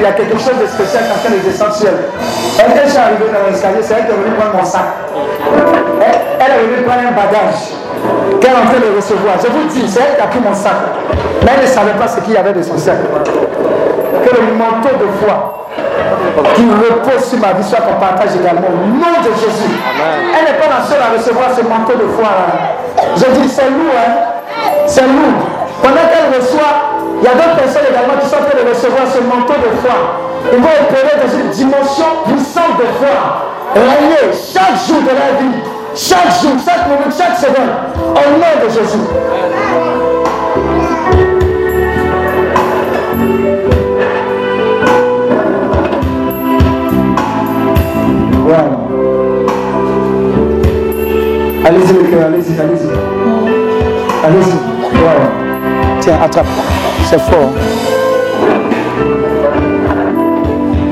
Y 0.02 0.06
a 0.06 0.12
quelque 0.12 0.38
chose 0.38 0.58
de 0.60 0.66
spécial 0.66 1.04
quand 1.08 1.20
elle 1.26 1.38
est 1.38 1.52
sur 1.54 1.66
elle. 1.86 2.10
Quand 2.58 2.82
je 2.84 2.90
suis 2.90 2.98
arrivé 2.98 3.24
dans 3.30 3.46
l'escalier, 3.50 3.82
c'est 3.82 3.94
elle 3.94 4.06
qui 4.06 4.12
est 4.12 4.18
venue 4.18 4.34
prendre 4.34 4.56
mon 4.58 4.64
sac. 4.64 4.82
Elle, 6.00 6.10
elle 6.40 6.52
est 6.52 6.68
venue 6.74 6.82
prendre 6.82 7.06
un 7.06 7.14
bagage 7.14 7.62
qu'elle 8.40 8.50
est 8.50 8.62
en 8.62 8.66
train 8.66 8.82
de 8.82 8.96
recevoir. 8.96 9.34
Je 9.38 9.48
vous 9.48 9.64
dis, 9.70 9.86
c'est 9.86 10.00
elle 10.02 10.16
qui 10.16 10.22
a 10.22 10.26
pris 10.26 10.40
mon 10.40 10.54
sac. 10.54 10.74
Mais 11.44 11.52
elle 11.54 11.62
ne 11.62 11.70
savait 11.70 11.94
pas 11.94 12.08
ce 12.08 12.20
qu'il 12.20 12.34
y 12.34 12.36
avait 12.36 12.52
de 12.52 12.62
son 12.62 12.76
sac. 12.78 12.98
Que 12.98 14.30
le 14.34 14.54
manteau 14.58 14.90
de 14.98 15.06
foi 15.22 15.68
qui 16.54 16.64
repose 16.66 17.24
sur 17.24 17.38
ma 17.38 17.52
vie 17.52 17.64
soit 17.64 17.78
qu'on 17.80 17.98
partage 18.00 18.34
également 18.34 18.68
au 18.68 18.86
nom 18.86 19.14
de 19.22 19.30
Jésus. 19.38 19.74
Elle 20.34 20.44
n'est 20.50 20.58
pas 20.58 20.66
la 20.66 20.82
seule 20.84 21.02
à 21.02 21.14
recevoir 21.16 21.50
ce 21.54 21.62
manteau 21.62 21.94
de 21.94 22.08
foi. 22.10 22.26
là. 22.26 22.74
Je 23.16 23.26
dis, 23.38 23.48
c'est 23.48 23.70
lourd, 23.70 23.94
hein? 23.94 24.12
C'est 24.86 25.06
lourd. 25.06 25.46
Pendant 25.82 26.06
qu'elle 26.10 26.40
reçoit, 26.40 26.91
il 27.22 27.26
y 27.26 27.28
a 27.28 27.34
d'autres 27.34 27.54
personnes 27.54 27.86
également 27.88 28.14
qui 28.20 28.28
sont 28.28 28.34
en 28.34 28.50
train 28.50 28.58
de 28.58 28.68
recevoir 28.68 29.02
ce 29.06 29.20
manteau 29.22 29.54
de 29.54 29.70
foi. 29.78 29.94
Ils 30.52 30.58
vont 30.58 30.74
opérer 30.90 31.14
dans 31.22 31.38
une 31.38 31.50
dimension 31.50 32.04
puissante 32.26 32.78
de 32.78 32.86
foi. 32.98 33.14
Régner 33.74 34.34
chaque 34.34 34.76
jour 34.88 35.02
de 35.02 35.14
la 35.14 35.38
vie, 35.38 35.62
chaque 35.94 36.32
jour, 36.42 36.58
chaque 36.66 36.88
minute, 36.88 37.14
chaque 37.16 37.38
seconde, 37.38 37.70
au 38.10 38.26
nom 38.38 38.54
de 38.60 38.68
Jésus. 38.68 38.98
Wow. 48.44 48.82
Allez-y 51.64 52.02
allez-y, 52.20 52.60
allez-y. 52.60 52.90
Allez-y. 54.24 54.56
Wow. 54.98 56.00
Tiens, 56.00 56.18
attrape 56.20 56.46
c'est 57.12 57.18
fort. 57.18 57.52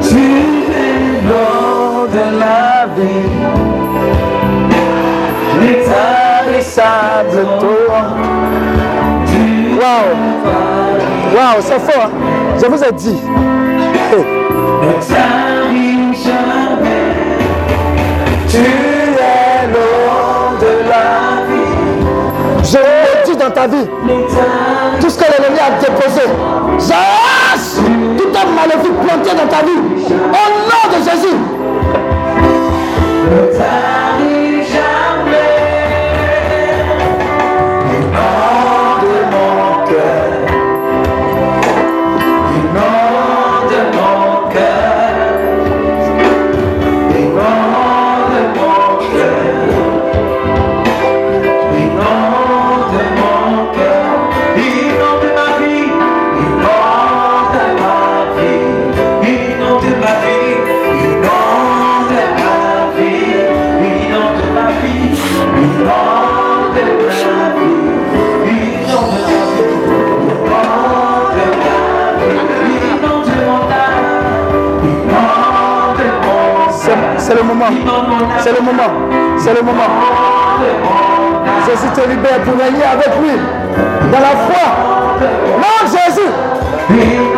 Tu 0.02 0.16
es 0.16 1.28
l'or 1.28 2.08
de 2.12 2.24
la 2.38 2.86
vie, 2.94 3.30
l'établissable 5.60 7.40
toi. 7.58 8.02
Waouh, 9.80 10.12
waouh, 11.34 11.60
c'est 11.60 11.80
fort. 11.80 12.04
Hein. 12.04 12.10
Je 12.60 12.66
vous 12.66 12.84
ai 12.84 12.92
dit. 12.92 13.18
Hey. 14.12 14.24
Tu 18.48 18.58
es 18.58 19.66
l'or 19.72 20.52
de 20.60 20.72
la 20.90 21.10
vie. 21.48 21.74
Je 22.62 23.09
vie. 23.66 23.86
Tout 25.00 25.10
ce 25.10 25.18
que 25.18 25.24
l'ennemi 25.24 25.58
a 25.58 25.70
déposé. 25.80 26.22
J'arrache 26.78 27.76
tout 28.16 28.32
un 28.34 28.46
maléfique 28.54 28.98
planté 29.00 29.30
dans 29.36 29.48
ta 29.48 29.62
vie. 29.64 29.80
Au 30.08 30.44
nom 30.68 30.84
de 30.92 30.98
Jésus. 31.04 31.38
C'est 78.50 78.56
le 78.56 78.62
moment. 78.64 78.82
C'est 79.38 79.54
le 79.54 79.62
moment. 79.62 79.82
Jésus 81.66 81.88
te 81.94 82.08
libère 82.08 82.40
pour 82.40 82.54
régner 82.60 82.82
avec 82.82 83.10
lui. 83.22 83.38
Dans 84.10 84.18
la 84.18 84.34
foi. 84.48 84.64
Non, 85.60 85.86
Jésus. 85.86 87.29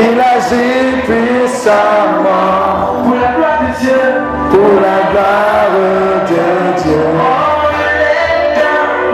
Il 0.00 0.20
agit 0.20 1.02
puissamment 1.06 3.02
pour 3.02 3.16
la 3.16 3.30
gloire 3.34 3.58
de 3.62 3.70
Dieu. 3.80 4.02
Pour 4.50 4.80
la 4.80 4.98
gloire 5.10 5.70
de 5.74 6.38
Dieu. 6.82 7.02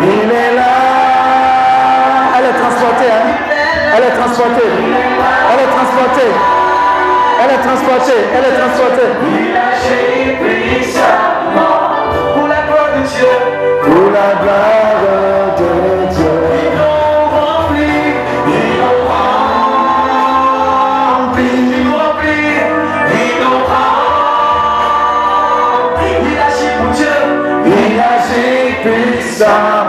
Il 0.03 0.31
est 0.31 0.55
là. 0.55 0.75
Elle 2.37 2.47
est 2.51 2.59
transportée. 2.61 3.11
Hein. 3.11 3.27
Elle 3.97 4.05
est 4.05 4.17
transportée. 4.21 4.71
Elle 5.51 5.61
est 5.65 5.73
transportée. 5.77 6.33
Elle 7.41 7.51
est 7.55 7.63
transportée. 7.67 8.23
Elle 8.35 8.45
est 8.45 8.57
transportée. 8.59 9.11
Il 9.33 9.57
agit 9.57 10.37
puissamment 10.43 11.79
pour 12.35 12.47
la 12.47 12.61
gloire 12.69 12.91
de 12.97 13.03
Dieu. 13.09 13.33
Pour 13.85 14.11
la 14.11 14.29
gloire 14.43 14.84
사 29.45 29.84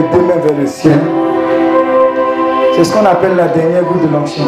les 0.00 0.18
deux 0.18 0.24
mains 0.24 0.40
vers 0.42 0.56
le 0.58 0.66
ciel. 0.66 0.98
C'est 2.74 2.84
ce 2.84 2.92
qu'on 2.92 3.04
appelle 3.04 3.36
la 3.36 3.48
dernière 3.48 3.82
goutte 3.82 4.02
de 4.08 4.12
l'onction. 4.12 4.44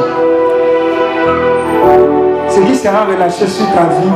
Ce 2.49 2.61
qui 2.61 2.75
sera 2.75 3.05
relâché 3.05 3.47
sur 3.47 3.67
ta 3.67 3.85
vie 3.85 4.11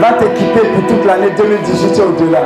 va 0.00 0.12
t'équiper 0.12 0.68
pour 0.74 0.86
toute 0.86 1.04
l'année 1.04 1.30
2018 1.36 1.98
et 1.98 2.02
au-delà. 2.02 2.42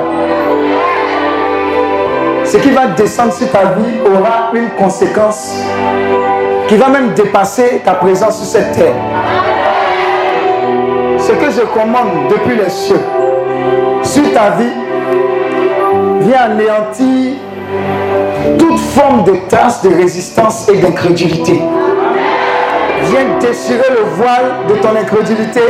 Ce 2.45 2.57
qui 2.59 2.71
va 2.71 2.87
descendre 2.89 3.33
sur 3.33 3.51
ta 3.51 3.65
vie 3.65 4.01
aura 4.07 4.51
une 4.55 4.71
conséquence 4.71 5.55
qui 6.69 6.77
va 6.77 6.89
même 6.89 7.13
dépasser 7.15 7.83
ta 7.85 7.95
présence 7.95 8.39
sur 8.39 8.47
cette 8.47 8.73
terre. 8.73 8.95
Ce 11.19 11.33
que 11.33 11.51
je 11.51 11.63
commande 11.67 12.29
depuis 12.31 12.57
les 12.57 12.71
cieux 12.71 13.01
sur 14.03 14.33
ta 14.33 14.51
vie 14.51 14.73
vient 16.21 16.43
anéantir 16.43 17.24
toute 18.59 18.79
forme 18.79 19.25
de 19.25 19.37
trace 19.49 19.83
de 19.83 19.89
résistance 19.95 20.69
et 20.69 20.77
d'incrédulité. 20.77 21.61
Viens 23.05 23.39
déchirer 23.41 23.91
le 23.91 24.05
voile 24.17 24.67
de 24.69 24.75
ton 24.75 24.91
incrédulité 24.91 25.61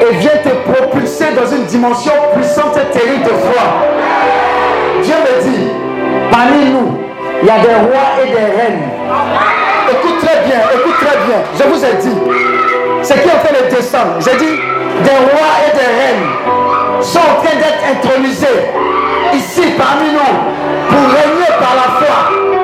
et 0.00 0.14
viens 0.16 0.38
te 0.44 0.70
propulser 0.70 1.26
dans 1.34 1.50
une 1.50 1.64
dimension 1.64 2.12
puissante 2.34 2.76
et 2.76 2.98
terrible 2.98 3.24
de 3.24 3.30
foi. 3.30 3.62
Dieu 5.02 5.14
me 5.14 5.42
dit, 5.42 5.68
parmi 6.30 6.70
nous, 6.70 6.98
il 7.42 7.48
y 7.48 7.50
a 7.50 7.58
des 7.58 7.74
rois 7.88 8.08
et 8.22 8.28
des 8.28 8.34
reines. 8.34 8.88
Écoute 9.90 10.18
très 10.20 10.44
bien, 10.46 10.60
écoute 10.74 10.96
très 11.00 11.16
bien. 11.26 11.38
Je 11.58 11.64
vous 11.64 11.84
ai 11.84 11.94
dit, 12.02 12.16
ce 13.02 13.12
qui 13.14 13.28
est 13.28 13.32
en 13.32 13.38
train 13.38 13.64
de 13.64 13.74
descendre, 13.74 14.16
j'ai 14.20 14.36
dit, 14.36 14.56
des 15.04 15.10
rois 15.10 15.52
et 15.66 15.76
des 15.76 15.86
reines 15.86 17.02
sont 17.02 17.18
en 17.18 17.42
train 17.42 17.56
d'être 17.56 17.82
intronisés 17.90 18.60
ici 19.34 19.72
parmi 19.78 20.12
nous 20.12 20.39
par 21.60 21.74
la 21.76 21.88
foi. 22.00 22.16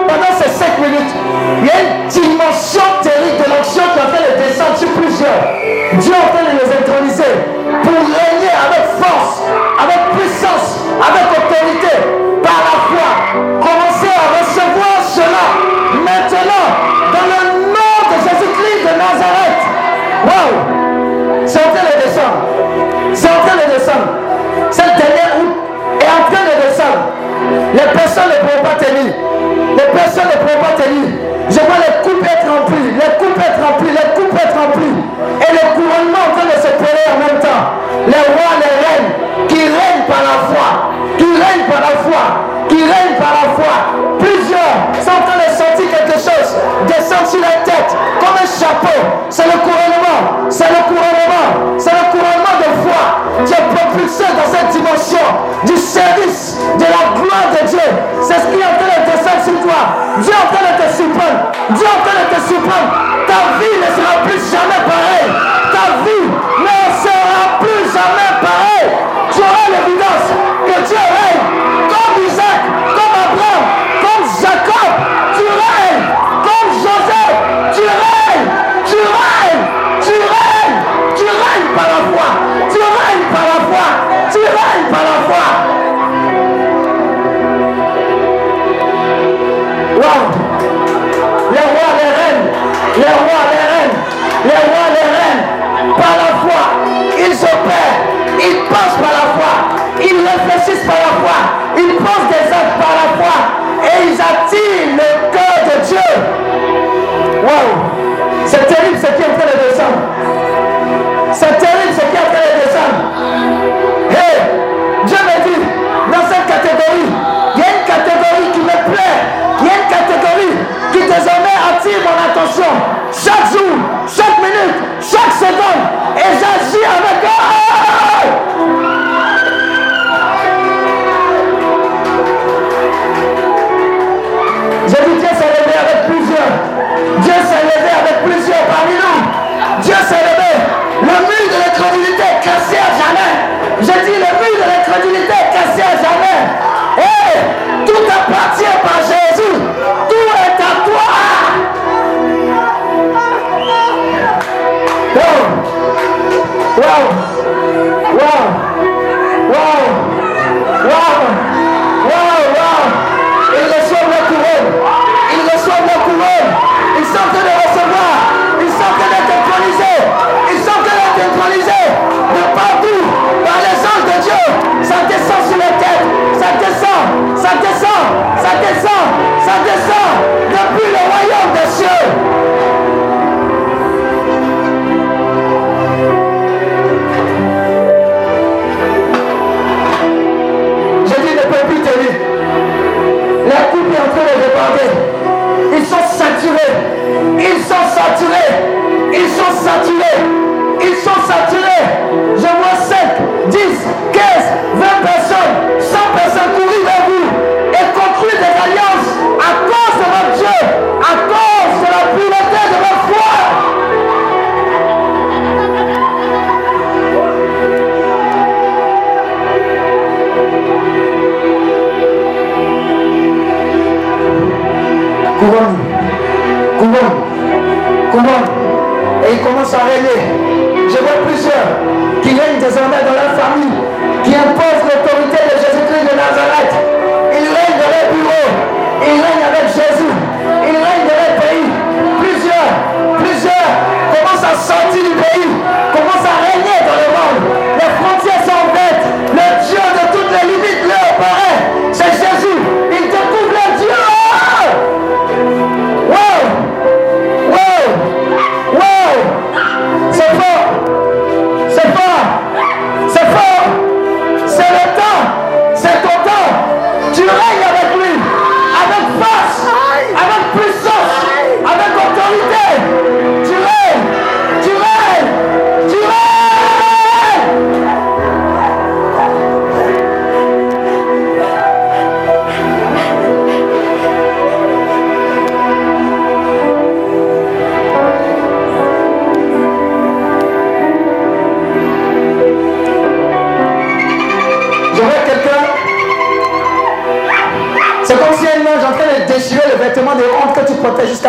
Pendant 0.09 0.33
ces 0.41 0.51
5 0.51 0.79
minutes, 0.79 1.13
il 1.61 1.67
y 1.67 1.71
a 1.71 1.81
une 1.83 2.09
dimension 2.09 2.83
terrible 3.03 3.45
de 3.45 3.51
l'action 3.51 3.83
qui 3.93 3.99
est 3.99 4.03
en 4.03 4.11
train 4.11 4.25
de 4.25 4.35
descendre 4.41 4.77
sur 4.77 4.91
plusieurs. 4.93 5.43
Dieu 6.01 6.13
est 6.13 6.25
en 6.25 6.31
train 6.33 6.45
de 6.45 6.57
les 6.57 6.71
introduire. 6.73 7.06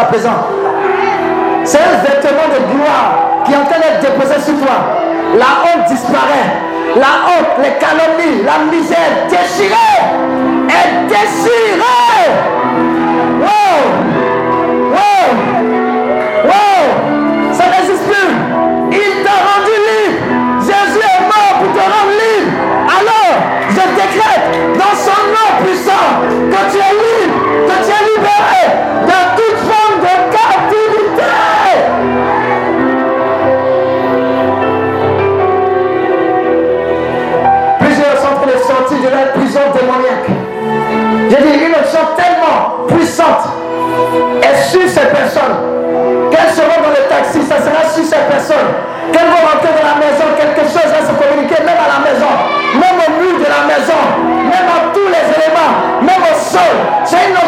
Présent. 0.08 0.48
C'est 1.64 1.80
un 1.80 1.98
vêtement 2.04 2.48
de 2.54 2.76
gloire 2.76 3.44
qui 3.46 3.54
est 3.54 3.58
en 3.58 3.66
train 3.66 3.80
d'être 3.80 4.02
déposé 4.02 4.40
sur 4.42 4.58
toi. 4.60 4.78
La 5.38 5.64
honte 5.64 5.88
disparaît. 5.88 6.68
La 6.96 7.28
honte, 7.28 7.64
les 7.64 7.74
calomnies, 7.78 8.44
la 8.44 8.72
misère 8.72 9.28
déchirée 9.30 9.76
est 10.70 11.08
déchirée. 11.08 11.97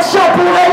C'est 0.02 0.18
une 0.18 0.48
option 0.48 0.69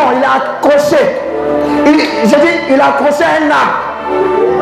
il 0.00 0.24
a 0.24 0.40
accroché. 0.40 1.20
Il, 1.86 2.28
j'ai 2.28 2.36
dit, 2.36 2.56
il 2.70 2.80
a 2.80 2.96
accroché 2.96 3.24
un 3.24 3.50
arbre. 3.50 3.92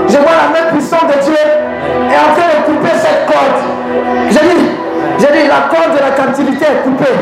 Je 0.08 0.16
vois 0.16 0.34
la 0.34 0.48
main 0.50 0.70
puissante 0.72 1.06
de 1.06 1.22
Dieu 1.22 1.38
est 1.38 2.18
en 2.18 2.30
train 2.34 2.48
de 2.50 2.58
couper 2.66 2.94
cette 2.98 3.26
corde. 3.26 3.62
J'ai 4.30 4.42
dit, 4.42 4.66
j'ai 5.18 5.30
dit, 5.30 5.46
la 5.46 5.70
corde 5.70 5.94
de 5.94 6.02
la 6.02 6.10
captivité 6.10 6.64
est 6.66 6.82
coupée. 6.82 7.18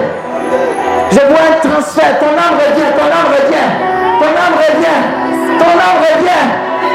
Je 1.10 1.20
vois 1.20 1.44
un 1.52 1.56
transfert. 1.60 2.18
Ton 2.20 2.32
âme 2.32 2.56
revient, 2.56 2.90
ton 2.96 3.08
âme 3.08 3.30
revient, 3.32 3.68
ton 4.20 4.32
âme 4.32 4.56
revient, 4.56 5.00
ton 5.60 5.72
âme 5.76 6.00
revient. 6.00 6.44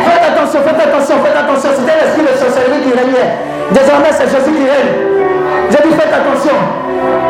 Faites 0.05 0.25
attention, 0.33 0.59
faites 0.65 0.81
attention, 0.81 1.15
faites 1.23 1.37
attention. 1.37 1.69
C'était 1.77 1.97
l'esprit 1.97 2.25
de 2.25 2.33
sorcellerie 2.37 2.81
qui 2.81 2.93
régnait. 2.93 3.29
Désormais, 3.71 4.11
c'est 4.11 4.29
Jésus 4.29 4.53
qui 4.53 4.65
règne. 4.65 4.93
J'ai 5.69 5.81
dit, 5.89 5.93
faites 5.95 6.13
attention. 6.13 6.57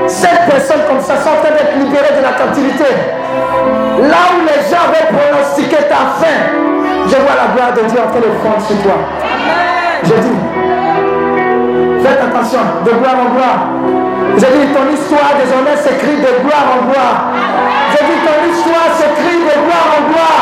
Cette 0.07 0.43
personne 0.47 0.83
comme 0.87 1.01
ça 1.01 1.15
sont 1.19 1.35
en 1.35 1.39
train 1.43 1.55
d'être 1.55 1.75
libérées 1.79 2.15
de 2.15 2.23
la 2.23 2.35
captivité. 2.35 3.22
Là 4.03 4.23
où 4.35 4.39
les 4.41 4.61
gens 4.69 4.83
avaient 4.89 5.09
pronostiqué 5.11 5.77
ta 5.87 6.19
fin, 6.19 6.39
je 7.07 7.15
vois 7.15 7.35
la 7.35 7.53
gloire 7.53 7.73
de 7.73 7.83
Dieu 7.89 7.99
en 7.99 8.09
train 8.09 8.19
de 8.19 8.33
fondre 8.41 8.63
sur 8.65 8.77
toi. 8.81 8.97
Je 10.03 10.15
dis, 10.23 10.37
faites 12.03 12.21
attention, 12.21 12.59
de 12.85 12.91
gloire 12.91 13.17
en 13.21 13.29
gloire. 13.35 13.61
J'ai 14.37 14.51
dit, 14.57 14.67
ton 14.73 14.87
histoire 14.91 15.37
désormais 15.37 15.77
s'écrit 15.77 16.17
de 16.17 16.31
gloire 16.41 16.67
en 16.73 16.89
gloire. 16.89 17.31
J'ai 17.93 18.03
dit, 18.09 18.19
ton 18.25 18.39
histoire 18.49 18.89
s'écrit 18.97 19.39
de 19.45 19.55
gloire 19.63 19.87
en 19.93 20.01
gloire. 20.09 20.41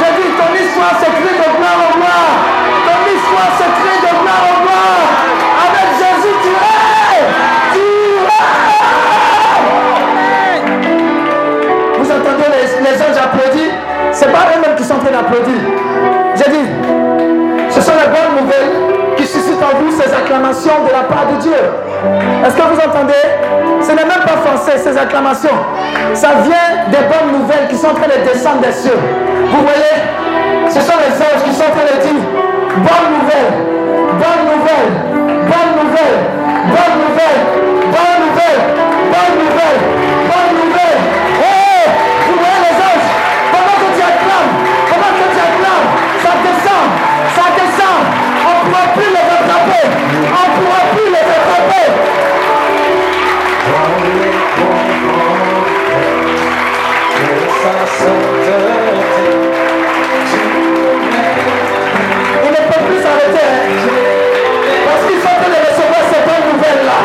J'ai 0.00 0.12
dit, 0.18 0.30
ton 0.34 0.50
histoire 0.52 0.94
s'écrit 0.98 1.11
qui 14.82 14.88
sont 14.88 14.94
en 14.94 14.98
train 14.98 15.12
d'applaudir. 15.12 15.54
J'ai 16.34 16.50
dit, 16.50 16.66
ce 17.70 17.80
sont 17.80 17.92
les 17.94 18.10
bonnes 18.10 18.42
nouvelles 18.42 19.14
qui 19.16 19.24
suscitent 19.24 19.62
en 19.62 19.78
vous 19.78 19.92
ces 19.92 20.12
acclamations 20.12 20.82
de 20.86 20.90
la 20.90 21.04
part 21.06 21.26
de 21.30 21.40
Dieu. 21.40 21.62
Est-ce 22.44 22.56
que 22.56 22.62
vous 22.62 22.80
entendez? 22.82 23.22
Ce 23.80 23.90
n'est 23.92 24.04
même 24.04 24.24
pas 24.26 24.42
français, 24.42 24.78
ces 24.78 24.98
acclamations. 24.98 25.54
Ça 26.14 26.30
vient 26.42 26.90
des 26.90 27.04
bonnes 27.06 27.40
nouvelles 27.40 27.68
qui 27.68 27.76
sont 27.76 27.88
en 27.88 27.94
train 27.94 28.10
de 28.10 28.26
descendre 28.26 28.60
des 28.60 28.72
cieux. 28.72 28.98
Vous 29.52 29.62
voyez? 29.62 29.94
Ce 30.68 30.80
sont 30.80 30.98
les 30.98 31.14
anges 31.14 31.44
qui 31.44 31.54
sont 31.54 31.62
en 31.62 31.74
train 31.78 31.86
de 31.86 32.02
dire 32.02 32.22
Bonne 32.74 33.08
nouvelle, 33.14 33.52
bonne 34.18 34.42
nouvelle, 34.50 34.90
bonne 35.46 35.72
nouvelle, 35.78 36.18
bonne 36.66 36.96
nouvelle, 37.06 37.61
Ils 62.44 62.50
ne 62.50 62.56
peuvent 62.56 62.86
plus 62.86 63.02
s'arrêter. 63.02 63.46
hein. 63.46 63.68
Parce 64.86 65.04
en 65.26 65.40
train 65.40 65.50
de 65.50 65.60
recevoir 65.66 66.02
ces 66.12 66.20
bonnes 66.26 66.52
nouvelles-là. 66.54 66.98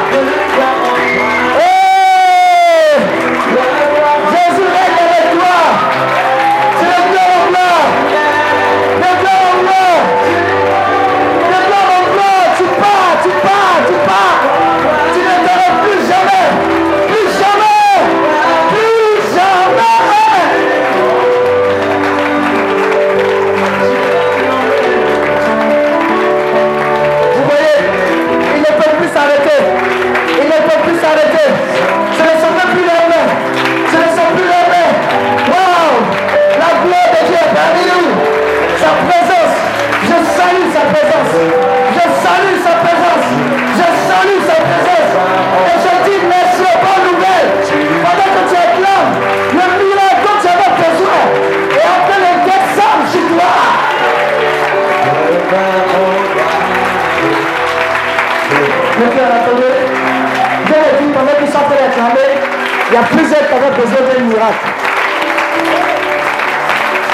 Il 62.90 62.94
y 62.94 62.98
a 62.98 63.04
plusieurs 63.04 63.48
qui 63.48 63.54
avaient 63.54 63.76
besoin 63.76 64.02
d'un 64.08 64.24
miracle. 64.24 64.66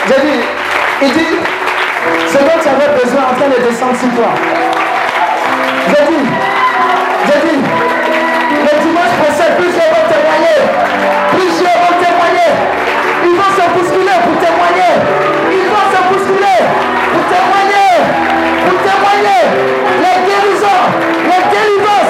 J'ai 0.07 0.21
dit, 0.21 0.39
il 1.01 1.13
dit, 1.13 1.37
ce 2.27 2.37
dont 2.37 2.59
tu 2.61 2.67
avais 2.67 2.91
besoin 2.99 3.23
en 3.29 3.35
train 3.35 3.49
de 3.49 3.61
descendre 3.61 3.97
sur 3.97 4.09
toi. 4.15 4.29
J'ai 5.89 6.03
dit, 6.09 6.25
j'ai 7.25 7.39
dit, 7.47 7.59
le 8.67 8.73
dimanche 8.81 9.13
prochain, 9.21 9.49
plusieurs 9.57 9.89
vont 9.93 10.07
témoigner. 10.09 10.59
Plusieurs 11.33 11.77
vont 11.83 11.97
témoigner. 12.01 12.51
Ils 13.25 13.35
vont 13.37 13.51
se 13.53 13.65
bousculer 13.73 14.17
pour 14.25 14.35
témoigner. 14.41 14.93
Ils 15.51 15.69
vont 15.73 15.87
se 15.93 15.99
bousculer 16.09 16.59
pour 17.13 17.23
témoigner. 17.33 17.89
Pour 18.65 18.77
témoigner. 18.81 19.41
Les 20.03 20.17
guérisons, 20.25 20.83
les 21.29 21.41
délivrances, 21.53 22.02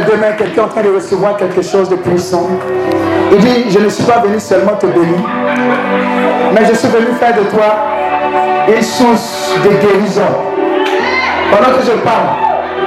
demain, 0.00 0.32
quelqu'un 0.36 0.64
en 0.64 0.68
train 0.68 0.82
de 0.82 0.94
recevoir 0.94 1.36
quelque 1.36 1.62
chose 1.62 1.88
de 1.88 1.96
puissant. 1.96 2.48
Il 3.32 3.38
dit, 3.38 3.70
je 3.70 3.78
ne 3.78 3.88
suis 3.88 4.04
pas 4.04 4.20
venu 4.20 4.38
seulement 4.40 4.72
te 4.72 4.86
bénir, 4.86 5.20
mais 6.54 6.64
je 6.66 6.74
suis 6.74 6.88
venu 6.88 7.12
faire 7.18 7.34
de 7.34 7.44
toi 7.50 7.76
une 8.68 8.82
source 8.82 9.50
de 9.64 9.70
guérison. 9.70 10.32
Pendant 11.50 11.76
que 11.78 11.84
je 11.84 11.92
parle, 11.98 12.28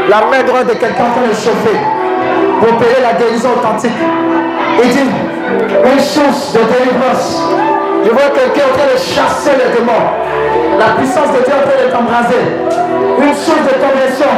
la 0.09 0.17
main 0.31 0.43
droite 0.43 0.67
de 0.67 0.73
quelqu'un 0.73 1.05
en 1.05 1.11
train 1.11 1.27
de 1.27 1.33
chauffer 1.33 1.77
pour 2.59 2.69
opérer 2.69 3.01
la 3.01 3.13
guérison 3.13 3.49
authentique. 3.57 3.91
Il 4.83 4.89
dit, 4.89 5.09
une 5.93 5.99
source 5.99 6.53
de 6.53 6.59
délivrance. 6.59 7.41
Je 8.03 8.11
vois 8.11 8.29
quelqu'un 8.33 8.67
en 8.69 8.77
train 8.77 8.93
de 8.93 8.99
chasser 8.99 9.51
les 9.57 9.77
démons. 9.77 10.05
La 10.77 10.93
puissance 10.95 11.29
de 11.33 11.43
Dieu 11.43 11.53
en 11.53 11.63
train 11.65 11.85
de 11.85 11.91
t'embraser. 11.91 12.43
Une 13.17 13.33
source 13.33 13.65
de 13.65 13.75
conversion. 13.81 14.29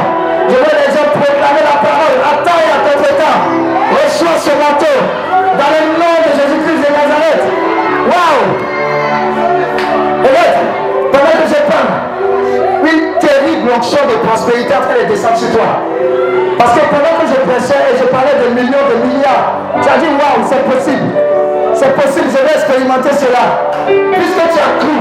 Je 0.48 0.54
vois 0.54 0.72
les 0.72 0.97
proclamer 1.20 1.64
la 1.66 1.76
parole 1.82 2.16
à 2.22 2.32
temps 2.46 2.60
et 2.62 2.70
à 2.70 2.78
contre-temps. 2.86 3.38
Reçois 3.92 4.36
ce 4.38 4.52
manteau 4.54 4.96
dans 5.58 5.70
le 5.74 5.82
nom 5.98 6.14
de 6.22 6.30
Jésus-Christ 6.38 6.80
de 6.86 6.90
Nazareth. 6.92 7.42
Waouh! 8.10 8.44
Regarde, 10.22 10.58
pendant 11.12 11.34
que 11.40 11.46
je 11.48 11.60
parle, 11.66 11.90
une 12.84 13.18
terrible 13.18 13.68
onction 13.76 14.02
de 14.06 14.16
prospérité 14.26 14.74
en 14.74 14.82
train 14.86 14.98
de 15.02 15.08
descendre 15.08 15.36
sur 15.36 15.50
toi. 15.52 15.82
Parce 16.58 16.72
que 16.74 16.84
pendant 16.90 17.14
que 17.20 17.26
je 17.26 17.38
prêchais 17.46 17.82
et 17.92 17.98
je 17.98 18.06
parlais 18.06 18.36
de 18.42 18.54
millions, 18.54 18.86
de 18.90 18.96
milliards, 19.06 19.78
tu 19.82 19.88
as 19.88 19.98
dit 19.98 20.10
waouh, 20.10 20.42
c'est 20.46 20.64
possible. 20.66 21.10
C'est 21.74 21.94
possible, 21.94 22.26
je 22.30 22.42
vais 22.42 22.54
expérimenter 22.58 23.14
cela. 23.14 23.70
Puisque 23.86 24.44
tu 24.52 24.58
as 24.58 24.72
cru 24.82 24.96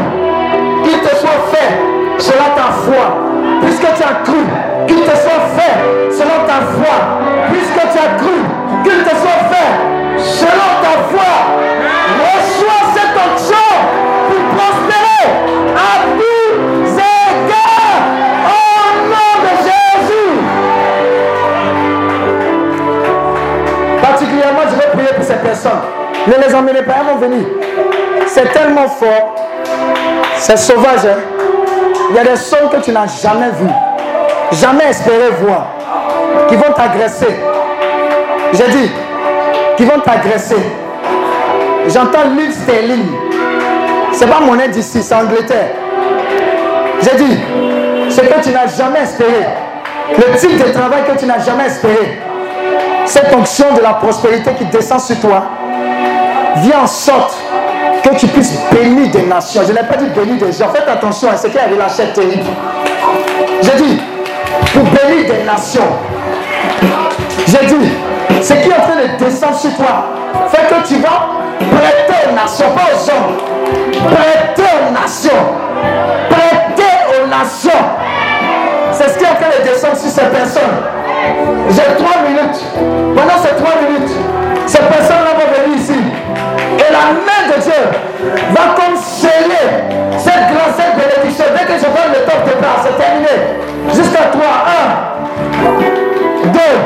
qu'il 0.84 1.00
te 1.02 1.16
soit 1.16 1.42
fait 1.52 1.74
selon 2.20 2.50
ta 2.56 2.72
foi. 2.86 3.06
Puisque 3.62 3.94
tu 3.96 4.04
as 4.04 4.24
cru 4.24 4.42
qu'il 4.88 5.02
te 5.02 5.16
soit 5.16 5.44
fait 5.58 5.78
selon 6.12 6.46
ta 6.46 6.60
foi. 6.76 6.96
Puisque 7.52 7.82
tu 7.92 7.98
as 7.98 8.12
cru 8.18 8.38
qu'il 8.84 9.04
te 9.04 9.10
soit 9.10 9.42
fait 9.52 9.72
selon 10.18 10.70
ta 10.82 10.94
foi. 11.12 11.32
Reçois 12.24 12.84
cette 12.96 13.16
onction 13.28 13.70
pour 14.30 14.42
prospérer 14.58 15.24
à 15.76 15.78
tous 16.18 16.94
égards 16.98 18.04
au 18.46 18.60
nom 19.12 19.32
de 19.44 19.52
Jésus. 19.68 20.34
Particulièrement, 24.02 24.66
je 24.70 24.76
vais 24.76 24.90
prier 24.94 25.14
pour 25.16 25.26
ces 25.26 25.36
personnes. 25.36 25.82
Ne 26.28 26.34
les 26.46 26.56
emmenez 26.56 26.82
pas, 26.82 26.96
elles 27.00 27.08
vont 27.14 27.20
venir. 27.20 27.46
C'est 28.28 28.52
tellement 28.52 28.88
fort. 28.88 29.36
C'est 30.36 30.58
sauvage. 30.58 31.06
Hein? 31.06 31.37
Il 32.10 32.16
y 32.16 32.20
a 32.20 32.24
des 32.24 32.36
sons 32.36 32.70
que 32.72 32.78
tu 32.78 32.92
n'as 32.92 33.08
jamais 33.08 33.52
vus 33.52 33.74
jamais 34.52 34.86
espéré 34.90 35.30
voir, 35.42 35.68
qui 36.48 36.56
vont 36.56 36.72
t'agresser. 36.74 37.40
J'ai 38.54 38.68
dit, 38.70 38.92
qui 39.76 39.86
vont 39.86 40.00
t'agresser. 40.00 40.58
J'entends 41.88 42.30
l'île 42.36 42.54
sterling. 42.54 43.06
C'est 44.12 44.28
pas 44.28 44.40
monnaie 44.40 44.70
d'ici, 44.70 45.04
c'est 45.04 45.16
Angleterre. 45.16 45.70
J'ai 47.02 47.18
dit, 47.18 47.40
ce 48.10 48.22
que 48.22 48.44
tu 48.44 48.50
n'as 48.50 48.68
jamais 48.68 49.02
espéré, 49.02 49.46
le 50.18 50.38
type 50.38 50.58
de 50.58 50.72
travail 50.72 51.04
que 51.06 51.20
tu 51.20 51.26
n'as 51.26 51.40
jamais 51.40 51.66
espéré, 51.66 52.20
cette 53.06 53.34
onction 53.36 53.74
de 53.74 53.82
la 53.82 53.94
prospérité 53.94 54.52
qui 54.58 54.66
descend 54.66 55.00
sur 55.00 55.20
toi, 55.20 55.44
vient 56.58 56.82
en 56.82 56.88
sorte 56.88 57.38
tu 58.18 58.28
puisses 58.28 58.60
bénir 58.72 59.12
des 59.12 59.24
nations. 59.24 59.62
Je 59.68 59.74
n'ai 59.74 59.84
pas 59.84 59.96
dit 59.98 60.08
bénir 60.08 60.38
des 60.38 60.52
gens. 60.52 60.70
Faites 60.74 60.88
attention 60.88 61.30
à 61.30 61.38
ce 61.38 61.48
qui 61.48 61.58
avait 61.58 61.76
la 61.76 61.88
chair 61.88 62.12
terrible. 62.14 62.44
J'ai 63.62 63.84
dit, 63.84 64.02
pour 64.74 64.84
bénir 64.84 65.32
des 65.32 65.44
nations. 65.44 65.82
J'ai 67.48 67.66
dit, 67.66 67.92
ce 68.42 68.54
qui 68.54 68.70
est 68.70 68.74
en 68.74 68.82
train 68.82 68.96
de 68.96 69.24
descendre 69.24 69.58
sur 69.58 69.76
toi 69.76 70.06
fait 70.50 70.68
que 70.68 70.88
tu 70.88 70.96
vas 70.96 71.30
prêter 71.60 72.30
aux 72.30 72.36
nations, 72.36 72.66
pas 72.72 72.94
aux 72.94 73.10
hommes. 73.10 73.38
Prêter 74.16 74.70
aux 74.88 74.94
nations. 74.94 75.32
Prêter 76.30 77.24
aux 77.24 77.28
nations. 77.28 77.86
C'est 78.92 79.10
ce 79.10 79.18
qui 79.18 79.24
est 79.24 79.28
en 79.28 79.36
train 79.36 79.60
de 79.60 79.70
descendre 79.70 79.98
sur 79.98 80.10
ces 80.10 80.26
personnes. 80.26 80.78
J'ai 81.70 81.96
trois 82.04 82.22
minutes. 82.28 82.64
Pendant 83.16 83.42
ces 83.42 83.56
trois 83.62 83.76
minutes, 83.82 84.12
ces 84.66 84.80
personnes-là 84.80 85.34
vont 85.38 85.64
venir 85.64 85.67
la 86.98 87.14
main 87.14 87.56
de 87.56 87.62
Dieu 87.62 87.84
va 88.52 88.76
comme 88.76 88.96
cette 90.18 90.48
grande 90.52 90.74
cette 90.76 90.96
bénédiction. 90.96 91.46
Dès 91.56 91.66
que 91.66 91.74
je 91.80 91.86
donne 91.86 92.12
le 92.14 92.22
top 92.26 92.44
de 92.46 92.50
départ, 92.50 92.80
c'est 92.84 92.98
terminé. 92.98 93.36
Jusqu'à 93.94 94.26
toi. 94.32 94.52
Un, 94.68 94.88
deux 96.50 96.78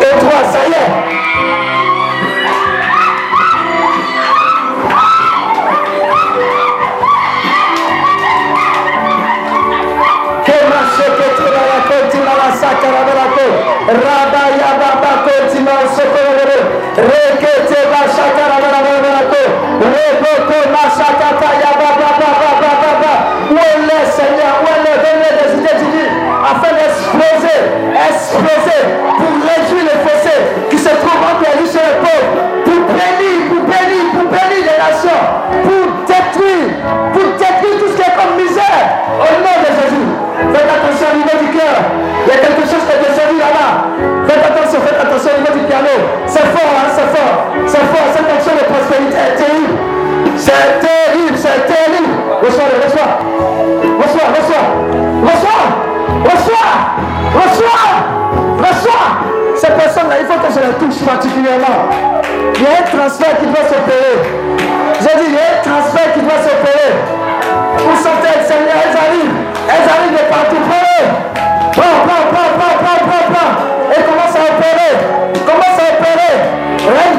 et 0.00 0.18
trois. 0.18 0.42
Ça 0.52 0.58
y 0.66 0.72
est. 0.72 1.08
Rada 13.88 14.44
ya 14.60 14.70
baba 14.78 15.12
socorro 15.96 17.27
où 23.50 23.56
est 23.56 23.80
le 23.80 23.98
Seigneur 24.12 24.60
où 24.60 24.66
est 24.68 24.82
le 24.84 24.94
donner 25.00 25.32
des 25.40 25.50
idées 25.58 26.10
afin 26.44 26.72
d'exploser 26.76 27.58
exploser 27.96 28.82
pour 29.16 29.32
réduire 29.40 29.84
les 29.88 29.98
fossés 30.04 30.42
qui 30.70 30.78
se 30.78 30.88
trouvent 30.88 31.24
entre 31.24 31.42
les 31.48 31.54
riches 31.60 31.76
et 31.76 31.86
les 31.88 31.96
pour 32.64 32.80
bénir 32.92 33.36
pour 33.48 33.62
bénir 33.64 34.04
pour 34.12 34.26
bénir 34.28 34.62
les 34.68 34.78
nations 34.78 35.22
pour 35.64 35.84
détruire 36.06 36.68
pour 37.12 37.28
détruire 37.40 37.76
tout 37.80 37.88
ce 37.92 37.96
qui 37.96 38.02
est 38.02 38.16
comme 38.16 38.36
misère. 38.36 38.84
Au 39.18 39.30
nom 39.40 39.56
de 39.64 39.70
Jésus 39.78 40.08
faites 40.52 40.70
attention 40.70 41.08
au 41.12 41.16
niveau 41.16 41.36
du 41.40 41.58
cœur. 41.58 41.76
Il 42.26 42.28
y 42.28 42.36
a 42.36 42.40
Reçois-le, 52.42 52.78
reçois. 52.84 53.18
Reçois, 53.98 54.28
reçois. 54.38 54.66
Reçois. 55.26 55.64
Reçois. 56.24 56.70
Reçois. 57.34 57.86
Reçois. 58.62 59.06
Ces 59.56 59.72
personnes-là, 59.72 60.16
il 60.20 60.26
faut 60.26 60.38
que 60.38 60.52
je 60.54 60.60
les 60.60 60.74
touche 60.78 61.02
particulièrement. 61.04 61.90
Il 62.54 62.62
y 62.62 62.66
a 62.66 62.78
un 62.78 62.86
transfert 62.86 63.38
qui 63.38 63.46
doit 63.46 63.66
s'opérer. 63.66 64.22
J'ai 65.00 65.14
dit, 65.18 65.28
il 65.28 65.34
y 65.34 65.38
a 65.38 65.58
un 65.58 65.62
transfert 65.66 66.12
qui 66.14 66.20
doit 66.20 66.38
s'opérer. 66.38 66.94
Vous 67.78 67.98
sentez, 67.98 68.38
Seigneur, 68.46 68.78
elles 68.86 68.96
arrivent. 68.96 69.38
Elles 69.66 69.88
arrivent 69.90 70.14
de 70.14 70.26
partout. 70.30 70.62
Prenez. 70.62 71.04
Prends, 71.74 71.98
prends, 72.06 72.26
prends, 72.30 72.52
prends, 72.54 72.76
prends, 72.78 73.02
prends, 73.02 73.26
prends. 73.34 73.52
Et 73.90 74.02
commence 74.06 74.34
à 74.38 74.42
opérer. 74.46 74.94
Commence 75.42 75.74
à 75.74 75.86
opérer. 75.90 77.17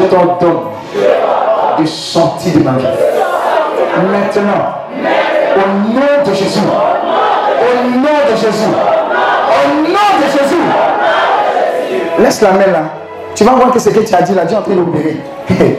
Je 0.00 0.06
t'ordonne 0.06 0.60
de 1.78 1.86
sortir 1.86 2.54
de 2.54 2.62
ma 2.62 2.72
vie. 2.72 2.84
Maintenant, 4.12 4.74
au 5.56 5.90
nom 5.92 6.30
de 6.30 6.34
Jésus, 6.34 6.60
au 6.60 7.88
nom 7.90 8.18
de 8.30 8.36
Jésus, 8.36 8.68
au 8.68 9.88
nom 9.88 10.10
de 10.20 10.38
Jésus, 10.38 10.62
Laisse 12.18 12.40
la 12.40 12.52
main 12.52 12.66
là. 12.72 12.82
Tu 13.34 13.44
vas 13.44 13.52
voir 13.52 13.70
que 13.70 13.78
ce 13.78 13.90
que 13.90 14.00
tu 14.00 14.14
as 14.14 14.22
dit 14.22 14.34
là, 14.34 14.46
Dieu 14.46 14.56
est 14.56 14.60
en 14.60 14.62
train 14.62 14.74
d'opérer. 14.74 15.18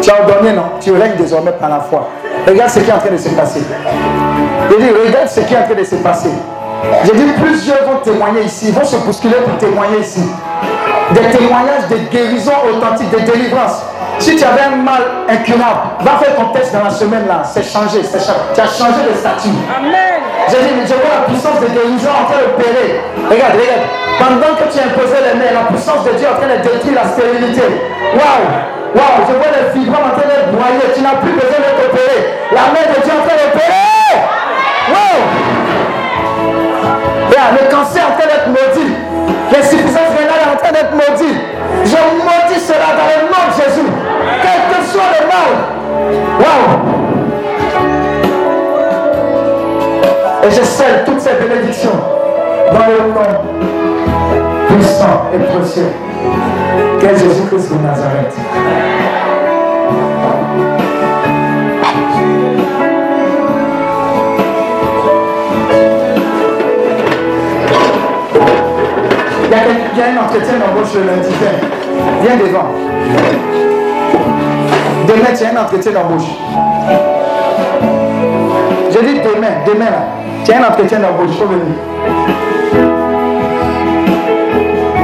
tu 0.00 0.10
as 0.10 0.22
ordonné, 0.22 0.52
non? 0.52 0.62
Tu 0.80 0.92
règnes 0.92 1.16
désormais 1.16 1.52
par 1.52 1.68
la 1.68 1.80
foi. 1.80 2.08
Regarde 2.46 2.70
ce 2.70 2.80
qui 2.80 2.88
est 2.88 2.94
en 2.94 2.98
train 2.98 3.10
de 3.10 3.18
se 3.18 3.28
passer. 3.30 3.60
Je 4.70 4.76
dis, 4.76 4.90
regarde 5.06 5.28
ce 5.28 5.40
qui 5.40 5.52
est 5.52 5.58
en 5.58 5.64
train 5.64 5.74
de 5.74 5.84
se 5.84 5.96
passer. 5.96 6.30
J'ai 7.04 7.12
dit, 7.12 7.32
plusieurs 7.42 7.84
vont 7.84 7.98
témoigner 8.02 8.42
ici, 8.44 8.70
vont 8.70 8.84
se 8.84 8.96
bousculer 8.96 9.34
pour 9.34 9.58
témoigner 9.58 9.98
ici. 9.98 10.22
Des 11.12 11.30
témoignages 11.36 11.88
de 11.90 11.96
guérison 12.10 12.52
authentique, 12.70 13.10
de 13.10 13.20
délivrance. 13.20 13.82
Si 14.18 14.36
tu 14.36 14.44
avais 14.44 14.62
un 14.62 14.76
mal 14.76 15.02
incurable, 15.28 15.80
va 16.00 16.18
faire 16.18 16.36
ton 16.36 16.46
test 16.52 16.72
dans 16.72 16.84
la 16.84 16.90
semaine 16.90 17.26
là. 17.26 17.42
C'est 17.44 17.62
changé, 17.62 18.02
c'est 18.02 18.18
changé. 18.18 18.40
Tu 18.54 18.60
as 18.60 18.66
changé 18.66 19.00
de 19.08 19.14
statut. 19.16 19.54
Amen. 19.70 20.20
J'ai 20.50 20.58
dit, 20.58 20.74
mais 20.76 20.86
je 20.86 20.94
vois 20.94 21.22
la 21.22 21.26
puissance 21.30 21.60
de 21.60 21.66
guérison 21.66 22.10
en 22.10 22.24
train 22.26 22.40
d'opérer. 22.42 23.00
Regarde, 23.30 23.56
regarde. 23.56 23.86
Pendant 24.18 24.52
que 24.58 24.66
tu 24.68 24.78
imposais 24.82 25.22
les 25.22 25.38
mains, 25.38 25.54
la 25.54 25.70
puissance 25.70 26.02
de 26.04 26.12
Dieu 26.18 26.26
en 26.26 26.36
train 26.36 26.50
de 26.50 26.60
détruire 26.60 26.98
la 26.98 27.06
stérilité. 27.08 27.62
Waouh! 28.18 28.44
Waouh! 28.98 29.18
Je 29.28 29.34
vois 29.38 29.52
les 29.54 29.70
fibromes 29.72 30.08
en 30.10 30.14
train 30.18 30.28
de 30.28 30.50
broyer. 30.50 30.92
Tu 30.92 31.00
n'as 31.00 31.16
plus 31.22 31.32
besoin 31.32 31.60
de 31.62 31.72
t'opérer. 31.78 32.20
La 32.52 32.74
main 32.74 32.84
de 32.84 32.98
Dieu 33.00 33.12
en 33.14 33.22
train 33.22 33.38
d'opérer. 33.38 34.18
Waouh! 34.92 35.22
Regarde, 37.30 37.54
le 37.62 37.64
cancer 37.70 37.97
d'être 40.72 40.92
maudit. 40.92 41.38
Je 41.84 41.96
maudis 41.96 42.60
cela 42.60 42.88
dans 42.96 43.08
le 43.08 43.18
nom 43.28 43.42
de 43.48 43.54
Jésus. 43.62 43.88
Quel 44.42 44.60
que 44.70 44.78
soit 44.86 45.10
le 45.20 45.26
mal. 45.26 45.52
Waouh! 46.40 46.98
Et 50.44 50.50
je 50.50 50.62
scelle 50.62 51.04
toutes 51.04 51.20
ces 51.20 51.34
bénédictions 51.34 52.00
dans 52.72 52.86
le 52.86 52.98
nom 53.12 53.30
puissant 54.68 55.30
et 55.34 55.38
précieux 55.38 55.92
qu'est 57.00 57.16
Jésus-Christ 57.18 57.72
de 57.72 57.78
Nazareth. 57.86 58.97
Y, 69.98 70.00
a, 70.00 70.06
un 70.10 70.24
entretien 70.24 70.58
d'embauche 70.58 70.94
le 70.94 71.00
lundi. 71.00 71.28
Viens. 72.22 72.36
Devant. 72.36 72.68
Demain, 75.08 75.34
tu 75.36 75.44
as 75.44 75.48
un 75.48 75.62
entretien 75.62 75.90
d'embauche. 75.90 76.28
Je 78.92 78.98
dis 79.00 79.14
demain, 79.14 79.54
demain 79.66 79.86
là. 79.86 80.06
Tu 80.44 80.52
as 80.52 80.58
un 80.58 80.68
entretien 80.68 81.00
d'embauche, 81.00 81.36
faut 81.36 81.46
venir. 81.46 81.64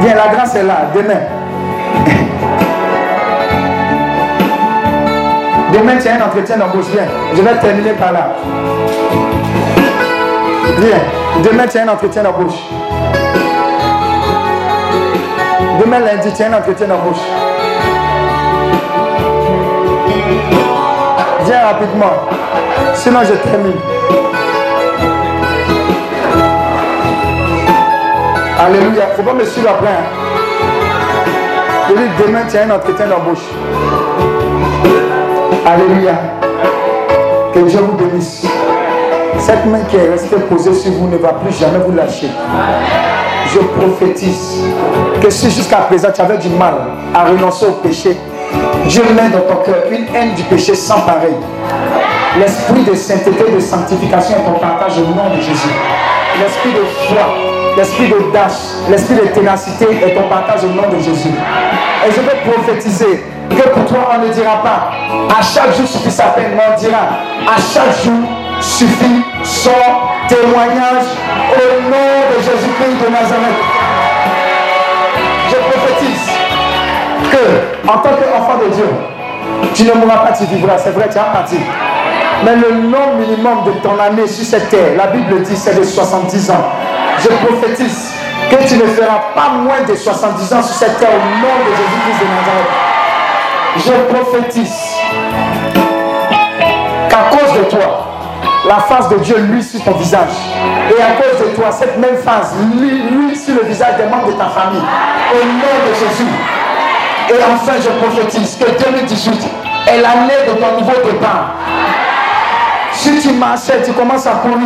Viens, 0.01 0.15
la 0.15 0.29
grâce 0.33 0.55
est 0.55 0.63
là, 0.63 0.91
demain. 0.95 1.21
Demain, 5.73 5.97
tu 6.01 6.09
as 6.09 6.15
un 6.15 6.27
entretien 6.27 6.57
d'embauche, 6.57 6.87
viens. 6.93 7.07
Je 7.35 7.43
vais 7.43 7.59
terminer 7.61 7.95
par 7.95 8.13
là. 8.13 8.37
Viens, 10.79 11.43
demain, 11.43 11.67
tu 11.67 11.79
as 11.79 11.83
un 11.83 11.89
entretien 11.89 12.23
d'embauche. 12.23 12.84
Demain, 15.85 15.99
lundi, 16.01 16.33
tu 16.35 16.43
as 16.43 16.47
un 16.47 16.53
entretien 16.55 16.87
d'embauche. 16.87 17.21
Viens 21.45 21.63
rapidement. 21.67 22.13
Sinon, 22.95 23.19
je 23.25 23.35
termine. 23.35 23.75
Alléluia. 28.59 29.03
Il 29.09 29.11
ne 29.11 29.15
faut 29.17 29.23
pas 29.31 29.35
me 29.35 29.45
suivre 29.45 29.69
après. 29.71 29.89
hein. 29.89 30.05
Je 31.91 31.95
dis, 31.95 32.09
demain, 32.27 32.41
tu 32.51 32.57
as 32.57 32.63
un 32.63 32.71
entretien 32.71 33.07
d'embauche. 33.07 33.45
Alléluia. 35.67 36.13
Que 37.53 37.59
Dieu 37.61 37.81
vous 37.81 37.93
bénisse. 37.93 38.47
Cette 39.39 39.67
main 39.67 39.81
qui 39.91 39.97
est 39.97 40.09
restée 40.11 40.37
posée 40.49 40.73
sur 40.73 40.93
vous 40.93 41.09
ne 41.09 41.19
va 41.19 41.35
plus 41.35 41.53
jamais 41.53 41.79
vous 41.87 41.93
lâcher. 41.95 42.31
Je 43.53 43.59
prophétise 43.59 44.65
que 45.21 45.31
si 45.31 45.51
jusqu'à 45.51 45.79
présent 45.79 46.09
tu 46.15 46.21
avais 46.21 46.39
du 46.39 46.49
mal 46.49 46.75
à 47.15 47.25
renoncer 47.25 47.67
au 47.67 47.73
péché, 47.73 48.17
Dieu 48.87 49.03
met 49.15 49.29
dans 49.31 49.41
ton 49.41 49.63
cœur 49.63 49.85
une 49.91 50.07
haine 50.15 50.35
du 50.35 50.43
péché 50.45 50.75
sans 50.75 51.01
pareil. 51.01 51.35
L'esprit 52.39 52.83
de 52.83 52.95
sainteté, 52.95 53.53
de 53.55 53.61
sanctification 53.61 54.37
est 54.37 54.45
ton 54.45 54.59
partage 54.59 54.99
au 54.99 55.15
nom 55.15 55.31
de 55.31 55.41
Jésus. 55.41 55.75
L'esprit 56.41 56.73
de 56.73 56.85
foi, 57.07 57.27
l'esprit 57.77 58.09
d'audace, 58.09 58.79
l'esprit 58.91 59.15
de 59.15 59.27
ténacité 59.29 59.87
est 60.05 60.15
ton 60.15 60.29
partage 60.29 60.65
au 60.65 60.69
nom 60.69 60.89
de 60.91 60.99
Jésus. 60.99 61.31
Et 62.07 62.11
je 62.11 62.21
veux 62.21 62.53
prophétiser 62.53 63.23
que 63.51 63.69
pour 63.69 63.85
toi 63.87 64.11
on 64.17 64.27
ne 64.27 64.33
dira 64.33 64.63
pas 64.63 64.91
à 65.39 65.43
chaque 65.43 65.77
jour 65.77 65.87
suffit 65.87 66.11
sa 66.11 66.25
peine, 66.29 66.53
mais 66.57 66.63
on 66.75 66.79
dira 66.79 66.99
à 67.47 67.61
chaque 67.61 68.03
jour 68.05 68.21
suffit 68.61 69.23
son 69.43 69.71
témoignage 70.29 71.07
au 71.57 71.91
nom 71.91 72.11
de 72.31 72.43
Jésus-Christ 72.43 73.05
de 73.05 73.11
Nazareth. 73.11 73.63
Je 75.51 75.57
prophétise 75.57 76.31
que 77.31 77.89
en 77.89 77.99
tant 77.99 78.11
qu'enfant 78.11 78.59
de 78.65 78.75
Dieu, 78.75 78.89
tu 79.75 79.85
ne 79.85 79.93
mourras 79.93 80.19
pas, 80.19 80.33
tu 80.33 80.45
vivras. 80.45 80.79
C'est 80.79 80.91
vrai, 80.91 81.09
tu 81.11 81.19
as 81.19 81.25
parti. 81.25 81.59
Mais 82.45 82.57
le 82.57 82.75
nom 82.75 83.17
minimum 83.19 83.65
de 83.65 83.73
ton 83.81 83.99
année 84.01 84.27
sur 84.27 84.45
cette 84.45 84.69
terre, 84.69 84.97
la 84.97 85.07
Bible 85.09 85.43
dit, 85.43 85.57
c'est 85.57 85.79
de 85.79 85.85
70 85.85 86.51
ans. 86.51 86.65
Je 87.19 87.29
prophétise 87.29 88.13
que 88.51 88.69
tu 88.69 88.77
ne 88.77 88.87
feras 88.87 89.21
pas 89.35 89.51
moins 89.63 89.83
de 89.89 89.95
70 89.95 90.53
ans 90.53 90.63
sur 90.63 90.75
cette 90.75 90.99
terre 90.99 91.11
au 91.11 91.41
nom 91.41 91.55
de 91.65 91.71
Jésus-Christ 91.71 92.21
de 92.21 92.27
Nazareth. 92.35 92.95
Je 93.77 93.93
prophétise 94.15 94.95
qu'à 97.09 97.37
cause 97.37 97.59
de 97.59 97.65
toi, 97.71 98.14
la 98.67 98.77
face 98.77 99.09
de 99.09 99.17
Dieu 99.17 99.37
luit 99.39 99.63
sur 99.63 99.83
ton 99.83 99.93
visage. 99.93 100.31
Et 100.91 101.03
à 101.03 101.21
cause 101.21 101.41
de 101.41 101.55
toi, 101.55 101.71
cette 101.71 101.99
même 101.99 102.17
face 102.17 102.55
luit, 102.75 103.03
luit 103.11 103.37
sur 103.37 103.55
le 103.55 103.63
visage 103.69 103.97
des 103.97 104.05
membres 104.05 104.29
de 104.29 104.33
ta 104.33 104.47
famille. 104.47 104.81
Au 104.81 105.45
nom 105.45 105.75
de 105.87 105.95
Jésus. 105.95 106.31
Et 107.31 107.53
enfin, 107.53 107.73
je 107.83 107.89
prophétise 108.05 108.57
que 108.57 108.85
2018 108.91 109.49
est 109.89 110.01
l'année 110.01 110.47
de 110.49 110.53
ton 110.53 110.79
nouveau 110.79 110.97
départ. 111.05 111.55
Si 112.93 113.21
tu 113.21 113.33
marchais, 113.33 113.83
tu 113.85 113.93
commences 113.93 114.27
à 114.27 114.33
courir. 114.33 114.57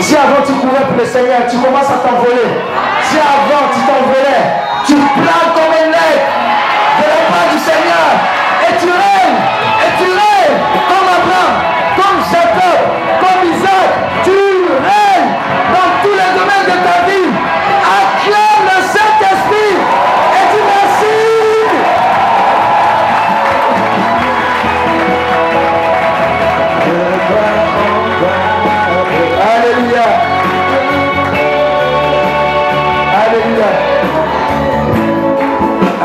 Si 0.00 0.14
avant 0.14 0.44
tu 0.46 0.52
courais 0.54 0.84
pour 0.86 0.98
le 0.98 1.06
Seigneur, 1.06 1.46
tu 1.50 1.56
commences 1.56 1.90
à 1.90 1.98
t'envoler. 2.06 2.50
Si 3.02 3.16
avant 3.16 3.66
tu 3.72 3.80
t'envolais, 3.80 4.44
tu 4.86 4.94
planes 4.94 5.52
comme 5.54 5.72
un 5.72 5.88
aigle 5.88 6.47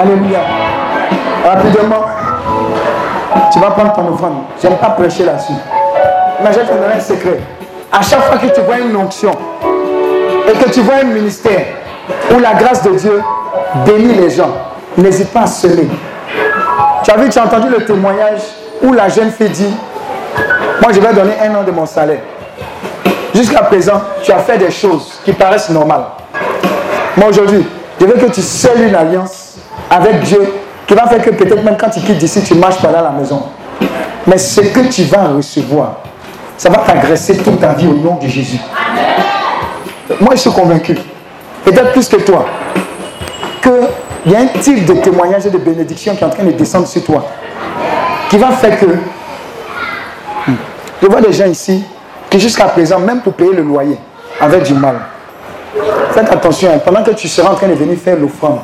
Alléluia. 0.04 0.40
Rapidement, 1.46 2.06
tu 3.54 3.60
vas 3.60 3.72
prendre 3.72 3.94
ton 3.94 4.14
offrande. 4.14 4.34
Je 4.62 4.68
n'aime 4.68 4.78
pas 4.78 4.90
prêcher 4.90 5.24
là-dessus. 5.24 5.54
Mais 6.44 6.52
je 6.52 6.60
vais 6.60 6.66
te 6.66 6.74
donner 6.74 6.96
un 6.98 7.00
secret. 7.00 7.40
À 7.90 8.02
chaque 8.02 8.24
fois 8.24 8.38
que 8.38 8.48
tu 8.54 8.60
vois 8.62 8.80
une 8.80 8.96
onction 8.98 9.32
et 10.46 10.52
que 10.52 10.70
tu 10.72 10.82
vois 10.82 10.96
un 10.96 11.06
ministère 11.06 11.62
où 12.36 12.40
la 12.40 12.54
grâce 12.54 12.84
de 12.84 12.90
Dieu 12.90 13.22
bénit 13.86 14.16
les 14.16 14.30
gens, 14.30 14.52
n'hésite 14.98 15.32
pas 15.32 15.44
à 15.44 15.48
semer. 15.48 15.88
Tu 17.04 17.12
as 17.12 17.18
vu, 17.18 17.30
tu 17.30 17.40
as 17.40 17.46
entendu 17.46 17.70
le 17.70 17.86
témoignage 17.86 18.42
où 18.82 18.92
la 18.92 19.08
jeune 19.08 19.32
fille 19.32 19.50
dit, 19.50 19.74
moi 20.82 20.92
je 20.92 21.00
vais 21.00 21.14
donner 21.14 21.34
un 21.42 21.56
an 21.56 21.64
de 21.64 21.72
mon 21.72 21.86
salaire. 21.86 22.20
Jusqu'à 23.34 23.62
présent, 23.64 24.02
tu 24.22 24.34
as 24.34 24.40
fait 24.40 24.58
des 24.58 24.72
choses 24.72 25.22
qui 25.24 25.32
paraissent 25.32 25.70
normales. 25.70 26.06
Moi 27.16 27.30
aujourd'hui, 27.30 27.66
je 28.02 28.06
veux 28.06 28.14
que 28.14 28.32
tu 28.32 28.42
scelles 28.42 28.90
une 28.90 28.96
alliance 28.96 29.53
avec 29.94 30.22
Dieu 30.22 30.42
qui 30.88 30.94
va 30.96 31.08
faire 31.08 31.22
que 31.22 31.30
peut-être 31.30 31.64
même 31.64 31.78
quand 31.78 31.90
tu 31.90 32.00
quittes 32.00 32.18
d'ici, 32.18 32.42
tu 32.44 32.56
marches 32.56 32.82
pas 32.82 32.90
à 32.90 33.02
la 33.02 33.12
maison. 33.12 33.44
Mais 34.26 34.38
ce 34.38 34.62
que 34.62 34.80
tu 34.92 35.04
vas 35.04 35.28
recevoir, 35.28 35.98
ça 36.58 36.70
va 36.70 36.78
t'agresser 36.78 37.38
toute 37.38 37.60
ta 37.60 37.74
vie 37.74 37.88
au 37.88 37.94
nom 37.94 38.18
de 38.22 38.28
Jésus. 38.28 38.60
Moi, 40.20 40.36
je 40.36 40.42
suis 40.42 40.52
convaincu, 40.52 40.98
peut-être 41.64 41.92
plus 41.92 42.08
que 42.10 42.18
toi, 42.18 42.46
qu'il 43.62 44.32
y 44.32 44.36
a 44.36 44.40
un 44.40 44.48
type 44.60 44.86
de 44.86 44.94
témoignage 44.94 45.46
et 45.46 45.50
de 45.50 45.58
bénédiction 45.58 46.16
qui 46.16 46.24
est 46.24 46.28
en 46.28 46.30
train 46.30 46.44
de 46.44 46.52
descendre 46.52 46.88
sur 46.88 47.04
toi, 47.04 47.26
qui 48.30 48.38
va 48.38 48.52
faire 48.52 48.80
que... 48.80 48.86
Hmm, 50.48 50.56
je 51.02 51.08
vois 51.08 51.22
des 51.22 51.32
gens 51.32 51.46
ici 51.46 51.84
qui 52.30 52.40
jusqu'à 52.40 52.66
présent, 52.66 53.00
même 53.00 53.22
pour 53.22 53.34
payer 53.34 53.54
le 53.54 53.62
loyer, 53.64 53.98
avaient 54.42 54.62
du 54.62 54.74
mal. 54.74 54.96
Faites 56.12 56.32
attention, 56.32 56.80
pendant 56.84 57.04
que 57.04 57.12
tu 57.12 57.28
seras 57.28 57.52
en 57.52 57.56
train 57.56 57.68
de 57.68 57.74
venir 57.74 57.98
faire 57.98 58.18
l'offrande, 58.18 58.60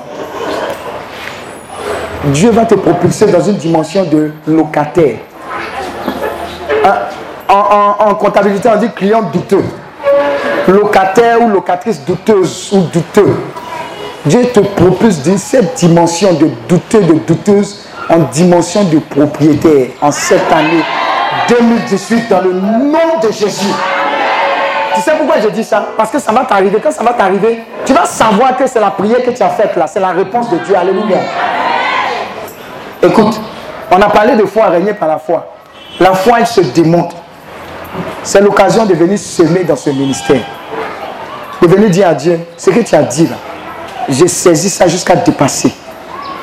Dieu 2.26 2.52
va 2.52 2.66
te 2.66 2.76
propulser 2.76 3.28
dans 3.28 3.42
une 3.42 3.56
dimension 3.56 4.04
de 4.04 4.32
locataire. 4.48 5.18
En, 7.48 8.14
comptabilité, 8.16 8.70
on 8.74 8.78
dit 8.78 8.90
client 8.90 9.24
douteux. 9.34 9.64
Locataire 10.68 11.42
ou 11.42 11.50
locatrice 11.50 12.04
douteuse 12.06 12.70
ou 12.74 12.82
douteux. 12.94 13.36
Dieu 14.26 14.44
te 14.54 14.60
propulse 14.60 15.24
d'une 15.24 15.38
cette 15.38 15.76
dimension 15.76 16.34
de 16.34 16.50
douteux, 16.68 17.02
de 17.02 17.14
douteuse, 17.14 17.86
en 18.10 18.20
dimension 18.32 18.84
de 18.84 19.00
propriétaire 19.00 19.88
en 20.02 20.12
cette 20.12 20.52
année 20.52 20.84
2018 21.48 22.30
dans 22.30 22.42
le 22.42 22.54
nom 22.54 23.20
de 23.24 23.32
Jésus. 23.32 23.74
Tu 24.96 25.02
sais 25.02 25.12
pourquoi 25.18 25.40
je 25.42 25.50
dis 25.50 25.64
ça? 25.64 25.88
Parce 25.96 26.12
que 26.12 26.20
ça 26.20 26.32
va 26.32 26.44
t'arriver. 26.44 26.80
Quand 26.84 26.92
ça 26.92 27.04
va 27.04 27.14
t'arriver, 27.14 27.60
tu 27.86 27.94
vas 27.94 28.06
savoir 28.06 28.58
que 28.58 28.68
c'est 28.68 28.80
la 28.80 28.92
prière 28.92 29.24
que 29.24 29.32
tu 29.32 29.42
as 29.42 29.50
faite 29.50 29.76
là. 29.76 29.88
C'est 29.88 30.00
la 30.00 30.10
réponse 30.10 30.50
de 30.50 30.58
Dieu. 30.58 30.76
Alléluia. 30.76 31.18
Écoute, 33.02 33.40
on 33.92 34.02
a 34.02 34.10
parlé 34.10 34.36
de 34.36 34.46
foi 34.46 34.68
régnée 34.68 34.94
par 34.94 35.08
la 35.08 35.18
foi. 35.18 35.48
La 36.00 36.14
foi, 36.14 36.40
elle 36.40 36.48
se 36.48 36.62
démontre. 36.62 37.16
C'est 38.24 38.42
l'occasion 38.42 38.86
de 38.86 38.94
venir 38.94 39.18
semer 39.18 39.64
dans 39.64 39.76
ce 39.76 39.90
ministère. 39.90 40.42
De 41.62 41.68
venir 41.68 41.90
dire 41.90 42.08
à 42.10 42.14
Dieu, 42.14 42.40
ce 42.58 42.70
que 42.70 42.82
tu 42.82 42.96
as 42.96 43.04
dit 43.04 43.28
là, 43.28 43.36
j'ai 44.10 44.28
saisi 44.28 44.70
ça 44.70 44.88
jusqu'à 44.88 45.16
dépasser. 45.16 45.74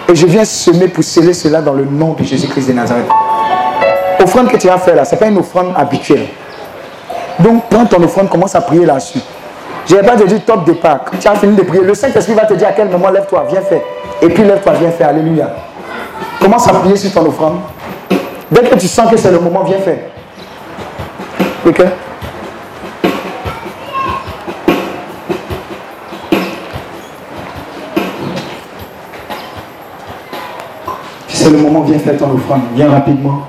Et 0.08 0.14
je 0.14 0.26
viens 0.26 0.44
semer 0.44 0.88
pour 0.88 1.04
sceller 1.04 1.34
cela 1.34 1.60
dans 1.60 1.72
le 1.72 1.84
nom 1.84 2.12
de 2.12 2.24
Jésus-Christ 2.24 2.68
de 2.68 2.72
Nazareth. 2.72 3.06
L'offrande 4.18 4.48
que 4.48 4.56
tu 4.56 4.66
vas 4.66 4.78
faire 4.78 4.96
là, 4.96 5.04
ce 5.04 5.14
n'est 5.14 5.18
pas 5.18 5.26
une 5.26 5.38
offrande 5.38 5.74
habituelle. 5.76 6.28
Donc 7.38 7.64
prends 7.68 7.84
ton 7.84 8.02
offrande, 8.02 8.30
commence 8.30 8.54
à 8.54 8.60
prier 8.60 8.86
là-dessus. 8.86 9.20
Je 9.86 9.94
ne 9.94 10.00
vais 10.00 10.06
pas 10.06 10.16
te 10.16 10.24
dire 10.24 10.44
top 10.44 10.64
départ. 10.64 11.00
Quand 11.04 11.18
tu 11.18 11.28
as 11.28 11.34
fini 11.34 11.54
de 11.54 11.62
prier, 11.62 11.82
le 11.82 11.94
Saint-Esprit 11.94 12.34
va 12.34 12.46
te 12.46 12.54
dire 12.54 12.68
à 12.68 12.72
quel 12.72 12.88
moment 12.88 13.10
lève-toi, 13.10 13.46
viens 13.50 13.60
faire. 13.60 13.82
Et 14.22 14.28
puis 14.28 14.42
lève-toi, 14.42 14.72
viens 14.80 14.90
faire. 14.90 15.08
Alléluia. 15.08 15.50
Commence 16.40 16.68
à 16.68 16.72
prier 16.74 16.96
sur 16.96 17.12
ton 17.12 17.26
offrande. 17.26 17.60
Dès 18.50 18.62
que 18.62 18.76
tu 18.76 18.86
sens 18.86 19.10
que 19.10 19.16
c'est 19.16 19.32
le 19.32 19.40
moment, 19.40 19.64
viens 19.64 19.78
faire. 19.78 19.98
Ok? 21.66 21.82
C'est 31.28 31.50
le 31.50 31.58
moment, 31.58 31.80
viens 31.82 31.98
faire 31.98 32.16
ton 32.16 32.32
offrande. 32.32 32.62
Viens 32.74 32.90
rapidement. 32.90 33.42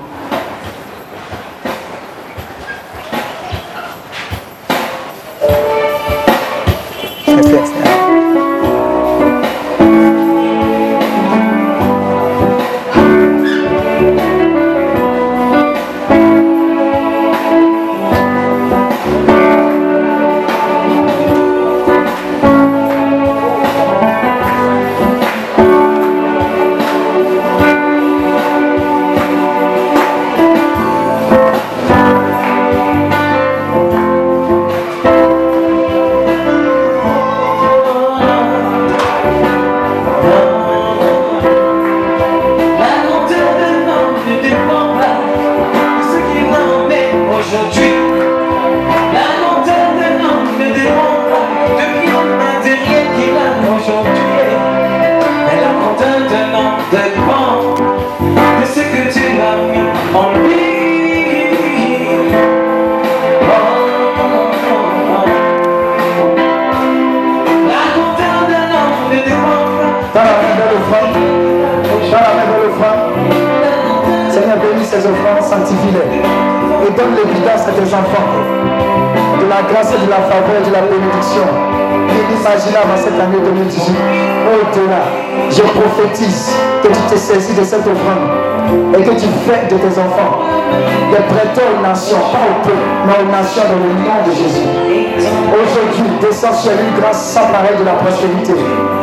s'emparer 97.38 97.74
de 97.78 97.84
la 97.84 97.94
prospérité, 98.02 98.54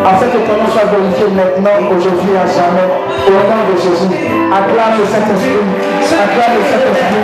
afin 0.03 0.27
que 0.27 0.39
ton 0.43 0.55
nom 0.59 0.67
soit 0.67 0.91
glorifié 0.91 1.25
maintenant, 1.31 1.87
aujourd'hui 1.87 2.35
et 2.35 2.43
à 2.43 2.47
jamais, 2.51 2.87
au 3.31 3.39
nom 3.47 3.63
de 3.71 3.75
Jésus. 3.79 4.11
Acclame 4.51 4.99
le 4.99 5.05
Saint-Esprit, 5.07 5.63
acclame 6.03 6.59
le 6.59 6.63
Saint-Esprit, 6.67 7.23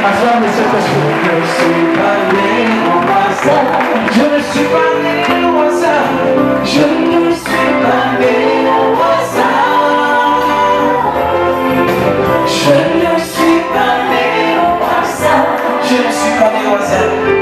acclame 0.00 0.40
le 0.40 0.50
Saint-Esprit. 0.56 1.04
Je 1.26 1.32
ne 1.36 1.44
suis 1.52 1.84
pas 1.92 2.16
né 2.32 2.56
au 2.88 3.04
hasard, 3.20 3.68
je 4.14 4.24
ne 4.32 4.40
suis 4.40 4.68
pas 4.72 4.90
né 5.04 5.14
au 5.36 5.60
hasard, 5.60 6.08
je 6.66 6.84
ne 7.20 7.30
suis 7.32 7.74
pas 7.84 8.06
né 8.20 8.36
au 8.56 8.96
hasard, 14.86 15.46
je 15.82 15.96
ne 15.96 16.10
suis 16.10 16.34
pas 16.38 16.48
né 16.48 16.62
au 16.66 16.76
hasard. 16.82 17.35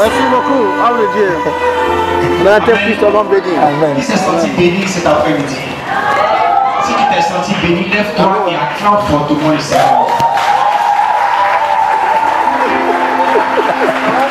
Qui 3.96 4.02
s'est 4.02 4.16
senti 4.16 4.48
béni 4.56 4.86
cet 4.86 5.06
après-midi? 5.06 5.56
Si 6.84 6.92
tu 6.94 7.14
t'es 7.14 7.20
senti 7.20 7.52
béni, 7.60 7.84
lève-toi 7.90 8.46
et 8.48 8.54
acclame 8.54 8.96
fortement 9.10 9.50
le 9.50 9.58
Seigneur. 9.58 10.06